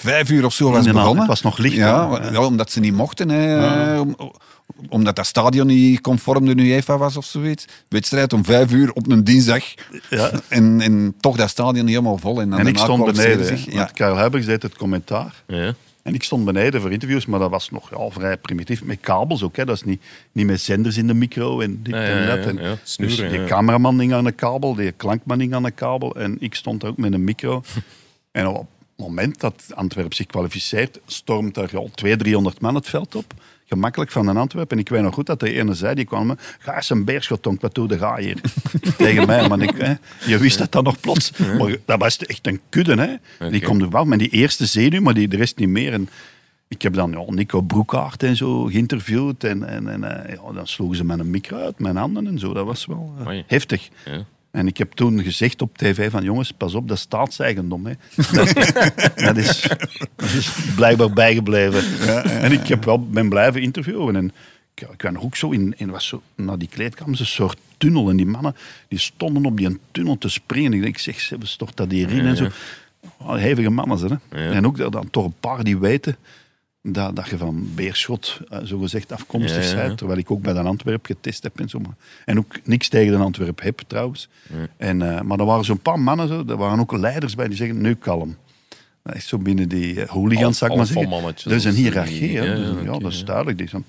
vijf 0.02 0.30
uur 0.30 0.44
of 0.44 0.52
zo 0.52 0.70
was 0.70 0.86
begonnen. 0.86 1.18
het 1.18 1.26
was 1.26 1.42
nog 1.42 1.58
licht, 1.58 1.74
Ja, 1.74 2.20
ja, 2.32 2.44
omdat 2.44 2.70
ze 2.70 2.80
niet 2.80 2.94
mochten. 2.94 3.28
Hè, 3.28 3.98
om- 4.00 4.16
omdat 4.88 5.16
dat 5.16 5.26
stadion 5.26 5.66
niet 5.66 6.00
conform 6.00 6.46
de 6.46 6.62
UEFA 6.62 6.98
was 6.98 7.16
of 7.16 7.24
zoiets. 7.24 7.64
Wedstrijd 7.88 8.32
om 8.32 8.44
vijf 8.44 8.72
uur 8.72 8.92
op 8.92 9.10
een 9.10 9.24
dinsdag. 9.24 9.64
Ja. 10.10 10.30
En, 10.48 10.80
en 10.80 11.14
toch 11.20 11.36
dat 11.36 11.48
stadion 11.50 11.84
niet 11.84 11.94
helemaal 11.94 12.18
vol. 12.18 12.40
En, 12.40 12.50
dan 12.50 12.58
En 12.58 12.66
ik 12.66 12.78
stond 12.78 13.04
beneden. 13.04 13.46
zich. 13.46 13.64
Ja. 13.70 13.76
Want 13.76 13.92
Karel 13.92 14.16
Huibers 14.16 14.46
deed 14.46 14.62
het 14.62 14.76
commentaar. 14.76 15.42
Ja. 15.46 15.74
En 16.02 16.14
ik 16.14 16.22
stond 16.22 16.44
beneden 16.44 16.80
voor 16.80 16.92
interviews, 16.92 17.26
maar 17.26 17.38
dat 17.38 17.50
was 17.50 17.70
nog 17.70 17.90
ja, 17.90 18.10
vrij 18.10 18.36
primitief. 18.36 18.84
Met 18.84 18.98
kabels 19.00 19.42
ook, 19.42 19.56
hè. 19.56 19.64
dat 19.64 19.76
is 19.76 19.82
niet, 19.82 20.02
niet 20.32 20.46
met 20.46 20.60
zenders 20.60 20.96
in 20.96 21.06
de 21.06 21.14
micro 21.14 21.60
en 21.60 21.80
dit 21.82 21.94
Ja, 21.94 22.00
ja, 22.02 22.08
en 22.08 22.26
dat. 22.26 22.44
ja, 22.44 22.50
En 22.62 22.68
ja, 22.70 22.76
snoeren, 22.82 23.16
dus 23.18 23.30
die 23.30 23.40
ja. 23.40 23.46
cameraman 23.46 23.98
hing 24.00 24.12
aan 24.14 24.24
de 24.24 24.32
kabel, 24.32 24.74
die 24.74 24.92
klankman 24.92 25.38
hing 25.40 25.54
aan 25.54 25.62
de 25.62 25.70
kabel. 25.70 26.14
En 26.16 26.36
ik 26.40 26.54
stond 26.54 26.84
ook 26.84 26.96
met 26.96 27.12
een 27.12 27.24
micro. 27.24 27.62
en 28.32 28.46
op 28.46 28.66
moment 29.02 29.40
dat 29.40 29.62
Antwerpen 29.74 30.16
zich 30.16 30.26
kwalificeert, 30.26 31.00
stormt 31.06 31.56
er 31.56 31.76
al 31.76 31.90
200, 31.94 32.18
300 32.18 32.60
man 32.60 32.74
het 32.74 32.88
veld 32.88 33.14
op. 33.14 33.34
Gemakkelijk 33.66 34.10
van 34.10 34.26
een 34.26 34.36
Antwerpen. 34.36 34.76
En 34.76 34.82
ik 34.82 34.88
weet 34.88 35.02
nog 35.02 35.14
goed 35.14 35.26
dat 35.26 35.40
de 35.40 35.52
ene 35.52 35.74
zei, 35.74 35.94
die 35.94 36.04
kwam 36.04 36.26
me, 36.26 36.36
ga 36.58 36.76
eens 36.76 36.90
een 36.90 37.04
beerschot, 37.04 37.42
tonk, 37.42 37.60
wat 37.60 37.74
doe 37.74 37.88
de 37.88 37.98
ga 37.98 38.16
hier? 38.16 38.40
Tegen 38.96 39.26
mij, 39.26 39.48
maar 39.48 39.60
ik, 39.60 39.74
hè, 39.76 39.94
je 40.26 40.38
wist 40.38 40.58
dat 40.58 40.72
dan 40.72 40.84
nog 40.84 41.00
plots. 41.00 41.32
Maar 41.58 41.76
dat 41.84 41.98
was 41.98 42.18
echt 42.18 42.46
een 42.46 42.60
kudde, 42.68 43.18
hè. 43.38 43.48
Die 43.50 43.62
komt 43.62 43.82
er 43.82 43.90
wel 43.90 44.04
met 44.04 44.18
die 44.18 44.28
eerste 44.28 44.66
zenuw, 44.66 45.00
maar 45.00 45.14
die, 45.14 45.28
de 45.28 45.36
rest 45.36 45.56
niet 45.58 45.68
meer. 45.68 45.92
En 45.92 46.08
ik 46.68 46.82
heb 46.82 46.94
dan 46.94 47.10
ja, 47.10 47.24
Nico 47.26 47.60
Broekaart 47.60 48.22
en 48.22 48.36
zo 48.36 48.64
geïnterviewd. 48.64 49.44
En, 49.44 49.68
en, 49.68 49.88
en 49.88 50.24
eh, 50.24 50.34
ja, 50.34 50.52
dan 50.52 50.66
sloegen 50.66 50.96
ze 50.96 51.04
met 51.04 51.18
een 51.18 51.30
micro 51.30 51.56
uit 51.56 51.78
mijn 51.78 51.96
handen 51.96 52.26
en 52.26 52.38
zo. 52.38 52.52
Dat 52.52 52.66
was 52.66 52.86
wel 52.86 53.14
eh, 53.26 53.42
heftig. 53.46 53.88
Ja. 54.04 54.24
En 54.52 54.66
ik 54.66 54.76
heb 54.76 54.92
toen 54.92 55.22
gezegd 55.22 55.62
op 55.62 55.78
tv 55.78 56.10
van 56.10 56.24
jongens, 56.24 56.52
pas 56.52 56.74
op, 56.74 56.88
dat 56.88 56.96
is 56.96 57.02
staatseigendom. 57.02 57.86
Hè. 57.86 57.92
Dat, 58.32 58.52
dat, 59.26 59.36
is, 59.36 59.62
dat 60.16 60.32
is 60.32 60.50
blijkbaar 60.76 61.12
bijgebleven. 61.12 62.06
En 62.24 62.52
ik 62.52 62.66
heb 62.66 62.84
wel, 62.84 63.06
ben 63.06 63.28
blijven 63.28 63.62
interviewen. 63.62 64.16
En 64.16 64.32
ik, 64.74 64.88
ik 64.90 64.96
ben 64.96 65.22
ook 65.22 65.36
zo 65.36 65.50
in, 65.50 65.74
in 65.76 65.90
was 65.90 66.06
zo, 66.06 66.22
naar 66.34 66.58
die 66.58 66.68
kleedkamer, 66.68 67.20
een 67.20 67.26
soort 67.26 67.58
tunnel. 67.76 68.10
En 68.10 68.16
die 68.16 68.26
mannen 68.26 68.56
die 68.88 68.98
stonden 68.98 69.44
op 69.44 69.56
die 69.56 69.78
tunnel 69.90 70.18
te 70.18 70.28
springen. 70.28 70.72
Ik 70.72 70.82
denk, 70.82 70.98
zeg, 70.98 71.20
ze 71.20 71.36
stort 71.42 71.76
dat 71.76 71.90
hierin 71.90 72.26
en 72.26 72.36
zo. 72.36 72.48
Hevige 73.26 73.70
mannen, 73.70 73.98
zijn, 73.98 74.20
hè. 74.28 74.44
Ja. 74.44 74.52
En 74.52 74.66
ook 74.66 74.92
dan 74.92 75.10
toch 75.10 75.24
een 75.24 75.34
paar 75.40 75.64
die 75.64 75.78
weten 75.78 76.16
dat, 76.82 77.16
dat 77.16 77.28
je 77.28 77.36
van 77.38 77.68
Beerschot 77.74 78.40
uh, 78.52 78.58
zogezegd 78.62 79.12
afkomstig 79.12 79.64
Ja, 79.64 79.70
ja, 79.70 79.76
ja. 79.80 79.86
bent. 79.86 79.98
Terwijl 79.98 80.18
ik 80.18 80.30
ook 80.30 80.42
bij 80.42 80.52
de 80.52 80.60
Antwerp 80.60 81.06
getest 81.06 81.42
heb 81.42 81.60
en 81.60 81.68
zo. 81.68 81.78
maar- 81.78 81.94
En 82.24 82.38
ook 82.38 82.54
niks 82.64 82.88
tegen 82.88 83.12
de 83.12 83.24
Antwerp 83.24 83.60
heb 83.62 83.80
trouwens. 83.86 84.28
En, 84.76 85.02
eh, 85.02 85.20
maar 85.20 85.38
er 85.38 85.44
waren 85.44 85.64
zo'n 85.64 85.78
paar 85.80 86.00
mannen, 86.00 86.28
zo, 86.28 86.44
er 86.48 86.56
waren 86.56 86.80
ook 86.80 86.92
leiders 86.96 87.34
bij 87.34 87.48
die 87.48 87.56
zeggen, 87.56 87.80
nu 87.80 87.94
kalm. 87.94 88.36
Dat 89.02 89.14
is 89.14 89.28
zo 89.28 89.38
binnen 89.38 89.68
die 89.68 89.94
uh, 89.94 90.08
hooligans, 90.08 90.58
zou 90.58 90.70
ik 90.70 90.76
maar 90.76 90.86
zeggen. 90.86 91.12
Er 91.44 91.52
is 91.52 91.64
een 91.64 91.72
zo, 91.72 91.78
hiërarchie. 91.78 92.32
ja, 92.32 92.54
Dus, 92.54 92.84
dat 93.00 93.12
is 93.12 93.24
duidelijk. 93.24 93.58
Die 93.58 93.68
zo, 93.68 93.82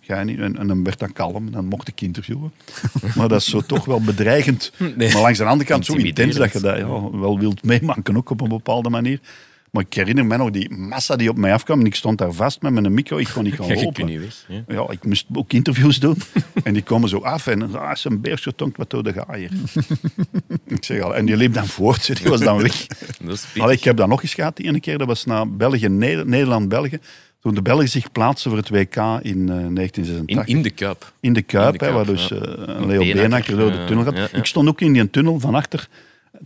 Ga 0.00 0.18
je 0.18 0.24
niet? 0.24 0.38
En, 0.38 0.58
en 0.58 0.66
dan 0.66 0.84
werd 0.84 0.98
dat 0.98 1.12
kalm, 1.12 1.50
dan 1.50 1.64
mocht 1.66 1.88
ik 1.88 2.00
interviewen. 2.00 2.52
maar 3.16 3.28
dat 3.28 3.40
is 3.40 3.48
zo 3.50 3.60
toch 3.60 3.84
wel 3.84 4.00
bedreigend. 4.00 4.72
Nee. 4.96 5.12
Maar 5.12 5.22
langs 5.22 5.38
de 5.38 5.44
andere 5.44 5.68
kant 5.68 5.84
zo 5.84 5.94
intens 5.94 6.36
dat 6.36 6.52
je 6.52 6.60
dat 6.60 6.76
ja, 6.78 6.86
wel 7.10 7.38
wilt 7.38 7.62
meemaken, 7.64 8.16
ook 8.16 8.30
op 8.30 8.40
een 8.40 8.48
bepaalde 8.48 8.88
manier. 8.90 9.20
Maar 9.74 9.84
ik 9.86 9.94
herinner 9.94 10.26
me 10.26 10.36
nog 10.36 10.50
die 10.50 10.70
massa 10.70 11.16
die 11.16 11.28
op 11.28 11.36
mij 11.36 11.52
afkwam. 11.52 11.80
En 11.80 11.86
ik 11.86 11.94
stond 11.94 12.18
daar 12.18 12.32
vast 12.32 12.62
met 12.62 12.72
mijn 12.72 12.94
micro. 12.94 13.16
Ik 13.16 13.28
kon 13.34 13.44
niet 13.44 13.54
gaan 13.58 13.66
Ja, 13.66 13.74
je 13.74 13.78
lopen. 13.84 13.92
kunt 13.94 14.08
niet 14.08 14.20
weg. 14.20 14.44
Ja. 14.68 14.74
Ja, 14.74 14.86
ik 14.90 15.04
moest 15.04 15.26
ook 15.32 15.52
interviews 15.52 15.98
doen. 16.00 16.16
en 16.64 16.72
die 16.72 16.82
komen 16.82 17.08
zo 17.08 17.18
af 17.18 17.46
en 17.46 17.74
ah, 17.74 17.90
is 17.92 18.04
een 18.04 18.20
beers 18.20 18.42
getonkt, 18.42 18.76
wat 18.76 18.90
doe 18.90 19.02
de 19.02 19.12
ga 19.12 19.34
hier? 19.36 19.50
ik 20.76 20.84
zeg 20.84 21.00
al, 21.02 21.14
en 21.16 21.24
die 21.26 21.36
liep 21.36 21.54
dan 21.54 21.66
voort, 21.66 22.16
die 22.20 22.30
was 22.30 22.40
dan 22.40 22.62
weg. 22.62 22.86
Allee, 23.58 23.76
ik 23.76 23.84
heb 23.84 23.96
dat 23.96 24.08
nog 24.08 24.22
eens 24.22 24.34
gehad, 24.34 24.56
die 24.56 24.66
ene 24.66 24.80
keer, 24.80 24.98
dat 24.98 25.06
was 25.06 25.24
naar 25.24 25.50
België, 25.50 25.88
Neder- 25.88 26.26
Nederland-België. 26.26 26.98
Toen 27.40 27.54
de 27.54 27.62
Belgen 27.62 27.88
zich 27.88 28.12
plaatsen 28.12 28.50
voor 28.50 28.58
het 28.58 28.68
WK 28.68 28.96
in 28.96 29.48
eh, 29.48 29.66
1986. 29.74 30.26
in, 30.26 30.56
in 30.56 30.62
de 30.62 30.70
Kuip. 30.70 31.12
In 31.20 31.32
de 31.32 31.42
Kuip, 31.42 31.72
In 31.72 31.78
de 31.78 31.84
hè, 31.84 31.92
waar 31.92 32.06
dus 32.06 32.30
eh, 32.30 32.40
Leo 32.86 33.12
Beenhakker 33.12 33.56
door 33.56 33.70
de 33.72 33.84
tunnel 33.84 34.04
gaat. 34.04 34.32
Ik 34.32 34.44
stond 34.46 34.68
ook 34.68 34.80
in 34.80 34.92
die 34.92 35.10
tunnel 35.10 35.40
van 35.40 35.54
achter 35.54 35.88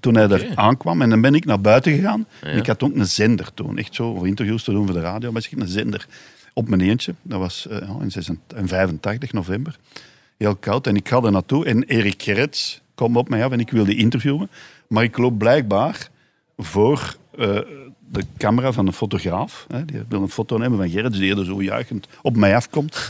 toen 0.01 0.15
hij 0.15 0.29
er 0.29 0.53
aankwam. 0.55 1.03
En 1.03 1.11
dan 1.11 1.21
ben 1.21 1.35
ik 1.35 1.45
naar 1.45 1.61
buiten 1.61 1.93
gegaan. 1.93 2.27
En 2.41 2.57
ik 2.57 2.67
had 2.67 2.83
ook 2.83 2.95
een 2.95 3.07
zender 3.07 3.55
toen. 3.55 3.79
Echt 3.79 3.95
zo, 3.95 4.15
voor 4.15 4.27
interviews 4.27 4.65
te 4.65 4.71
doen 4.71 4.87
voor 4.87 4.95
de 4.95 5.01
radio. 5.01 5.33
Maar 5.33 5.49
ik 5.51 5.61
een 5.61 5.69
zender 5.69 6.07
op 6.53 6.69
mijn 6.69 6.81
eentje. 6.81 7.15
Dat 7.23 7.39
was 7.39 7.67
eh, 7.67 7.77
in 8.01 8.11
86 8.11 8.59
in 8.59 8.69
85, 8.69 9.33
november. 9.33 9.79
Heel 10.37 10.57
koud. 10.57 10.87
En 10.87 10.97
ik 10.97 11.09
ga 11.09 11.23
er 11.23 11.33
naartoe. 11.33 11.65
En 11.65 11.83
Erik 11.83 12.23
Gerrits 12.23 12.81
kwam 12.95 13.17
op 13.17 13.29
mij 13.29 13.45
af 13.45 13.53
en 13.53 13.61
ik 13.61 13.71
wilde 13.71 13.95
interviewen. 13.95 14.51
Maar 14.89 15.03
ik 15.03 15.19
loop 15.19 15.39
blijkbaar 15.39 16.09
voor 16.57 17.17
eh, 17.39 17.59
de 18.11 18.25
camera 18.39 18.73
van 18.73 18.87
een 18.87 18.93
fotograaf. 18.93 19.67
Hè. 19.69 19.85
Die 19.85 20.03
wil 20.09 20.23
een 20.23 20.29
foto 20.29 20.59
nemen 20.59 20.79
van 20.79 20.91
Gerrits, 20.91 21.19
die 21.19 21.37
er 21.37 21.45
zo 21.45 21.63
juichend 21.63 22.09
op 22.23 22.37
mij 22.37 22.57
afkomt. 22.57 22.97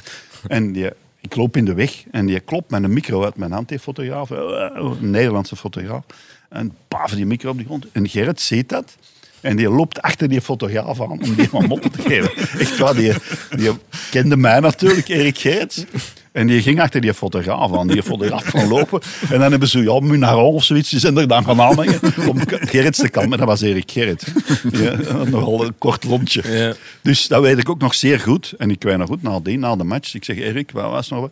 En 0.47 0.73
die, 0.73 0.91
ik 1.21 1.37
loop 1.37 1.57
in 1.57 1.65
de 1.65 1.75
weg 1.75 2.05
en 2.11 2.27
die 2.27 2.41
klopt 2.41 2.71
met 2.71 2.83
een 2.83 2.93
micro 2.93 3.25
uit 3.25 3.37
mijn 3.37 3.53
hand, 3.53 3.69
die 3.69 3.79
fotograaf. 3.79 4.31
Een 4.31 5.11
Nederlandse 5.11 5.57
fotograaf. 5.57 6.05
En 6.49 6.77
paf, 6.89 7.11
die 7.11 7.27
micro 7.27 7.51
op 7.51 7.59
de 7.59 7.65
grond. 7.65 7.87
En 7.93 8.09
Gerrit 8.09 8.41
ziet 8.41 8.69
dat. 8.69 8.97
En 9.41 9.57
die 9.57 9.71
loopt 9.71 10.03
achter 10.03 10.29
die 10.29 10.41
fotograaf 10.41 11.01
aan 11.01 11.11
om 11.11 11.35
die 11.35 11.49
wat 11.51 11.67
motten 11.67 11.91
te 11.91 12.03
geven. 12.03 12.37
Echt 12.59 12.79
waar, 12.79 12.95
die, 12.95 13.13
die 13.57 13.71
kende 14.11 14.37
mij 14.37 14.61
natuurlijk, 14.61 15.09
Erik 15.09 15.39
Gerrits. 15.39 15.85
En 16.33 16.47
die 16.47 16.63
ging 16.63 16.81
achter 16.81 17.01
die 17.01 17.15
fotograaf 17.15 17.77
aan. 17.77 17.87
Die 17.87 18.03
fotograaf 18.03 18.45
gaan 18.45 18.69
lopen. 18.69 19.01
En 19.31 19.39
dan 19.39 19.51
hebben 19.51 19.69
ze, 19.69 19.83
ja, 19.83 20.01
Munaron 20.01 20.55
of 20.55 20.65
zoiets, 20.65 20.91
die 20.91 20.99
zijn 20.99 21.17
er 21.17 21.29
dan 21.29 21.45
gaan 21.45 21.61
aanhangen 21.61 22.01
om 22.29 22.39
Gerrits 22.47 22.99
te 22.99 23.09
kalmen. 23.09 23.39
Dat 23.39 23.47
was 23.47 23.61
Erik 23.61 23.91
Gerrits. 23.91 24.25
Ja, 24.73 25.25
nogal 25.25 25.65
een 25.65 25.79
kort 25.79 26.05
lontje. 26.05 26.53
Ja. 26.53 26.75
Dus 27.03 27.27
dat 27.27 27.43
weet 27.43 27.59
ik 27.59 27.69
ook 27.69 27.81
nog 27.81 27.95
zeer 27.95 28.21
goed. 28.21 28.55
En 28.59 28.71
ik 28.71 28.83
weet 28.83 28.97
nog 28.97 29.09
goed, 29.09 29.23
na 29.23 29.77
de 29.77 29.85
match, 29.85 30.15
ik 30.15 30.25
zeg, 30.25 30.37
Erik, 30.37 30.71
wat 30.71 30.91
was 30.91 31.09
nog... 31.09 31.31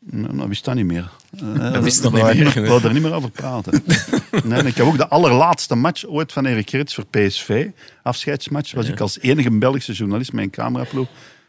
wat?" 0.00 0.20
Nou, 0.20 0.36
dat 0.36 0.46
wist 0.48 0.64
dat 0.64 0.74
niet 0.74 0.86
meer. 0.86 1.10
Eh, 1.40 1.72
Dat 1.72 1.82
wist 1.82 2.02
dat 2.02 2.12
niet 2.12 2.22
meer, 2.24 2.34
nee. 2.54 2.64
wilden 2.64 2.88
er 2.88 2.92
niet 2.92 3.02
meer 3.02 3.12
over 3.12 3.30
praten. 3.30 3.82
nee, 4.44 4.58
en 4.58 4.66
ik 4.66 4.76
heb 4.76 4.86
ook 4.86 4.96
de 4.96 5.08
allerlaatste 5.08 5.74
match 5.74 6.06
ooit 6.06 6.32
van 6.32 6.46
Erik 6.46 6.70
Gerrits 6.70 6.94
voor 6.94 7.04
PSV, 7.06 7.66
afscheidsmatch, 8.02 8.72
was 8.74 8.88
ik 8.88 9.00
als 9.00 9.20
enige 9.20 9.50
Belgische 9.58 9.92
journalist 9.92 10.32
met 10.32 10.44
een 10.44 10.50
cameraploeg. 10.50 11.08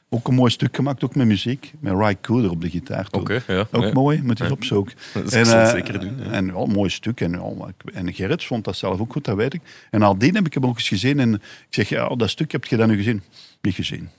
Ook 0.09 0.27
een 0.27 0.33
mooi 0.33 0.51
stuk 0.51 0.75
gemaakt, 0.75 1.03
ook 1.03 1.15
met 1.15 1.27
muziek. 1.27 1.73
Met 1.79 1.93
Ry 1.97 2.17
Cooder 2.21 2.49
op 2.49 2.61
de 2.61 2.69
gitaar. 2.69 3.07
Oké, 3.11 3.41
ja, 3.47 3.67
Ook 3.71 3.83
ja. 3.83 3.91
mooi, 3.93 4.21
moet 4.23 4.37
je 4.37 4.43
eens 4.43 4.53
opzoeken. 4.53 4.95
Dat 5.13 5.33
ik 5.33 5.45
eh, 5.45 5.69
zeker 5.69 5.99
doen. 5.99 6.19
En 6.31 6.45
ja, 6.45 6.53
een 6.53 6.71
mooi 6.71 6.89
stuk. 6.89 7.21
En, 7.21 7.33
ik- 7.33 7.93
en 7.93 8.13
Gerrits 8.13 8.45
vond 8.47 8.63
dat 8.63 8.77
zelf 8.77 8.99
ook 8.99 9.11
goed, 9.11 9.25
dat 9.25 9.35
weet 9.35 9.53
ik. 9.53 9.61
En 9.89 9.99
nadien 9.99 10.35
heb 10.35 10.45
ik 10.45 10.53
hem 10.53 10.65
ook 10.65 10.75
eens 10.77 10.87
gezien. 10.87 11.19
En 11.19 11.33
ik 11.33 11.41
zeg, 11.69 11.89
ja, 11.89 12.07
dat 12.15 12.29
stuk 12.29 12.51
heb 12.51 12.65
je 12.65 12.77
dan 12.77 12.87
nu 12.89 12.95
gezien? 12.95 13.21
Niet 13.61 13.75
gezien. 13.75 14.09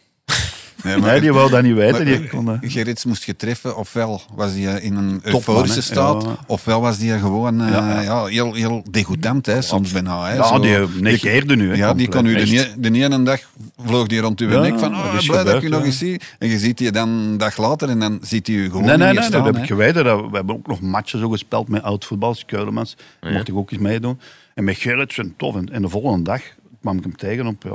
Nee, 0.83 0.97
Nee, 0.97 1.21
die 1.21 1.33
wou 1.33 1.51
dat 1.51 1.63
niet 1.63 1.75
weten. 1.75 1.93
Maar- 2.07 2.19
Die 2.19 2.29
kon, 2.29 2.51
eh, 2.63 2.71
Gerrits 2.71 3.05
moest 3.05 3.25
je 3.25 3.37
treffen, 3.37 3.77
ofwel 3.77 4.21
was 4.35 4.53
hij 4.53 4.81
in 4.81 4.95
een 4.97 5.21
euforische 5.23 5.83
staat, 5.83 6.23
Ja. 6.23 6.37
ofwel 6.47 6.81
was 6.81 6.99
hij 6.99 7.19
gewoon 7.19 7.61
eh, 7.61 7.71
Ja. 7.71 8.01
ja, 8.01 8.25
heel, 8.25 8.55
heel 8.55 8.85
degoutant, 8.91 9.47
hè, 9.47 9.63
soms 9.63 9.93
bijna. 9.93 10.25
Hè, 10.27 10.35
ja, 10.35 10.47
Zo- 10.47 10.59
die 10.61 10.79
negeerde 11.01 11.57
nu. 11.57 11.69
hè, 11.69 11.75
Ja, 11.75 11.95
die 11.95 12.09
kon 12.09 12.27
u 12.27 12.35
de, 12.35 12.73
de 12.79 12.91
ene 12.93 13.23
dag 13.23 13.41
vloog 13.85 14.07
die 14.07 14.21
rond 14.21 14.41
uw 14.41 14.51
Ja, 14.51 14.61
nek 14.61 14.79
van 14.79 14.93
dat 14.93 15.01
oh, 15.01 15.15
is 15.19 15.27
blij 15.27 15.45
dat 15.45 15.55
ik 15.57 15.63
u 15.63 15.69
nog 15.69 15.81
ja. 15.81 15.87
eens 15.87 15.99
zie. 15.99 16.21
En 16.39 16.49
je 16.49 16.59
ziet 16.59 16.79
die 16.79 16.91
dan 16.91 17.09
een 17.09 17.37
dag 17.37 17.57
later 17.57 17.89
en 17.89 17.99
dan 17.99 18.19
ziet 18.23 18.47
hij 18.47 18.57
u 18.57 18.65
gewoon 18.67 18.85
Nee, 18.85 18.97
nee, 18.97 19.11
niet 19.11 19.21
nee, 19.21 19.31
dat 19.31 19.45
heb 19.45 19.57
ik 19.57 19.67
geweten. 19.67 20.05
Dat, 20.05 20.21
we 20.31 20.37
hebben 20.37 20.55
ook 20.55 20.67
nog 20.67 20.81
matchen 20.81 21.19
zo 21.19 21.29
gespeeld 21.29 21.69
met 21.69 21.83
oud-voetballers, 21.83 22.45
Keulemans. 22.45 22.97
Daar 23.21 23.33
mocht 23.33 23.49
ik 23.49 23.57
ook 23.57 23.71
eens 23.71 23.81
meedoen. 23.81 24.21
En 24.55 24.65
met 24.65 24.77
Gerrit, 24.77 25.19
en 25.19 25.35
tof. 25.37 25.57
En, 25.57 25.73
en 25.73 25.83
de 25.83 25.89
volgende 25.89 26.23
dag 26.25 26.43
kwam 26.81 26.97
ik 26.97 27.03
hem 27.03 27.17
tegen 27.17 27.47
op, 27.47 27.63
ja, 27.63 27.71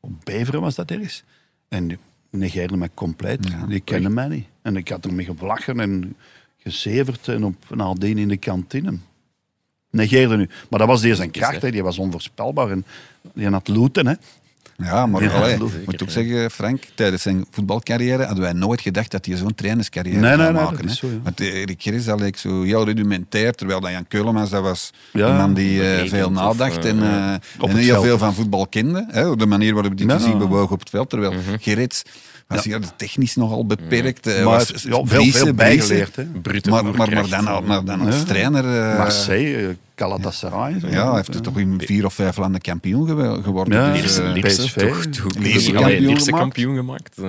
op 0.00 0.10
Beveren, 0.24 0.60
was 0.60 0.74
dat 0.74 0.90
ergens. 0.90 1.22
En 1.68 1.98
negeerde 2.30 2.76
mij 2.76 2.90
compleet. 2.94 3.68
die 3.68 3.80
kende 3.80 4.08
mij 4.08 4.28
niet. 4.28 4.46
En 4.62 4.76
ik 4.76 4.88
had 4.88 5.04
ermee 5.04 5.24
gevlachen 5.24 5.80
en 5.80 6.16
gezeverd 6.56 7.28
en 7.28 7.44
op 7.44 7.64
nadien 7.74 8.18
in 8.18 8.28
de 8.28 8.36
kantine. 8.36 8.98
Negeerde 9.90 10.36
nu. 10.36 10.48
Maar 10.70 10.78
dat 10.78 10.88
was 10.88 11.00
deze 11.00 11.14
zijn 11.14 11.30
kracht, 11.30 11.62
hè. 11.62 11.70
die 11.70 11.82
was 11.82 11.98
onvoorspelbaar. 11.98 12.70
En 12.70 12.84
die 13.34 13.48
had 13.48 13.68
looten, 13.68 14.06
hè. 14.06 14.14
Ja, 14.84 15.06
maar 15.06 15.22
Ja, 15.22 15.30
allee, 15.30 15.50
zeker, 15.50 15.66
ik 15.80 15.86
moet 15.86 16.02
ook 16.02 16.10
zeggen, 16.10 16.50
Frank, 16.50 16.82
tijdens 16.94 17.22
zijn 17.22 17.44
voetbalcarrière 17.50 18.24
hadden 18.24 18.44
wij 18.44 18.52
nooit 18.52 18.80
gedacht 18.80 19.10
dat 19.10 19.26
hij 19.26 19.36
zo'n 19.36 19.54
trainerscarrière 19.54 20.20
Nee, 20.20 20.30
zou 20.36 20.42
nee, 20.42 20.52
nee, 20.52 20.62
maken. 20.62 20.88
is 20.88 20.98
zo, 20.98 21.06
ja. 21.06 21.12
Want 21.22 21.40
eh, 21.40 21.54
Erik 21.54 21.82
Gerrits, 21.82 22.04
dat 22.04 22.20
leek 22.20 22.36
zo 22.36 22.62
heel 22.62 22.84
rudimentair, 22.84 23.52
terwijl 23.52 23.80
dat 23.80 23.90
Jan 23.90 24.06
Keulemans, 24.08 24.50
dat 24.50 24.62
was 24.62 24.90
Ja, 25.12 25.28
een 25.28 25.36
man 25.36 25.54
die 25.54 25.92
eh, 25.94 26.08
veel 26.08 26.26
of, 26.26 26.32
nadacht 26.32 26.84
eh, 26.84 26.90
en, 26.90 27.02
eh, 27.02 27.32
en 27.32 27.40
heel 27.76 27.92
veld. 27.92 28.04
veel 28.04 28.18
van 28.18 28.34
voetbal 28.34 28.66
kende. 28.66 29.06
Hè, 29.10 29.28
op 29.28 29.38
de 29.38 29.46
manier 29.46 29.74
waarop 29.74 29.98
hij 29.98 30.08
fysiek 30.16 30.32
ja. 30.32 30.38
bewoog 30.38 30.70
op 30.70 30.78
het 30.80 30.90
veld, 30.90 31.10
terwijl 31.10 31.32
Gerrits 31.60 32.02
was 32.48 32.64
hier 32.64 32.80
technisch 32.96 33.36
nogal 33.36 33.66
beperkt. 33.66 34.26
eh, 34.26 34.34
Maar 34.34 34.44
was 34.44 34.68
ja, 34.82 35.00
veel, 35.04 35.24
veel 35.24 35.54
bijgeleerd. 35.54 36.16
Hè. 36.16 36.24
Brute 36.24 36.70
Maar, 36.70 36.84
maar, 36.84 36.94
maar, 37.12 37.28
dan, 37.28 37.46
al- 37.46 37.62
maar 37.62 37.84
dan 37.84 38.00
als 38.06 38.16
Ja. 38.16 38.22
trainer... 38.24 38.64
eh, 38.90 38.98
Marseille, 38.98 39.56
eh, 39.68 39.74
Galatasaray. 39.96 40.72
en 40.72 40.80
zo. 40.80 40.86
ja, 40.88 41.06
hij 41.06 41.14
heeft 41.16 41.34
er 41.34 41.40
toch 41.42 41.58
in 41.58 41.80
vier 41.84 42.04
of 42.04 42.14
vijf 42.14 42.36
landen 42.36 42.60
kampioen 42.60 43.06
gewe- 43.06 43.42
geworden. 43.42 43.78
Ja, 43.78 44.02
dus, 44.02 44.18
eh, 44.18 44.32
Lierse, 44.32 44.62
PSV. 44.62 44.88
toch? 44.88 45.04
toch 45.06 45.34
Lierse 45.34 45.68
Allee, 45.70 45.80
kampioen 45.82 46.06
Lierse 46.06 46.24
gemaakt. 46.24 46.42
kampioen 46.42 46.76
gemaakt. 46.76 47.18
eh. 47.18 47.24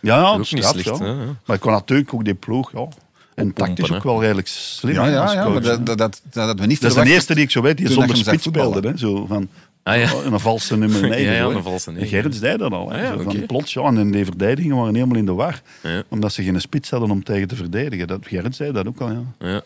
Ja, 0.00 0.16
ja, 0.18 0.28
Ook 0.30 0.38
niet 0.38 0.64
slecht, 0.64 0.84
ja. 0.84 0.98
hè, 0.98 1.06
ja. 1.06 1.14
Maar 1.46 1.56
ik 1.56 1.62
kon 1.62 1.72
natuurlijk 1.72 2.14
ook 2.14 2.24
die 2.24 2.34
ploeg, 2.34 2.72
ja. 2.72 2.88
En 3.34 3.52
tactisch 3.52 3.92
ook 3.92 4.02
wel 4.02 4.20
redelijk 4.20 4.46
slim. 4.48 4.94
ja, 4.94 5.06
ja, 5.06 5.32
ja, 5.32 5.48
maar 5.48 5.62
dat, 5.62 5.86
dat, 5.86 5.98
dat, 5.98 6.58
we 6.60 6.66
niet 6.66 6.80
Dat 6.80 6.96
is 6.96 7.02
de 7.02 7.10
eerste 7.10 7.34
die 7.34 7.44
ik 7.44 7.50
zo 7.50 7.62
weet 7.62 7.76
die 7.76 7.90
zonder 7.90 8.16
spits 8.16 8.42
speelde. 8.44 8.88
Hè? 8.88 8.96
Zo 8.96 9.26
van, 9.26 9.48
Ah, 9.88 9.98
ja. 9.98 10.12
een 10.32 10.40
valse 10.40 10.76
nummer 10.76 11.00
9. 11.08 11.22
Ja, 11.22 11.32
ja, 11.32 11.44
een 11.44 11.62
valse 11.62 11.92
Gerrits 12.06 12.40
deed 12.40 12.58
dat 12.58 12.72
al. 12.72 12.92
Ah, 12.92 12.98
ja, 12.98 13.18
van 13.18 13.46
plots, 13.46 13.72
ja, 13.72 13.82
en 13.82 14.10
die 14.10 14.24
verdedigingen 14.24 14.76
waren 14.76 14.94
helemaal 14.94 15.16
in 15.16 15.26
de 15.26 15.32
war. 15.32 15.62
Omdat 16.08 16.32
ze 16.32 16.42
geen 16.42 16.60
spits 16.60 16.90
hadden 16.90 17.10
om 17.10 17.22
tegen 17.24 17.48
te 17.48 17.56
verdedigen. 17.56 18.06
Dat, 18.06 18.26
Gerrits 18.26 18.58
deed 18.58 18.74
dat 18.74 18.86
ook 18.86 19.00
al, 19.00 19.10
ja. 19.10 19.22
Ja. 19.38 19.62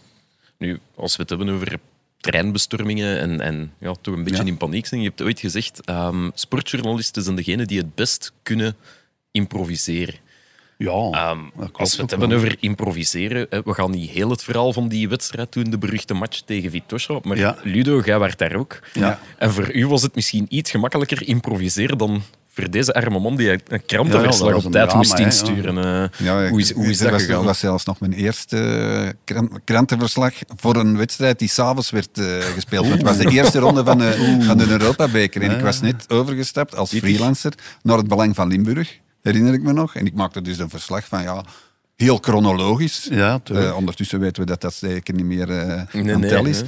Nu, 0.58 0.78
als 0.94 1.16
we 1.16 1.20
het 1.22 1.30
hebben 1.30 1.48
over 1.48 1.78
treinbestormingen 2.20 3.20
en, 3.20 3.40
en 3.40 3.72
ja, 3.78 3.94
toch 4.00 4.14
een 4.14 4.24
beetje 4.24 4.44
in 4.44 4.56
paniek 4.56 4.86
zijn. 4.86 5.00
Je 5.00 5.08
hebt 5.08 5.22
ooit 5.22 5.40
gezegd, 5.40 5.80
ehm, 5.84 6.30
sportjournalisten 6.34 7.22
zijn 7.22 7.36
degenen 7.36 7.66
die 7.66 7.78
het 7.78 7.94
best 7.94 8.32
kunnen 8.42 8.76
improviseren. 9.30 10.14
Ja, 10.82 10.90
Ehm, 11.10 11.38
dat 11.38 11.52
klopt 11.56 11.78
als 11.78 11.96
we 11.96 12.02
het 12.02 12.10
hebben 12.10 12.28
wel. 12.28 12.38
over 12.38 12.56
improviseren, 12.60 13.46
we 13.64 13.74
gaan 13.74 13.90
niet 13.90 14.10
heel 14.10 14.30
het 14.30 14.42
verhaal 14.44 14.72
van 14.72 14.88
die 14.88 15.08
wedstrijd 15.08 15.52
doen, 15.52 15.64
de 15.70 15.78
beruchte 15.78 16.14
match 16.14 16.40
tegen 16.40 16.70
Vitosha, 16.70 17.18
maar 17.22 17.36
Ja. 17.38 17.56
Ludo, 17.62 18.02
jij 18.04 18.18
werd 18.18 18.38
daar 18.38 18.54
ook. 18.54 18.80
Ja. 18.92 19.18
En 19.38 19.52
voor 19.52 19.72
u 19.74 19.86
was 19.86 20.02
het 20.02 20.14
misschien 20.14 20.46
iets 20.48 20.70
gemakkelijker 20.70 21.26
improviseren 21.28 21.98
dan 21.98 22.22
voor 22.54 22.70
deze 22.70 22.94
arme 22.94 23.18
man 23.18 23.36
die 23.36 23.50
een 23.50 23.86
krantenverslag 23.86 24.48
ja, 24.50 24.56
op 24.56 24.62
tijd 24.62 24.72
drama, 24.72 24.94
moest 24.96 25.18
insturen. 25.18 25.78
eh. 25.78 26.26
Ja, 26.26 26.48
hoe 26.48 26.60
is, 26.60 26.72
hoe 26.72 26.86
is 26.86 26.98
dat 26.98 27.08
dat 27.10 27.18
was, 27.18 27.22
gegaan? 27.26 27.44
was 27.44 27.58
zelfs 27.58 27.84
nog 27.84 28.00
mijn 28.00 28.12
eerste 28.12 28.56
eh, 28.58 29.08
kran- 29.24 29.60
krantenverslag 29.64 30.34
voor 30.56 30.76
een 30.76 30.96
wedstrijd 30.96 31.38
die 31.38 31.48
s'avonds 31.48 31.90
werd 31.90 32.18
eh, 32.18 32.38
gespeeld. 32.38 32.88
Het 32.88 33.02
was 33.02 33.16
de 33.16 33.30
eerste 33.30 33.58
ronde 33.58 33.84
van 33.84 33.98
de, 33.98 34.38
van 34.46 34.58
de 34.58 34.66
Europa-beker. 34.68 35.42
En 35.42 35.50
ik 35.50 35.60
was 35.60 35.80
net 35.80 36.04
overgestapt 36.10 36.76
als 36.76 36.90
freelancer 36.90 37.52
naar 37.82 37.96
het 37.96 38.08
Belang 38.08 38.34
van 38.34 38.48
Limburg, 38.48 38.98
herinner 39.22 39.54
ik 39.54 39.62
me 39.62 39.72
nog. 39.72 39.94
En 39.94 40.06
ik 40.06 40.14
maakte 40.14 40.42
dus 40.42 40.58
een 40.58 40.70
verslag 40.70 41.04
van, 41.04 41.22
ja, 41.22 41.44
heel 41.96 42.18
chronologisch. 42.20 43.08
Ja, 43.10 43.38
tuurlijk. 43.38 43.68
Eh, 43.68 43.76
ondertussen 43.76 44.20
weten 44.20 44.42
we 44.42 44.48
dat 44.48 44.60
dat 44.60 44.74
zeker 44.74 45.14
niet 45.14 45.24
meer 45.24 45.50
eh 45.50 45.82
Nee, 45.92 46.14
aan 46.14 46.20
nee, 46.20 46.30
tel 46.30 46.46
is. 46.46 46.62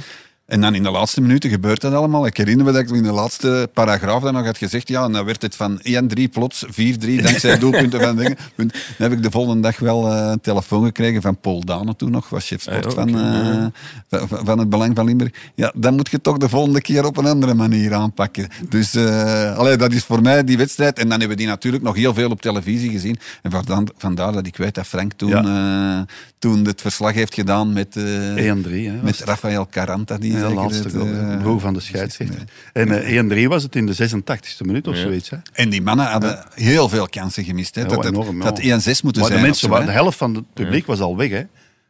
En 0.45 0.61
dan 0.61 0.75
in 0.75 0.83
de 0.83 0.91
laatste 0.91 1.21
minuten 1.21 1.49
gebeurt 1.49 1.81
dat 1.81 1.93
allemaal. 1.93 2.25
Ik 2.25 2.37
herinner 2.37 2.65
me 2.65 2.71
dat 2.71 2.81
ik 2.81 2.89
in 2.89 3.03
de 3.03 3.11
laatste 3.11 3.69
paragraaf 3.73 4.21
dan 4.21 4.33
nog 4.33 4.45
had 4.45 4.57
gezegd, 4.57 4.87
ja, 4.87 5.03
en 5.03 5.11
dan 5.11 5.25
werd 5.25 5.41
het 5.41 5.55
van 5.55 5.79
1-3 6.19 6.29
plots 6.31 6.65
4-3 6.65 6.69
dankzij 6.99 7.57
doelpunten 7.59 8.01
van 8.01 8.15
dingen. 8.15 8.37
Dan 8.55 8.71
heb 8.97 9.11
ik 9.11 9.23
de 9.23 9.31
volgende 9.31 9.61
dag 9.61 9.79
wel 9.79 10.11
eh, 10.11 10.29
een 10.31 10.41
telefoon 10.41 10.85
gekregen 10.85 11.21
van 11.21 11.39
Paul 11.39 11.63
Dane 11.63 11.95
toen 11.95 12.11
nog, 12.11 12.29
was 12.29 12.47
chef 12.47 12.61
sport 12.61 12.85
Ah, 12.85 12.91
van, 12.91 13.19
eh, 13.19 13.65
van, 14.09 14.45
van 14.45 14.59
het 14.59 14.69
Belang 14.69 14.95
van 14.95 15.05
Limburg. 15.05 15.31
Ja, 15.55 15.71
dan 15.75 15.95
moet 15.95 16.09
je 16.09 16.21
toch 16.21 16.37
de 16.37 16.49
volgende 16.49 16.81
keer 16.81 17.05
op 17.05 17.17
een 17.17 17.25
andere 17.25 17.53
manier 17.53 17.93
aanpakken. 17.93 18.47
Dus 18.69 18.95
allee, 19.55 19.77
dat 19.77 19.91
is 19.91 20.03
voor 20.03 20.21
mij 20.21 20.43
die 20.43 20.57
wedstrijd. 20.57 20.99
En 20.99 21.09
dan 21.09 21.19
hebben 21.19 21.37
we 21.37 21.43
die 21.43 21.47
natuurlijk 21.47 21.83
nog 21.83 21.95
heel 21.95 22.13
veel 22.13 22.29
op 22.29 22.41
televisie 22.41 22.91
gezien. 22.91 23.17
En 23.41 23.51
vandaar, 23.51 23.83
vandaar 23.97 24.31
dat 24.31 24.47
ik 24.47 24.57
weet 24.57 24.75
dat 24.75 24.87
Frank 24.87 25.13
toen, 25.13 25.47
toen 26.39 26.65
het 26.65 26.81
verslag 26.81 27.13
heeft 27.13 27.33
gedaan 27.33 27.73
met... 27.73 27.95
1-3, 27.97 27.99
hè. 27.99 28.93
was 28.93 29.01
met. 29.01 29.19
Rafael 29.19 29.67
Caranta, 29.69 30.17
die 30.17 30.34
Ja, 30.35 30.47
zeker 30.47 30.55
laatste 30.55 30.83
het, 30.83 30.93
goal, 30.93 31.07
eh, 31.07 31.13
hè. 31.29 31.37
broer 31.37 31.59
van 31.59 31.73
de 31.73 31.79
scheidsrechter. 31.79 32.43
En 32.73 33.03
eh 33.03 33.43
1-3 33.45 33.47
was 33.47 33.63
het 33.63 33.75
in 33.75 33.85
de 33.85 33.93
86e 33.93 34.65
minuut 34.65 34.87
of 34.87 34.95
Ja. 34.95 35.01
zoiets. 35.01 35.29
Hè. 35.29 35.37
En 35.53 35.69
die 35.69 35.81
mannen 35.81 36.05
hadden 36.05 36.45
heel 36.53 36.89
veel 36.89 37.07
kansen 37.09 37.43
gemist. 37.43 37.75
Hè. 37.75 37.81
Ja, 37.81 37.87
dat 37.87 38.03
dat, 38.03 38.11
enorm, 38.11 38.37
ja. 38.37 38.43
dat 38.43 38.59
1-6 38.59 38.63
moeten 39.03 39.21
Maar 39.21 39.29
de, 39.31 39.37
zijn. 39.37 39.41
mensen, 39.47 39.67
zo, 39.67 39.69
waren- 39.69 39.85
de 39.85 39.91
helft 39.91 40.17
van 40.17 40.35
het 40.35 40.53
publiek 40.53 40.85
was 40.85 40.99
al 40.99 41.17
weg, 41.17 41.29
hè? 41.29 41.43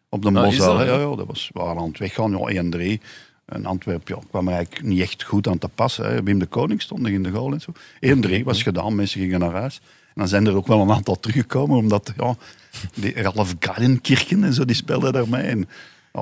Op 0.10 0.22
de 0.22 0.28
Ah, 0.28 0.36
is 0.48 0.58
Mosel. 0.58 0.78
dat, 0.78 0.88
ja? 0.88 0.94
Ja, 0.94 1.16
dat 1.16 1.28
was, 1.28 1.50
we 1.54 1.60
waren 1.60 1.82
aan 1.82 1.88
het 1.88 1.98
weggaan, 2.00 2.32
ja, 2.32 2.64
1-3. 2.64 3.02
En 3.46 3.66
Antwerpen 3.66 4.16
ja, 4.16 4.22
kwam 4.30 4.48
er 4.48 4.54
eigenlijk 4.54 4.86
niet 4.86 5.02
echt 5.02 5.24
goed 5.24 5.48
aan 5.48 5.58
te 5.58 5.68
passen. 5.68 6.06
Hè. 6.06 6.24
Wim 6.24 6.40
de 6.40 6.46
Koning 6.46 6.82
stond 6.82 7.02
nog 7.02 7.12
in 7.12 7.24
de 7.24 7.32
goal 7.32 7.54
en 7.54 7.62
zo. 7.62 7.72
1-3 8.00 8.44
was 8.44 8.64
gedaan, 8.64 8.96
mensen 8.96 9.20
gingen 9.22 9.40
naar 9.40 9.52
huis. 9.54 9.82
En 9.84 10.14
dan 10.22 10.28
zijn 10.28 10.46
er 10.48 10.56
ook 10.56 10.68
wel 10.68 10.82
een 10.82 10.92
aantal 10.92 11.20
teruggekomen, 11.20 11.78
omdat 11.78 12.14
ja, 12.18 12.36
die 12.96 13.22
Ralf 13.22 13.56
Gardenkirchen 13.60 14.44
en 14.44 14.54
zo, 14.54 14.66
die 14.66 14.76
speelden 14.76 15.14
daarmee. 15.14 15.42
En 15.42 15.68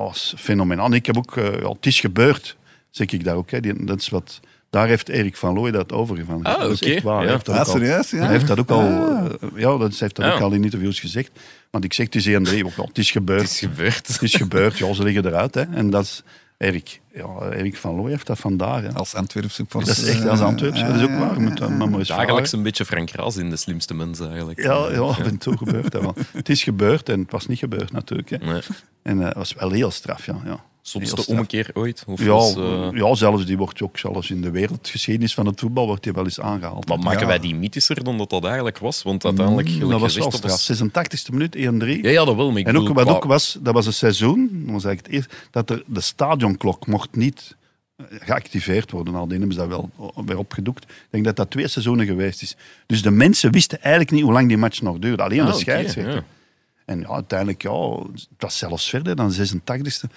was 0.02 0.34
fenomenaal. 0.36 0.86
En 0.86 0.92
ik 0.92 1.06
heb 1.06 1.16
ook, 1.16 1.36
eh, 1.36 1.60
ja, 1.60 1.68
het 1.68 1.86
is 1.86 2.00
gebeurd, 2.00 2.56
zeg 2.90 3.06
ik 3.10 3.24
daar 3.24 3.34
ook. 3.36 3.50
Hè. 3.50 3.60
Die, 3.60 3.84
dat 3.84 4.00
is 4.00 4.08
wat, 4.08 4.40
daar 4.70 4.86
heeft 4.88 5.08
Erik 5.08 5.36
van 5.36 5.54
Looy 5.54 5.70
dat 5.70 5.92
overgevangen. 5.92 6.44
Ah, 6.44 6.60
dat 6.60 6.70
is 6.70 6.82
oké, 6.82 6.92
echt 6.92 7.02
waar. 7.02 7.16
Hij 7.16 7.24
ja. 7.26 7.32
heeft 7.32 7.46
dat 7.46 7.54
Ah, 7.54 7.60
ook 7.68 7.74
al- 7.74 7.82
ja? 7.82 8.02
Hij 8.24 8.28
heeft 8.28 8.46
dat 8.46 8.58
ook 8.58 8.70
al, 8.70 8.80
Ah. 8.80 9.24
eh, 9.24 9.48
ja, 9.56 9.76
dat 9.76 9.98
heeft 9.98 10.16
dat 10.16 10.24
Ja. 10.24 10.32
ook 10.34 10.40
al 10.40 10.52
in 10.52 10.64
interviews 10.64 11.00
gezegd. 11.00 11.30
Want 11.70 11.84
ik 11.84 11.92
zeg, 11.92 12.06
het 12.06 12.14
is 12.14 12.26
1-3, 12.26 12.64
ook 12.64 12.76
wel, 12.76 12.86
het 12.86 12.98
is 12.98 13.10
gebeurd. 13.10 13.40
Het 13.42 13.50
is 13.50 13.58
gebeurd. 13.58 14.06
Het 14.06 14.22
is 14.22 14.34
gebeurd, 14.34 14.78
ja, 14.78 14.92
ze 14.92 15.02
liggen 15.02 15.26
eruit. 15.26 15.54
Hè. 15.54 15.62
En 15.62 15.90
dat 15.90 16.02
is 16.04 16.22
Erik, 16.56 17.00
ja, 17.14 17.50
Erik 17.50 17.76
van 17.76 17.94
Looy 17.94 18.10
heeft 18.10 18.26
dat 18.26 18.38
vandaar. 18.38 18.82
Hè. 18.82 18.92
Als 18.92 19.14
Antwerp 19.14 19.50
supporter. 19.50 19.94
Dat 19.94 20.04
is 20.04 20.10
echt 20.10 20.26
als 20.26 20.40
Antwerps. 20.40 20.80
Dat 20.80 20.94
is 20.94 21.02
ook 21.02 21.18
waar. 21.18 21.40
Moet 21.40 21.56
dat 21.56 21.70
maar 21.70 21.88
maar 21.90 21.98
eens 21.98 22.08
Dagelijks 22.08 22.52
een 22.52 22.62
beetje 22.62 22.84
Frank 22.84 23.10
Raas 23.10 23.36
in 23.36 23.50
de 23.50 23.56
slimste 23.56 23.94
mensen 23.94 24.28
eigenlijk. 24.28 24.62
Ja, 24.62 24.90
ja, 24.90 24.98
af 24.98 25.18
en 25.18 25.38
toe 25.38 25.56
gebeurt 25.56 25.92
dat 25.92 26.02
wel. 26.02 26.14
Het 26.32 26.48
is 26.48 26.62
gebeurd 26.62 27.08
en 27.08 27.20
het 27.20 27.30
was 27.30 27.46
niet 27.46 27.58
gebeurd 27.58 27.92
natuurlijk. 27.92 28.30
Hè. 28.30 28.36
Nee. 28.36 28.62
En 29.02 29.20
eh, 29.20 29.26
het 29.26 29.36
was 29.36 29.52
wel 29.52 29.70
heel 29.70 29.90
straf, 29.90 30.26
ja. 30.26 30.40
ja. 30.44 30.64
Zotste 30.84 31.10
straf. 31.10 31.26
ommekeer 31.26 31.70
ooit? 31.74 32.04
Of 32.06 32.20
Ja, 32.24 32.90
ja, 32.94 33.14
zelfs 33.14 33.46
die 33.46 33.56
wordt 33.56 33.82
ook 33.82 33.98
zelfs 33.98 34.30
in 34.30 34.40
de 34.40 34.50
wereldgeschiedenis 34.50 35.34
van 35.34 35.46
het 35.46 35.60
voetbal 35.60 35.86
wordt 35.86 36.02
die 36.02 36.12
wel 36.12 36.24
eens 36.24 36.40
aangehaald. 36.40 36.88
maar 36.88 36.98
maken 36.98 37.20
Ja. 37.20 37.26
wij 37.26 37.38
die 37.38 37.54
mythischer 37.54 38.04
dan 38.04 38.18
dat 38.18 38.30
dat 38.30 38.44
eigenlijk 38.44 38.78
was? 38.78 39.02
Want 39.02 39.24
uiteindelijk, 39.24 39.68
gelijk 39.68 39.90
dat 39.90 40.00
was 40.00 40.12
gezegd, 40.14 40.30
wel 40.32 40.40
dat 40.50 40.60
straf. 40.60 40.90
was... 40.92 41.26
86e 41.28 41.32
minuut, 41.32 41.56
1-3. 41.56 42.00
Ja, 42.02 42.10
ja, 42.10 42.24
dat. 42.24 42.36
Maar 42.36 42.56
ik 42.56 42.66
En 42.66 42.78
ook, 42.78 42.88
wat 42.88 43.04
qua- 43.04 43.12
ook 43.14 43.24
was, 43.24 43.58
dat 43.60 43.74
was 43.74 43.86
een 43.86 43.92
seizoen, 43.92 44.48
dat 44.64 44.72
was 44.72 44.84
eigenlijk 44.84 45.06
het 45.06 45.14
eerste, 45.32 45.48
dat 45.50 45.70
er, 45.70 45.82
de 45.86 46.00
stadionklok 46.00 46.86
mocht 46.86 47.16
niet 47.16 47.56
eh, 47.96 48.04
geactiveerd 48.10 48.90
worden. 48.90 49.14
Al 49.14 49.28
hebben 49.28 49.52
ze 49.52 49.58
dat 49.58 49.68
wel 49.68 49.90
weer 50.26 50.38
opgedoekt. 50.38 50.84
Ik 50.84 50.90
denk 51.10 51.24
dat 51.24 51.36
dat 51.36 51.50
twee 51.50 51.68
seizoenen 51.68 52.06
geweest 52.06 52.42
is. 52.42 52.56
Dus 52.86 53.02
de 53.02 53.10
mensen 53.10 53.52
wisten 53.52 53.80
eigenlijk 53.80 54.10
niet 54.10 54.22
hoe 54.22 54.32
lang 54.32 54.48
die 54.48 54.56
match 54.56 54.80
nog 54.82 54.98
duurde. 54.98 55.22
Alleen 55.22 55.40
Ah, 55.40 55.52
de 55.52 55.58
scheidsrechter. 55.58 56.14
ja. 56.14 56.24
En 56.84 57.00
ja, 57.00 57.08
uiteindelijk, 57.08 57.62
ja, 57.62 57.96
het 58.12 58.26
was 58.38 58.58
zelfs 58.58 58.88
verder 58.88 59.16
dan 59.16 59.28
de 59.28 59.34
86e. 59.34 60.10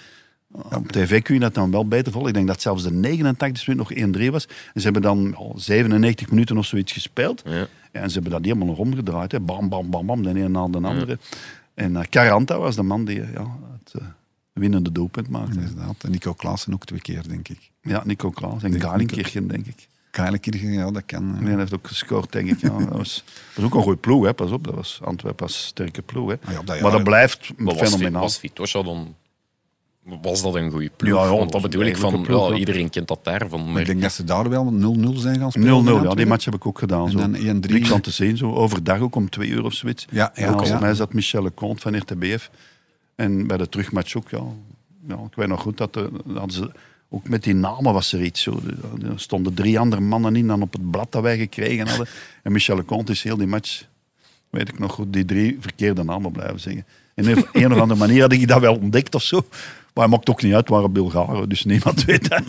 Op 0.52 0.88
tv 0.92 1.22
kun 1.22 1.34
je 1.34 1.40
dat 1.40 1.54
dan 1.54 1.70
wel 1.70 1.88
beter 1.88 2.12
volgen. 2.12 2.28
Ik 2.30 2.34
denk 2.36 2.46
dat 2.46 2.60
zelfs 2.62 2.82
de 2.82 2.92
89 2.92 3.66
minuut 3.66 3.88
nog 3.88 4.28
1-3 4.28 4.30
was. 4.30 4.46
En 4.46 4.80
ze 4.80 4.82
hebben 4.82 5.02
dan 5.02 5.34
al 5.34 5.52
97 5.56 6.30
minuten 6.30 6.58
of 6.58 6.66
zoiets 6.66 6.92
gespeeld. 6.92 7.42
Ja. 7.44 7.66
en 7.92 8.08
ze 8.08 8.14
hebben 8.14 8.32
dat 8.32 8.44
helemaal 8.44 8.66
nog 8.66 8.78
omgedraaid. 8.78 9.32
Hè. 9.32 9.40
Bam, 9.40 9.68
bam, 9.68 9.90
bam, 9.90 10.06
bam, 10.06 10.22
de 10.22 10.28
een 10.40 10.50
na 10.50 10.68
de 10.68 10.80
andere. 10.80 11.18
En 11.74 11.96
eh, 11.96 12.02
Caranta 12.10 12.58
was 12.58 12.76
de 12.76 12.82
man 12.82 13.04
die 13.04 13.20
eh, 13.20 13.32
ja, 13.32 13.56
het 13.84 13.94
eh, 14.02 14.06
winnende 14.52 14.92
doelpunt 14.92 15.28
maakte. 15.28 15.58
Inderdaad. 15.60 16.04
En 16.04 16.10
Nico 16.10 16.32
Klaassen 16.34 16.72
ook 16.72 16.84
twee 16.84 17.00
keer, 17.00 17.28
denk 17.28 17.48
ik. 17.48 17.70
Ja, 17.82 18.02
Nico 18.04 18.30
Klaas 18.30 18.62
en 18.62 18.80
Galinkirchen, 18.80 19.48
denk 19.48 19.66
ik. 19.66 19.88
Keilenkirchen, 20.10 20.72
ja, 20.72 20.90
dat 20.90 21.02
kan. 21.06 21.34
eh. 21.38 21.44
Die 21.46 21.56
heeft 21.56 21.74
ook 21.74 21.86
gescoord, 21.86 22.32
denk 22.32 22.48
ik. 22.50 22.60
Ja, 22.60 22.68
dat, 22.78 22.88
was, 22.88 23.24
ook 23.60 23.74
een 23.74 23.82
goede 23.82 23.98
ploeg, 23.98 24.24
hè. 24.24 24.34
pas 24.34 24.50
op. 24.50 24.64
Dat 24.64 24.74
was 24.74 25.00
Antwerpen 25.04 25.46
als 25.46 25.66
sterke 25.66 26.02
ploeg. 26.02 26.28
Hè. 26.30 26.36
Ah 26.44 26.52
ja, 26.52 26.62
dat- 26.62 26.76
ja, 26.76 26.82
maar 26.82 26.90
dat 26.92 27.04
blijft 27.04 27.52
Maar 27.56 27.74
was, 27.74 27.88
fenomenaal. 27.88 28.20
was 28.22 28.38
Vitosha 28.38 28.82
dan 28.82 29.14
was 30.22 30.42
dat 30.42 30.54
een 30.54 30.70
goede 30.70 30.90
ploeg. 30.96 31.18
Ja, 31.18 31.24
ja, 31.24 31.36
Want 31.36 31.52
dat 31.52 31.62
bedoel 31.62 31.84
ik 31.84 31.96
van, 31.96 32.22
ploeg, 32.22 32.50
ja, 32.50 32.56
iedereen 32.56 32.90
kent 32.90 33.08
dat 33.08 33.18
daarvan. 33.22 33.62
Maar 33.64 33.72
Maar 33.72 33.80
ik 33.80 33.86
denk 33.86 34.02
dat 34.02 34.12
ze 34.12 34.24
daar 34.24 34.48
wel 34.48 34.72
0-0 34.72 35.18
zijn 35.18 35.38
gaan 35.38 35.48
0-0, 35.48 35.50
spelen. 35.50 35.86
in 35.86 36.02
ja, 36.02 36.14
die 36.14 36.26
match 36.26 36.44
heb 36.44 36.54
ik 36.54 36.66
ook 36.66 36.78
gedaan. 36.78 37.04
En 37.06 37.10
Zo. 37.10 37.18
dan 37.18 37.36
1-3. 37.36 37.72
Niks 37.72 37.92
aan 37.92 38.00
te 38.00 38.10
zien, 38.10 38.36
zo 38.36 38.54
overdag 38.54 39.00
ook 39.00 39.14
om 39.14 39.30
twee 39.30 39.48
uur 39.48 39.64
of 39.64 39.72
zoiets. 39.72 40.06
Ja, 40.10 40.32
ja, 40.34 40.42
En 40.42 40.48
volgens 40.48 40.70
ja. 40.70 40.78
mij 40.78 40.94
zat 40.94 41.12
Michel 41.12 41.42
Leconte 41.42 41.80
van 41.80 41.96
RTBF. 41.96 42.50
En 43.14 43.46
bij 43.46 43.56
de 43.56 43.68
terugmatch 43.68 44.16
ook, 44.16 44.30
ja. 44.30 44.42
ja 45.08 45.14
ik 45.14 45.34
weet 45.34 45.48
nog 45.48 45.60
goed 45.60 45.76
dat 45.76 45.94
hadden 46.34 46.50
ze, 46.50 46.70
ook 47.08 47.28
met 47.28 47.42
die 47.42 47.54
namen 47.54 47.92
was 47.92 48.12
er 48.12 48.22
iets 48.22 48.42
zo. 48.42 48.60
Er 49.02 49.20
stonden 49.20 49.54
drie 49.54 49.78
andere 49.78 50.02
mannen 50.02 50.36
in 50.36 50.46
dan 50.46 50.62
op 50.62 50.72
het 50.72 50.90
blad 50.90 51.12
dat 51.12 51.22
wij 51.22 51.38
gekregen 51.38 51.88
hadden. 51.88 52.06
En 52.42 52.52
Michel 52.52 52.76
Leconte 52.76 53.12
is 53.12 53.22
heel 53.22 53.36
die 53.36 53.46
match, 53.46 53.84
weet 54.50 54.68
ik 54.68 54.78
nog 54.78 54.92
goed, 54.92 55.12
die 55.12 55.24
drie 55.24 55.56
verkeerde 55.60 56.04
namen 56.04 56.32
blijven 56.32 56.60
zeggen. 56.60 56.84
En 57.14 57.38
op 57.38 57.48
een 57.52 57.72
of 57.72 57.78
andere 57.78 58.00
manier 58.00 58.20
had 58.20 58.32
ik 58.32 58.48
dat 58.48 58.60
wel 58.60 58.76
ontdekt 58.76 59.14
of 59.14 59.22
zo. 59.22 59.46
Maar 59.98 60.06
het 60.06 60.16
maakt 60.16 60.30
ook 60.30 60.42
niet 60.42 60.52
uit, 60.52 60.60
het 60.60 60.68
waren 60.74 60.92
Bulgaren, 60.92 61.48
dus 61.48 61.64
niemand 61.64 62.04
weet 62.04 62.28
dat. 62.28 62.42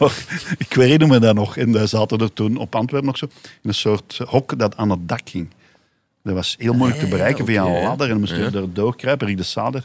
Maar 0.00 0.24
ik 0.58 0.72
herinner 0.72 1.08
me 1.08 1.18
dat 1.18 1.34
nog. 1.34 1.56
En 1.56 1.72
daar 1.72 1.88
zaten 1.88 2.18
er 2.18 2.32
toen 2.32 2.56
op 2.56 2.74
Antwerpen 2.74 3.08
nog 3.08 3.18
zo, 3.18 3.26
in 3.42 3.68
een 3.68 3.74
soort 3.74 4.18
hok 4.26 4.58
dat 4.58 4.76
aan 4.76 4.90
het 4.90 5.08
dak 5.08 5.20
ging. 5.28 5.48
Dat 6.22 6.34
was 6.34 6.54
heel 6.58 6.74
moeilijk 6.74 7.00
te 7.00 7.08
bereiken 7.08 7.46
via 7.46 7.64
een 7.64 7.82
ladder. 7.82 8.06
En 8.06 8.12
dan 8.12 8.20
moest 8.20 8.32
je 8.32 8.38
Ja. 8.38 8.52
er 8.52 8.72
doorkruipen. 8.72 9.26
Rick 9.26 9.36
de 9.36 9.42
Sader, 9.42 9.84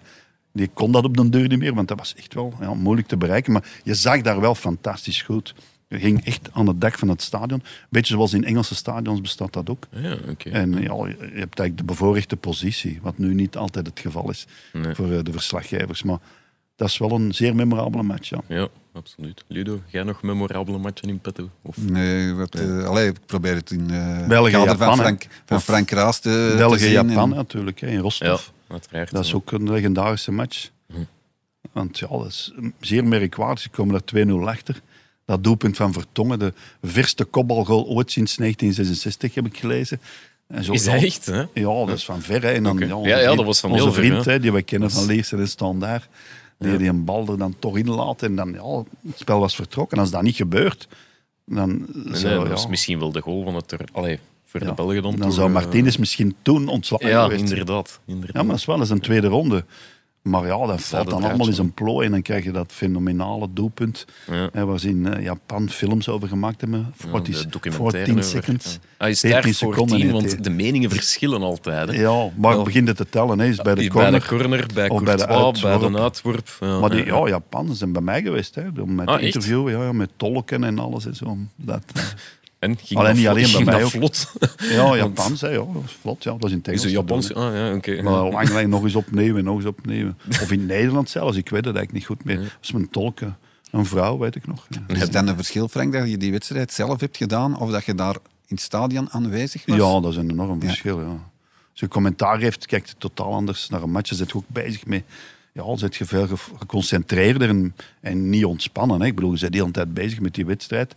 die 0.53 0.69
kon 0.73 0.91
dat 0.91 1.03
op 1.03 1.17
de 1.17 1.29
deur 1.29 1.47
niet 1.47 1.59
meer, 1.59 1.73
want 1.73 1.87
dat 1.87 1.97
was 1.97 2.15
echt 2.15 2.33
wel 2.33 2.53
ja, 2.59 2.73
moeilijk 2.73 3.07
te 3.07 3.17
bereiken. 3.17 3.53
Maar 3.53 3.63
je 3.83 3.93
zag 3.93 4.21
daar 4.21 4.39
wel 4.41 4.55
fantastisch 4.55 5.21
goed. 5.21 5.55
Je 5.87 5.99
ging 5.99 6.25
echt 6.25 6.49
aan 6.51 6.67
het 6.67 6.81
dak 6.81 6.97
van 6.99 7.07
het 7.09 7.21
stadion. 7.21 7.63
Beetje 7.89 8.13
zoals 8.13 8.33
in 8.33 8.43
Engelse 8.43 8.75
stadions 8.75 9.21
bestaat 9.21 9.53
dat 9.53 9.69
ook. 9.69 9.87
ja. 9.89 10.17
En 10.51 10.71
ja, 10.71 10.93
je 11.07 11.15
hebt 11.19 11.59
eigenlijk 11.59 11.77
de 11.77 11.83
bevoorrechte 11.83 12.35
positie, 12.35 12.99
wat 13.01 13.17
nu 13.17 13.33
niet 13.33 13.57
altijd 13.57 13.85
het 13.87 13.99
geval 13.99 14.29
is 14.29 14.45
Nee. 14.73 14.95
voor 14.95 15.11
eh, 15.11 15.19
de 15.23 15.31
verslaggevers. 15.31 16.03
Maar 16.03 16.17
dat 16.75 16.87
is 16.89 16.97
wel 16.97 17.11
een 17.11 17.33
zeer 17.33 17.55
memorabele 17.55 18.03
match, 18.03 18.29
ja. 18.29 18.41
Ja, 18.47 18.67
absoluut. 18.93 19.43
Ludo, 19.47 19.79
jij 19.87 20.03
nog 20.03 20.21
memorabele 20.21 20.77
matchen 20.77 21.09
in 21.09 21.19
petto? 21.19 21.49
Of... 21.61 21.77
Nee, 21.77 22.33
wat, 22.33 22.55
eh, 22.55 22.83
allee, 22.85 23.07
ik 23.09 23.17
probeer 23.25 23.55
het 23.55 23.71
in 23.71 23.89
eh 23.91 24.27
België, 24.27 24.51
kader 24.51 24.67
Japan, 24.67 24.87
van. 24.87 24.97
Frank, 24.97 25.27
van 25.45 25.61
Frank 25.61 25.89
Raas 25.91 26.19
te, 26.19 26.47
te 26.51 26.57
België, 26.57 26.79
zien. 26.79 26.91
Japan 26.91 27.29
En- 27.29 27.35
natuurlijk, 27.35 27.79
hè, 27.79 27.87
in 27.87 27.93
Ja, 27.93 27.99
Rostov. 27.99 28.47
uiteraard. 28.67 29.11
Dat 29.11 29.23
is 29.23 29.29
ja. 29.29 29.35
ook 29.35 29.51
een 29.51 29.71
legendarische 29.71 30.31
match. 30.31 30.69
Want 31.71 31.99
ja, 31.99 32.07
dat 32.07 32.25
is 32.27 32.53
zeer 32.79 33.03
merkwaardig. 33.05 33.59
Ze 33.59 33.69
komen 33.69 33.91
daar 33.93 34.25
2-0 34.25 34.47
achter. 34.47 34.81
Dat 35.25 35.43
doelpunt 35.43 35.75
van 35.77 35.93
Vertongen, 35.93 36.39
de 36.39 36.53
verste 36.83 37.23
kopbalgoal 37.23 37.85
ooit 37.85 38.11
sinds 38.11 38.35
1966, 38.35 39.35
heb 39.35 39.45
ik 39.45 39.57
gelezen. 39.57 39.99
En 40.47 40.63
zo, 40.63 40.71
Is 40.71 40.85
ja, 40.85 40.93
dat 40.93 41.03
echt? 41.03 41.25
Hè? 41.25 41.43
Ja, 41.53 41.85
dat 41.85 41.89
is 41.89 42.05
van 42.05 42.21
ver. 42.21 42.41
Hè. 42.41 42.51
En 42.51 42.63
dan, 42.63 42.77
ja, 42.77 42.95
onze 42.95 43.09
Ja, 43.09 43.19
ja, 43.19 43.35
dat 43.35 43.45
was 43.45 43.59
van 43.59 43.71
Onze 43.71 43.91
vriend, 43.91 44.23
ja. 44.25 44.31
hè, 44.31 44.39
die 44.39 44.51
we 44.51 44.61
kennen 44.61 44.91
van 44.91 45.05
Leersen 45.05 45.39
en 45.39 45.47
Standaard, 45.47 46.07
die 46.57 46.77
die 46.77 46.89
een 46.89 47.03
bal 47.05 47.27
er 47.27 47.37
dan 47.37 47.55
toch 47.59 47.77
in 47.77 47.89
laat. 47.89 48.21
En 48.23 48.35
dan, 48.35 48.51
ja, 48.51 48.83
het 49.07 49.19
spel 49.19 49.39
was 49.39 49.55
vertrokken. 49.55 49.97
Als 49.97 50.11
dat 50.11 50.21
niet 50.21 50.35
gebeurt, 50.35 50.87
dan 51.45 51.85
Nee, 51.93 52.15
zou, 52.15 52.49
dat 52.49 52.61
ja, 52.61 52.67
misschien 52.69 52.99
wel 52.99 53.11
de 53.11 53.21
goal 53.21 53.43
van 53.43 53.55
het 53.55 53.71
er... 53.71 53.79
Allee, 53.91 54.19
voor 54.43 54.59
ja, 54.61 54.65
de 54.67 54.73
Belgen 54.73 55.01
dan. 55.03 55.15
dan 55.15 55.31
zou 55.31 55.47
eh, 55.47 55.53
Martinez 55.53 55.97
misschien 55.97 56.35
toen 56.41 56.67
ontslagen 56.67 57.07
Ja, 57.09 57.29
inderdaad. 57.31 57.99
inderdaad. 58.05 58.35
Ja, 58.35 58.41
maar 58.41 58.49
dat 58.51 58.59
is 58.59 58.65
wel 58.65 58.79
eens 58.79 58.89
een 58.89 58.99
tweede 58.99 59.27
ronde. 59.27 59.65
Maar 60.25 60.45
ja, 60.45 60.65
dat 60.65 60.81
valt 60.81 61.09
dan 61.09 61.23
allemaal 61.23 61.47
in 61.47 61.53
zijn 61.53 61.73
plooi 61.73 62.05
en 62.05 62.11
dan 62.11 62.21
krijg 62.21 62.43
je 62.43 62.51
dat 62.51 62.71
fenomenale 62.71 63.47
doelpunt. 63.53 64.05
Ja. 64.31 64.49
Hè, 64.51 64.65
waar 64.65 64.79
ze 64.79 64.89
in 64.89 65.13
eh, 65.13 65.23
Japan 65.23 65.69
films 65.69 66.09
over 66.09 66.27
gemaakt 66.27 66.61
hebben. 66.61 66.79
Ja, 66.79 67.09
40, 67.09 67.43
de 67.43 67.49
documentaire 67.49 67.95
14 68.05 68.17
over- 68.17 68.29
seconds. 68.29 68.73
ja. 68.73 68.79
Hij 68.97 69.09
is 69.09 69.19
14 69.19 69.41
daar 69.41 69.53
seconden 69.53 69.87
14, 69.87 70.01
heet 70.05 70.11
want 70.11 70.29
die. 70.29 70.39
de 70.41 70.49
meningen 70.49 70.89
verschillen 70.89 71.41
altijd. 71.41 71.87
Hè. 71.89 71.95
Ja, 72.01 72.29
maar 72.37 72.63
begint 72.63 72.87
het 72.87 72.97
te 72.97 73.09
tellen. 73.09 73.39
Hè. 73.39 73.45
Is 73.45 73.55
bij 73.61 73.75
de 73.75 73.79
bij 73.81 73.89
corner. 73.89 74.19
de 74.19 74.25
corner, 74.27 74.65
bij 74.73 74.89
of 74.89 75.03
bij 75.03 75.15
de 75.15 75.25
Courtois, 75.25 75.61
bij 75.61 75.71
de 75.77 75.77
uitworp. 75.99 76.03
uitworp. 76.03 76.47
Ja, 76.59 76.79
Maar 76.79 76.89
die, 76.89 77.05
ja. 77.05 77.15
ja, 77.17 77.27
Japan 77.27 77.75
zijn 77.75 77.91
bij 77.91 78.01
mij 78.01 78.21
geweest. 78.21 78.55
Hè, 78.55 78.63
met 78.85 79.07
Ah, 79.07 79.13
echt? 79.15 79.23
interview, 79.23 79.69
ja, 79.69 79.83
ja, 79.83 79.91
met 79.91 80.09
tolken 80.17 80.63
en 80.63 80.79
alles. 80.79 81.05
En 81.05 81.15
zo. 81.15 81.37
Dat, 81.55 81.83
eh, 81.93 82.03
En 82.59 82.77
ging 82.77 82.99
Alleen 82.99 83.15
niet 83.15 83.25
vlot- 83.25 83.35
alleen 83.37 83.65
bij 83.65 83.73
mij 83.73 83.83
ook. 83.83 83.89
vlot. 83.89 84.31
ja, 84.57 84.95
Japans, 84.95 85.41
hè, 85.45 85.47
ja, 85.49 85.55
dat 85.57 85.67
was 85.71 85.97
vlot. 86.01 86.23
Ja, 86.23 86.31
dat 86.31 86.41
was 86.41 86.51
in 86.51 86.57
het 86.57 86.67
Is 86.67 86.81
doen, 86.81 86.91
Japans... 86.91 87.33
Ah, 87.33 87.55
ja, 87.55 87.73
oké. 87.75 88.01
Maar 88.01 88.13
lang, 88.31 88.67
nog 88.67 88.83
eens 88.83 88.95
opnieuw 88.95 89.37
en 89.37 89.43
nog 89.43 89.55
eens 89.57 89.65
opnieuw. 89.65 90.13
Of 90.29 90.51
in 90.51 90.65
Nederland 90.65 91.09
zelfs, 91.09 91.37
ik 91.37 91.49
weet 91.49 91.65
het 91.65 91.75
eigenlijk 91.75 91.91
niet 91.93 92.05
goed 92.05 92.23
meer. 92.25 92.37
Dat 92.37 92.57
was 92.59 92.71
mijn 92.71 92.89
tolken. 92.89 93.37
Een 93.71 93.85
vrouw, 93.85 94.17
weet 94.17 94.35
ik 94.35 94.47
nog. 94.47 94.67
Ja. 94.69 94.81
Is 94.95 95.01
het 95.01 95.13
dan 95.13 95.27
een 95.27 95.35
verschil, 95.35 95.67
Frank, 95.67 95.93
dat 95.93 96.09
je 96.09 96.17
die 96.17 96.31
wedstrijd 96.31 96.73
zelf 96.73 96.99
hebt 96.99 97.17
gedaan 97.17 97.59
of 97.59 97.71
dat 97.71 97.85
je 97.85 97.95
daar 97.95 98.13
in 98.15 98.55
het 98.55 98.61
stadion 98.61 99.09
aanwezig 99.11 99.65
was? 99.65 99.77
Ja, 99.77 99.99
dat 99.99 100.11
is 100.11 100.17
een 100.17 100.29
enorm 100.29 100.61
verschil. 100.61 100.99
Ja. 100.99 101.05
Als 101.71 101.79
je 101.79 101.87
commentaar 101.87 102.39
heeft, 102.39 102.65
kijkt 102.65 102.89
je 102.89 102.95
totaal 102.97 103.33
anders 103.33 103.69
naar 103.69 103.81
een 103.81 103.91
match. 103.91 104.09
Je 104.09 104.15
zit 104.15 104.33
ook 104.33 104.43
bezig 104.47 104.85
met... 104.85 105.03
Ja, 105.51 105.77
zit 105.77 105.95
je 105.95 106.05
veel 106.05 106.27
ge- 106.27 106.35
geconcentreerder 106.59 107.49
en, 107.49 107.75
en 108.01 108.29
niet 108.29 108.45
ontspannen. 108.45 109.01
Hè. 109.01 109.05
Ik 109.07 109.15
bedoel, 109.15 109.33
je 109.33 109.39
bent 109.39 109.51
de 109.53 109.57
hele 109.59 109.71
tijd 109.71 109.93
bezig 109.93 110.19
met 110.19 110.33
die 110.33 110.45
wedstrijd. 110.45 110.95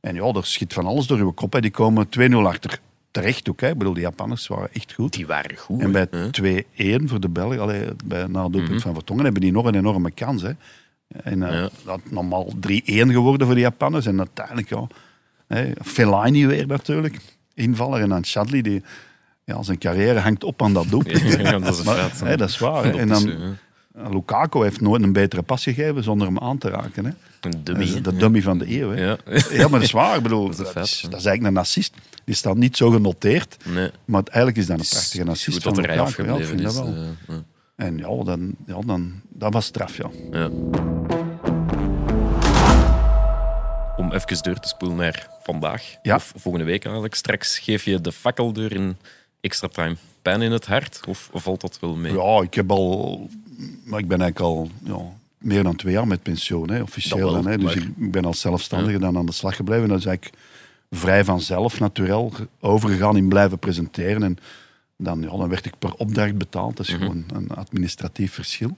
En 0.00 0.14
ja, 0.14 0.24
er 0.24 0.46
schiet 0.46 0.72
van 0.72 0.86
alles 0.86 1.06
door 1.06 1.18
je 1.18 1.32
kop. 1.32 1.52
Hè. 1.52 1.60
Die 1.60 1.70
komen 1.70 2.06
2-0 2.20 2.34
achter. 2.34 2.80
Terecht 3.10 3.48
ook. 3.48 3.60
Hè. 3.60 3.68
Ik 3.70 3.78
bedoel, 3.78 3.94
de 3.94 4.00
Japanners 4.00 4.46
waren 4.46 4.68
echt 4.72 4.92
goed. 4.92 5.12
Die 5.12 5.26
waren 5.26 5.56
goed. 5.56 5.80
En 5.80 5.92
bij 5.92 6.06
hè. 6.10 6.28
2-1 7.00 7.04
voor 7.08 7.20
de 7.20 7.28
Belgen, 7.28 7.60
allee, 7.60 7.84
bij, 8.04 8.26
na 8.26 8.42
het 8.42 8.52
doelpunt 8.52 8.74
Mhm. 8.74 8.80
van 8.80 8.94
Vertongen, 8.94 9.24
hebben 9.24 9.42
die 9.42 9.52
nog 9.52 9.64
een 9.66 9.74
enorme 9.74 10.10
kans. 10.10 10.42
Hè. 10.42 10.50
En 11.22 11.40
Ja. 11.40 11.68
dat 11.84 12.00
is 12.04 12.10
normaal 12.10 12.52
3-1 12.60 13.10
geworden 13.10 13.46
voor 13.46 13.54
de 13.54 13.60
Japanners. 13.62 14.06
En 14.06 14.18
uiteindelijk, 14.18 14.68
ja, 14.68 14.86
hè, 15.46 15.72
Fellaini 15.84 16.46
weer 16.46 16.66
natuurlijk, 16.66 17.18
invaller. 17.54 18.00
En 18.00 18.08
dan 18.08 18.24
Chadli, 18.24 18.62
die 18.62 18.82
ja, 19.44 19.62
zijn 19.62 19.78
carrière 19.78 20.18
hangt 20.18 20.44
op 20.44 20.62
aan 20.62 20.72
dat 20.72 20.88
doelpunt. 20.88 21.20
Ja, 21.42 21.58
dat 21.58 21.78
is 21.78 21.82
Maar, 21.84 22.10
hè, 22.24 22.36
dat 22.36 22.48
is 22.48 22.58
waar. 22.58 22.84
hè. 22.84 22.90
En 22.98 23.08
dan, 23.08 23.32
Lukaku 24.10 24.62
heeft 24.62 24.80
nooit 24.80 25.02
een 25.02 25.12
betere 25.12 25.42
pas 25.42 25.62
gegeven 25.62 26.02
zonder 26.02 26.26
hem 26.26 26.38
aan 26.38 26.58
te 26.58 26.68
raken. 26.68 27.04
Hè. 27.04 27.10
Een 27.40 27.50
Dat 27.50 27.66
dummy. 27.66 27.82
is 27.82 27.94
hè. 27.94 28.00
de 28.00 28.16
dummy 28.16 28.42
van 28.42 28.58
de 28.58 28.80
eeuw. 28.80 28.90
Hè. 28.90 29.04
Ja. 29.04 29.16
Ja, 29.50 29.60
maar 29.60 29.70
dat 29.70 29.82
is 29.82 29.90
waar. 29.90 30.16
Ik 30.16 30.22
bedoel, 30.22 30.46
Dat 30.56 30.58
is 30.66 30.72
dat, 30.72 30.84
is, 30.84 31.00
dat 31.00 31.12
eigenlijk 31.12 31.42
een 31.42 31.56
assist. 31.56 31.94
Die 32.24 32.34
staat 32.34 32.56
niet 32.56 32.76
zo 32.76 32.90
genoteerd. 32.90 33.56
Nee. 33.64 33.90
Maar 34.04 34.22
eigenlijk 34.24 34.56
is 34.56 34.66
dat 34.66 34.78
een 34.78 34.86
prachtige 34.90 35.24
assist 35.30 35.52
goed 35.52 35.62
van 35.62 35.74
dat 35.74 35.84
er. 35.84 35.94
Ja, 35.94 36.00
afgebleven 36.00 36.46
vind 36.46 36.62
dat 36.62 36.72
is. 36.72 36.78
wel. 36.78 36.94
eh. 37.28 37.34
En 37.76 37.96
ja, 37.98 38.24
dan, 38.24 38.54
ja 38.66 38.78
dan, 38.86 39.20
dat 39.28 39.52
was 39.52 39.64
straf, 39.66 39.96
ja. 39.96 40.10
Ja. 40.30 40.50
Om 43.96 44.12
even 44.12 44.42
door 44.42 44.60
te 44.60 44.68
spoelen 44.68 44.96
naar 44.96 45.28
vandaag, 45.42 45.94
Ja. 46.02 46.14
of 46.14 46.32
volgende 46.36 46.66
week 46.66 46.84
eigenlijk. 46.84 47.14
Straks 47.14 47.58
geef 47.58 47.84
je 47.84 48.00
de 48.00 48.12
fakkeldeur 48.12 48.72
in 48.72 48.96
extra 49.40 49.68
time. 49.68 49.96
Pijn 50.22 50.42
in 50.42 50.52
het 50.52 50.66
hart, 50.66 51.00
of 51.08 51.30
valt 51.32 51.60
dat 51.60 51.78
wel 51.80 51.96
mee? 51.96 52.12
Ja, 52.12 52.42
ik 52.42 52.54
heb 52.54 52.70
al... 52.70 53.28
Maar 53.84 53.98
ik 53.98 54.08
ben 54.08 54.20
eigenlijk 54.20 54.40
al 54.40 54.70
ja, 54.84 54.98
meer 55.38 55.62
dan 55.62 55.76
twee 55.76 55.92
jaar 55.92 56.06
met 56.06 56.22
pensioen, 56.22 56.70
hè, 56.70 56.82
officieel. 56.82 57.32
Wel, 57.32 57.44
hè. 57.44 57.58
Dus 57.58 57.74
maar- 57.74 57.84
ik, 57.98 58.12
ben 58.12 58.24
als 58.24 58.40
zelfstandige 58.40 58.98
dan 58.98 59.16
aan 59.16 59.26
de 59.26 59.32
slag 59.32 59.56
gebleven. 59.56 59.88
Dat 59.88 59.98
is 59.98 60.04
eigenlijk 60.06 60.36
vrij 60.90 61.24
vanzelf, 61.24 61.80
natuurlijk, 61.80 62.34
overgegaan 62.60 63.16
in 63.16 63.28
blijven 63.28 63.58
presenteren. 63.58 64.22
En 64.22 64.36
dan, 64.96 65.20
ja, 65.20 65.28
dan 65.36 65.48
werd 65.48 65.66
ik 65.66 65.78
per 65.78 65.94
opdracht 65.94 66.38
betaald. 66.38 66.76
Dat 66.76 66.86
is 66.86 66.92
Mhm. 66.92 67.02
gewoon 67.02 67.24
een 67.32 67.50
administratief 67.50 68.32
verschil. 68.32 68.76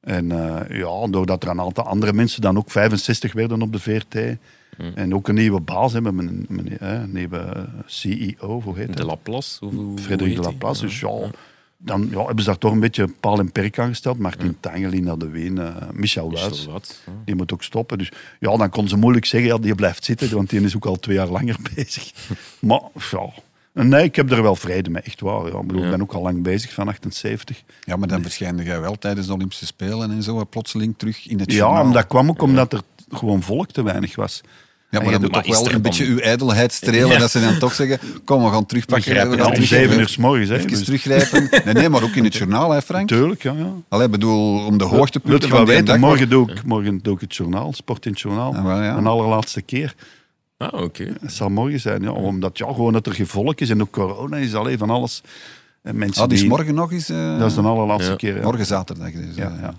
En 0.00 0.32
eh, 0.32 0.78
ja, 0.78 1.06
doordat 1.06 1.42
er 1.42 1.48
een 1.50 1.60
aantal 1.60 1.84
andere 1.84 2.12
mensen 2.12 2.40
dan 2.40 2.56
ook 2.56 2.70
65 2.70 3.32
werden 3.32 3.62
op 3.62 3.72
de 3.72 3.78
VRT. 3.78 4.14
Mhm. 4.14 4.90
En 4.94 5.14
ook 5.14 5.28
een 5.28 5.34
nieuwe 5.34 5.60
baas 5.60 5.92
hebben, 5.92 6.18
een, 6.18 7.08
nieuwe 7.12 7.66
CEO, 7.86 8.60
hoe 8.62 8.76
heet 8.76 8.86
dat? 8.86 8.96
De 8.96 9.04
Laplace? 9.04 9.68
Frederik? 9.96 10.36
Laplace. 10.38 10.80
Dus 10.80 11.00
ja, 11.00 11.30
dan 11.78 12.08
ja, 12.10 12.18
hebben 12.24 12.44
ze 12.44 12.50
daar 12.50 12.58
toch 12.58 12.72
een 12.72 12.80
beetje 12.80 13.08
paal 13.20 13.38
en 13.38 13.52
perk 13.52 13.78
aan 13.78 13.88
gesteld. 13.88 14.18
Martin 14.18 14.56
Tangelina 14.60 15.16
de 15.16 15.28
Ween, 15.28 15.58
eh, 15.58 15.76
Michel 15.92 16.30
ja. 16.32 16.48
die 17.24 17.34
moet 17.34 17.52
ook 17.52 17.62
stoppen. 17.62 17.98
Dus 17.98 18.12
ja, 18.40 18.56
dan 18.56 18.70
kon 18.70 18.88
ze 18.88 18.96
moeilijk 18.96 19.24
zeggen, 19.24 19.50
ja, 19.50 19.58
die 19.58 19.74
blijft 19.74 20.04
zitten, 20.04 20.34
want 20.34 20.50
die 20.50 20.60
is 20.60 20.76
ook 20.76 20.86
al 20.86 20.96
twee 20.96 21.16
jaar 21.16 21.28
langer 21.28 21.56
bezig. 21.74 22.12
maar 22.60 22.80
ja, 23.10 23.82
nee, 23.82 24.04
ik 24.04 24.16
heb 24.16 24.30
er 24.30 24.42
wel 24.42 24.56
vrede 24.56 24.90
mee, 24.90 25.02
echt 25.02 25.20
waar. 25.20 25.46
Ja. 25.46 25.58
Ik, 25.60 25.66
bedoel, 25.66 25.78
ik 25.78 25.84
Ja. 25.84 25.90
ben 25.90 26.02
ook 26.02 26.12
al 26.12 26.22
lang 26.22 26.42
bezig, 26.42 26.72
van 26.72 26.88
78. 26.88 27.62
Ja, 27.80 27.96
maar 27.96 28.08
dan 28.08 28.22
verschijnde 28.22 28.62
jij 28.64 28.80
wel 28.80 28.98
tijdens 28.98 29.26
de 29.26 29.32
Olympische 29.32 29.66
Spelen 29.66 30.10
en 30.10 30.22
zo, 30.22 30.44
plotseling 30.44 30.94
terug 30.96 31.28
in 31.28 31.38
het 31.40 31.50
Ja, 31.52 31.56
journaal. 31.58 31.84
maar 31.84 31.92
dat 31.92 32.06
kwam 32.06 32.28
ook 32.28 32.42
omdat 32.42 32.72
er 32.72 32.80
gewoon 33.10 33.42
volk 33.42 33.70
te 33.70 33.82
weinig 33.82 34.16
was. 34.16 34.40
Ja, 34.90 35.00
maar 35.00 35.10
dan 35.12 35.20
je 35.20 35.28
moet 35.32 35.44
toch 35.44 35.62
wel 35.62 35.72
een 35.72 35.82
beetje 35.82 36.04
uw 36.04 36.18
ijdelheid 36.18 36.72
strelen. 36.72 37.08
Ja. 37.08 37.18
Dat 37.18 37.30
ze 37.30 37.40
dan 37.40 37.58
toch 37.58 37.74
zeggen, 37.74 37.98
kom, 38.24 38.44
we 38.44 38.50
gaan 38.50 38.66
terugpakken. 38.66 39.12
we 39.14 39.18
dan 39.18 39.38
gaan 39.38 39.46
om 39.46 39.52
terug- 39.52 39.68
zeven 39.68 39.98
uur 39.98 40.08
s 40.08 40.16
morgens. 40.16 40.50
Even 40.50 40.68
Dus, 40.68 40.84
teruggrijpen. 40.84 41.48
Nee, 41.64 41.74
nee, 41.74 41.88
maar 41.88 42.02
ook 42.02 42.14
in 42.14 42.24
het 42.24 42.34
journaal, 42.34 42.70
hè, 42.70 42.82
Frank? 42.82 43.08
tuurlijk, 43.08 43.42
ja. 43.42 43.52
ja. 43.52 43.72
Allee, 43.88 44.08
bedoel, 44.08 44.64
om 44.66 44.78
de 44.78 44.84
hoogtepunten 44.84 45.48
je 45.48 45.54
van 45.54 45.66
weten, 45.66 45.84
dag... 45.84 45.98
morgen 45.98 46.28
doe, 46.28 46.50
ik, 46.50 46.62
morgen 46.64 46.98
doe 47.02 47.14
ik 47.14 47.20
het 47.20 47.36
journaal, 47.36 47.72
sport 47.72 48.06
in 48.06 48.10
het 48.12 48.20
journaal. 48.20 48.54
Ah, 48.54 48.64
wel, 48.64 48.82
ja. 48.82 48.96
Een 48.96 49.06
allerlaatste 49.06 49.62
keer. 49.62 49.94
Ah, 50.58 50.82
oké. 50.82 51.12
Het 51.20 51.32
zal 51.32 51.48
morgen 51.48 51.80
zijn, 51.80 52.02
ja, 52.02 52.10
omdat 52.10 52.58
ja, 52.58 52.66
gewoon 52.66 52.92
dat 52.92 53.06
er 53.06 53.14
gevolg 53.14 53.54
is 53.54 53.70
en 53.70 53.80
ook 53.80 53.90
corona 53.90 54.36
is 54.36 54.54
alleen 54.54 54.78
van 54.78 54.90
alles. 54.90 55.22
En 55.82 55.96
mensen 55.98 56.22
Ah, 56.22 56.28
dus 56.28 56.40
die, 56.40 56.48
morgen 56.48 56.74
nog 56.74 56.92
eens... 56.92 57.08
eh, 57.08 57.38
Dat 57.38 57.48
is 57.48 57.54
de 57.54 57.60
allerlaatste 57.62 58.10
Ja. 58.10 58.16
keer. 58.16 58.36
Ja. 58.36 58.42
Morgen 58.42 58.66
zaterdag 58.66 59.10
dus. 59.12 59.34
Ja, 59.36 59.52
ja. 59.60 59.74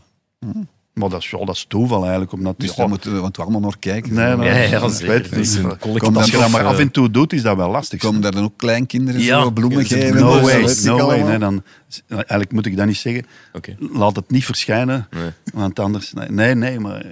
Maar 0.98 1.10
dat 1.10 1.22
is, 1.22 1.30
ja, 1.30 1.38
dat 1.46 1.56
is 1.56 1.66
toeval 1.68 2.02
eigenlijk. 2.02 2.32
Omdat, 2.32 2.56
Dus 2.58 2.70
ja, 2.70 2.76
daar 2.76 2.90
moeten 2.90 3.14
we, 3.14 3.20
want 3.20 3.36
we 3.38 3.42
allemaal 3.42 3.62
naar 3.62 3.78
kijken. 3.80 4.14
Nee, 4.14 4.36
nee, 4.36 4.70
Ja, 4.70 4.90
zeker. 4.90 5.08
weet 5.30 5.36
niet. 5.36 5.56
een 5.56 5.78
collectief, 5.80 6.16
Als 6.16 6.32
je 6.32 6.38
dat 6.38 6.50
maar 6.50 6.62
eh, 6.62 6.68
af 6.68 6.80
en 6.80 6.92
toe 6.92 7.12
doet, 7.12 7.34
is 7.34 7.42
dat 7.42 7.56
wel 7.58 7.70
lastig. 7.70 8.00
Komen 8.00 8.22
daar 8.22 8.32
dan 8.32 8.44
ook 8.44 8.58
kleinkinderen 8.58 9.22
Ja. 9.22 9.42
zo 9.42 9.52
bloemen 9.52 9.86
geven? 9.86 10.20
No 10.20 10.48
en 10.48 10.70
zo, 10.70 10.98
way, 10.98 10.98
no 10.98 11.06
way. 11.08 11.22
Nee, 11.22 11.38
dan, 11.38 11.64
eigenlijk 12.08 12.52
moet 12.52 12.66
ik 12.66 12.78
dat 12.78 12.86
niet 12.86 12.98
zeggen. 12.98 13.26
Oké. 13.54 13.76
Laat 13.80 14.16
het 14.16 14.32
niet 14.32 14.46
verschijnen, 14.46 15.08
Nee. 15.12 15.30
want 15.54 15.80
anders... 15.80 16.14
Nee, 16.28 16.56
nee, 16.56 16.80
maar, 16.80 17.06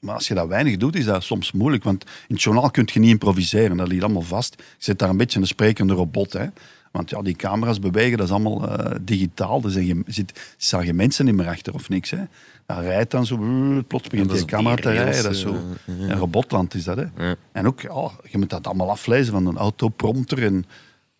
maar 0.00 0.14
als 0.14 0.28
je 0.28 0.34
dat 0.34 0.48
weinig 0.48 0.76
doet, 0.76 0.96
is 0.96 1.04
dat 1.04 1.22
soms 1.24 1.52
moeilijk. 1.52 1.84
Want 1.84 2.04
in 2.28 2.34
het 2.34 2.42
journaal 2.42 2.70
kun 2.70 2.88
je 2.92 3.00
niet 3.00 3.10
improviseren, 3.10 3.76
dat 3.76 3.88
ligt 3.88 4.02
allemaal 4.02 4.22
vast. 4.22 4.54
Je 4.58 4.64
zit 4.78 4.98
daar 4.98 5.08
een 5.08 5.16
beetje 5.16 5.40
een 5.40 5.46
sprekende 5.46 5.94
robot, 5.94 6.32
hè. 6.32 6.46
Want 6.92 7.10
ja, 7.10 7.22
die 7.22 7.36
camera's 7.36 7.78
bewegen, 7.78 8.16
dat 8.18 8.26
is 8.26 8.32
allemaal 8.32 8.68
eh, 8.78 8.96
digitaal. 9.00 9.60
Er 9.64 9.70
zijn 9.70 9.86
geen, 9.86 10.04
zit, 10.06 10.40
geen 10.58 10.96
mensen 10.96 11.24
niet 11.24 11.34
meer 11.34 11.48
achter 11.48 11.74
of 11.74 11.88
niks. 11.88 12.10
Hè. 12.10 12.18
Dat 12.74 12.78
rijdt 12.80 13.10
dan 13.10 13.26
zo, 13.26 13.36
brrr, 13.36 13.82
plots 13.82 14.08
begint 14.08 14.30
die 14.32 14.44
camera 14.44 14.74
te 14.74 14.90
rijden. 14.90 15.22
Dat 15.22 15.32
is 15.32 15.40
zo. 15.40 15.54
eh, 15.54 15.94
Een 16.08 16.18
robotland 16.18 16.74
is 16.74 16.84
dat. 16.84 16.96
Hè. 16.96 17.04
En 17.52 17.66
ook, 17.66 17.80
ja, 17.80 18.10
je 18.30 18.38
moet 18.38 18.50
dat 18.50 18.66
allemaal 18.66 18.90
aflezen 18.90 19.32
van 19.32 19.46
een 19.46 19.56
autoprompter. 19.56 20.42
En, 20.44 20.64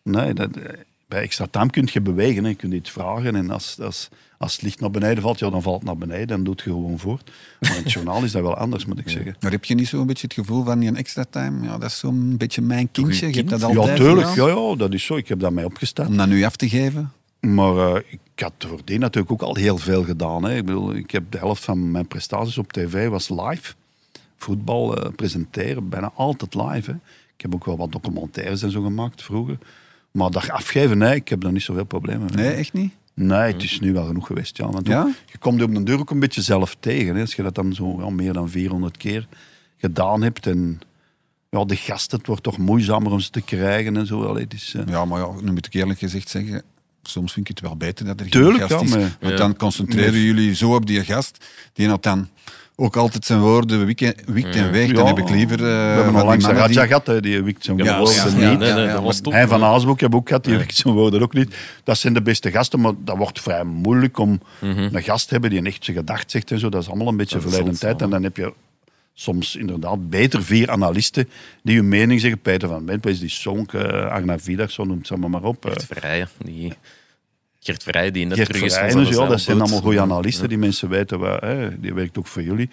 nee, 0.02 0.34
dat, 0.34 0.56
eh, 0.56 0.64
bij 1.08 1.22
extra 1.22 1.46
time 1.50 1.70
kun 1.70 1.88
je 1.92 2.00
bewegen. 2.00 2.42
Hè. 2.42 2.48
Je 2.48 2.54
kunt 2.56 2.72
iets 2.72 2.90
vragen. 2.90 3.36
En 3.36 3.50
als, 3.50 3.78
als, 3.80 4.08
als 4.38 4.52
het 4.52 4.62
licht 4.62 4.80
naar 4.80 4.90
beneden 4.90 5.22
valt, 5.22 5.38
ja, 5.38 5.50
dan 5.50 5.62
valt 5.62 5.76
het 5.76 5.84
naar 5.84 5.96
beneden. 5.98 6.26
Dan 6.26 6.44
doet 6.44 6.60
je 6.60 6.70
gewoon 6.70 6.98
voort. 6.98 7.30
Maar 7.60 7.76
in 7.76 7.82
het 7.82 7.92
journaal 7.92 8.22
is 8.24 8.32
dat 8.32 8.42
wel 8.42 8.56
anders, 8.56 8.84
moet 8.86 8.98
ik 8.98 9.08
zeggen. 9.08 9.36
Maar 9.40 9.50
heb 9.50 9.64
je 9.64 9.74
niet 9.74 9.88
zo'n 9.88 10.06
beetje 10.06 10.26
het 10.26 10.34
gevoel 10.36 10.64
van 10.64 10.78
die 10.78 10.92
extra 10.94 11.24
time? 11.30 11.64
Ja, 11.66 11.78
dat 11.78 11.90
is 11.90 11.98
zo'n 11.98 12.36
beetje 12.36 12.62
mijn 12.62 12.90
kindje. 12.90 13.26
Je 13.28 13.32
hebt 13.36 13.50
dat 13.50 13.60
Ja, 13.60 13.94
tuurlijk. 13.94 14.34
Ja, 14.34 14.46
ja, 14.48 14.74
dat 14.76 14.92
is 14.92 15.04
zo. 15.04 15.16
Ik 15.16 15.28
heb 15.28 15.40
dat 15.40 15.52
mij 15.52 15.64
opgestaan. 15.64 16.06
Om 16.06 16.16
dat 16.16 16.28
nu 16.28 16.42
af 16.44 16.56
te 16.56 16.68
geven? 16.68 17.12
Maar 17.40 17.76
eh, 17.94 18.02
ik 18.10 18.40
had 18.42 18.52
voordien 18.58 19.00
natuurlijk 19.00 19.32
ook 19.32 19.42
al 19.42 19.54
heel 19.54 19.78
veel 19.78 20.04
gedaan. 20.04 20.44
Hè. 20.44 20.56
Ik 20.56 20.64
bedoel, 20.64 20.94
ik 20.94 21.10
heb 21.10 21.30
de 21.30 21.38
helft 21.38 21.64
van 21.64 21.90
mijn 21.90 22.06
prestaties 22.08 22.58
op 22.58 22.72
tv 22.72 23.08
was 23.08 23.28
live. 23.28 23.74
Voetbal 24.36 24.96
eh, 24.96 25.10
presenteren, 25.16 25.88
bijna 25.88 26.12
altijd 26.14 26.54
live. 26.54 26.90
Hè. 26.90 26.96
Ik 27.36 27.44
heb 27.44 27.54
ook 27.54 27.64
wel 27.64 27.76
wat 27.76 27.92
documentaires 27.92 28.62
en 28.62 28.70
zo 28.70 28.82
gemaakt 28.82 29.22
vroeger. 29.22 29.58
Maar 30.10 30.30
dat 30.30 30.50
afgeven, 30.50 30.98
nee, 30.98 31.14
ik 31.14 31.28
heb 31.28 31.40
daar 31.40 31.52
niet 31.52 31.62
zoveel 31.62 31.84
problemen 31.84 32.28
mee. 32.34 32.44
Nee, 32.46 32.54
echt 32.54 32.72
niet? 32.72 32.92
Nee, 33.14 33.52
het 33.52 33.62
is 33.62 33.80
nu 33.80 33.92
wel 33.92 34.06
genoeg 34.06 34.26
geweest. 34.26 34.56
Ja. 34.56 34.70
Want 34.70 34.86
Ja? 34.86 35.00
ook- 35.02 35.12
je 35.32 35.38
komt 35.38 35.62
op 35.62 35.74
de 35.74 35.82
deur 35.82 35.98
ook 35.98 36.10
een 36.10 36.18
beetje 36.20 36.42
zelf 36.42 36.76
tegen. 36.80 37.14
Hè. 37.14 37.20
Als 37.20 37.34
je 37.34 37.42
dat 37.42 37.54
dan 37.54 37.72
zo 37.74 37.96
ja, 38.00 38.10
meer 38.10 38.32
dan 38.32 38.48
400 38.50 38.96
keer 38.96 39.26
gedaan 39.76 40.22
hebt. 40.22 40.46
En 40.46 40.80
ja, 41.50 41.64
de 41.64 41.76
gasten, 41.76 42.18
het 42.18 42.26
wordt 42.26 42.42
toch 42.42 42.58
moeizamer 42.58 43.12
om 43.12 43.20
ze 43.20 43.30
te 43.30 43.40
krijgen 43.40 43.96
en 43.96 44.06
zo. 44.06 44.22
Allee, 44.24 44.42
het 44.44 44.52
is, 44.52 44.74
eh, 44.76 44.82
Ja, 44.86 45.04
maar 45.04 45.20
ja, 45.20 45.30
nu 45.40 45.52
moet 45.52 45.66
ik 45.66 45.74
eerlijk 45.74 45.98
gezegd 45.98 46.28
zeggen, 46.28 46.62
soms 47.08 47.32
vind 47.32 47.48
ik 47.48 47.56
het 47.56 47.66
wel 47.66 47.76
beter 47.76 48.04
dat 48.06 48.14
er 48.14 48.22
geen 48.22 48.30
Tuurlijk, 48.30 48.58
gast 48.58 48.72
ja, 48.72 48.80
is. 48.80 48.90
maar- 48.90 49.16
Want 49.20 49.32
Ja. 49.32 49.36
dan 49.36 49.56
concentreren 49.56 50.20
jullie 50.20 50.54
zo 50.54 50.74
op 50.74 50.86
die 50.86 51.04
gast. 51.04 51.44
Die 51.72 51.88
had 51.88 52.02
dan 52.02 52.28
ook 52.80 52.96
altijd 52.96 53.24
zijn 53.24 53.40
woorden 53.40 53.86
wikt 53.86 54.00
en 54.02 54.70
weegt. 54.72 54.94
Dan 54.94 55.06
heb 55.06 55.18
ik 55.18 55.28
liever... 55.30 55.56
eh, 55.58 55.64
we 55.64 55.66
hebben 55.70 56.04
van 56.04 56.14
al 56.14 56.20
die 56.38 56.46
langs 56.46 56.72
die- 56.76 56.86
gehad, 56.86 57.06
hè, 57.06 57.20
die 57.20 57.42
wikt 57.42 57.64
zijn 57.64 57.76
Ja, 57.76 57.98
woorden 57.98 58.14
ja, 58.16 58.24
niet. 58.24 58.34
nee, 58.58 58.72
nee, 58.72 58.84
ja, 58.84 58.92
dat 58.92 59.02
was 59.02 59.14
maar 59.14 59.22
top. 59.22 59.32
Hij 59.32 59.48
van 59.48 59.64
Aasbroek 59.64 60.00
heb 60.00 60.14
ook 60.14 60.28
gehad, 60.28 60.44
die 60.44 60.56
wikt 60.56 60.74
zijn 60.76 60.94
woorden 60.94 61.22
ook 61.22 61.32
niet. 61.32 61.54
Dat 61.84 61.98
zijn 61.98 62.14
de 62.14 62.22
beste 62.22 62.50
gasten, 62.50 62.80
maar 62.80 62.92
dat 63.04 63.16
wordt 63.16 63.40
vrij 63.40 63.64
moeilijk 63.64 64.18
om 64.18 64.40
Mhm. 64.60 64.88
een 64.96 65.02
gast 65.02 65.24
te 65.26 65.32
hebben 65.32 65.50
die 65.50 65.58
een 65.58 65.66
echt 65.66 65.84
zijn 65.84 65.96
gedacht 65.96 66.30
zegt 66.30 66.50
en 66.50 66.58
zo. 66.58 66.68
Dat 66.68 66.82
is 66.82 66.88
allemaal 66.88 67.08
een 67.08 67.16
beetje 67.16 67.40
verleden 67.40 67.78
tijd. 67.78 68.02
En 68.02 68.10
dan 68.10 68.22
heb 68.22 68.36
je 68.36 68.52
soms 69.14 69.56
inderdaad 69.56 70.10
beter 70.10 70.42
vier 70.42 70.70
analisten 70.70 71.28
die 71.62 71.76
hun 71.76 71.88
mening 71.88 72.20
zeggen. 72.20 72.40
Peter 72.40 72.68
van 72.68 72.84
Bentwees, 72.84 73.20
die 73.20 73.28
Sonk, 73.28 73.72
uh, 73.72 73.82
Arna 74.06 74.38
Vidag, 74.38 74.70
zo 74.70 74.84
noemt 74.84 75.06
ze 75.06 75.12
allemaal 75.12 75.30
maar 75.40 75.48
op. 75.48 75.64
eh. 75.66 75.72
Gert 75.72 75.84
Verrijen, 75.84 76.28
die... 76.44 76.72
Gert 77.68 77.82
Verrijen, 77.82 78.12
die 78.12 78.26
net 78.26 78.36
Gert 78.36 78.48
terug 78.48 78.64
is 78.64 78.74
van 78.74 79.04
ja, 79.04 79.26
dat 79.28 79.40
zijn 79.40 79.60
allemaal 79.60 79.80
goede 79.80 80.00
analisten. 80.00 80.48
Die 80.48 80.58
mensen 80.58 80.88
weten, 80.88 81.18
wat, 81.18 81.40
hè, 81.40 81.80
die 81.80 81.94
werkt 81.94 82.18
ook 82.18 82.26
voor 82.26 82.42
jullie. 82.42 82.70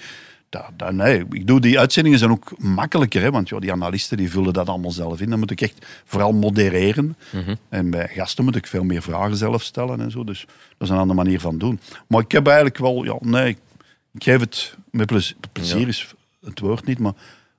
Dat, 0.50 0.70
dat, 0.78 0.92
nee, 0.94 1.24
ik 1.32 1.48
doe 1.48 1.60
die 1.60 1.80
uitzendingen 1.80 2.20
zijn 2.20 2.32
ook 2.32 2.54
makkelijker, 2.58 3.22
hè, 3.22 3.32
want 3.32 3.50
ja, 3.50 3.60
die 3.60 3.72
analisten 3.72 4.18
die 4.18 4.32
vullen 4.32 4.54
dat 4.54 4.70
allemaal 4.70 4.92
zelf 4.92 5.22
in. 5.22 5.30
Dan 5.30 5.40
moet 5.40 5.52
ik 5.52 5.62
echt 5.62 5.86
vooral 6.06 6.34
modereren. 6.34 7.18
Mhm. 7.32 7.56
En 7.70 7.90
bij 7.90 8.08
gasten 8.08 8.44
moet 8.44 8.56
ik 8.56 8.68
veel 8.68 8.84
meer 8.84 9.02
vragen 9.02 9.38
zelf 9.38 9.64
stellen 9.64 10.02
en 10.02 10.12
zo. 10.12 10.24
Dus 10.24 10.46
dat 10.78 10.88
is 10.88 10.90
een 10.90 10.98
andere 10.98 11.24
manier 11.24 11.40
van 11.40 11.58
doen. 11.58 11.80
Maar 12.08 12.22
ik 12.22 12.32
heb 12.32 12.46
eigenlijk 12.48 12.78
wel, 12.78 13.04
ja, 13.04 13.18
nee, 13.20 13.48
ik, 13.48 13.58
ik 14.14 14.24
geef 14.24 14.40
het 14.40 14.76
met 14.92 15.06
plezier, 15.08 15.36
plezier 15.52 15.80
Ja. 15.80 15.88
is 15.88 16.14
het 16.44 16.60
woord 16.60 16.86
niet, 16.86 17.00
maar 17.00 17.14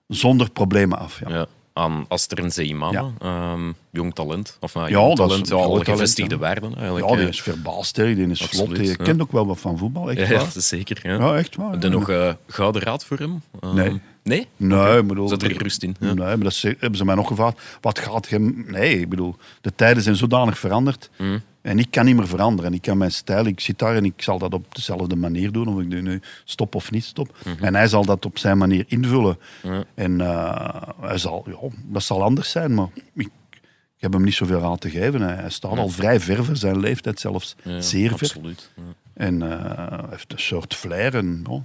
zonder 0.09 0.51
problemen 0.51 0.99
af. 0.99 1.21
Ja. 1.21 1.35
Ja, 1.35 1.47
aan 1.77 2.05
Aster 2.09 2.53
Zeemana, 2.53 3.13
Ja. 3.21 3.53
ehm, 3.53 3.73
jong 3.91 4.15
talent. 4.15 4.57
Of 4.61 4.75
nou, 4.75 4.89
Ja, 4.89 4.93
jong 4.93 5.17
dat 5.17 5.31
is 5.31 5.37
talent, 5.37 5.53
al 5.53 5.69
talent, 5.69 5.85
gevestigde 5.89 6.37
waarden 6.37 6.75
eigenlijk. 6.75 7.09
Ja, 7.09 7.15
die 7.15 7.23
eh. 7.25 7.29
is 7.31 7.43
verbaal 7.43 7.85
sterk, 7.85 8.17
die 8.17 8.29
is 8.29 8.43
vlot. 8.43 8.77
Ja. 8.77 8.95
kent 8.95 9.21
ook 9.23 9.33
wel 9.33 9.47
wat 9.47 9.61
van 9.61 9.79
voetbal, 9.79 10.11
echt 10.11 10.29
Ja, 10.31 10.39
waar. 10.39 10.53
zeker. 10.55 10.99
Ja. 11.03 11.15
Ja, 11.19 11.37
echt 11.37 11.57
waar. 11.57 11.79
Je 11.81 11.89
nog 11.89 12.09
eh, 12.11 12.33
gouden 12.47 12.83
raad 12.83 13.05
voor 13.05 13.19
hem? 13.19 13.43
Ehm, 13.61 13.75
Nee. 13.75 14.01
Nee? 14.23 14.47
Nee, 14.57 15.03
bedoel... 15.03 15.29
Zat 15.29 15.43
er 15.43 15.63
rust 15.63 15.83
in? 15.83 15.97
Nee, 15.99 16.15
maar 16.15 16.39
dat 16.39 16.61
hebben 16.61 16.97
ze 16.99 17.05
mij 17.05 17.15
nog 17.15 17.27
gevraagd. 17.29 17.61
Wat 17.81 17.99
gaat 17.99 18.29
je... 18.29 18.39
Nee, 18.67 19.01
ik 19.01 19.09
bedoel, 19.09 19.37
de 19.61 19.73
tijden 19.75 20.03
zijn 20.03 20.17
zodanig 20.17 20.59
veranderd. 20.59 21.11
Mm. 21.19 21.43
En 21.67 21.79
ik 21.79 21.91
kan 21.91 22.05
niet 22.05 22.17
meer 22.17 22.29
veranderen. 22.29 22.75
Ik 22.75 22.83
kan 22.83 22.99
mijn 22.99 23.13
stijl, 23.13 23.47
ik 23.47 23.61
zit 23.61 23.79
daar 23.79 23.97
en 23.97 24.05
ik 24.05 24.23
zal 24.23 24.39
dat 24.39 24.55
op 24.55 24.75
dezelfde 24.75 25.17
manier 25.17 25.53
doen. 25.53 25.69
Of 25.69 25.81
ik 25.81 25.87
nu- 25.87 26.01
nu 26.03 26.21
stop 26.45 26.75
of 26.75 26.91
niet 26.91 27.05
stop. 27.05 27.37
En 27.61 27.75
hij 27.75 27.89
zal 27.89 28.05
dat 28.05 28.25
op 28.25 28.39
zijn 28.39 28.59
manier 28.59 28.85
invullen. 28.89 29.39
Mhm. 29.63 29.83
En 29.95 30.21
eh, 30.21 30.83
hij 31.01 31.19
zal, 31.19 31.45
ja, 31.47 31.69
dat 31.85 32.03
zal 32.03 32.23
anders 32.23 32.51
zijn, 32.51 32.75
maar 32.75 32.87
ik, 33.15 33.29
ik 33.57 34.03
heb 34.03 34.13
hem 34.13 34.23
niet 34.25 34.35
zoveel 34.35 34.63
aan 34.65 34.79
te 34.79 34.91
geven. 34.91 35.21
Hij, 35.21 35.51
staat 35.51 35.79
al 35.79 35.89
vrij 35.89 36.21
ver 36.21 36.45
voor 36.45 36.57
zijn 36.57 36.79
leeftijd, 36.81 37.21
zelfs 37.21 37.57
Ja, 37.63 37.81
zeer 37.81 38.09
ver. 38.09 38.21
Absoluut. 38.21 38.71
En 39.15 39.43
eh, 39.43 39.89
hij 39.89 40.05
heeft 40.11 40.33
een 40.33 40.39
soort 40.41 40.75
flair. 40.75 41.15
En, 41.15 41.45
ja. 41.51 41.63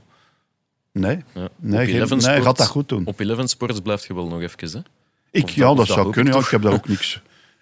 Nee, 0.91 1.23
Ja. 1.33 1.47
nee, 1.55 1.85
geen- 1.87 1.99
11 1.99 2.09
nee, 2.09 2.19
hij 2.21 2.41
gaat 2.41 2.57
dat 2.57 2.67
goed 2.67 2.89
doen. 2.89 3.05
Op 3.05 3.19
11 3.19 3.49
Sports 3.49 3.79
blijft 3.79 4.05
je 4.05 4.13
wel 4.13 4.27
nog 4.27 4.41
even. 4.41 4.71
Hè? 4.71 4.79
Ik, 5.31 5.43
Of 5.43 5.51
ja, 5.51 5.65
dat, 5.67 5.77
dat 5.77 5.87
zou 5.87 6.11
kunnen. 6.11 6.33
Ja. 6.33 6.39
Ik 6.39 6.45
heb 6.47 6.61
daar 6.61 6.73
ook 6.73 6.87
niks 6.87 7.21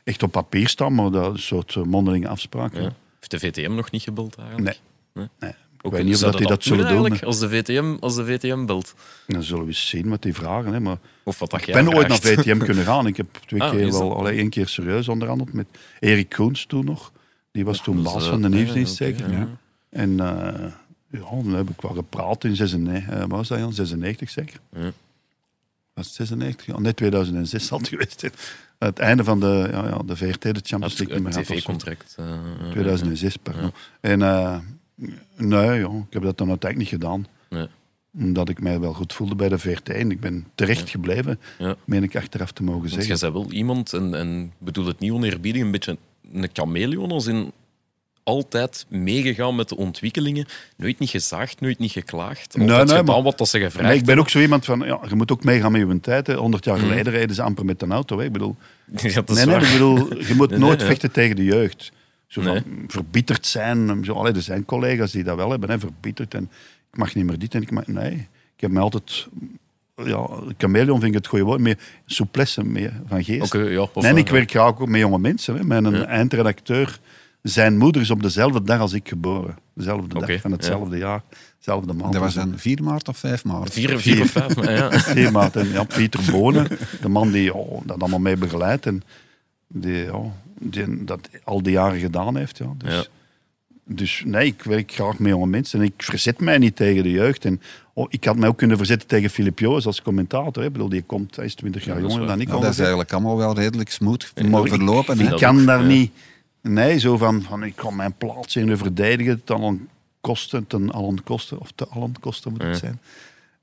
echt 0.09 0.23
op 0.23 0.31
papier 0.31 0.67
staan, 0.69 0.93
maar 0.95 1.11
dat 1.11 1.25
is 1.25 1.39
een 1.41 1.47
soort 1.47 1.75
eh, 1.75 1.83
mondelinge 1.83 2.27
afspraak. 2.27 2.73
Ja. 2.73 2.79
Ja. 2.81 2.93
Heeft 3.19 3.31
de 3.31 3.39
VTM 3.39 3.75
nog 3.75 3.91
niet 3.91 4.01
gebeld 4.01 4.35
eigenlijk? 4.37 4.79
Nee. 5.13 5.27
Nee. 5.39 5.49
Ik 5.49 5.85
Ook 5.85 5.91
weet 5.91 6.05
niet 6.05 6.15
of 6.15 6.21
dat 6.21 6.37
die 6.37 6.47
dat 6.47 6.63
zullen 6.63 6.77
doen. 6.79 6.87
eigenlijk, 6.87 7.23
Als 7.23 7.39
de, 7.39 7.49
VTM, 7.49 7.95
als 7.99 8.15
de 8.15 8.25
VTM 8.25 8.65
belt. 8.65 8.93
Dan 9.27 9.43
zullen 9.43 9.61
we 9.61 9.67
eens 9.67 9.87
zien 9.89 10.09
wat 10.09 10.21
die 10.21 10.33
vragen. 10.33 10.73
Hè. 10.73 10.79
Maar 10.79 10.97
Of 11.23 11.39
wat 11.39 11.51
dat 11.51 11.59
ik 11.59 11.65
jij 11.65 11.83
ben 11.83 11.95
ooit 11.95 12.07
naar. 12.07 12.17
VTM 12.19 12.57
kunnen 12.57 12.83
gaan. 12.85 13.07
Ik 13.07 13.17
heb 13.17 13.27
twee 13.45 13.61
Ah, 13.63 13.71
keer 13.71 13.91
wel, 13.91 14.15
allee, 14.17 14.37
één 14.37 14.49
keer 14.49 14.67
serieus 14.67 15.07
onderhandeld 15.07 15.53
met 15.53 15.65
Erik 15.99 16.29
Koens 16.29 16.65
toen 16.65 16.85
nog. 16.85 17.11
Die 17.51 17.65
was 17.65 17.81
toen 17.81 18.03
baas 18.03 18.27
van 18.27 18.41
de 18.41 18.49
nieuwsdienst, 18.49 18.95
zeker. 18.95 19.31
ja. 19.31 19.47
En 19.89 20.19
eh, 20.19 20.71
ja, 21.11 21.19
dan 21.29 21.53
heb 21.53 21.69
ik 21.69 21.81
wel 21.81 21.93
gepraat 21.93 22.43
in 22.43 22.55
96, 22.55 23.13
eh, 23.13 23.19
wat 23.19 23.29
was 23.29 23.47
dat, 23.47 23.59
Jan? 23.59 23.73
96 23.73 24.29
zeker. 24.29 24.59
Ja. 24.73 24.91
Was 25.93 26.05
het 26.05 26.15
96? 26.15 26.65
Ja, 26.65 26.79
nee, 26.79 26.93
2006 26.93 27.65
zal 27.67 27.77
het 27.77 27.87
geweest. 27.87 28.29
Het 28.79 28.99
einde 28.99 29.23
van 29.23 29.39
de, 29.39 29.67
ja, 29.71 29.87
ja, 29.87 29.97
de 30.05 30.15
VRT, 30.15 30.41
de 30.41 30.59
Champions 30.63 30.97
Het, 30.99 31.07
League 31.09 31.27
of 31.27 31.33
zo. 31.33 31.41
tv-contract. 31.41 32.15
eh, 32.19 32.25
2006, 32.71 33.37
pardon. 33.37 33.71
En 34.01 34.21
eh, 34.21 34.57
nee, 35.35 35.79
ja, 35.79 35.87
ik 36.07 36.13
heb 36.13 36.23
dat 36.23 36.37
dan 36.37 36.49
uiteindelijk 36.49 36.77
niet 36.91 37.01
gedaan. 37.01 37.25
Nee. 37.49 37.67
Omdat 38.17 38.49
ik 38.49 38.61
mij 38.61 38.79
wel 38.79 38.93
goed 38.93 39.13
voelde 39.13 39.35
bij 39.35 39.49
de 39.49 39.57
VRT. 39.59 39.89
En 39.89 40.11
ik 40.11 40.19
ben 40.19 40.45
terecht 40.55 40.89
gebleven, 40.89 41.39
Ja. 41.57 41.75
meen 41.85 42.03
ik 42.03 42.15
achteraf 42.15 42.51
te 42.51 42.63
mogen 42.63 42.79
Want 42.89 42.93
zeggen. 42.93 43.17
jij 43.17 43.31
bent 43.31 43.43
wel 43.43 43.51
iemand, 43.57 43.93
en, 43.93 44.13
en 44.13 44.41
ik 44.43 44.51
bedoel 44.65 44.85
het 44.85 44.99
niet 44.99 45.11
oneerbiedig, 45.11 45.61
een 45.61 45.71
beetje 45.71 45.97
een 46.33 46.49
chameleon, 46.53 47.11
als 47.11 47.27
in 47.27 47.51
altijd 48.29 48.85
meegegaan 48.89 49.55
met 49.55 49.69
de 49.69 49.77
ontwikkelingen. 49.77 50.45
Nooit 50.77 50.99
niet 50.99 51.09
gezaagd, 51.09 51.61
nooit 51.61 51.79
niet 51.79 51.91
geklaagd. 51.91 52.57
Nee, 52.57 52.67
nee, 52.67 52.77
gedaan 52.79 53.05
maar- 53.05 53.21
wat 53.21 53.37
dat 53.37 53.49
ze 53.49 53.59
gevraagd 53.59 53.87
Nee, 53.87 53.97
ik 53.97 54.05
ben 54.05 54.19
ook 54.19 54.29
zo 54.29 54.39
iemand 54.39 54.65
van, 54.65 54.79
ja, 54.79 54.99
je 55.09 55.15
moet 55.15 55.31
ook 55.31 55.43
meegaan 55.43 55.71
met 55.71 55.81
je 55.87 55.99
tijd. 55.99 56.27
hè. 56.27 56.33
100 56.35 56.65
jaar 56.65 56.77
Mhm. 56.77 56.87
geleden 56.87 57.13
reden 57.13 57.35
ze 57.35 57.41
amper 57.41 57.65
met 57.65 57.81
een 57.81 57.91
auto. 57.91 58.17
Hè. 58.17 58.25
Ik 58.25 58.31
bedoel. 58.31 58.55
Ja, 58.95 59.21
nee, 59.27 59.45
nee, 59.45 59.55
ik 59.55 59.71
bedoel, 59.71 60.17
je 60.23 60.33
moet 60.35 60.57
nooit 60.65 60.83
vechten 60.83 61.11
tegen 61.11 61.35
de 61.35 61.43
jeugd. 61.43 61.91
Zo 62.27 62.41
van, 62.41 62.63
verbitterd 62.87 63.45
zijn. 63.45 64.03
Zo, 64.05 64.13
allee, 64.13 64.33
er 64.33 64.41
zijn 64.41 64.65
collega's 64.65 65.11
die 65.11 65.23
dat 65.23 65.35
wel 65.35 65.49
hebben, 65.49 65.69
hè, 65.69 65.79
verbitterd. 65.79 66.33
En 66.33 66.43
ik 66.91 66.97
mag 66.97 67.15
niet 67.15 67.25
meer 67.25 67.39
dit 67.39 67.55
en 67.55 67.61
ik 67.61 67.71
mag... 67.71 67.87
Nee, 67.87 68.11
ik 68.55 68.61
heb 68.61 68.71
me 68.71 68.79
altijd... 68.79 69.27
Ja, 70.05 70.27
chameleon 70.57 70.99
vind 70.99 71.11
ik 71.11 71.17
het 71.17 71.27
goede 71.27 71.43
woord. 71.45 71.59
Meer 71.59 71.77
souplesse, 72.05 72.63
meer 72.63 72.93
van 73.07 73.23
geest. 73.23 73.53
Oké, 73.55 73.57
ja, 73.69 73.79
of, 73.81 73.95
nee, 73.95 74.11
en 74.11 74.17
ik 74.17 74.29
werk 74.29 74.49
graag 74.49 74.67
ook 74.67 74.87
met 74.87 74.99
jonge 74.99 75.19
mensen. 75.19 75.55
Hè. 75.55 75.63
Mijn 75.63 75.91
Ja. 75.91 76.05
eindredacteur, 76.05 76.99
zijn 77.41 77.77
moeder 77.77 78.01
is 78.01 78.11
op 78.11 78.21
dezelfde 78.21 78.61
dag 78.63 78.79
als 78.79 78.93
ik 78.93 79.07
geboren. 79.07 79.57
Dezelfde 79.73 80.19
dag 80.19 80.41
van 80.41 80.51
hetzelfde 80.51 80.97
jaar, 80.97 81.21
dezelfde 81.57 81.93
maand. 81.93 82.13
Dat 82.13 82.21
was 82.21 82.33
dan 82.33 82.53
4 82.57 82.83
maart 82.83 83.07
of 83.07 83.17
5 83.17 83.43
maart? 83.45 83.73
Vier, 83.73 83.99
vier 83.99 84.21
of 84.21 84.29
vijf, 84.29 84.55
maar 84.55 84.71
ja. 84.71 84.91
Vier 85.15 85.31
maand. 85.31 85.55
En 85.55 85.69
ja, 85.69 85.83
Pieter 85.83 86.19
Bonen, 86.31 86.67
de 87.01 87.09
man 87.09 87.31
die 87.31 87.53
oh, 87.53 87.81
dat 87.85 87.99
allemaal 87.99 88.19
mee 88.19 88.37
begeleidt 88.37 88.85
en 88.85 89.01
die, 89.67 89.93
ja, 89.95 90.19
die 90.59 91.03
dat 91.03 91.29
al 91.43 91.63
die 91.63 91.71
jaren 91.71 91.99
gedaan 91.99 92.37
heeft. 92.37 92.57
Ja. 92.57 92.73
Dus, 92.77 92.93
Ja. 92.93 93.03
dus 93.85 94.23
nee, 94.25 94.45
ik 94.45 94.63
werk 94.63 94.91
graag 94.91 95.19
met 95.19 95.31
jonge 95.31 95.47
mensen 95.47 95.79
en 95.79 95.85
ik 95.85 95.93
verzet 95.97 96.39
mij 96.39 96.57
niet 96.57 96.75
tegen 96.75 97.03
de 97.03 97.11
jeugd. 97.11 97.45
En, 97.45 97.61
oh, 97.93 98.05
ik 98.09 98.23
had 98.23 98.35
mij 98.35 98.49
ook 98.49 98.57
kunnen 98.57 98.77
verzetten 98.77 99.07
tegen 99.07 99.29
Filip 99.29 99.59
Joos 99.59 99.85
als 99.85 100.01
commentator. 100.01 100.61
Hè. 100.61 100.65
Ik 100.67 100.71
bedoel, 100.71 100.89
die 100.89 101.01
komt, 101.03 101.35
hij 101.35 101.45
is 101.45 101.55
20 101.55 101.85
jaar 101.85 102.01
Ja, 102.01 102.07
jonger 102.07 102.27
dan 102.27 102.41
ik. 102.41 102.47
Nou, 102.47 102.61
dat 102.61 102.71
is 102.71 102.79
eigenlijk 102.79 103.11
allemaal 103.13 103.37
wel 103.37 103.55
redelijk 103.55 103.91
smooth 103.91 104.31
Maar 104.49 104.61
ik- 104.65 104.67
verlopen. 104.73 105.19
ik 105.19 105.37
kan 105.37 105.59
ook, 105.59 105.65
daar 105.65 105.81
ja. 105.81 105.87
niet... 105.87 106.11
Nee, 106.61 106.97
zo 106.99 107.17
van, 107.17 107.41
van 107.41 107.63
ik 107.63 107.75
kan 107.75 107.95
mijn 107.95 108.13
plaats 108.17 108.55
in 108.55 108.77
verdedigen. 108.77 109.41
Dan 109.43 109.87
kosten, 110.21 110.67
ten 110.67 110.91
allen 110.91 111.23
kosten, 111.23 111.59
of 111.59 111.71
te 111.75 111.87
allen 111.87 112.13
kosten 112.19 112.51
moet 112.51 112.61
het 112.61 112.71
Ja. 112.71 112.77
zijn. 112.77 112.99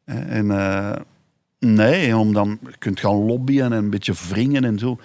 Eh, 0.04 0.36
En 0.38 0.50
eh, 0.50 0.96
nee, 1.58 2.16
om 2.16 2.32
dan 2.32 2.58
je 2.66 2.76
kunt 2.78 3.00
gaan 3.00 3.14
lobbyen 3.14 3.64
en 3.64 3.72
een 3.72 3.90
beetje 3.90 4.14
wringen 4.28 4.64
en 4.64 4.78
zo. 4.78 4.98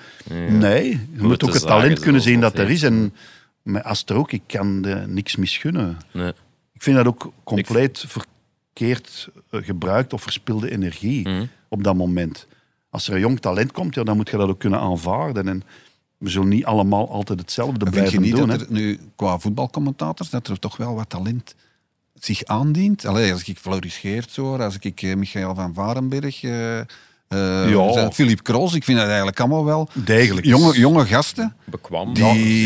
Nee, 0.50 0.90
je 1.14 1.22
moet 1.22 1.44
ook 1.44 1.54
het 1.54 1.62
talent 1.68 2.00
kunnen 2.00 2.22
zien 2.22 2.40
dat 2.42 2.56
dat 2.56 2.66
er 2.66 2.72
is. 2.72 2.84
En 2.84 3.14
met 3.62 3.84
Astor 3.84 4.18
ook, 4.18 4.32
ik 4.32 4.42
kan 4.48 4.82
de, 4.82 5.04
niks 5.08 5.36
misgunnen. 5.36 5.98
Nee. 6.14 6.32
Ik 6.74 6.82
vind 6.82 6.96
dat 6.98 7.06
ook 7.06 7.32
compleet 7.44 8.06
verkeerd 8.08 9.30
eh, 9.50 9.62
gebruikt 9.64 10.14
of 10.14 10.22
verspilde 10.22 10.72
energie 10.72 11.28
Mhm. 11.30 11.46
op 11.68 11.84
dat 11.84 11.96
moment. 11.96 12.48
Als 12.90 13.08
er 13.08 13.14
een 13.14 13.20
jong 13.20 13.40
talent 13.40 13.72
komt, 13.72 13.96
ja, 13.96 14.04
dan 14.04 14.16
moet 14.16 14.30
je 14.30 14.38
dat 14.38 14.50
ook 14.50 14.60
kunnen 14.60 14.80
aanvaarden. 14.80 15.48
En 15.48 15.64
we 16.22 16.30
zullen 16.30 16.48
niet 16.48 16.66
allemaal 16.66 17.10
altijd 17.12 17.40
hetzelfde 17.40 17.86
Maar 17.86 17.94
vind 17.94 18.12
je 18.12 18.18
blijven 18.20 18.22
niet 18.22 18.36
doen. 18.40 18.48
dat 18.48 18.60
hè. 18.60 18.66
er 18.66 18.72
nu, 18.82 19.00
qua 19.16 19.40
voetbalcommentators, 19.40 20.30
dat 20.30 20.48
er 20.48 20.60
toch 20.60 20.78
wel 20.78 20.96
wat 20.96 21.10
talent 21.10 21.56
zich 22.14 22.44
aandient? 22.46 23.06
Allee, 23.06 23.32
als 23.32 23.44
ik 23.44 23.58
Floris 23.58 23.98
Geert 23.98 24.32
zo 24.32 24.44
hoor, 24.44 24.64
als 24.64 24.78
ik 24.80 25.02
eh, 25.02 25.16
Michael 25.16 25.56
van 25.56 25.74
Varenberg... 25.74 26.44
eh 26.44 26.80
eh, 26.80 26.86
Ja. 27.72 28.12
Philip 28.12 28.44
Kroos, 28.44 28.74
ik 28.74 28.84
vind 28.84 28.98
dat 28.98 29.08
eigenlijk 29.08 29.40
allemaal 29.40 29.66
wel 29.66 29.90
Degelijk. 29.94 30.46
jonge, 30.46 30.80
jonge 30.80 31.06
gasten 31.06 31.56
Bekwaam. 31.66 32.14
die, 32.14 32.24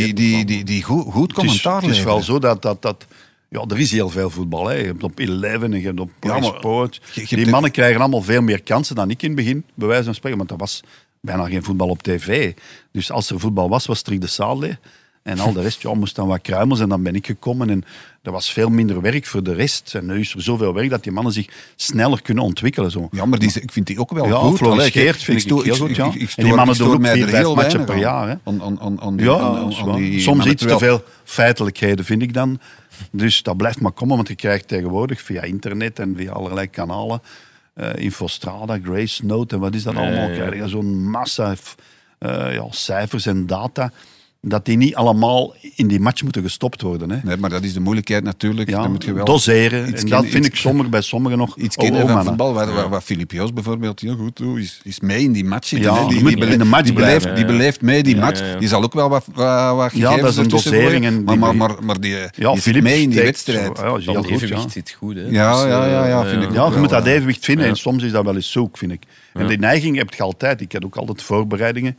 Ja, 0.08 0.14
die, 0.14 0.46
die, 0.46 0.64
die 0.64 0.84
goed, 0.84 1.04
goed 1.12 1.22
Het 1.22 1.30
is, 1.30 1.34
commentaar 1.62 1.82
het 1.82 1.92
is 1.92 2.04
wel 2.04 2.22
zo 2.22 2.40
dat, 2.40 2.62
dat, 2.62 2.82
dat... 2.82 3.06
Ja, 3.50 3.64
er 3.68 3.80
is 3.80 3.92
heel 3.92 4.10
veel 4.10 4.30
voetbal. 4.30 4.68
Hè. 4.68 4.74
Je 4.74 4.86
hebt 4.86 5.04
op 5.04 5.20
Eleven 5.20 5.74
en 5.74 5.80
je 5.80 5.86
hebt 5.86 6.00
op 6.00 6.12
Ja, 6.22 6.34
maar 6.40 6.44
Sport. 6.44 7.02
je- 7.14 7.26
je 7.28 7.36
Die 7.36 7.48
mannen 7.48 7.72
krijgen 7.72 8.00
allemaal 8.02 8.22
veel 8.22 8.42
meer 8.42 8.64
kansen 8.64 8.96
dan 8.96 9.10
ik 9.10 9.22
in 9.22 9.28
het 9.28 9.38
begin, 9.38 9.64
bij 9.74 9.88
wijze 9.88 10.04
van 10.04 10.16
spreken. 10.16 10.38
Want 10.38 10.52
er 10.52 10.58
was 10.58 10.84
bijna 11.26 11.46
geen 11.48 11.64
voetbal 11.64 11.88
op 11.90 12.04
tv. 12.04 12.54
Dus 12.92 13.12
als 13.12 13.30
er 13.30 13.40
voetbal 13.40 13.70
was, 13.70 13.86
was 13.86 13.98
Strik 14.00 14.22
de 14.22 14.28
Sade. 14.28 14.78
En 15.24 15.40
al 15.40 15.54
de 15.54 15.62
rest 15.62 15.82
ja, 15.82 15.94
moest 15.94 16.16
dan 16.16 16.28
wat 16.28 16.42
kruimels. 16.42 16.80
En 16.80 16.90
dan 16.90 17.04
ben 17.04 17.16
ik 17.16 17.26
gekomen. 17.26 17.70
En 17.70 17.84
er 18.22 18.32
was 18.32 18.52
veel 18.52 18.70
minder 18.70 19.02
werk 19.02 19.26
voor 19.26 19.44
de 19.44 19.54
rest. 19.54 19.96
En 19.96 20.06
nu 20.06 20.20
is 20.20 20.34
er 20.34 20.42
zoveel 20.42 20.74
werk 20.74 20.90
dat 20.90 21.04
die 21.04 21.12
mannen 21.12 21.34
zich 21.34 21.48
sneller 21.76 22.22
kunnen 22.22 22.44
ontwikkelen. 22.44 22.92
Zo. 22.92 23.08
Ja, 23.12 23.26
maar 23.26 23.40
die, 23.40 23.52
ik 23.62 23.72
vind 23.72 23.88
die 23.88 24.00
ook 24.00 24.12
wel 24.12 24.28
Ja, 24.28 24.32
goed. 24.36 24.60
Geert 24.92 25.24
vind 25.24 25.38
ik 25.38 25.44
stoor- 25.44 25.64
heel 25.64 25.76
goed, 25.76 25.96
ja. 25.96 26.06
ik- 26.06 26.14
ik 26.16 26.30
En 26.36 26.44
die 26.44 26.54
mannen 26.54 26.76
ik 26.76 26.82
doen 26.82 26.94
ook 26.94 27.08
vier, 27.08 27.24
er 27.24 27.30
vijf 27.30 27.56
matchen 27.56 27.86
per 27.86 27.98
jaar, 27.98 28.28
hè. 28.30 28.36
Die, 29.16 29.26
Ja, 29.26 29.38
dat 29.86 29.96
die 29.98 30.20
soms 30.20 30.46
iets 30.46 30.62
te 30.64 30.78
veel 30.78 31.04
feitelijkheden 31.24 32.06
vind 32.06 32.22
ik 32.22 32.34
dan. 32.34 32.60
Dus 33.12 33.44
dat 33.44 33.58
blijft 33.58 33.80
maar 33.82 33.92
komen, 33.92 34.16
want 34.16 34.28
je 34.28 34.36
krijgt 34.36 34.68
tegenwoordig 34.68 35.22
via 35.22 35.42
internet 35.42 36.00
en 36.00 36.14
via 36.18 36.32
allerlei 36.32 36.68
kanalen, 36.70 37.22
eh 37.76 38.04
Infostrada, 38.04 38.80
Grace 38.84 39.26
Note 39.26 39.56
en 39.56 39.62
wat 39.62 39.74
is 39.74 39.84
dat 39.84 39.96
allemaal, 39.96 40.30
ja. 40.30 40.34
krijg 40.36 40.56
je 40.56 40.68
zo'n 40.68 41.10
massa 41.10 41.56
eh, 42.18 42.54
ja, 42.54 42.66
cijfers 42.70 43.26
en 43.26 43.46
data, 43.46 43.92
dat 44.48 44.66
die 44.66 44.78
niet 44.78 44.96
allemaal 44.96 45.56
in 45.76 45.88
die 45.88 46.00
match 46.00 46.24
moeten 46.24 46.42
gestopt 46.42 46.82
worden. 46.82 47.10
Hè. 47.12 47.18
Nee, 47.24 47.38
maar 47.38 47.50
dat 47.50 47.64
is 47.64 47.74
de 47.74 47.80
moeilijkheid 47.80 48.24
natuurlijk. 48.24 48.70
Ja, 48.70 48.82
Dan 48.82 48.92
moet 48.92 49.04
je 49.04 49.14
wel 49.14 49.26
doseren. 49.26 49.90
iets 49.90 50.04
En 50.04 50.10
dat 50.10 50.22
vind 50.24 50.36
iets- 50.36 50.48
ik 50.48 50.56
sommige, 50.56 50.90
bij 50.90 51.02
sommigen 51.02 51.38
nog 51.38 51.58
iets 51.58 51.76
oh, 51.78 51.84
kennen 51.84 52.02
oh, 52.02 52.08
van 52.08 52.16
mannen. 52.16 52.34
voetbal. 52.34 52.54
Waar, 52.54 52.74
waar, 52.74 52.90
waar 52.90 53.02
Filip 53.02 53.32
Joos 53.32 53.54
bijvoorbeeld 53.54 54.00
heel 54.00 54.16
goed 54.16 54.38
doet, 54.38 54.60
is, 54.60 54.80
is 54.84 55.00
mee 55.00 55.24
in 55.24 55.32
die 55.32 55.46
match. 55.46 55.70
Ja, 55.70 56.08
die, 56.08 56.24
die, 56.24 56.38
in 56.48 56.58
de 56.58 56.66
match 56.66 56.84
die, 56.84 56.94
beleeft, 56.94 57.24
ja. 57.26 57.34
die 57.34 57.46
beleeft 57.46 57.82
mee 57.82 58.04
die 58.04 58.16
Ja, 58.16 58.22
match. 58.22 58.40
ja, 58.40 58.46
ja. 58.46 58.58
Die 58.60 58.68
zal 58.68 58.84
ook 58.84 58.94
wel 58.94 59.10
wat, 59.10 59.26
wat, 59.34 59.76
wat 59.76 59.92
Ja, 59.94 60.18
dat 60.18 60.30
is 60.30 60.38
een 60.38 60.48
dosering 60.48 61.06
en 61.06 61.24
Maar, 61.24 61.34
die- 61.34 61.44
maar, 61.44 61.56
maar, 61.56 61.76
maar 61.84 62.00
die, 62.00 62.12
Ja, 62.16 62.30
die 62.36 62.48
zit 62.54 62.62
Filip 62.62 62.84
mee 62.84 63.02
in 63.02 63.10
die 63.10 63.22
wedstrijd. 63.22 63.78
zo, 63.78 64.00
ja, 64.00 64.14
Dat 64.14 64.16
goed, 64.16 64.30
evenwicht 64.30 64.64
ja. 64.64 64.70
zit 64.70 64.96
goed. 64.98 65.16
Hè. 65.16 65.22
Ja, 65.22 65.54
Dus, 65.54 65.62
ja, 65.72 65.86
ja, 65.88 66.08
ja, 66.08 66.24
eh, 66.24 66.30
vind 66.30 66.44
ik. 66.44 66.50
Ja, 66.54 66.64
je 66.66 66.70
wel, 66.72 66.80
moet 66.80 66.90
dat 66.90 67.06
ja. 67.06 67.12
evenwicht 67.12 67.46
vinden 67.46 67.64
Ja. 67.66 67.70
en 67.72 67.78
soms 67.78 68.04
is 68.04 68.12
dat 68.12 68.24
wel 68.24 68.36
eens 68.36 68.52
zoek, 68.52 68.78
vind 68.78 68.92
ik. 68.92 69.02
En 69.34 69.48
die 69.48 69.58
neiging 69.58 69.98
heb 69.98 70.14
je 70.14 70.24
altijd. 70.24 70.62
Ik 70.62 70.72
had 70.72 70.86
ook 70.86 70.96
altijd 70.96 71.22
voorbereidingen. 71.22 71.98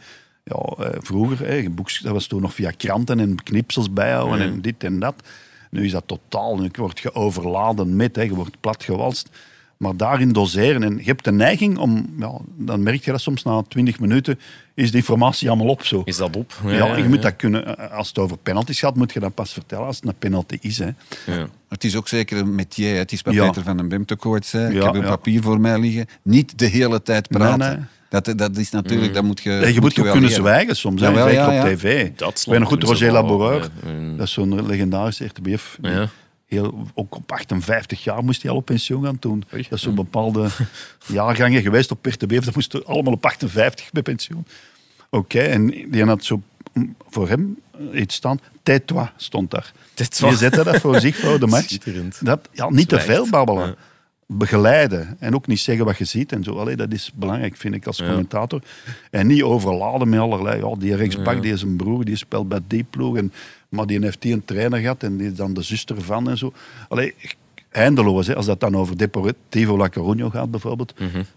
Ja, 0.50 0.84
eh, 0.84 0.96
vroeger, 1.00 1.46
hè, 1.48 1.70
boeks, 1.70 1.98
dat 2.00 2.12
was 2.12 2.26
toen 2.26 2.40
nog 2.42 2.54
via 2.54 2.70
kranten 2.70 3.20
en 3.20 3.42
knipsels 3.42 3.92
bijhouden 3.92 4.40
en 4.40 4.60
dit 4.60 4.84
en 4.84 4.98
dat. 4.98 5.14
Nu 5.70 5.84
is 5.84 5.92
dat 5.92 6.02
totaal. 6.06 6.56
Nu 6.58 6.68
word 6.72 6.98
je 6.98 7.14
overladen 7.14 7.96
met, 7.96 8.16
hè, 8.16 8.22
je 8.22 8.34
wordt 8.34 8.60
platgewalst. 8.60 9.28
Maar 9.76 9.96
daarin 9.96 10.32
doseren. 10.32 10.82
En 10.82 10.96
je 10.96 11.02
hebt 11.04 11.24
de 11.24 11.32
neiging 11.32 11.78
om, 11.78 12.14
ja, 12.18 12.32
dan 12.56 12.82
merk 12.82 13.04
je 13.04 13.10
dat 13.10 13.20
soms 13.20 13.42
na 13.42 13.62
20 13.68 14.00
minuten, 14.00 14.38
is 14.74 14.90
de 14.90 14.96
informatie 14.96 15.48
allemaal 15.48 15.68
op 15.68 15.84
zo. 15.84 16.02
Is 16.04 16.16
dat 16.16 16.36
op? 16.36 16.52
Ja, 16.66 16.96
je 16.96 17.08
moet 17.08 17.22
dat 17.22 17.36
kunnen. 17.36 17.76
eh, 17.78 17.96
Als 17.96 18.08
het 18.08 18.18
over 18.18 18.36
penalties 18.38 18.78
gaat, 18.78 18.96
moet 18.96 19.12
je 19.12 19.20
dat 19.20 19.34
pas 19.34 19.52
vertellen 19.52 19.86
als 19.86 19.96
het 19.96 20.04
een 20.06 20.14
penalty 20.18 20.58
is. 20.60 20.78
Hè. 20.78 20.90
Ja. 21.26 21.48
Het 21.68 21.84
is 21.84 21.96
ook 21.96 22.08
zeker 22.08 22.38
een 22.38 22.54
métier. 22.54 22.92
hè. 22.92 22.98
Het 22.98 23.12
is 23.12 23.22
wat 23.22 23.34
Ja. 23.34 23.46
Peter 23.46 23.62
van 23.62 23.88
den 23.88 24.04
ook 24.12 24.26
ooit 24.26 24.46
zei. 24.46 24.76
ik 24.76 24.82
heb 24.82 24.94
een 24.94 25.00
ja. 25.00 25.08
papier 25.08 25.42
voor 25.42 25.60
mij 25.60 25.78
liggen. 25.78 26.06
Niet 26.22 26.58
de 26.58 26.66
hele 26.66 27.02
tijd 27.02 27.28
praten. 27.28 27.58
Nee, 27.58 27.76
nee. 27.76 27.84
Dat, 28.08 28.32
dat 28.36 28.56
is 28.56 28.70
natuurlijk, 28.70 29.14
dat 29.14 29.24
moet 29.24 29.42
je. 29.42 29.50
Ja, 29.50 29.66
je 29.66 29.72
moet 29.72 29.80
moet 29.80 29.98
ook 29.98 30.04
wel 30.04 30.12
kunnen 30.12 30.30
zwijgen 30.30 30.76
soms, 30.76 31.00
zeker 31.00 31.32
ja, 31.32 31.46
op 31.46 31.52
ja. 31.52 31.64
tv. 31.64 32.10
Dat 32.16 32.40
Ik 32.40 32.50
ben 32.50 32.60
nog 32.60 32.68
goed, 32.68 32.82
Roger 32.82 33.12
wel, 33.12 33.22
Laboureur, 33.22 33.60
ja. 33.60 33.88
En- 33.88 34.16
dat 34.16 34.26
is 34.26 34.32
zo'n 34.32 34.66
legendarische 34.66 35.24
RTBF. 35.24 35.78
Heel, 36.46 36.86
ook 36.94 37.14
op 37.16 37.32
58 37.32 38.04
jaar 38.04 38.24
moest 38.24 38.42
hij 38.42 38.50
al 38.50 38.56
op 38.56 38.64
pensioen 38.64 39.04
gaan 39.04 39.18
toen. 39.18 39.44
Oei. 39.54 39.62
Dat 39.62 39.78
is 39.78 39.84
zo'n 39.84 39.94
bepaalde 39.94 40.48
jaargangen 41.06 41.62
geweest 41.62 41.90
op 41.90 42.06
RTBF, 42.06 42.44
dat 42.44 42.54
moesten 42.54 42.86
allemaal 42.86 43.12
op 43.12 43.26
58 43.26 43.92
bij 43.92 44.02
pensioen. 44.02 44.46
Oké, 45.10 45.38
en 45.40 45.66
die 45.66 46.04
had 46.04 46.24
zo 46.24 46.42
mm, 46.72 46.96
voor 47.08 47.28
hem 47.28 47.58
iets 47.92 48.14
staan. 48.14 48.40
Tais-toi 48.62 49.08
stond 49.16 49.50
daar. 49.50 49.72
Tais-toi. 49.94 50.30
Die 50.30 50.38
zette 50.38 50.64
dat 50.64 50.80
voor 50.80 51.00
zich 51.06 51.16
voor 51.16 51.40
de 51.40 51.46
match. 51.46 51.78
Dat, 52.20 52.48
ja, 52.52 52.70
niet 52.70 52.88
te 52.88 53.00
veel 53.00 53.28
babbelen. 53.28 53.76
Ja. 54.26 54.34
Begeleiden. 54.36 55.16
En 55.18 55.34
ook 55.34 55.46
niet 55.46 55.60
zeggen 55.60 55.84
wat 55.84 55.98
je 55.98 56.04
ziet 56.04 56.32
en 56.32 56.42
zo. 56.44 56.54
Allee, 56.58 56.76
dat 56.76 56.92
is 56.92 57.12
belangrijk, 57.14 57.56
vind 57.56 57.74
ik, 57.74 57.86
als 57.86 57.96
Ja. 57.96 58.06
commentator. 58.08 58.62
En 59.10 59.26
niet 59.26 59.42
overladen 59.42 60.08
met 60.08 60.20
allerlei. 60.20 60.64
Ja, 60.64 60.74
die 60.78 60.96
rechtsbak, 60.96 61.42
die 61.42 61.52
is 61.52 61.62
een 61.62 61.76
broer, 61.76 62.04
die 62.04 62.16
speelt 62.16 62.48
bij 62.48 62.60
die 62.66 62.84
ploeg. 62.90 63.16
En, 63.16 63.32
maar 63.68 63.86
die 63.86 64.00
heeft 64.00 64.22
die 64.22 64.32
een 64.32 64.44
trainer 64.44 64.78
gehad 64.78 65.02
en 65.02 65.16
die 65.16 65.26
is 65.26 65.34
dan 65.34 65.54
de 65.54 65.62
zuster 65.62 66.02
van 66.02 66.28
en 66.30 66.38
zo. 66.38 66.52
Allee, 66.88 67.14
eindeloos. 67.70 68.26
Hè. 68.26 68.34
Als 68.36 68.46
dat 68.46 68.60
dan 68.60 68.74
over 68.76 68.98
Deportivo 68.98 69.76
La 69.76 69.90
Coruña 69.90 70.26
gaat, 70.30 70.50
bijvoorbeeld. 70.50 70.94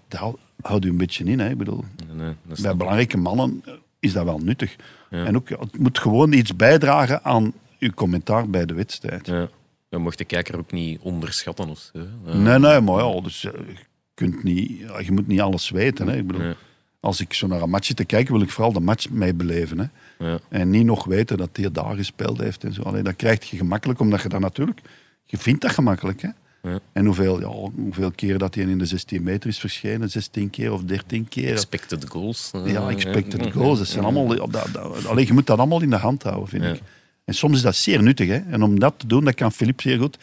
Dat 0.07 0.19
hou- 0.19 0.35
houdt 0.61 0.85
u 0.85 0.89
een 0.89 0.97
beetje 0.97 1.23
in. 1.23 1.39
Hè. 1.39 1.49
Ik 1.49 1.57
bedoel, 1.57 1.83
Nee, 2.13 2.25
nee, 2.25 2.61
bij 2.61 2.75
belangrijke 2.75 3.17
mannen 3.17 3.63
is 3.99 4.13
dat 4.13 4.25
wel 4.25 4.39
nuttig. 4.39 4.75
Ja. 5.09 5.25
En 5.25 5.35
ook, 5.35 5.49
ja, 5.49 5.57
het 5.59 5.79
moet 5.79 5.99
gewoon 5.99 6.31
iets 6.33 6.55
bijdragen 6.55 7.23
aan 7.23 7.53
uw 7.79 7.89
commentaar 7.91 8.49
bij 8.49 8.65
de 8.65 8.73
wedstrijd. 8.73 9.27
Ja. 9.27 9.47
Je 9.89 9.97
mocht 9.97 10.17
de 10.17 10.25
kijker 10.25 10.57
ook 10.57 10.71
niet 10.71 10.99
onderschatten. 11.01 11.69
Of 11.69 11.79
zo. 11.93 11.99
Nee, 12.37 12.59
nee, 12.59 12.81
maar 12.81 13.03
ja, 13.05 13.21
dus, 13.21 13.43
eh, 13.45 13.51
je, 13.53 13.75
kunt 14.13 14.43
niet, 14.43 14.69
je 15.05 15.11
moet 15.11 15.27
niet 15.27 15.41
alles 15.41 15.69
weten. 15.69 16.07
Hè. 16.07 16.17
Ik 16.17 16.27
bedoel, 16.27 16.41
Nee. 16.41 16.53
Als 17.01 17.21
ik 17.21 17.33
zo 17.33 17.47
naar 17.47 17.61
een 17.61 17.69
match 17.69 17.85
zit 17.85 17.95
te 17.95 18.05
kijken, 18.05 18.33
wil 18.33 18.41
ik 18.41 18.49
vooral 18.49 18.73
de 18.73 18.79
match 18.79 19.09
mee 19.09 19.33
beleven. 19.33 19.79
Hè. 19.79 19.85
Ja. 20.29 20.39
En 20.49 20.69
niet 20.69 20.85
nog 20.85 21.05
weten 21.05 21.37
dat 21.37 21.49
hij 21.53 21.71
daar 21.71 21.95
gespeeld 21.95 22.37
heeft. 22.37 22.63
En 22.63 22.73
zo. 22.73 22.81
Allee, 22.81 23.03
dat 23.03 23.15
krijg 23.15 23.49
je 23.49 23.57
gemakkelijk, 23.57 23.99
omdat 23.99 24.21
je 24.21 24.29
dat 24.29 24.39
natuurlijk... 24.39 24.81
Je 25.25 25.37
vindt 25.37 25.61
dat 25.61 25.71
gemakkelijk. 25.71 26.21
Hè. 26.21 26.29
Ja. 26.61 26.79
En 26.93 27.05
hoeveel, 27.05 27.39
ja, 27.39 27.47
hoeveel 27.75 28.11
keer 28.11 28.37
dat 28.37 28.55
hij 28.55 28.63
in 28.63 28.77
de 28.77 28.85
16 28.85 29.23
meter 29.23 29.49
is 29.49 29.59
verschenen, 29.59 30.09
16 30.09 30.49
keer 30.49 30.73
of 30.73 30.83
13 30.83 31.27
keer. 31.27 31.51
Expected 31.51 32.09
goals. 32.09 32.51
eh, 32.53 32.71
Ja, 32.71 32.89
expected 32.89 33.43
ja. 33.45 33.51
goals. 33.51 33.77
Dat 33.77 33.87
zijn 33.87 34.03
allemaal, 34.03 34.39
op 34.39 34.53
dat, 34.53 34.67
dat, 34.73 35.05
alleen, 35.05 35.25
je 35.25 35.33
moet 35.33 35.47
dat 35.47 35.57
allemaal 35.57 35.81
in 35.81 35.89
de 35.89 35.95
hand 35.95 36.23
houden, 36.23 36.47
vind 36.47 36.63
ik. 36.63 36.81
En 37.30 37.35
soms 37.35 37.56
is 37.56 37.61
dat 37.61 37.76
zeer 37.76 38.03
nuttig. 38.03 38.27
Hè? 38.27 38.35
En 38.51 38.64
om 38.64 38.80
dat 38.80 38.93
te 38.97 39.07
doen, 39.07 39.23
dat 39.23 39.34
kan 39.35 39.51
Filip 39.51 39.81
zeer 39.81 39.97
goed. 39.99 40.18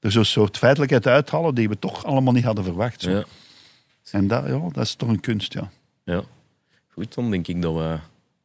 Er 0.00 0.12
zo'n 0.12 0.24
soort 0.24 0.56
feitelijkheid 0.56 1.06
uithalen 1.06 1.54
die 1.54 1.68
we 1.68 1.78
toch 1.78 2.04
allemaal 2.04 2.32
niet 2.32 2.44
hadden 2.44 2.64
verwacht. 2.64 3.00
Zo. 3.02 3.10
Ja. 3.10 3.24
En 4.10 4.26
dat, 4.26 4.44
ja, 4.46 4.60
dat 4.72 4.84
is 4.84 4.94
toch 4.94 5.08
een 5.08 5.20
kunst, 5.20 5.52
ja. 5.52 5.70
Ja. 6.04 6.22
Goed, 6.88 7.14
dan 7.14 7.30
denk 7.30 7.46
ik 7.48 7.62
dat 7.62 7.74
we 7.74 7.98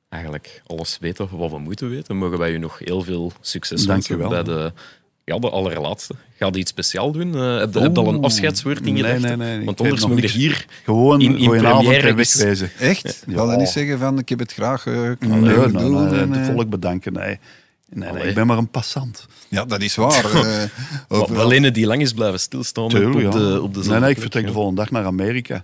eigenlijk 0.09 0.61
alles 0.67 0.97
weten 1.01 1.37
wat 1.37 1.51
we 1.51 1.59
moeten 1.59 1.89
weten. 1.89 2.17
Mogen 2.17 2.37
wij 2.37 2.51
u 2.51 2.57
nog 2.57 2.79
heel 2.79 3.01
veel 3.01 3.31
succes 3.41 3.85
wensen 3.85 4.29
bij 4.29 4.43
de, 4.43 4.73
ja, 5.23 5.39
de 5.39 5.49
allerlaatste. 5.49 6.15
Ga 6.37 6.45
je 6.51 6.57
iets 6.57 6.71
speciaal 6.71 7.11
doen? 7.11 7.35
Eh, 7.35 7.57
heb 7.59 7.73
je, 7.73 7.79
heb 7.79 7.95
je 7.95 8.01
al 8.01 8.13
een 8.13 8.23
afscheidswoord 8.23 8.85
in 8.85 8.93
Nee, 8.93 9.03
gedachten? 9.03 9.37
nee, 9.37 9.47
nee, 9.47 9.59
ik 9.59 9.65
Want 9.65 9.81
anders 9.81 10.05
moet 10.07 10.31
je 10.31 10.37
hier... 10.37 10.65
Gewoon 10.83 11.21
In- 11.21 11.37
in 11.37 11.49
première 11.49 12.07
en 12.07 12.17
is- 12.17 12.33
wegwezen. 12.35 12.69
Echt? 12.79 13.23
Ja. 13.27 13.33
Wil 13.47 13.57
niet 13.57 13.67
zeggen 13.69 13.99
van 13.99 14.19
ik 14.19 14.29
heb 14.29 14.39
het 14.39 14.53
graag 14.53 14.85
eh 14.85 14.93
Nee, 14.93 15.15
kunnen 15.17 15.41
nee, 15.41 15.71
doen 15.71 16.09
nee, 16.09 16.19
en, 16.19 16.31
het 16.31 16.47
eh, 16.47 16.53
volk 16.53 16.69
bedanken. 16.69 17.13
Nee. 17.13 17.39
Nee, 17.95 18.27
ik 18.27 18.35
ben 18.35 18.47
maar 18.47 18.57
een 18.57 18.69
passant. 18.69 19.27
Ja, 19.47 19.65
dat 19.65 19.81
is 19.81 19.95
waar. 19.95 20.25
eh, 20.33 20.63
overal. 21.07 21.35
Wel 21.35 21.51
ene 21.51 21.71
die 21.71 21.85
lang 21.85 22.01
is 22.01 22.13
blijven 22.13 22.39
stilstaan 22.39 22.89
Tuurlijk, 22.89 23.15
op 23.15 23.21
ja. 23.21 23.29
de, 23.29 23.61
op 23.61 23.73
de 23.73 23.89
nee, 23.89 23.99
nee, 23.99 24.09
ik 24.09 24.19
vertrek 24.19 24.41
ja. 24.41 24.47
de 24.47 24.53
volgende 24.53 24.81
dag 24.81 24.91
naar 24.91 25.05
Amerika. 25.05 25.63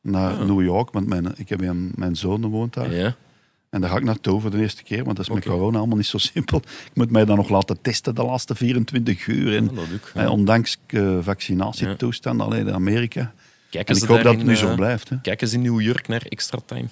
Naar 0.00 0.46
New 0.46 0.62
York, 0.62 0.90
want 0.90 1.06
mijn, 1.06 1.32
ik 1.36 1.48
heb 1.48 1.60
een, 1.60 1.92
mijn 1.94 2.16
zoon 2.16 2.46
woont 2.46 2.74
daar. 2.74 2.94
Ja. 2.94 3.16
En 3.70 3.80
daar 3.80 3.90
ga 3.90 3.96
ik 3.96 4.04
naartoe 4.04 4.40
voor 4.40 4.50
de 4.50 4.58
eerste 4.58 4.82
keer, 4.82 5.04
want 5.04 5.16
dat 5.16 5.28
is 5.28 5.34
met 5.34 5.44
corona 5.44 5.78
allemaal 5.78 5.96
niet 5.96 6.06
zo 6.06 6.18
simpel. 6.18 6.58
Ik 6.58 6.94
moet 6.94 7.10
mij 7.10 7.24
dan 7.24 7.36
nog 7.36 7.48
laten 7.48 7.80
testen 7.80 8.14
de 8.14 8.22
laatste 8.22 8.54
24 8.54 9.26
uur. 9.26 9.56
En, 9.56 9.70
ook, 9.70 10.12
eh, 10.14 10.30
ondanks 10.30 10.78
uh, 10.86 11.18
vaccinatietoestand, 11.20 12.40
alleen 12.40 12.66
in 12.66 12.74
Amerika. 12.74 13.32
Kijken 13.70 13.94
En 13.94 14.00
ze 14.00 14.06
ik 14.06 14.10
hoop 14.10 14.22
dat 14.22 14.34
het 14.34 14.44
nu 14.44 14.50
in, 14.50 14.56
zo 14.56 14.74
blijft. 14.74 15.08
Hè. 15.08 15.20
Kijken 15.20 15.48
ze 15.48 15.54
in 15.54 15.62
New 15.62 15.80
York 15.80 16.08
naar 16.08 16.22
extra 16.28 16.58
time? 16.66 16.88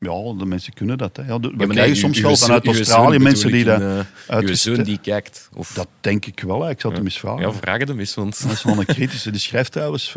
Ja, 0.00 0.34
de 0.38 0.46
mensen 0.46 0.72
kunnen 0.72 0.98
dat. 0.98 1.16
Hè. 1.16 1.22
Ja, 1.26 1.38
de- 1.38 1.48
we 1.48 1.56
maar 1.56 1.66
krijgen 1.66 1.92
nee, 1.92 2.00
soms 2.00 2.16
uw- 2.16 2.22
wel 2.22 2.36
vanuit 2.36 2.64
uw 2.66 2.72
Australië 2.74 3.18
mensen 3.18 3.52
die 3.52 3.64
dat 3.64 3.80
eh, 3.80 4.38
Uw 4.38 4.54
zoon 4.54 4.82
die 4.82 4.98
kijkt. 4.98 5.48
Of, 5.54 5.72
Dat 5.72 5.88
denk 6.00 6.26
ik 6.26 6.40
wel. 6.40 6.62
hè. 6.62 6.70
Ik 6.70 6.80
zal 6.80 6.90
het 6.90 6.98
hem 6.98 7.08
eens 7.08 7.18
vragen. 7.18 7.40
ja, 7.40 7.52
vraag 7.52 7.78
het 7.78 7.88
hem 7.88 7.98
eens, 7.98 8.14
want... 8.14 8.42
Dat 8.42 8.52
is 8.52 8.62
wel 8.62 8.78
een 8.78 8.84
kritische. 8.86 9.30
Die 9.30 9.40
schrijft 9.40 9.72
trouwens 9.72 10.08
eh, 10.08 10.14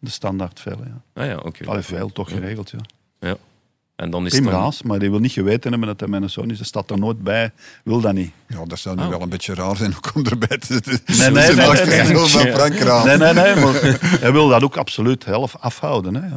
de 0.00 0.10
standaard 0.10 0.60
veel. 0.60 0.80
Ja. 0.84 1.22
Ah 1.22 1.28
ja, 1.28 1.36
oké. 1.36 1.66
Allee, 1.66 1.82
veel, 1.82 2.12
toch 2.12 2.28
geregeld. 2.30 2.70
Ja. 2.70 2.78
Ja. 3.28 3.36
En 3.96 4.10
dan 4.10 4.26
is 4.26 4.32
dan- 4.32 4.48
Raas, 4.48 4.82
maar 4.82 4.98
die 4.98 5.10
wil 5.10 5.18
niet 5.18 5.32
geweten 5.32 5.70
hebben 5.70 5.88
dat 5.88 6.00
hij 6.00 6.08
mijn 6.08 6.30
zoon 6.30 6.50
is. 6.50 6.58
Dat 6.58 6.66
staat 6.66 6.90
er 6.90 6.98
nooit 6.98 7.22
bij. 7.22 7.50
Wil 7.84 8.00
dat 8.00 8.12
niet. 8.14 8.32
Ja, 8.48 8.64
dat 8.64 8.78
zou 8.78 8.96
nu 8.96 9.06
wel 9.08 9.22
een 9.22 9.28
beetje 9.28 9.54
raar 9.54 9.76
zijn 9.76 9.94
om 10.14 10.24
erbij 10.26 10.58
te 10.58 10.66
zitten. 10.66 11.00
Nee, 11.06 11.18
nee, 11.18 11.30
nee, 11.30 11.56
nee, 11.56 11.56
nee. 11.56 12.14
Nee, 13.04 13.16
nee, 13.16 13.32
nee. 13.32 13.56
Maar 13.64 13.98
hij 14.20 14.32
wil 14.32 14.48
dat 14.48 14.62
ook 14.62 14.76
absoluut 14.76 15.24
zelf 15.26 15.56
afhouden. 15.56 16.14
Hè, 16.14 16.28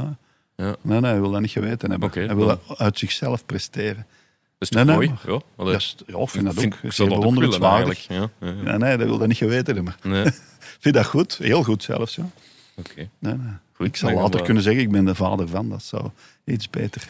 ja. 0.66 0.76
Nee, 0.82 1.00
nee, 1.00 1.12
hij 1.12 1.20
wil 1.22 1.32
dat 1.32 1.42
niet 1.42 1.52
geweten 1.52 1.90
hebben. 1.92 2.10
Hij 2.14 2.36
wil 2.36 2.48
dat 2.48 2.60
uit 2.78 3.00
zichzelf 3.00 3.46
presteren. 3.46 4.06
Dat 4.58 4.70
is 4.70 4.70
Nee, 4.70 4.86
toch 4.86 4.98
nee, 4.98 5.08
mooi? 5.08 5.20
maar- 5.26 5.34
Ja, 5.58 5.64
Dat 5.72 5.82
is, 5.82 5.96
ja, 6.08 6.18
ik 6.18 6.30
vind 6.30 6.46
dat 6.46 6.54
vind- 6.54 6.74
ook 6.74 6.84
ik 6.84 6.96
dat 6.98 7.08
bewonderenswaardig. 7.10 8.08
Ja, 8.08 8.16
ja, 8.16 8.30
ja. 8.40 8.52
Nee, 8.52 8.78
nee, 8.78 8.90
hij 8.90 8.98
wil 8.98 9.18
dat 9.18 9.28
niet 9.28 9.38
geweten 9.38 9.76
hebben. 9.76 9.96
Nee, 10.04 10.26
vind 10.80 10.96
dat 10.96 11.06
goed. 11.06 11.38
Heel 11.38 11.64
goed 11.64 11.84
zelfs. 11.84 12.16
Ja. 12.16 12.30
oké. 12.76 13.10
Nee, 13.20 13.34
nee. 13.34 13.54
Goed, 13.74 13.88
ik 13.88 13.96
zal 13.96 14.12
later 14.14 14.42
kunnen 14.42 14.64
zeggen, 14.64 14.82
ik 14.82 14.92
ben 14.92 15.06
de 15.06 15.16
vader 15.16 15.48
van. 15.48 15.70
Dat 15.70 15.84
zou 15.84 16.10
iets 16.46 16.70
beter. 16.70 17.02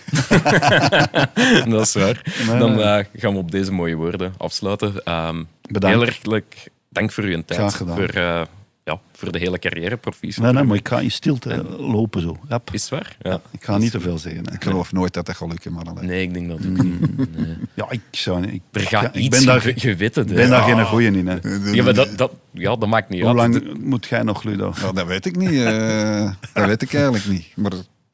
dat 1.70 1.82
is 1.86 1.94
waar. 1.94 2.22
Nee, 2.48 2.58
Dan 2.60 2.82
eh, 2.82 3.06
gaan 3.16 3.34
we 3.34 3.40
op 3.40 3.52
deze 3.52 3.72
mooie 3.72 3.96
woorden 3.96 4.34
afsluiten. 4.38 5.04
Ehm, 5.04 5.44
Bedankt. 5.62 5.98
Heel 5.98 6.06
erg 6.34 6.44
dank 6.90 7.12
voor 7.12 7.24
uw 7.24 7.32
tijd. 7.46 7.60
Graag 7.60 7.78
gedaan. 7.78 7.96
Voor, 7.96 8.08
eh, 8.10 8.42
ja, 8.84 9.00
voor 9.14 9.32
de 9.32 9.40
hele 9.40 9.60
carrière, 9.60 9.98
proficiat. 9.98 10.44
Nee, 10.44 10.54
nee, 10.54 10.64
maar 10.64 10.76
ik 10.78 10.88
ga 10.88 11.00
in 11.00 11.12
stilte 11.12 11.64
lopen 11.78 12.22
zo. 12.22 12.38
Is 12.72 12.82
het 12.82 12.90
waar? 12.90 13.18
Ja. 13.22 13.42
Ik 13.52 13.64
ga 13.64 13.78
niet 13.78 13.92
te 13.92 14.00
veel 14.00 14.18
zeggen. 14.18 14.46
hè. 14.46 14.54
Ik 14.54 14.64
geloof 14.64 14.92
nooit 14.92 15.14
dat 15.14 15.26
dat 15.26 15.36
gaat 15.36 15.50
lukken, 15.50 15.74
maar 15.74 15.84
alleen. 15.86 16.06
Nee, 16.06 16.22
ik 16.22 16.34
denk 16.34 16.48
dat 16.50 16.58
ook 16.58 16.84
niet. 16.84 17.18
Nee. 17.38 17.56
Ja, 17.74 17.86
ik 17.90 18.02
zou 18.12 18.42
niet. 18.42 18.54
Ik, 18.54 18.62
Er 18.72 18.82
gaat 18.82 19.02
ja, 19.02 19.14
iets, 19.14 19.26
ik 19.26 19.30
ben 19.32 19.46
daar, 19.46 19.64
het. 19.64 19.84
ik 19.84 19.98
ben 20.36 20.50
daar 20.50 20.64
geen 20.64 20.86
goeie 20.86 21.12
in. 21.18 21.28
Hè. 21.28 21.38
Ja, 21.72 21.84
maar 21.84 21.94
dat, 21.94 22.18
dat, 22.18 22.32
ja, 22.52 22.76
dat 22.76 22.90
maakt 22.90 23.10
niet 23.10 23.22
Hoe 23.22 23.40
uit. 23.40 23.54
lang 23.54 23.78
moet 23.84 24.06
jij 24.06 24.22
nog, 24.24 24.44
Ludo? 24.44 24.74
Ja, 24.82 24.92
dat 24.92 25.08
weet 25.08 25.26
ik 25.26 25.36
niet. 25.36 25.50
eh, 25.52 26.32
dat 26.54 26.66
weet 26.66 26.82
ik 26.82 26.94
eigenlijk 26.94 27.26
niet. 27.28 27.48
Maar 27.56 27.72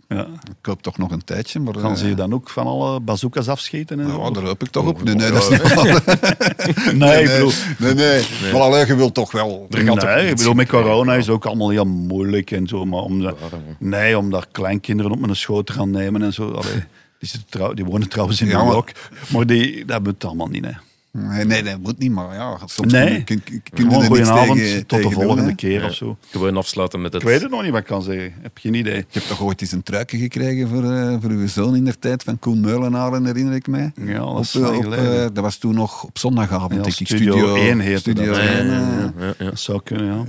Ja. 0.09 0.27
ik 0.59 0.65
hoop 0.65 0.81
toch 0.81 0.97
nog 0.97 1.11
een 1.11 1.23
tijdje. 1.23 1.59
Maar, 1.59 1.73
Gaan 1.75 1.91
eh, 1.91 1.97
ze 1.97 2.07
je 2.07 2.15
dan 2.15 2.33
ook 2.33 2.49
van 2.49 2.67
alle 2.67 2.99
bazookas 2.99 3.47
afschieten? 3.47 3.99
En 3.99 4.09
zo? 4.09 4.23
Ja, 4.23 4.31
daar 4.31 4.43
hoop 4.43 4.63
ik 4.63 4.69
toch 4.69 4.85
op. 4.87 5.03
Nee, 5.03 5.15
nee, 5.15 5.31
dat 5.31 5.41
is 5.43 5.49
niet 5.49 5.73
waar. 5.73 5.85
nee, 5.85 7.21
ik 7.21 7.27
Nee, 7.27 7.27
bedoel... 7.27 7.51
nee, 7.79 7.93
nee. 7.93 8.51
Maar 8.51 8.61
alleen, 8.61 8.87
je 8.87 8.95
wilt 8.95 9.13
toch 9.13 9.31
wel... 9.31 9.67
Er 9.69 9.79
gaat 9.85 10.03
Nee, 10.03 10.29
ik 10.29 10.35
bedoel, 10.35 10.53
met 10.53 10.67
corona 10.67 11.13
is 11.13 11.25
het 11.25 11.35
ook 11.35 11.45
allemaal 11.45 11.69
heel 11.69 11.85
moeilijk 11.85 12.51
en 12.51 12.67
zo. 12.67 12.85
Maar 12.85 12.99
om, 13.01 13.19
de- 13.21 13.35
nee, 13.79 14.17
om 14.17 14.29
daar 14.31 14.45
kleinkinderen 14.51 15.11
op 15.11 15.19
mijn 15.19 15.35
schoot 15.35 15.65
te 15.65 15.73
gaan 15.73 15.89
nemen 15.89 16.21
en 16.23 16.33
zo. 16.33 16.51
Allee, 16.51 16.83
die, 17.19 17.29
trouw, 17.49 17.73
die 17.73 17.85
wonen 17.85 18.09
trouwens 18.09 18.41
in 18.41 18.47
Ja, 18.47 18.53
New 18.57 18.63
maar- 18.65 18.73
York. 18.73 19.09
Maar 19.33 19.45
die, 19.45 19.85
dat 19.85 20.03
moet 20.03 20.25
allemaal 20.25 20.47
niet. 20.47 20.65
Hè. 20.65 20.71
Nee, 21.19 21.45
nee, 21.45 21.63
dat 21.63 21.79
moet 21.79 21.97
niet, 21.97 22.11
maar 22.11 22.33
ja, 22.35 22.57
soms 22.65 22.93
Nee, 22.93 23.23
kun, 23.23 23.43
kun, 23.43 23.61
kun 23.73 23.89
je 23.89 23.95
er 23.95 24.09
niks 24.09 24.29
tegen, 24.29 24.85
tot 24.85 24.89
de 24.89 24.95
tegen 25.05 25.11
volgende 25.11 25.55
keer 25.55 25.81
Ja. 25.81 25.87
of 25.87 25.93
zo. 25.93 26.17
Gewoon 26.31 26.57
afsluiten 26.57 27.01
met 27.01 27.13
het... 27.13 27.21
Ik 27.21 27.27
weet 27.27 27.41
het 27.41 27.51
nog 27.51 27.61
niet 27.61 27.71
wat 27.71 27.79
ik 27.79 27.85
kan 27.85 28.01
zeggen. 28.01 28.33
Heb 28.41 28.51
geen 28.61 28.73
idee. 28.73 28.95
Je 28.95 29.05
hebt 29.11 29.27
toch 29.27 29.41
ooit 29.41 29.61
eens 29.61 29.71
een 29.71 29.83
truikje 29.83 30.17
gekregen 30.17 30.67
voor, 30.67 30.83
eh, 30.91 31.15
voor 31.21 31.29
uw 31.29 31.47
zoon 31.47 31.75
in 31.75 31.83
der 31.85 31.99
tijd 31.99 32.23
van 32.23 32.39
Koen 32.39 32.59
Meulenaren, 32.61 33.25
herinner 33.25 33.53
ik 33.55 33.67
mij? 33.67 33.91
Ja, 34.05 34.13
dat 34.17 34.27
Op, 34.27 34.39
is 34.41 34.55
eh, 34.55 34.67
op, 34.75 34.81
geleden. 34.83 35.13
eh, 35.23 35.27
dat 35.33 35.43
was 35.43 35.57
toen 35.57 35.75
nog 35.75 36.03
op 36.03 36.17
zondagavond, 36.17 36.73
Ja, 36.73 36.81
denk 36.81 36.99
ik. 36.99 37.07
Studio 37.07 37.55
1 37.55 37.79
heette 37.79 37.99
Studio 37.99 38.25
dat. 38.25 38.35
Ja, 38.35 38.41
ja, 38.43 38.49
1, 38.57 38.65
eh. 38.67 38.71
ja, 38.71 39.11
ja, 39.19 39.33
ja. 39.37 39.45
Dat 39.49 39.59
zou 39.59 39.81
kunnen, 39.83 40.05
ja. 40.05 40.23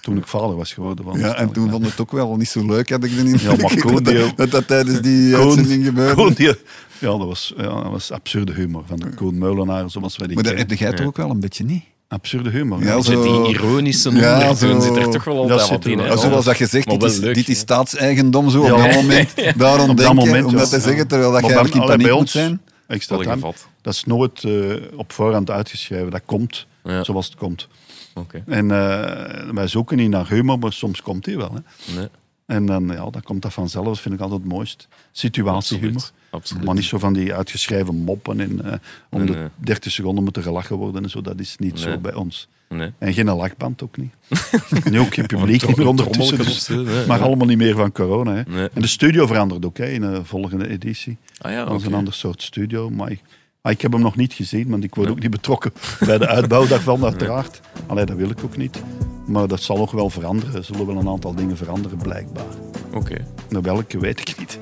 Toen 0.00 0.16
ik 0.16 0.26
vader 0.26 0.56
was 0.56 0.72
geworden. 0.72 1.04
Van 1.04 1.18
Ja, 1.18 1.34
en 1.34 1.50
toen 1.52 1.70
vond 1.70 1.86
het 1.86 2.00
ook 2.00 2.12
wel 2.12 2.36
niet 2.36 2.48
zo 2.48 2.66
leuk, 2.66 2.90
had 2.90 3.04
ik 3.04 3.10
de 3.10 3.16
indruk. 3.24 3.40
Ja, 3.40 3.48
maar 3.68 3.76
Koen, 3.80 4.02
die- 4.02 4.14
dat, 4.14 4.36
dat 4.36 4.50
dat 4.50 4.66
tijdens 4.66 5.00
die 5.00 5.36
uitzending 5.36 5.84
gebeurde. 5.84 6.14
Koen, 6.14 6.32
die- 6.32 6.54
ja, 7.00 7.06
dat 7.18 7.26
was, 7.26 7.52
ja, 7.56 7.62
dat 7.82 7.90
was 7.90 8.10
absurde 8.10 8.52
humor 8.52 8.82
van 8.86 8.96
de 8.98 9.14
Koen 9.14 9.38
Meulenaar, 9.38 9.90
zoals 9.90 10.16
wij 10.16 10.26
die 10.26 10.36
maar 10.36 10.44
dat 10.44 10.56
heb 10.58 10.70
jij 10.72 10.92
toch 10.92 11.06
ook 11.06 11.16
wel 11.16 11.30
een 11.30 11.40
beetje 11.40 11.64
niet? 11.64 11.84
Absurde 12.08 12.50
humor. 12.50 12.82
Ja, 12.82 13.00
zo- 13.00 13.22
die 13.42 13.54
ironische 13.54 14.10
Ja, 14.10 14.54
zo- 14.54 14.80
zit 14.80 14.96
er 14.96 15.10
toch 15.10 15.24
wel 15.24 15.46
Dat 15.46 15.60
altijd 15.60 15.86
in. 15.86 15.98
hè. 15.98 16.16
Zoals 16.16 16.44
dat 16.44 16.58
je 16.58 16.66
zegt, 16.66 16.90
dit 16.90 17.02
is, 17.02 17.18
leuk, 17.18 17.34
dit 17.34 17.48
is 17.48 17.58
staatseigendom 17.58 18.50
zo, 18.50 18.64
Ja. 18.64 18.72
op 18.72 18.78
dat 18.78 18.94
moment. 18.94 19.34
Daarom 19.58 19.90
Op 19.90 19.96
dat 19.96 20.06
denken, 20.06 20.16
moment, 20.16 20.44
om 20.46 20.52
ja. 20.52 20.58
dat 20.58 20.70
te 20.70 20.80
zeggen, 20.80 21.08
terwijl 21.08 21.30
dat 21.32 21.40
je 21.40 21.46
eigenlijk 21.46 21.74
in 21.74 21.86
paniek 21.90 22.06
moet 22.10 22.16
ons- 22.20 22.30
zijn. 22.32 22.60
Gevat. 22.88 23.66
dat 23.82 23.94
is 23.94 24.04
nooit 24.04 24.44
eh, 24.44 24.52
op 24.96 25.12
voorhand 25.12 25.50
uitgeschreven. 25.50 26.10
Dat 26.10 26.22
komt 26.26 26.66
Ja. 26.84 27.04
zoals 27.04 27.26
het 27.26 27.34
komt. 27.34 27.68
Oké. 28.14 28.42
En 28.46 28.70
eh, 28.70 29.50
wij 29.52 29.66
zoeken 29.66 29.96
niet 29.96 30.10
naar 30.10 30.28
humor, 30.28 30.58
maar 30.58 30.72
soms 30.72 31.02
komt 31.02 31.24
die 31.24 31.36
wel. 31.36 31.50
Hè. 31.54 31.94
Nee, 31.98 32.08
En 32.46 32.66
dan, 32.66 32.86
ja, 32.86 33.10
dan 33.10 33.22
komt 33.22 33.42
dat 33.42 33.52
vanzelf. 33.52 33.86
Dat 33.86 34.00
vind 34.00 34.14
ik 34.14 34.20
altijd 34.20 34.40
het 34.40 34.48
mooist. 34.52 34.88
Situatiehumor. 35.12 36.10
Absoluut. 36.30 36.64
Maar 36.64 36.74
niet 36.74 36.84
zo 36.84 36.98
van 36.98 37.12
die 37.12 37.34
uitgeschreven 37.34 37.94
moppen. 37.94 38.40
En, 38.40 38.64
eh, 38.64 38.72
om 39.10 39.18
Nee, 39.18 39.26
de 39.26 39.32
nee. 39.32 39.48
30 39.56 39.92
seconden 39.92 40.24
moeten 40.24 40.42
gelachen 40.42 40.76
worden 40.76 41.02
en 41.02 41.10
zo. 41.10 41.20
Dat 41.20 41.40
is 41.40 41.56
niet 41.58 41.72
Nee. 41.74 41.82
zo 41.82 41.98
bij 41.98 42.14
ons. 42.14 42.48
Nee. 42.68 42.92
En 42.98 43.12
geen 43.12 43.24
lachband 43.30 43.82
ook 43.82 43.96
niet. 43.96 44.12
nu 44.90 45.00
ook 45.00 45.14
geen 45.14 45.26
publiek 45.26 45.60
trom- 45.60 45.74
meer 45.76 45.86
ondertussen. 45.88 46.38
Dus, 46.84 47.06
maar 47.06 47.22
allemaal 47.22 47.46
niet 47.46 47.58
meer 47.58 47.74
van 47.74 47.92
corona. 47.92 48.34
Hè. 48.34 48.66
En 48.68 48.80
de 48.82 48.86
studio 48.86 49.26
verandert 49.26 49.64
ook 49.64 49.78
hè, 49.78 49.86
in 49.86 50.00
de 50.00 50.24
volgende 50.24 50.68
editie. 50.68 51.16
Ah 51.38 51.52
ja, 51.52 51.64
Dat 51.64 51.80
is 51.80 51.86
een 51.86 51.94
ander 51.94 52.14
soort 52.14 52.42
studio. 52.42 52.90
Maar 52.90 53.10
ik, 53.10 53.20
maar 53.62 53.72
ik 53.72 53.80
heb 53.80 53.92
hem 53.92 54.00
nog 54.00 54.16
niet 54.16 54.32
gezien, 54.32 54.68
want 54.68 54.84
ik 54.84 54.94
word 54.94 55.08
ook 55.10 55.20
niet 55.20 55.30
betrokken 55.30 55.72
bij 56.06 56.18
de 56.18 56.26
uitbouw 56.26 56.66
daarvan, 56.66 57.04
uiteraard. 57.04 57.60
Allee, 57.86 58.04
dat 58.04 58.16
wil 58.16 58.30
ik 58.30 58.44
ook 58.44 58.56
niet. 58.56 58.82
Maar 59.26 59.48
dat 59.48 59.62
zal 59.62 59.76
nog 59.76 59.90
wel 59.90 60.10
veranderen. 60.10 60.54
Er 60.54 60.64
zullen 60.64 60.86
wel 60.86 60.96
een 60.96 61.08
aantal 61.08 61.34
dingen 61.34 61.56
veranderen, 61.56 61.98
blijkbaar. 61.98 62.44
Oké. 62.92 63.24
Nou, 63.48 63.62
welke 63.64 63.98
weet 63.98 64.20
ik 64.28 64.38
niet. 64.38 64.58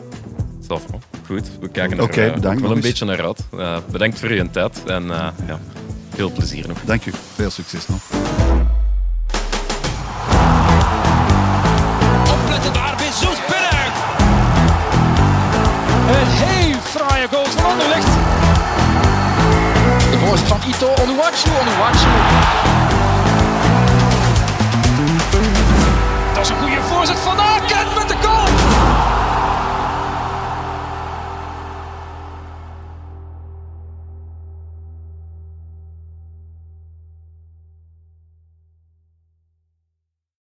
Zelf 0.60 0.86
wel 0.90 1.00
goed. 1.28 1.50
We 1.60 1.68
kijken 1.68 2.00
okay, 2.00 2.28
eh, 2.28 2.40
wel 2.40 2.70
een 2.70 2.80
beetje 2.80 3.04
naar 3.04 3.24
uit. 3.24 3.40
Eh, 3.58 3.76
bedankt 3.90 4.18
voor 4.18 4.32
je 4.32 4.50
tijd 4.50 4.84
en 4.84 5.10
eh, 5.10 5.26
ja, 5.46 5.58
veel 6.14 6.30
plezier 6.30 6.68
nog. 6.68 6.78
Dank 6.84 7.06
u. 7.06 7.12
Veel 7.34 7.50
succes 7.50 7.88
nog. 7.88 8.00
Opletten 12.34 12.72
daar 12.72 12.94
bij 12.96 13.12
Zoesberg. 13.20 13.92
Een 16.16 16.30
heel 16.44 16.80
fraaie 16.80 17.28
goal 17.28 17.44
van 17.44 17.64
Anderlecht. 17.64 18.12
De 20.10 20.18
voorzet 20.26 20.48
van 20.48 20.60
Ito 20.68 20.88
on 20.88 21.08
the 21.08 21.16
watch. 21.16 22.06
Dat 26.34 26.44
is 26.44 26.48
een 26.48 26.58
goede 26.58 26.82
voorzet 26.82 27.18
van 27.18 27.47